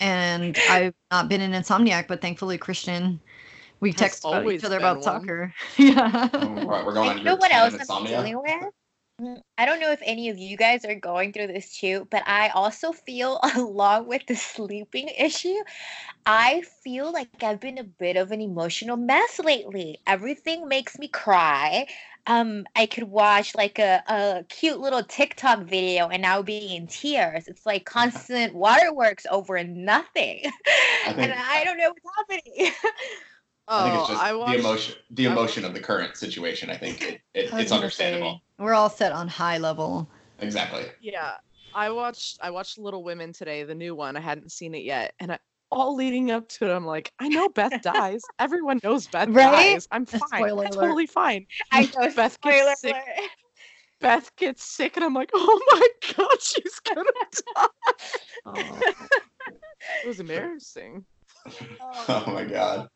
and 0.00 0.56
I've 0.68 0.94
not 1.10 1.28
been 1.28 1.40
an 1.40 1.52
insomniac, 1.52 2.06
but 2.08 2.20
thankfully 2.20 2.58
Christian, 2.58 3.20
we 3.80 3.90
Has 3.90 3.96
text 3.96 4.24
about 4.24 4.46
each 4.50 4.64
other 4.64 4.78
about 4.78 4.96
one. 4.96 5.02
soccer. 5.02 5.54
yeah. 5.78 6.28
We're 6.32 6.84
we're 6.84 6.94
going 6.94 7.18
you 7.18 7.24
know 7.24 7.36
what 7.36 7.52
else 7.52 7.74
of 7.74 7.74
I'm 7.74 7.80
insomnia. 7.80 8.16
dealing 8.16 8.42
with? 8.42 8.72
Mm, 9.20 9.40
I 9.56 9.64
don't 9.64 9.80
know 9.80 9.92
if 9.92 10.00
any 10.04 10.28
of 10.28 10.36
you 10.36 10.58
guys 10.58 10.84
are 10.84 10.94
going 10.94 11.32
through 11.32 11.46
this 11.46 11.74
too, 11.78 12.06
but 12.10 12.22
I 12.26 12.48
also 12.50 12.92
feel, 12.92 13.40
along 13.56 14.08
with 14.08 14.26
the 14.26 14.36
sleeping 14.36 15.08
issue, 15.18 15.56
I 16.26 16.62
feel 16.84 17.12
like 17.12 17.42
I've 17.42 17.60
been 17.60 17.78
a 17.78 17.84
bit 17.84 18.16
of 18.16 18.30
an 18.32 18.42
emotional 18.42 18.96
mess 18.96 19.38
lately. 19.38 20.00
Everything 20.06 20.68
makes 20.68 20.98
me 20.98 21.08
cry. 21.08 21.86
Um, 22.26 22.66
I 22.76 22.86
could 22.86 23.04
watch 23.04 23.54
like 23.54 23.78
a, 23.78 24.02
a 24.08 24.44
cute 24.48 24.80
little 24.80 25.02
TikTok 25.04 25.60
video 25.60 26.08
and 26.08 26.22
now 26.22 26.42
be 26.42 26.76
in 26.76 26.86
tears. 26.88 27.48
It's 27.48 27.64
like 27.64 27.86
constant 27.86 28.54
waterworks 28.54 29.26
over 29.30 29.62
nothing. 29.64 30.42
and 31.06 31.16
think- 31.16 31.32
I 31.32 31.64
don't 31.64 31.78
know 31.78 31.90
what's 31.90 32.16
happening. 32.44 32.72
Oh, 33.68 33.78
I 33.78 33.82
think 33.90 34.00
it's 34.00 34.10
oh, 34.10 34.12
just 34.12 34.22
I 34.24 34.34
watched, 34.34 34.52
the 34.52 34.58
emotion 34.58 34.94
the 35.10 35.24
emotion 35.24 35.64
of 35.64 35.74
the 35.74 35.80
current 35.80 36.16
situation. 36.16 36.70
I 36.70 36.76
think 36.76 37.02
it, 37.02 37.20
it, 37.34 37.52
I 37.52 37.60
it's 37.62 37.72
understandable. 37.72 38.34
say, 38.58 38.64
we're 38.64 38.74
all 38.74 38.90
set 38.90 39.12
on 39.12 39.26
high 39.28 39.58
level. 39.58 40.08
Exactly. 40.38 40.84
Yeah, 41.00 41.32
I 41.74 41.90
watched 41.90 42.38
I 42.40 42.50
watched 42.50 42.78
Little 42.78 43.02
Women 43.02 43.32
today, 43.32 43.64
the 43.64 43.74
new 43.74 43.94
one. 43.94 44.16
I 44.16 44.20
hadn't 44.20 44.52
seen 44.52 44.74
it 44.74 44.84
yet, 44.84 45.14
and 45.18 45.32
I, 45.32 45.38
all 45.72 45.96
leading 45.96 46.30
up 46.30 46.48
to 46.50 46.70
it, 46.70 46.74
I'm 46.74 46.86
like, 46.86 47.12
I 47.18 47.28
know 47.28 47.48
Beth 47.48 47.82
dies. 47.82 48.22
Everyone 48.38 48.78
knows 48.84 49.08
Beth 49.08 49.28
Right? 49.30 49.72
dies. 49.72 49.88
I'm 49.90 50.06
fine. 50.06 50.20
Spoiler 50.28 50.64
I'm 50.64 50.72
alert. 50.72 50.80
totally 50.82 51.06
fine. 51.06 51.46
I 51.72 51.82
know, 51.82 52.10
Beth 52.16 52.34
spoiler 52.34 52.66
gets 52.66 52.80
sick. 52.82 52.92
alert. 52.94 53.30
Beth 54.00 54.30
gets 54.36 54.62
sick, 54.62 54.96
and 54.96 55.04
I'm 55.04 55.14
like, 55.14 55.30
oh 55.34 55.60
my 55.72 56.14
god, 56.16 56.40
she's 56.40 56.78
gonna 56.80 57.02
die. 57.56 57.66
Oh. 58.46 58.80
It 60.04 60.06
was 60.06 60.20
embarrassing. 60.20 61.04
Oh, 61.80 62.04
oh 62.26 62.32
my 62.32 62.44
god. 62.44 62.88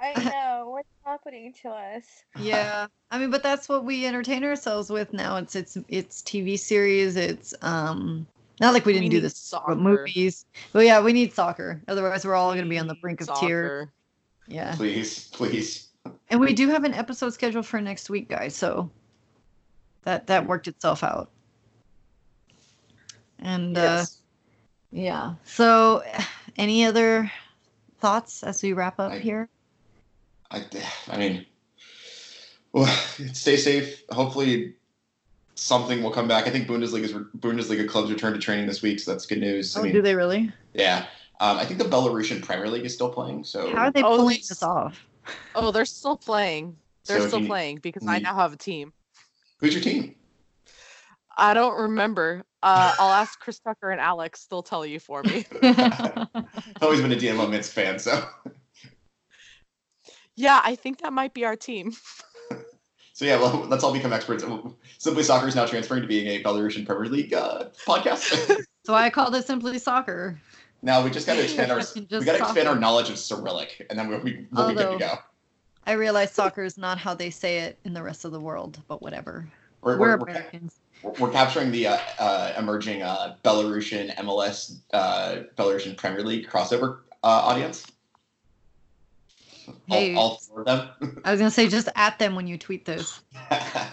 I 0.00 0.22
know. 0.24 0.70
What's 0.70 0.88
happening 1.04 1.52
to 1.62 1.68
us. 1.70 2.04
yeah. 2.38 2.86
I 3.10 3.18
mean 3.18 3.30
but 3.30 3.42
that's 3.42 3.68
what 3.68 3.84
we 3.84 4.06
entertain 4.06 4.44
ourselves 4.44 4.90
with 4.90 5.12
now. 5.12 5.36
It's 5.36 5.54
it's 5.54 5.76
it's 5.88 6.22
tv 6.22 6.58
series. 6.58 7.16
It's 7.16 7.54
um 7.62 8.26
not 8.60 8.72
like 8.72 8.84
we 8.86 8.92
We 8.92 9.00
didn't 9.00 9.10
do 9.10 9.16
need 9.18 9.24
this 9.24 9.36
soccer. 9.36 9.74
but 9.74 9.78
movies. 9.78 10.46
But 10.72 10.84
yeah 10.86 11.00
we 11.00 11.12
need 11.12 11.32
soccer. 11.32 11.80
Otherwise 11.88 12.24
we're 12.24 12.34
all 12.34 12.52
going 12.52 12.64
to 12.64 12.70
be 12.70 12.78
on 12.78 12.86
the 12.86 12.94
brink 12.96 13.20
need 13.20 13.28
of 13.28 13.40
tears. 13.40 13.88
Yeah. 14.46 14.74
Please, 14.76 15.28
please. 15.28 15.88
and 16.28 16.38
we 16.40 16.52
do 16.52 16.68
have 16.68 16.84
an 16.84 16.92
episode 16.94 17.32
scheduled 17.32 17.66
for 17.66 17.80
next 17.80 18.10
week 18.10 18.28
guys 18.28 18.54
so 18.54 18.90
that 20.02 20.26
that 20.26 20.46
worked 20.46 20.68
itself 20.68 21.02
out. 21.02 21.30
And 23.38 23.76
uh 23.76 24.04
yeah. 24.90 25.34
So 25.44 26.02
any 26.56 26.84
other 26.84 27.30
thoughts 28.00 28.42
as 28.42 28.62
we 28.62 28.72
wrap 28.72 28.98
up 29.00 29.12
I- 29.12 29.18
here 29.18 29.48
I, 30.54 30.64
I 31.08 31.16
mean, 31.18 31.46
well, 32.72 32.86
stay 33.32 33.56
safe. 33.56 34.02
Hopefully, 34.10 34.74
something 35.56 36.02
will 36.02 36.10
come 36.10 36.28
back. 36.28 36.46
I 36.46 36.50
think 36.50 36.68
Bundesliga's 36.68 37.12
Bundesliga 37.38 37.88
clubs 37.88 38.10
return 38.10 38.32
to 38.32 38.38
training 38.38 38.66
this 38.66 38.82
week, 38.82 39.00
so 39.00 39.10
that's 39.12 39.26
good 39.26 39.40
news. 39.40 39.76
I 39.76 39.80
oh 39.80 39.82
mean, 39.84 39.92
do 39.92 40.02
they 40.02 40.14
really 40.14 40.52
yeah. 40.72 41.06
Um, 41.40 41.58
I 41.58 41.64
think 41.64 41.78
the 41.80 41.84
Belarusian 41.86 42.42
Premier 42.42 42.68
League 42.68 42.84
is 42.84 42.94
still 42.94 43.10
playing. 43.10 43.44
So 43.44 43.70
how 43.74 43.82
are 43.86 43.90
they 43.90 44.02
Oh, 44.02 44.16
pulling 44.16 44.28
they 44.28 44.34
this 44.36 44.52
s- 44.52 44.62
off 44.62 45.04
Oh, 45.56 45.70
they're 45.72 45.84
still 45.84 46.16
playing. 46.16 46.76
They're 47.06 47.20
So 47.20 47.26
still 47.28 47.40
you- 47.40 47.46
playing 47.46 47.78
because 47.82 48.06
I 48.06 48.18
now 48.20 48.34
have 48.34 48.52
a 48.52 48.56
team. 48.56 48.92
who's 49.58 49.74
your 49.74 49.82
team? 49.82 50.14
I 51.36 51.52
don't 51.54 51.76
remember. 51.82 52.44
Uh, 52.62 52.94
I'll 52.98 53.12
ask 53.12 53.38
Chris 53.40 53.58
Tucker 53.58 53.90
and 53.90 54.00
Alex. 54.00 54.46
They'll 54.48 54.62
tell 54.62 54.86
you 54.86 55.00
for 55.00 55.22
me. 55.24 55.44
I've 55.62 56.28
always 56.80 57.00
been 57.00 57.12
a 57.12 57.16
DMO 57.16 57.50
Minsk 57.50 57.72
fan, 57.72 57.98
so 57.98 58.24
Yeah, 60.36 60.60
I 60.64 60.74
think 60.74 61.00
that 61.00 61.12
might 61.12 61.34
be 61.34 61.44
our 61.44 61.56
team. 61.56 61.92
so 63.12 63.24
yeah. 63.24 63.36
Well, 63.38 63.66
let's 63.68 63.84
all 63.84 63.92
become 63.92 64.12
experts. 64.12 64.44
Simply 64.98 65.22
Soccer 65.22 65.48
is 65.48 65.54
now 65.54 65.66
transferring 65.66 66.02
to 66.02 66.08
being 66.08 66.26
a 66.28 66.42
Belarusian 66.42 66.86
Premier 66.86 67.10
League 67.10 67.32
uh, 67.34 67.68
podcast. 67.86 68.62
so 68.84 68.92
i 68.92 69.08
called 69.08 69.34
it 69.34 69.46
simply 69.46 69.78
soccer 69.78 70.38
now 70.82 71.02
we 71.02 71.10
just 71.10 71.26
got 71.26 71.34
to 71.34 71.42
expand 71.42 71.72
our 71.72 71.78
Just 71.80 71.96
we 71.96 72.02
got 72.24 72.36
to 72.36 72.38
expand 72.38 72.68
our 72.68 72.78
knowledge 72.78 73.08
of 73.08 73.18
Cyrillic, 73.18 73.86
and 73.88 73.98
then 73.98 74.08
we'll 74.08 74.22
be, 74.22 74.46
we'll 74.52 74.68
be 74.68 74.74
good 74.74 74.92
to 74.92 74.98
go. 74.98 75.14
I 75.86 75.92
realize 75.92 76.30
soccer 76.30 76.62
is 76.62 76.76
not 76.76 76.98
how 76.98 77.14
they 77.14 77.30
say 77.30 77.60
it 77.60 77.78
in 77.84 77.94
the 77.94 78.02
rest 78.02 78.24
of 78.24 78.32
the 78.32 78.40
world, 78.40 78.82
but 78.86 79.02
whatever. 79.02 79.48
We're, 79.80 79.98
We're, 79.98 79.98
we're, 79.98 80.16
we're, 80.18 80.28
Americans. 80.28 80.80
we're- 81.02 81.16
we're 81.18 81.30
capturing 81.30 81.70
the 81.70 81.86
uh, 81.88 81.98
uh, 82.18 82.52
emerging 82.58 83.02
uh, 83.02 83.36
Belarusian 83.44 84.14
MLS, 84.16 84.78
uh, 84.94 85.42
Belarusian 85.56 85.96
Premier 85.96 86.22
League 86.22 86.48
crossover 86.48 87.00
uh, 87.22 87.26
audience. 87.26 87.86
Hey. 89.86 90.14
All, 90.14 90.22
all 90.22 90.38
four 90.38 90.60
of 90.60 90.66
them. 90.66 91.20
I 91.24 91.30
was 91.30 91.40
gonna 91.40 91.50
say 91.50 91.68
just 91.68 91.88
at 91.94 92.18
them 92.18 92.34
when 92.34 92.46
you 92.46 92.58
tweet 92.58 92.84
this. 92.84 93.20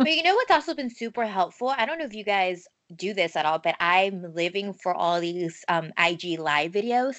But 0.00 0.16
you 0.16 0.22
know 0.22 0.34
what's 0.34 0.50
also 0.50 0.74
been 0.74 0.90
super 0.90 1.26
helpful? 1.26 1.68
I 1.68 1.86
don't 1.86 1.98
know 1.98 2.04
if 2.04 2.14
you 2.14 2.24
guys 2.24 2.66
do 2.94 3.14
this 3.14 3.36
at 3.36 3.46
all, 3.46 3.58
but 3.58 3.76
I'm 3.80 4.34
living 4.34 4.72
for 4.72 4.94
all 4.94 5.20
these 5.20 5.64
um, 5.68 5.92
IG 5.98 6.38
live 6.38 6.72
videos. 6.72 7.18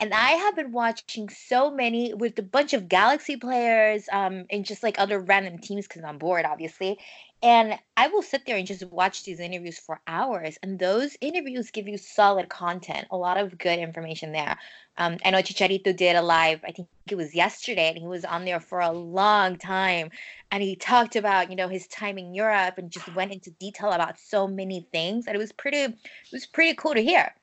And 0.00 0.12
I 0.12 0.30
have 0.30 0.56
been 0.56 0.72
watching 0.72 1.28
so 1.28 1.70
many 1.70 2.14
with 2.14 2.38
a 2.38 2.42
bunch 2.42 2.72
of 2.72 2.88
Galaxy 2.88 3.36
players 3.36 4.06
um, 4.12 4.46
and 4.50 4.64
just 4.64 4.82
like 4.82 4.98
other 4.98 5.20
random 5.20 5.58
teams 5.58 5.86
because 5.86 6.02
I'm 6.04 6.18
bored, 6.18 6.44
obviously. 6.44 6.98
And 7.44 7.78
I 7.96 8.08
will 8.08 8.22
sit 8.22 8.46
there 8.46 8.56
and 8.56 8.66
just 8.66 8.84
watch 8.90 9.22
these 9.22 9.38
interviews 9.38 9.78
for 9.78 10.00
hours. 10.06 10.56
And 10.62 10.78
those 10.78 11.16
interviews 11.20 11.70
give 11.70 11.86
you 11.86 11.98
solid 11.98 12.48
content, 12.48 13.06
a 13.10 13.16
lot 13.16 13.36
of 13.36 13.58
good 13.58 13.78
information 13.78 14.32
there. 14.32 14.58
Um, 14.96 15.18
I 15.24 15.30
know 15.30 15.38
Chicharito 15.38 15.94
did 15.94 16.16
a 16.16 16.22
live, 16.22 16.60
I 16.66 16.70
think 16.70 16.88
it 17.10 17.16
was 17.16 17.34
yesterday, 17.34 17.88
and 17.88 17.98
he 17.98 18.06
was 18.06 18.24
on 18.24 18.44
there 18.44 18.60
for 18.60 18.80
a 18.80 18.90
long 18.90 19.56
time 19.56 20.10
and 20.54 20.62
he 20.62 20.76
talked 20.76 21.16
about 21.16 21.50
you 21.50 21.56
know 21.56 21.68
his 21.68 21.88
time 21.88 22.16
in 22.16 22.32
Europe 22.32 22.78
and 22.78 22.88
just 22.88 23.12
went 23.14 23.32
into 23.32 23.50
detail 23.52 23.90
about 23.90 24.18
so 24.20 24.46
many 24.46 24.86
things 24.92 25.26
and 25.26 25.34
it 25.34 25.38
was 25.38 25.50
pretty 25.50 25.78
it 25.78 25.98
was 26.32 26.46
pretty 26.46 26.74
cool 26.74 26.94
to 26.94 27.02
hear. 27.02 27.34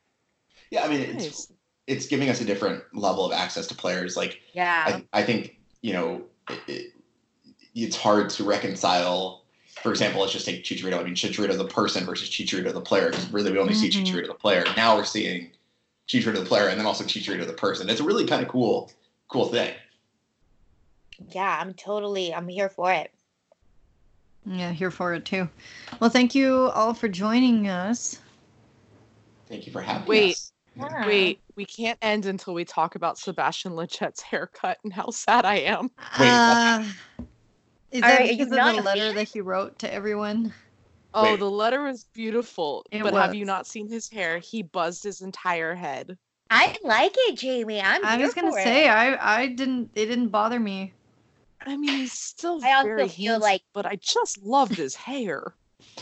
yeah, 0.72 0.86
I 0.86 0.88
mean, 0.88 1.02
it's 1.02 1.52
it's 1.88 2.08
giving 2.08 2.30
us 2.30 2.39
a 2.39 2.45
different 2.45 2.84
level 2.93 3.26
of 3.26 3.34
access 3.34 3.68
to 3.68 3.76
players. 3.76 4.16
Like 4.16 4.39
Yeah. 4.54 5.04
I, 5.14 5.20
I 5.20 5.24
think 5.24 5.60
you 5.82 5.91
know 5.91 6.24
it, 6.49 6.60
it, 6.68 6.93
it's 7.76 7.97
hard 7.97 8.30
to 8.32 8.45
reconcile. 8.45 9.41
For 9.82 9.90
example, 9.90 10.22
let's 10.22 10.34
just 10.34 10.46
take 10.46 10.64
Chicharito. 10.64 11.00
I 11.00 11.04
mean, 11.04 11.16
Chicharito 11.16 11.58
the 11.58 11.66
person 11.66 12.06
versus 12.06 12.30
Chicharito 12.30 12.72
the 12.74 12.82
player. 12.82 13.10
Because 13.10 13.32
really, 13.32 13.52
we 13.52 13.58
only 13.58 13.74
see 13.74 13.90
Mhm. 13.90 14.06
Chicharito 14.06 14.28
the 14.28 14.34
player. 14.36 14.64
Now 14.78 14.96
we're 14.96 15.06
seeing 15.06 15.52
Chicharito 16.08 16.36
the 16.36 16.46
player, 16.46 16.68
and 16.68 16.80
then 16.80 16.86
also 16.86 17.04
Chicharito 17.04 17.48
the 17.48 17.54
person. 17.54 17.90
It's 17.90 18.00
a 18.00 18.04
really 18.04 18.26
kind 18.26 18.44
of 18.44 18.50
cool, 18.50 18.92
cool 19.28 19.46
thing. 19.48 19.74
yeah, 21.30 21.60
I'm 21.60 21.74
totally 21.76 22.34
I'm 22.34 22.48
here 22.48 22.70
for 22.70 22.92
it. 22.92 23.12
Yeah, 24.46 24.72
here 24.72 24.90
for 24.90 25.14
it 25.14 25.24
too. 25.24 25.48
Well, 26.00 26.10
thank 26.10 26.34
you 26.34 26.72
all 26.74 26.96
for 26.96 27.08
joining 27.08 27.68
us. 27.68 28.20
Thank 29.48 29.68
you 29.68 29.72
for 29.72 29.82
having 29.82 30.08
Wait. 30.08 30.32
us. 30.34 30.52
Yeah. 30.76 31.06
Wait, 31.06 31.42
we 31.56 31.66
can't 31.66 32.00
end 32.02 32.26
until 32.26 32.54
we 32.54 32.66
talk 32.66 32.96
about 32.96 33.20
Sebastian 33.20 33.74
Lletget's 33.74 34.22
haircut 34.22 34.80
and 34.84 34.94
how 34.94 35.10
sad 35.12 35.46
I 35.46 35.56
am. 35.58 35.92
Wait, 36.20 36.30
uh, 36.30 36.84
is 37.92 38.04
All 38.04 38.10
that 38.10 38.20
right, 38.20 38.30
are 38.30 38.32
you 38.32 38.46
because 38.46 38.58
of 38.58 38.76
the 38.76 38.82
letter 38.82 39.14
that 39.14 39.28
he 39.28 39.42
wrote 39.42 39.80
to 39.80 39.94
everyone? 39.94 40.54
Oh, 41.14 41.32
Wait. 41.32 41.39
the 41.39 41.50
letter 41.50 41.84
was 41.84 42.06
beautiful. 42.14 42.86
It 42.92 43.04
but 43.04 43.14
have 43.14 43.36
you 43.36 43.44
not 43.46 43.68
seen 43.68 43.89
his 43.89 44.10
hair? 44.10 44.38
He 44.39 44.64
buzzed 44.64 45.04
his 45.04 45.22
entire 45.22 45.76
head. 45.76 46.18
I 46.50 46.76
like 46.84 47.14
it, 47.16 47.38
Jamie. 47.38 47.82
I'm. 47.82 48.04
I 48.06 48.18
was 48.18 48.34
gonna 48.34 48.52
for 48.52 48.60
it. 48.60 48.64
say 48.64 48.88
I 48.88 49.42
I 49.42 49.48
didn't 49.48 49.92
it 49.96 50.06
didn't 50.06 50.30
bother 50.30 50.60
me. 50.60 50.94
I 51.66 51.78
mean, 51.78 51.98
he's 51.98 52.14
still 52.14 52.60
I 52.64 52.74
also 52.74 52.88
very 52.88 53.08
feel 53.08 53.34
handsome, 53.34 53.42
like- 53.42 53.64
but 53.74 53.86
I 53.86 53.98
just 53.98 54.42
loved 54.42 54.76
his 54.76 54.96
hair. 54.96 55.54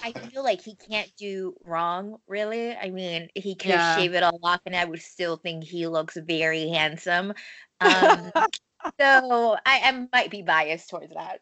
I 0.04 0.12
feel 0.12 0.44
like 0.44 0.62
he 0.62 0.76
can't 0.76 1.12
do 1.18 1.56
wrong, 1.66 2.18
really. 2.28 2.76
I 2.76 2.90
mean, 2.90 3.30
he 3.36 3.56
could 3.56 3.70
Yeah. 3.70 3.96
shave 3.96 4.14
it 4.14 4.24
all 4.24 4.40
off, 4.44 4.60
and 4.66 4.76
I 4.76 4.86
would 4.86 5.02
still 5.02 5.38
think 5.38 5.64
he 5.64 5.88
looks 5.88 6.18
very 6.18 6.68
handsome. 6.70 7.34
Um, 7.82 8.32
so 9.00 9.58
I, 9.66 9.82
I 9.84 10.08
might 10.14 10.32
be 10.32 10.42
biased 10.42 10.90
towards 10.90 11.14
that. 11.14 11.42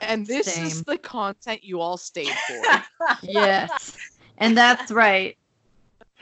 And 0.00 0.26
this 0.32 0.58
is 0.58 0.82
the 0.84 0.98
content 0.98 1.62
you 1.64 1.80
all 1.80 1.96
stayed 1.96 2.28
for. 2.46 2.82
Yes. 3.22 3.96
and 4.38 4.56
that's 4.56 4.90
right. 4.90 5.36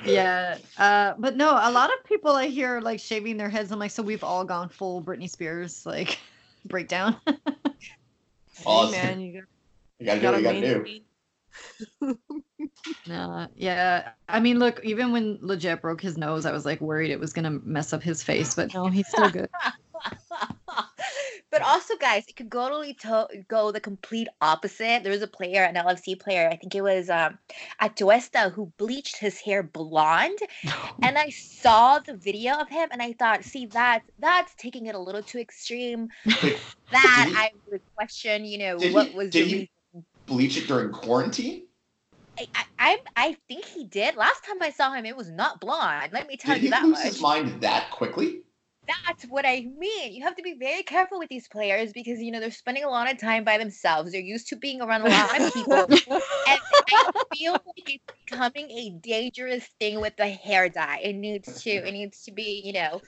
Yeah. 0.04 0.58
Uh 0.78 1.14
but 1.18 1.36
no, 1.36 1.50
a 1.52 1.70
lot 1.70 1.90
of 1.92 2.04
people 2.04 2.32
I 2.32 2.46
hear 2.46 2.76
are, 2.78 2.80
like 2.80 3.00
shaving 3.00 3.36
their 3.36 3.48
heads. 3.50 3.70
I'm 3.72 3.78
like, 3.78 3.90
so 3.90 4.02
we've 4.02 4.24
all 4.24 4.44
gone 4.44 4.68
full 4.68 5.02
Britney 5.02 5.28
Spears 5.28 5.84
like 5.84 6.18
breakdown. 6.66 7.16
Awesome. 8.66 8.94
Hey, 8.94 9.04
man, 9.06 9.20
you 9.20 9.42
You 9.98 10.06
gotta 10.06 10.20
got, 10.20 10.30
do 10.30 10.36
what 10.36 10.42
gotta 10.44 10.56
you 10.58 10.62
gotta 10.62 10.74
do. 10.74 10.82
maintain- 12.00 12.18
No, 13.06 13.46
yeah. 13.56 14.10
I 14.28 14.40
mean, 14.40 14.58
look, 14.58 14.80
even 14.84 15.12
when 15.12 15.38
Lletget 15.38 15.80
broke 15.80 16.00
his 16.00 16.16
nose, 16.16 16.46
I 16.46 16.52
was 16.52 16.64
like 16.64 16.80
worried 16.80 17.10
it 17.10 17.20
was 17.20 17.32
gonna 17.32 17.58
mess 17.64 17.92
up 17.92 18.02
his 18.02 18.22
face, 18.22 18.54
but 18.54 18.72
no, 18.72 18.86
he's 18.88 19.08
still 19.08 19.30
good. 19.30 19.48
But 21.50 21.62
also, 21.62 21.96
guys, 21.96 22.24
it 22.28 22.36
could 22.36 22.50
totally 22.50 22.94
to- 22.94 23.28
go 23.48 23.72
the 23.72 23.80
complete 23.80 24.28
opposite. 24.40 25.02
There 25.02 25.12
was 25.12 25.22
a 25.22 25.26
player, 25.26 25.62
an 25.64 25.74
LFC 25.74 26.18
player, 26.18 26.48
I 26.50 26.56
think 26.56 26.74
it 26.74 26.82
was 26.82 27.10
um, 27.10 27.38
Atuesta, 27.80 28.52
who 28.52 28.72
bleached 28.78 29.16
his 29.18 29.38
hair 29.40 29.62
blonde. 29.62 30.38
And 31.02 31.16
I 31.18 31.30
saw 31.30 31.98
the 31.98 32.14
video 32.14 32.54
of 32.54 32.68
him, 32.68 32.88
and 32.92 33.00
I 33.02 33.12
thought, 33.14 33.42
see, 33.44 33.66
that 33.66 34.02
that's 34.18 34.54
taking 34.56 34.86
it 34.86 34.94
a 34.94 34.98
little 34.98 35.22
too 35.22 35.38
extreme. 35.38 36.08
That 36.92 37.26
he- 37.28 37.36
I 37.36 37.50
would 37.70 37.82
question, 37.96 38.44
you 38.44 38.58
know, 38.58 38.78
Did 38.78 38.92
what 38.94 39.08
he- 39.08 39.16
was 39.16 39.30
did 39.30 39.44
the 39.46 39.48
he- 39.48 39.70
reason. 39.94 40.06
bleach 40.26 40.56
it 40.56 40.66
during 40.66 40.90
quarantine? 40.92 41.62
I, 42.38 42.46
I, 42.78 42.98
I 43.16 43.36
think 43.48 43.64
he 43.64 43.84
did. 43.84 44.16
Last 44.16 44.44
time 44.44 44.56
I 44.62 44.70
saw 44.70 44.92
him, 44.92 45.04
it 45.06 45.16
was 45.16 45.30
not 45.30 45.60
blonde. 45.60 46.12
Let 46.12 46.26
me 46.26 46.36
tell 46.36 46.54
Did 46.54 46.64
you 46.64 46.74
he 46.74 46.82
lose 46.82 46.98
much. 46.98 47.04
his 47.06 47.20
mind 47.20 47.60
that 47.60 47.90
quickly? 47.90 48.40
That's 49.06 49.24
what 49.24 49.46
I 49.46 49.66
mean. 49.78 50.12
You 50.12 50.22
have 50.24 50.36
to 50.36 50.42
be 50.42 50.54
very 50.54 50.82
careful 50.82 51.18
with 51.18 51.28
these 51.28 51.48
players 51.48 51.92
because 51.92 52.20
you 52.20 52.30
know 52.30 52.40
they're 52.40 52.50
spending 52.50 52.84
a 52.84 52.88
lot 52.88 53.10
of 53.10 53.18
time 53.18 53.44
by 53.44 53.58
themselves. 53.58 54.12
They're 54.12 54.20
used 54.20 54.48
to 54.48 54.56
being 54.56 54.80
around 54.80 55.02
a 55.02 55.08
lot 55.08 55.40
of 55.40 55.54
people, 55.54 55.74
and 55.88 56.60
I 56.88 57.12
feel 57.34 57.52
like 57.52 57.62
it's 57.76 58.04
becoming 58.26 58.70
a 58.70 58.90
dangerous 59.00 59.66
thing 59.78 60.00
with 60.00 60.16
the 60.16 60.28
hair 60.28 60.68
dye. 60.68 61.00
It 61.02 61.14
needs 61.14 61.62
to. 61.62 61.70
It 61.70 61.92
needs 61.92 62.22
to 62.24 62.32
be. 62.32 62.62
You 62.64 62.72
know. 62.72 63.02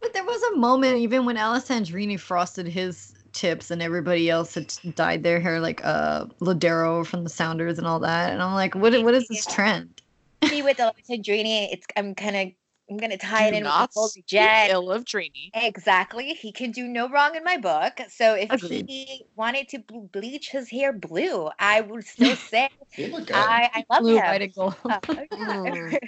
But 0.00 0.12
there 0.12 0.24
was 0.24 0.42
a 0.54 0.56
moment 0.56 0.98
even 0.98 1.24
when 1.24 1.36
Alessandrini 1.36 2.18
frosted 2.18 2.66
his 2.66 3.14
tips 3.32 3.70
and 3.70 3.82
everybody 3.82 4.30
else 4.30 4.54
had 4.54 4.72
dyed 4.94 5.22
their 5.22 5.38
hair 5.38 5.60
like 5.60 5.84
uh 5.84 6.24
Lodeiro 6.40 7.06
from 7.06 7.24
the 7.24 7.30
Sounders 7.30 7.78
and 7.78 7.86
all 7.86 8.00
that. 8.00 8.32
And 8.32 8.42
I'm 8.42 8.54
like, 8.54 8.74
what 8.74 8.92
what 9.02 9.14
is 9.14 9.28
this 9.28 9.44
trend? 9.46 10.00
See 10.44 10.62
with 10.62 10.78
Alessandrini, 10.78 11.68
it's. 11.72 11.86
I'm 11.96 12.14
kind 12.14 12.36
of. 12.36 12.48
I'm 12.90 12.96
gonna 12.96 13.18
tie 13.18 13.48
it 13.48 13.50
Do 13.50 13.56
in 13.58 13.62
with 13.64 13.68
not 13.72 13.92
the 13.92 14.00
whole 14.00 14.08
speak 14.08 14.26
jet. 14.26 14.70
ill 14.70 14.90
of 14.90 15.04
Trini. 15.04 15.50
Exactly. 15.54 16.28
He 16.34 16.52
can 16.52 16.70
do 16.70 16.86
no 16.88 17.08
wrong 17.08 17.34
in 17.36 17.44
my 17.44 17.56
book. 17.58 18.00
So 18.10 18.34
if 18.34 18.50
Agreed. 18.50 18.86
he 18.88 19.24
wanted 19.36 19.68
to 19.70 19.78
bleach 20.12 20.50
his 20.50 20.70
hair 20.70 20.92
blue, 20.92 21.50
I 21.58 21.82
would 21.82 22.04
still 22.06 22.34
say 22.50 22.68
He 22.90 23.08
looked 23.08 23.26
good. 23.26 23.36
I, 23.36 23.70
I 23.74 23.84
love 23.90 24.02
Blue, 24.02 24.16
him. 24.16 24.24
white, 24.24 24.42
and 24.42 24.54
gold. 24.54 24.74
Uh, 24.84 24.98
yeah. 25.08 25.16
Mm. 25.28 25.98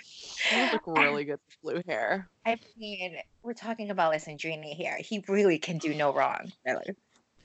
You 0.53 0.73
look 0.73 0.87
really 0.87 1.25
good 1.25 1.39
with 1.63 1.63
blue 1.63 1.83
hair. 1.87 2.29
I 2.47 2.59
mean, 2.79 3.17
we're 3.43 3.53
talking 3.53 3.91
about 3.91 4.13
Alessandrini 4.15 4.75
here. 4.75 4.97
He 4.99 5.23
really 5.29 5.59
can 5.59 5.79
do 5.79 5.93
no 5.95 6.13
wrong. 6.15 6.51
Really. 6.65 6.95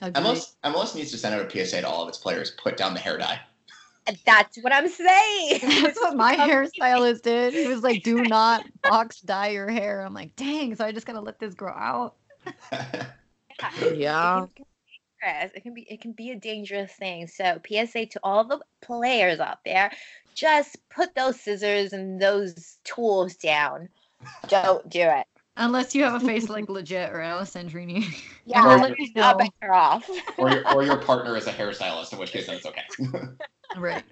Agreed. 0.01 0.23
MLS, 0.25 0.55
MLS 0.63 0.95
needs 0.95 1.11
to 1.11 1.17
send 1.17 1.35
out 1.35 1.45
a 1.45 1.65
PSA 1.65 1.81
to 1.81 1.87
all 1.87 2.03
of 2.03 2.09
its 2.09 2.17
players. 2.17 2.51
Put 2.51 2.77
down 2.77 2.93
the 2.93 2.99
hair 2.99 3.17
dye. 3.17 3.39
And 4.07 4.17
That's 4.25 4.57
what 4.61 4.73
I'm 4.73 4.87
saying. 4.87 5.59
That's 5.81 5.99
what 5.99 6.15
my 6.15 6.35
hairstylist 6.35 7.23
did. 7.23 7.53
He 7.53 7.67
was 7.67 7.81
like, 7.81 8.03
"Do 8.03 8.21
not 8.23 8.65
box 8.83 9.21
dye 9.21 9.49
your 9.49 9.69
hair." 9.69 10.01
I'm 10.01 10.13
like, 10.13 10.35
"Dang!" 10.35 10.75
So 10.75 10.85
I 10.85 10.91
just 10.91 11.07
gotta 11.07 11.21
let 11.21 11.39
this 11.39 11.55
grow 11.55 11.73
out. 11.73 12.15
Yeah. 13.93 14.43
It 14.43 14.55
can, 14.55 14.55
be 14.55 14.65
dangerous. 15.21 15.51
it 15.55 15.63
can 15.63 15.73
be 15.73 15.81
it 15.89 16.01
can 16.01 16.11
be 16.11 16.31
a 16.31 16.35
dangerous 16.35 16.91
thing. 16.93 17.27
So 17.27 17.59
PSA 17.67 18.07
to 18.07 18.19
all 18.23 18.43
the 18.43 18.59
players 18.81 19.39
out 19.39 19.59
there, 19.65 19.91
just 20.35 20.77
put 20.89 21.15
those 21.15 21.39
scissors 21.39 21.93
and 21.93 22.21
those 22.21 22.77
tools 22.83 23.35
down. 23.35 23.89
Don't 24.47 24.87
do 24.89 25.01
it. 25.01 25.25
Unless 25.57 25.95
you 25.95 26.03
have 26.03 26.21
a 26.21 26.25
face 26.25 26.49
like 26.49 26.65
Lletget 26.65 27.13
or 27.13 27.19
Alessandrini. 27.19 28.05
Yeah, 28.47 28.63
Or- 28.63 28.77
let 28.77 28.91
me 28.99 29.11
I'll 29.15 29.31
know. 29.31 29.37
bet 29.39 29.49
her 29.63 29.73
off. 29.73 30.07
or 30.37 30.51
your 30.51 30.71
or 30.75 30.83
your 30.83 30.97
partner 30.97 31.35
is 31.35 31.47
a 31.47 31.51
hairstylist, 31.51 32.13
in 32.13 32.19
which 32.19 32.31
case 32.31 32.45
then 32.45 32.57
it's 32.57 32.65
okay. 32.67 32.83
Right. 33.77 34.03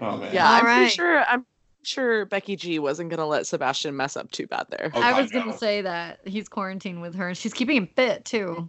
oh 0.00 0.16
man. 0.16 0.32
Yeah, 0.32 0.48
I'm 0.48 0.60
Alright. 0.60 0.76
pretty 0.82 0.90
sure 0.94 1.24
I'm 1.24 1.44
sure 1.82 2.26
Becky 2.26 2.54
G 2.56 2.78
wasn't 2.78 3.10
gonna 3.10 3.26
let 3.26 3.46
Sebastian 3.46 3.96
mess 3.96 4.16
up 4.16 4.30
too 4.30 4.46
bad 4.46 4.66
there. 4.70 4.90
Oh, 4.94 5.00
I 5.00 5.10
God, 5.10 5.22
was 5.22 5.30
gonna 5.32 5.56
say 5.58 5.82
that 5.82 6.20
he's 6.24 6.48
quarantined 6.48 7.02
with 7.02 7.14
her, 7.16 7.26
and 7.28 7.36
she's 7.36 7.52
keeping 7.52 7.76
him 7.76 7.88
fit 7.96 8.24
too. 8.24 8.68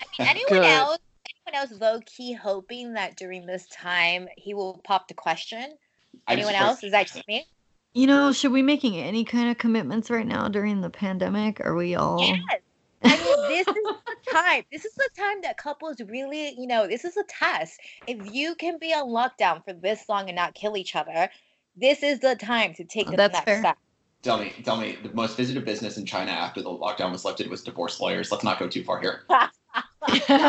I 0.00 0.04
mean 0.22 0.28
Anyone 0.28 0.52
Good. 0.52 0.64
else? 0.64 0.98
Anyone 1.48 1.62
else 1.68 1.80
low 1.80 2.00
key 2.06 2.32
hoping 2.32 2.92
that 2.94 3.16
during 3.16 3.46
this 3.46 3.66
time 3.66 4.28
he 4.36 4.54
will 4.54 4.80
pop 4.84 5.08
the 5.08 5.14
question? 5.14 5.76
I'm 6.28 6.38
Anyone 6.38 6.54
else? 6.54 6.84
Is 6.84 6.92
that 6.92 7.08
just 7.08 7.26
me? 7.26 7.46
You 7.96 8.06
know, 8.06 8.30
should 8.30 8.52
we 8.52 8.60
making 8.60 8.98
any 8.98 9.24
kind 9.24 9.48
of 9.48 9.56
commitments 9.56 10.10
right 10.10 10.26
now 10.26 10.48
during 10.48 10.82
the 10.82 10.90
pandemic? 10.90 11.64
Are 11.64 11.74
we 11.74 11.94
all? 11.94 12.20
Yes. 12.20 12.60
I 13.02 13.08
mean, 13.16 13.48
this 13.48 13.66
is 13.66 13.74
the 13.74 13.96
time. 14.30 14.64
This 14.70 14.84
is 14.84 14.92
the 14.96 15.08
time 15.16 15.40
that 15.40 15.56
couples 15.56 15.96
really, 16.06 16.54
you 16.60 16.66
know, 16.66 16.86
this 16.86 17.06
is 17.06 17.16
a 17.16 17.24
test. 17.26 17.80
If 18.06 18.34
you 18.34 18.54
can 18.54 18.78
be 18.78 18.92
on 18.92 19.08
lockdown 19.08 19.64
for 19.64 19.72
this 19.72 20.10
long 20.10 20.28
and 20.28 20.36
not 20.36 20.52
kill 20.52 20.76
each 20.76 20.94
other, 20.94 21.30
this 21.74 22.02
is 22.02 22.20
the 22.20 22.34
time 22.36 22.74
to 22.74 22.84
take 22.84 23.08
oh, 23.08 23.12
the 23.12 23.16
That's 23.16 23.32
next 23.32 23.44
fair. 23.46 23.60
step. 23.60 23.78
Tell 24.22 24.36
me, 24.36 24.52
tell 24.62 24.76
me, 24.76 24.98
the 25.02 25.14
most 25.14 25.34
visited 25.34 25.64
business 25.64 25.96
in 25.96 26.04
China 26.04 26.32
after 26.32 26.60
the 26.60 26.68
lockdown 26.68 27.12
was 27.12 27.24
lifted 27.24 27.48
was 27.48 27.62
divorce 27.62 27.98
lawyers. 27.98 28.30
Let's 28.30 28.44
not 28.44 28.58
go 28.58 28.68
too 28.68 28.84
far 28.84 29.00
here. 29.00 29.22
I 29.30 29.50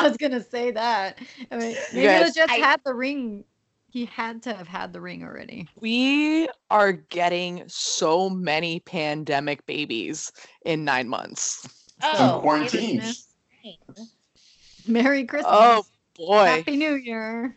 was 0.05 0.17
gonna 0.17 0.43
say 0.43 0.71
that. 0.71 1.17
I 1.49 1.55
mean, 1.55 1.69
You 1.71 1.77
maybe 1.93 2.07
guys- 2.07 2.35
just 2.35 2.51
I- 2.51 2.55
had 2.57 2.81
the 2.83 2.93
ring. 2.93 3.45
He 3.89 4.05
had 4.05 4.43
to 4.43 4.53
have 4.53 4.67
had 4.67 4.93
the 4.93 5.01
ring 5.01 5.23
already. 5.23 5.67
We 5.79 6.49
are 6.69 6.91
getting 6.91 7.63
so 7.67 8.29
many 8.29 8.81
pandemic 8.81 9.65
babies 9.65 10.31
in 10.65 10.83
nine 10.83 11.07
months. 11.07 11.67
Some 12.01 12.29
Oh, 12.29 12.39
quarantines. 12.41 13.27
Merry 14.87 15.25
Christmas. 15.25 15.53
Oh 15.53 15.85
boy. 16.15 16.45
Happy 16.45 16.77
New 16.77 16.95
Year. 16.95 17.55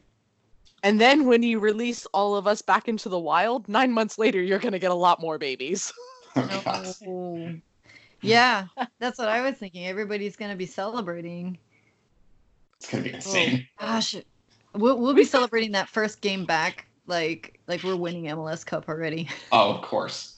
And 0.83 1.01
then 1.01 1.26
when 1.26 1.43
you 1.43 1.59
release 1.59 2.07
all 2.07 2.37
of 2.37 2.47
us 2.47 2.62
back 2.62 2.89
into 2.89 3.09
the 3.09 3.18
wild, 3.18 3.68
nine 3.68 3.93
months 3.93 4.18
later, 4.18 4.41
you're 4.41 4.59
gonna 4.59 4.78
get 4.78 4.91
a 4.91 4.95
lot 4.95 5.20
more 5.20 5.39
babies. 5.39 5.93
Oh, 6.37 6.95
oh, 7.09 7.53
Yeah, 8.22 8.66
that's 9.01 9.18
what 9.18 9.28
I 9.28 9.41
was 9.43 9.57
thinking. 9.59 9.87
Everybody's 9.87 10.37
gonna 10.37 10.55
be 10.55 10.66
celebrating. 10.66 11.59
It's 12.76 12.89
gonna 12.89 13.03
be 13.03 13.12
oh. 13.12 13.16
insane. 13.16 13.66
Gosh, 13.81 14.14
we'll 14.75 14.99
we'll 14.99 15.14
be 15.14 15.25
celebrating 15.25 15.73
that 15.73 15.89
first 15.89 16.21
game 16.21 16.45
back, 16.45 16.87
like 17.07 17.59
like 17.66 17.83
we're 17.83 17.97
winning 17.97 18.25
MLS 18.25 18.64
Cup 18.64 18.89
already. 18.89 19.29
Oh, 19.53 19.73
of 19.75 19.83
course. 19.83 20.37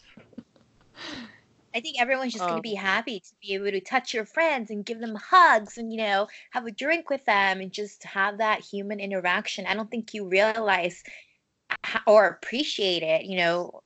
I 1.74 1.80
think 1.80 2.01
everyone's 2.01 2.33
just 2.35 2.43
going 2.43 2.53
Oh. 2.53 2.57
Um, 2.57 2.59
to 2.59 2.62
be 2.62 2.74
happy 2.74 3.20
to 3.20 3.33
be 3.41 3.55
able 3.55 3.70
to 3.70 3.80
touch 3.80 4.12
your 4.12 4.26
friends 4.26 4.70
and 4.70 4.85
give 4.85 5.01
them 5.01 5.14
hugs 5.14 5.78
and, 5.78 5.91
you 5.91 5.99
know, 5.99 6.28
have 6.51 6.66
a 6.66 6.70
drink 6.70 7.09
with 7.09 7.24
them 7.24 7.61
and 7.61 7.72
just 7.72 8.05
have 8.05 8.39
that 8.39 8.61
human 8.61 9.01
interaction. 9.01 9.64
I 9.66 9.74
don't 9.74 9.91
think 9.91 10.12
you 10.12 10.28
realize 10.28 11.03
h- 11.87 12.03
or 12.07 12.26
appreciate 12.26 13.03
it, 13.03 13.24
you 13.24 13.39
know, 13.39 13.83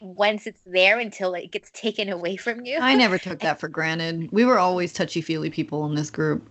once 0.00 0.46
it's 0.46 0.60
there 0.66 0.98
until 0.98 1.34
it 1.34 1.50
gets 1.50 1.70
taken 1.70 2.10
away 2.10 2.36
from 2.36 2.64
you. 2.66 2.78
I 2.78 2.94
never 2.94 3.16
took 3.26 3.40
that 3.40 3.58
for 3.58 3.68
granted. 3.68 4.30
We 4.30 4.44
were 4.44 4.58
always 4.58 4.92
touchy 4.92 5.22
feely 5.22 5.48
people 5.48 5.86
in 5.86 5.94
this 5.94 6.10
group. 6.10 6.46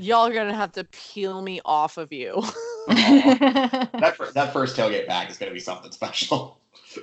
Y'all 0.00 0.26
are 0.26 0.32
gonna 0.32 0.54
have 0.54 0.72
to 0.72 0.84
peel 0.84 1.42
me 1.42 1.60
off 1.64 1.98
of 1.98 2.12
you. 2.12 2.42
That 2.88 4.14
fir- 4.16 4.32
that 4.32 4.52
first 4.52 4.76
tailgate 4.76 5.06
back 5.06 5.30
is 5.30 5.36
gonna 5.36 5.52
be 5.52 5.60
something 5.60 5.92
special. 5.92 6.58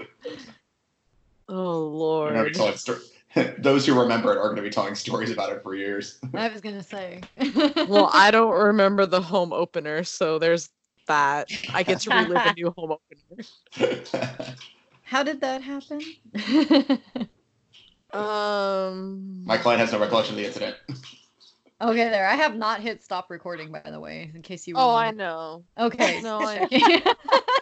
oh 1.48 1.88
We're 2.26 2.34
gonna 2.34 2.50
be 2.50 2.58
lord. 2.58 2.78
sto- 2.78 2.98
Those 3.60 3.86
who 3.86 3.98
remember 3.98 4.34
it 4.34 4.38
are 4.40 4.50
gonna 4.50 4.64
be 4.64 4.70
telling 4.70 4.96
stories 4.96 5.32
about 5.32 5.52
it 5.52 5.62
for 5.62 5.76
years. 5.76 6.20
I 6.34 6.50
was 6.50 6.60
gonna 6.60 6.84
say. 6.84 7.22
Well, 7.88 8.10
I 8.12 8.32
don't 8.32 8.52
remember 8.52 9.06
the 9.06 9.22
home 9.22 9.54
opener, 9.54 10.04
so 10.04 10.40
there's 10.40 10.70
that. 11.08 11.48
I 11.74 11.84
get 11.84 12.00
to 12.02 12.10
relive 12.12 12.46
a 12.46 12.54
new 12.54 12.74
home 12.76 12.96
opener. 12.98 13.46
How 15.04 15.24
did 15.24 15.40
that 15.42 15.62
happen? 15.62 16.02
Um. 18.12 19.46
My 19.46 19.58
client 19.58 19.80
has 19.82 19.92
no 19.92 20.00
recollection 20.00 20.36
of 20.36 20.40
the 20.42 20.48
incident. 20.48 20.76
Okay, 21.82 22.10
there. 22.10 22.28
I 22.28 22.36
have 22.36 22.56
not 22.56 22.82
hit 22.82 23.04
stop 23.04 23.30
recording, 23.30 23.72
by 23.72 23.90
the 23.90 24.00
way, 24.00 24.32
in 24.34 24.42
case 24.42 24.68
you. 24.68 24.76
Oh, 24.78 24.96
I 24.96 25.12
know. 25.12 25.64
Okay. 25.78 26.20
No, 26.24 26.40
I- 26.40 26.68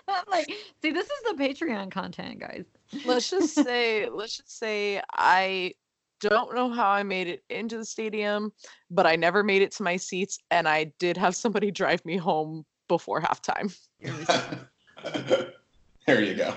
I'm 0.07 0.23
like, 0.31 0.51
see, 0.81 0.91
this 0.91 1.05
is 1.05 1.21
the 1.29 1.35
Patreon 1.37 1.91
content, 1.91 2.39
guys. 2.39 2.65
let's 3.05 3.29
just 3.29 3.53
say 3.53 4.07
let's 4.09 4.37
just 4.37 4.57
say 4.57 5.01
I 5.13 5.73
don't 6.21 6.55
know 6.55 6.69
how 6.69 6.89
I 6.89 7.03
made 7.03 7.27
it 7.27 7.43
into 7.49 7.77
the 7.77 7.85
stadium, 7.85 8.51
but 8.89 9.05
I 9.05 9.15
never 9.15 9.43
made 9.43 9.61
it 9.61 9.71
to 9.73 9.83
my 9.83 9.97
seats, 9.97 10.37
and 10.51 10.67
I 10.67 10.85
did 10.99 11.17
have 11.17 11.35
somebody 11.35 11.71
drive 11.71 12.03
me 12.05 12.17
home 12.17 12.65
before 12.87 13.19
halftime. 13.21 13.75
there 16.07 16.23
you 16.23 16.35
go. 16.35 16.53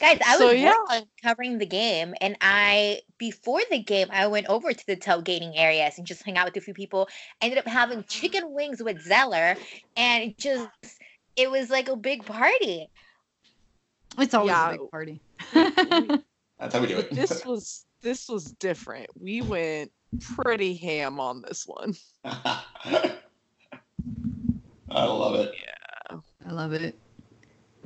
Guys, 0.00 0.18
I 0.26 0.36
was 0.38 0.54
yeah. 0.54 0.74
yeah. 0.90 1.00
covering 1.22 1.58
the 1.58 1.66
game, 1.66 2.14
and 2.20 2.36
I 2.40 3.00
before 3.18 3.60
the 3.70 3.82
game 3.82 4.08
I 4.10 4.26
went 4.26 4.46
over 4.46 4.72
to 4.72 4.86
the 4.86 4.96
tailgating 4.96 5.52
areas 5.54 5.98
and 5.98 6.06
just 6.06 6.24
hung 6.24 6.36
out 6.36 6.46
with 6.46 6.56
a 6.56 6.60
few 6.60 6.74
people. 6.74 7.08
Ended 7.40 7.58
up 7.58 7.66
having 7.66 7.98
mm-hmm. 7.98 8.08
chicken 8.08 8.52
wings 8.52 8.82
with 8.82 9.00
Zeller, 9.02 9.56
and 9.96 10.24
it 10.24 10.38
just 10.38 10.68
it 11.36 11.50
was 11.50 11.70
like 11.70 11.88
a 11.88 11.96
big 11.96 12.24
party. 12.24 12.88
It's 14.18 14.34
always 14.34 14.50
Yeah. 14.50 14.68
a 14.68 14.72
big 14.72 14.90
party. 14.90 15.20
That's 16.58 16.74
how 16.74 16.80
we 16.80 16.86
do 16.86 16.98
it. 16.98 17.10
This 17.10 17.44
was 17.44 17.86
this 18.02 18.28
was 18.28 18.52
different. 18.52 19.08
We 19.18 19.42
went 19.42 19.92
pretty 20.36 20.74
ham 20.74 21.20
on 21.20 21.42
this 21.42 21.66
one. 21.66 21.94
I 22.24 23.14
love 24.90 25.34
it. 25.34 25.52
Yeah. 25.54 26.18
I 26.46 26.52
love 26.52 26.72
it. 26.72 26.98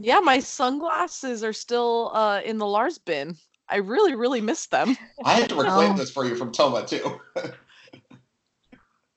Yeah, 0.03 0.21
my 0.21 0.39
sunglasses 0.41 1.45
are 1.45 1.53
still 1.53 2.11
uh, 2.15 2.41
in 2.45 2.59
the 2.59 2.67
Lars 2.67 2.99
bin. 2.99 3.37
I 3.69 3.77
really, 3.77 4.15
really 4.15 4.41
miss 4.41 4.67
them. 4.67 4.97
I 5.25 5.35
had 5.35 5.49
to 5.51 5.55
reclaim 5.55 5.93
Oh. 5.93 5.97
this 5.97 6.11
for 6.11 6.25
you 6.25 6.35
from 6.37 6.53
Toma 6.53 6.87
too. 6.87 7.21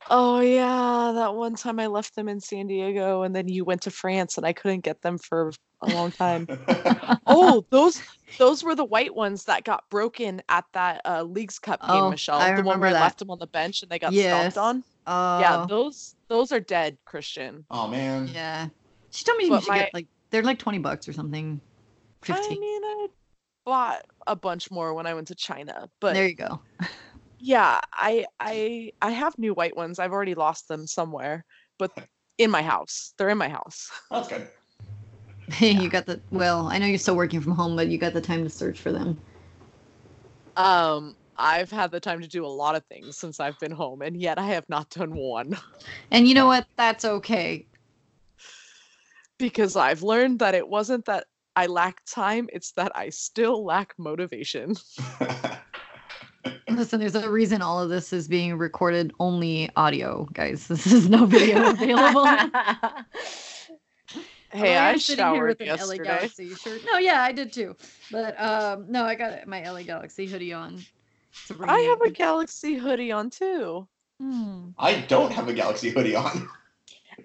Oh 0.10 0.42
yeah, 0.42 1.14
that 1.16 1.34
one 1.34 1.56
time 1.56 1.80
I 1.80 1.88
left 1.88 2.14
them 2.16 2.28
in 2.28 2.42
San 2.42 2.68
Diego, 2.68 3.22
and 3.24 3.34
then 3.34 3.48
you 3.48 3.64
went 3.64 3.82
to 3.84 3.90
France, 3.90 4.36
and 4.38 4.46
I 4.46 4.52
couldn't 4.52 4.82
get 4.82 5.02
them 5.02 5.18
for 5.18 5.54
a 5.82 5.88
long 5.92 6.12
time. 6.12 6.46
oh, 7.26 7.66
those 7.70 8.02
those 8.38 8.66
were 8.66 8.76
the 8.76 8.84
white 8.84 9.16
ones 9.16 9.46
that 9.46 9.64
got 9.64 9.90
broken 9.90 10.42
at 10.50 10.66
that 10.74 11.00
uh, 11.06 11.24
Leagues 11.24 11.58
Cup 11.58 11.80
game, 11.80 11.90
Oh, 11.90 12.10
Michelle. 12.12 12.38
I 12.38 12.48
the 12.48 12.56
one 12.64 12.80
remember 12.80 12.88
where 12.88 12.96
I 12.98 13.00
left 13.02 13.20
them 13.20 13.32
on 13.32 13.40
the 13.40 13.48
bench 13.48 13.82
and 13.82 13.90
they 13.90 13.98
got 13.98 14.12
Yes. 14.12 14.54
stomped 14.56 14.58
on. 14.58 14.84
Oh, 15.08 15.40
Yeah, 15.40 15.66
those 15.70 16.16
those 16.28 16.52
are 16.52 16.60
dead, 16.60 16.98
Christian. 17.06 17.66
oh 17.72 17.88
man. 17.88 18.28
yeah. 18.34 18.68
She 19.12 19.24
told 19.24 19.38
me 19.38 19.46
you 19.46 19.52
But 19.52 19.62
should 19.64 19.70
my- 19.70 19.78
get 19.80 19.94
like 19.94 20.08
they're 20.34 20.44
like 20.44 20.60
twenty 20.60 20.80
bucks 20.80 21.08
or 21.08 21.14
something. 21.14 21.62
I 22.30 22.36
Fifteen. 22.36 22.58
mean, 22.60 22.84
I 22.84 23.08
bought 23.66 24.02
a 24.28 24.36
bunch 24.36 24.72
more 24.72 24.94
when 24.94 25.06
I 25.06 25.14
went 25.14 25.28
to 25.28 25.36
China, 25.36 25.90
but 26.02 26.16
there 26.16 26.28
you 26.28 26.36
go. 26.36 26.60
yeah, 27.40 27.80
I 27.94 28.26
I 28.40 28.92
I 29.02 29.12
have 29.12 29.38
new 29.38 29.54
white 29.54 29.76
ones. 29.76 30.00
I've 30.00 30.12
already 30.14 30.36
lost 30.36 30.68
them 30.68 30.88
somewhere, 30.88 31.46
but 31.78 31.92
in 32.38 32.50
my 32.50 32.64
house. 32.64 33.14
They're 33.18 33.30
in 33.30 33.38
my 33.38 33.50
house. 33.50 33.92
That's 34.10 34.28
good. 34.28 34.48
you 35.60 35.90
got 35.90 36.06
the 36.06 36.20
well. 36.32 36.68
I 36.68 36.78
know 36.78 36.86
you're 36.86 36.98
still 36.98 37.16
working 37.16 37.42
from 37.42 37.54
home, 37.54 37.76
but 37.76 37.88
you 37.90 37.98
got 37.98 38.14
the 38.14 38.22
time 38.22 38.44
to 38.44 38.50
search 38.50 38.80
for 38.80 38.92
them. 38.92 39.20
Um, 40.56 41.16
I've 41.38 41.72
had 41.72 41.92
the 41.92 42.00
time 42.00 42.22
to 42.22 42.28
do 42.28 42.46
a 42.46 42.48
lot 42.48 42.76
of 42.76 42.84
things 42.86 43.18
since 43.18 43.40
I've 43.40 43.60
been 43.60 43.72
home, 43.72 44.02
and 44.02 44.20
yet 44.20 44.38
I 44.40 44.48
have 44.48 44.66
not 44.70 44.90
done 44.90 45.16
one 45.16 45.56
And 46.12 46.28
you 46.28 46.34
know 46.36 46.46
what? 46.46 46.68
That's 46.78 47.06
okay. 47.06 47.66
Because 49.44 49.76
I've 49.76 50.04
learned 50.04 50.40
that 50.40 50.56
it 50.56 50.70
wasn't 50.70 51.04
that 51.04 51.26
I 51.58 51.66
lack 51.66 52.02
time, 52.06 52.48
it's 52.54 52.72
that 52.78 52.94
I 52.96 53.10
still 53.10 53.66
lack 53.66 53.94
motivation. 53.98 54.78
Listen, 56.70 57.02
there's 57.02 57.16
a 57.16 57.30
reason 57.30 57.62
all 57.62 57.78
of 57.82 57.90
this 57.90 58.14
is 58.14 58.30
being 58.30 58.58
recorded 58.58 59.12
only 59.20 59.70
audio, 59.76 60.26
guys. 60.32 60.66
This 60.70 60.88
is 60.88 61.10
no 61.10 61.26
video 61.26 61.72
available. 61.72 62.26
Hey, 64.54 64.60
Although 64.60 64.82
I 64.82 64.90
am 64.92 65.00
sitting 65.00 65.26
here 65.26 65.34
showered 65.34 65.48
with 65.48 65.62
an 65.62 65.68
LA 65.68 65.74
yesterday. 65.74 66.04
Galaxy 66.04 66.54
shirt. 66.54 66.82
No, 66.86 67.00
yeah, 67.00 67.24
I 67.24 67.32
did 67.32 67.52
too. 67.52 67.76
But 68.12 68.40
um, 68.40 68.86
no, 68.88 69.04
I 69.04 69.16
got 69.16 69.48
my 69.48 69.68
LA 69.68 69.82
Galaxy 69.82 70.28
hoodie 70.28 70.54
on. 70.54 70.80
to 71.48 71.56
I 71.64 71.80
have 71.80 72.02
a 72.02 72.12
Galaxy 72.12 72.76
hoodie 72.76 73.12
on 73.12 73.32
too. 73.32 73.88
Hmm. 74.22 74.70
I 74.78 75.02
don't 75.08 75.32
have 75.32 75.48
a 75.48 75.54
Galaxy 75.54 75.90
hoodie 75.90 76.16
on. 76.16 76.48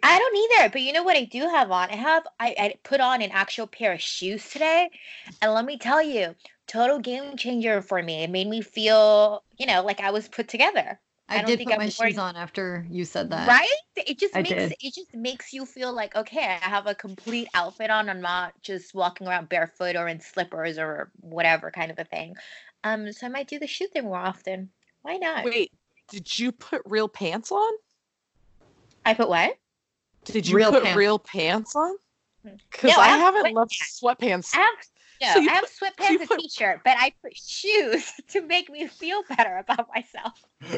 I 0.03 0.19
don't 0.19 0.37
either, 0.37 0.71
but 0.71 0.83
you 0.83 0.93
know 0.93 1.03
what 1.03 1.17
I 1.17 1.25
do 1.25 1.41
have 1.49 1.71
on? 1.71 1.91
I 1.91 1.97
have 1.97 2.27
I, 2.39 2.55
I 2.59 2.75
put 2.83 3.01
on 3.01 3.23
an 3.23 3.31
actual 3.31 3.67
pair 3.67 3.93
of 3.93 4.01
shoes 4.01 4.49
today, 4.51 4.91
and 5.41 5.53
let 5.53 5.65
me 5.65 5.79
tell 5.79 6.03
you, 6.03 6.35
total 6.67 6.99
game 6.99 7.37
changer 7.37 7.83
for 7.83 8.03
me. 8.03 8.23
It 8.23 8.31
made 8.31 8.49
me 8.49 8.61
feel, 8.61 9.43
you 9.59 9.67
know, 9.67 9.83
like 9.83 10.01
I 10.01 10.11
was 10.11 10.29
put 10.29 10.49
together. 10.49 11.01
I 11.29 11.37
I, 11.37 11.39
don't 11.39 11.49
did 11.49 11.59
think 11.59 11.71
put 11.71 11.75
I'm 11.75 11.87
my 11.87 11.89
shoes 11.91 12.19
on 12.19 12.37
after 12.37 12.87
you 12.91 13.05
said 13.05 13.31
that. 13.31 13.49
Right? 13.49 13.69
It 13.97 14.19
just 14.19 14.35
I 14.35 14.43
makes 14.43 14.55
did. 14.55 14.75
it 14.81 14.95
just 14.95 15.15
makes 15.15 15.53
you 15.53 15.67
feel 15.67 15.93
like 15.93 16.17
okay, 16.17 16.59
I 16.63 16.69
have 16.69 16.87
a 16.87 16.95
complete 16.95 17.49
outfit 17.55 17.91
on. 17.91 18.09
I'm 18.09 18.21
not 18.21 18.55
just 18.63 18.95
walking 18.95 19.27
around 19.27 19.49
barefoot 19.49 19.97
or 19.97 20.09
in 20.09 20.21
slippers 20.21 20.79
or 20.79 21.11
whatever 21.21 21.71
kind 21.71 21.91
of 21.91 21.99
a 21.99 22.05
thing. 22.05 22.37
Um, 22.85 23.13
so 23.13 23.27
I 23.27 23.31
might 23.31 23.49
do 23.49 23.59
the 23.59 23.67
shoe 23.67 23.89
thing 23.89 24.05
more 24.05 24.17
often. 24.17 24.71
Why 25.03 25.17
not? 25.17 25.45
Wait, 25.45 25.73
did 26.09 26.39
you 26.39 26.53
put 26.53 26.83
real 26.87 27.09
pants 27.09 27.53
on? 27.53 27.73
I 29.05 29.15
put 29.15 29.29
what? 29.29 29.57
Did 30.33 30.47
you 30.49 30.57
Real 30.57 30.71
put 30.71 30.83
pants. 30.85 30.97
real 30.97 31.19
pants 31.19 31.77
on? 31.77 31.97
Hmm. 32.45 32.55
Because 32.71 32.91
No, 32.91 32.97
I 33.03 33.07
I, 33.07 33.09
have 33.19 33.35
haven't 33.35 33.55
loved 33.55 33.73
sweatpants. 33.73 34.55
I 34.55 34.59
have 34.59 34.75
no, 35.21 35.27
So 35.35 35.41
you 35.41 35.49
I 35.51 35.53
have 35.55 35.65
put- 35.65 35.97
sweatpants 35.97 36.21
and 36.21 36.29
put- 36.29 36.39
t-shirt, 36.41 36.81
but 36.85 36.97
I 36.99 37.13
put 37.23 37.37
shoes 37.37 38.13
to 38.29 38.41
make 38.43 38.71
me 38.71 38.87
feel 38.87 39.23
better 39.37 39.57
about 39.59 39.89
myself. 39.95 40.45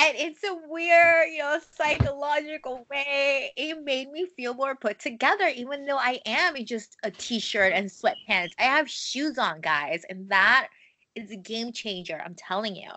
and 0.00 0.16
it's 0.16 0.42
a 0.44 0.56
weird, 0.68 1.30
you 1.30 1.38
know, 1.40 1.58
psychological 1.76 2.86
way. 2.90 3.52
It 3.56 3.82
made 3.84 4.10
me 4.10 4.26
feel 4.36 4.54
more 4.54 4.74
put 4.74 4.98
together, 4.98 5.48
even 5.54 5.84
though 5.84 5.98
I 5.98 6.20
am 6.24 6.56
in 6.56 6.64
just 6.66 6.96
a 7.02 7.10
t-shirt 7.10 7.72
and 7.74 7.88
sweatpants. 7.88 8.52
I 8.58 8.62
have 8.64 8.88
shoes 8.88 9.36
on, 9.38 9.60
guys, 9.60 10.02
and 10.08 10.28
that 10.30 10.68
is 11.14 11.30
a 11.30 11.36
game 11.36 11.72
changer. 11.72 12.20
I'm 12.24 12.34
telling 12.34 12.74
you. 12.76 12.90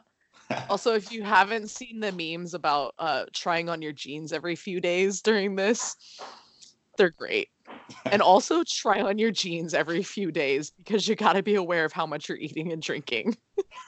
Also, 0.69 0.93
if 0.93 1.11
you 1.11 1.23
haven't 1.23 1.69
seen 1.69 1.99
the 1.99 2.11
memes 2.11 2.53
about 2.53 2.93
uh, 2.97 3.25
trying 3.33 3.67
on 3.67 3.81
your 3.81 3.91
jeans 3.91 4.31
every 4.31 4.55
few 4.55 4.79
days 4.79 5.21
during 5.21 5.55
this, 5.55 5.95
they're 6.97 7.09
great. 7.09 7.49
And 8.05 8.21
also 8.21 8.63
try 8.63 9.01
on 9.01 9.17
your 9.17 9.31
jeans 9.31 9.73
every 9.73 10.01
few 10.01 10.31
days 10.31 10.71
because 10.77 11.07
you 11.07 11.15
got 11.15 11.33
to 11.33 11.43
be 11.43 11.55
aware 11.55 11.83
of 11.83 11.91
how 11.91 12.05
much 12.05 12.29
you're 12.29 12.37
eating 12.37 12.71
and 12.71 12.81
drinking. 12.81 13.35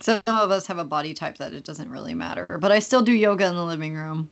Some 0.00 0.22
of 0.26 0.50
us 0.50 0.66
have 0.66 0.78
a 0.78 0.84
body 0.84 1.14
type 1.14 1.38
that 1.38 1.52
it 1.54 1.64
doesn't 1.64 1.90
really 1.90 2.14
matter, 2.14 2.58
but 2.60 2.72
I 2.72 2.78
still 2.78 3.02
do 3.02 3.12
yoga 3.12 3.46
in 3.46 3.54
the 3.54 3.64
living 3.64 3.94
room. 3.94 4.30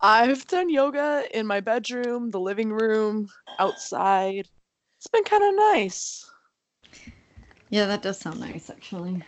I've 0.00 0.46
done 0.46 0.68
yoga 0.68 1.24
in 1.32 1.46
my 1.46 1.60
bedroom, 1.60 2.30
the 2.30 2.40
living 2.40 2.70
room, 2.70 3.28
outside. 3.58 4.48
It's 4.98 5.06
been 5.06 5.24
kind 5.24 5.42
of 5.42 5.54
nice. 5.74 6.30
Yeah, 7.74 7.86
that 7.86 8.02
does 8.02 8.20
sound 8.20 8.38
nice, 8.38 8.70
actually. 8.70 9.20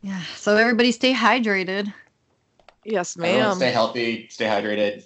Yeah, 0.00 0.22
so 0.34 0.56
everybody 0.56 0.90
stay 0.90 1.12
hydrated. 1.12 1.92
Yes, 2.82 3.14
Everyone 3.18 3.40
ma'am. 3.40 3.56
stay 3.56 3.70
healthy, 3.70 4.26
stay 4.30 4.46
hydrated, 4.46 5.04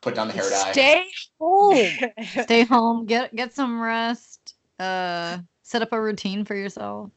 put 0.00 0.14
down 0.14 0.28
the 0.28 0.32
hair 0.32 0.48
dye. 0.48 0.72
Stay 0.72 1.04
home. 1.38 1.86
Stay 2.44 2.64
home, 2.64 3.04
get 3.04 3.36
get 3.36 3.52
some 3.52 3.78
rest. 3.78 4.54
Uh, 4.78 5.36
set 5.64 5.82
up 5.82 5.92
a 5.92 6.00
routine 6.00 6.46
for 6.46 6.54
yourself. 6.54 7.10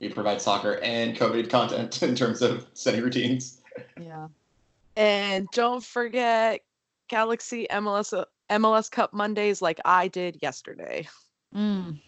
We 0.00 0.08
provide 0.08 0.40
soccer 0.40 0.80
and 0.82 1.14
COVID 1.14 1.50
content 1.50 2.02
in 2.08 2.14
terms 2.14 2.40
of 2.40 2.66
setting 2.72 3.02
routines. 3.02 3.60
Yeah. 4.00 4.28
And 4.96 5.46
don't 5.52 5.84
forget 5.84 6.62
Galaxy 7.08 7.66
MLS 7.70 8.24
MLS 8.50 8.90
Cup 8.90 9.12
Mondays 9.12 9.60
like 9.60 9.80
I 9.84 10.08
did 10.08 10.38
yesterday. 10.40 11.06
Mm. 11.54 12.00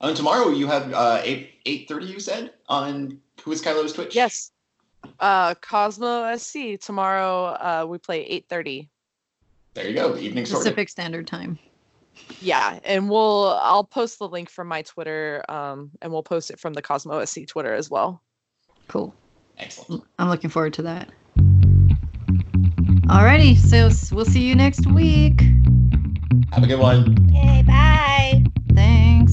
And 0.00 0.16
tomorrow 0.16 0.50
you 0.50 0.66
have 0.66 0.92
uh, 0.92 1.20
eight 1.22 1.52
eight 1.66 1.88
thirty. 1.88 2.06
You 2.06 2.20
said 2.20 2.52
on 2.68 3.18
who 3.42 3.52
is 3.52 3.62
Kylo's 3.62 3.92
Twitch? 3.92 4.14
Yes. 4.14 4.52
Uh 5.20 5.54
Cosmo 5.56 6.34
SC 6.36 6.80
tomorrow 6.80 7.44
uh 7.44 7.86
we 7.88 7.98
play 7.98 8.26
8:30. 8.50 8.88
There 9.74 9.88
you 9.88 9.94
go. 9.94 10.16
Evening 10.16 10.46
sorted. 10.46 10.64
Pacific 10.64 10.88
Standard 10.88 11.26
Time. 11.26 11.58
Yeah, 12.40 12.78
and 12.84 13.10
we'll 13.10 13.58
I'll 13.60 13.84
post 13.84 14.18
the 14.18 14.28
link 14.28 14.48
from 14.48 14.68
my 14.68 14.82
Twitter 14.82 15.44
um 15.48 15.90
and 16.00 16.12
we'll 16.12 16.22
post 16.22 16.50
it 16.50 16.58
from 16.58 16.72
the 16.72 16.82
Cosmo 16.82 17.24
SC 17.24 17.46
Twitter 17.46 17.74
as 17.74 17.90
well. 17.90 18.22
Cool. 18.88 19.14
Excellent. 19.58 20.04
I'm 20.18 20.28
looking 20.28 20.50
forward 20.50 20.74
to 20.74 20.82
that. 20.82 21.10
Alrighty, 23.08 23.56
so 23.56 23.90
we'll 24.14 24.24
see 24.24 24.42
you 24.42 24.54
next 24.54 24.86
week. 24.90 25.42
Have 26.52 26.64
a 26.64 26.66
good 26.66 26.78
one. 26.78 27.30
Okay, 27.30 27.62
bye. 27.66 28.44
Thanks. 28.74 29.23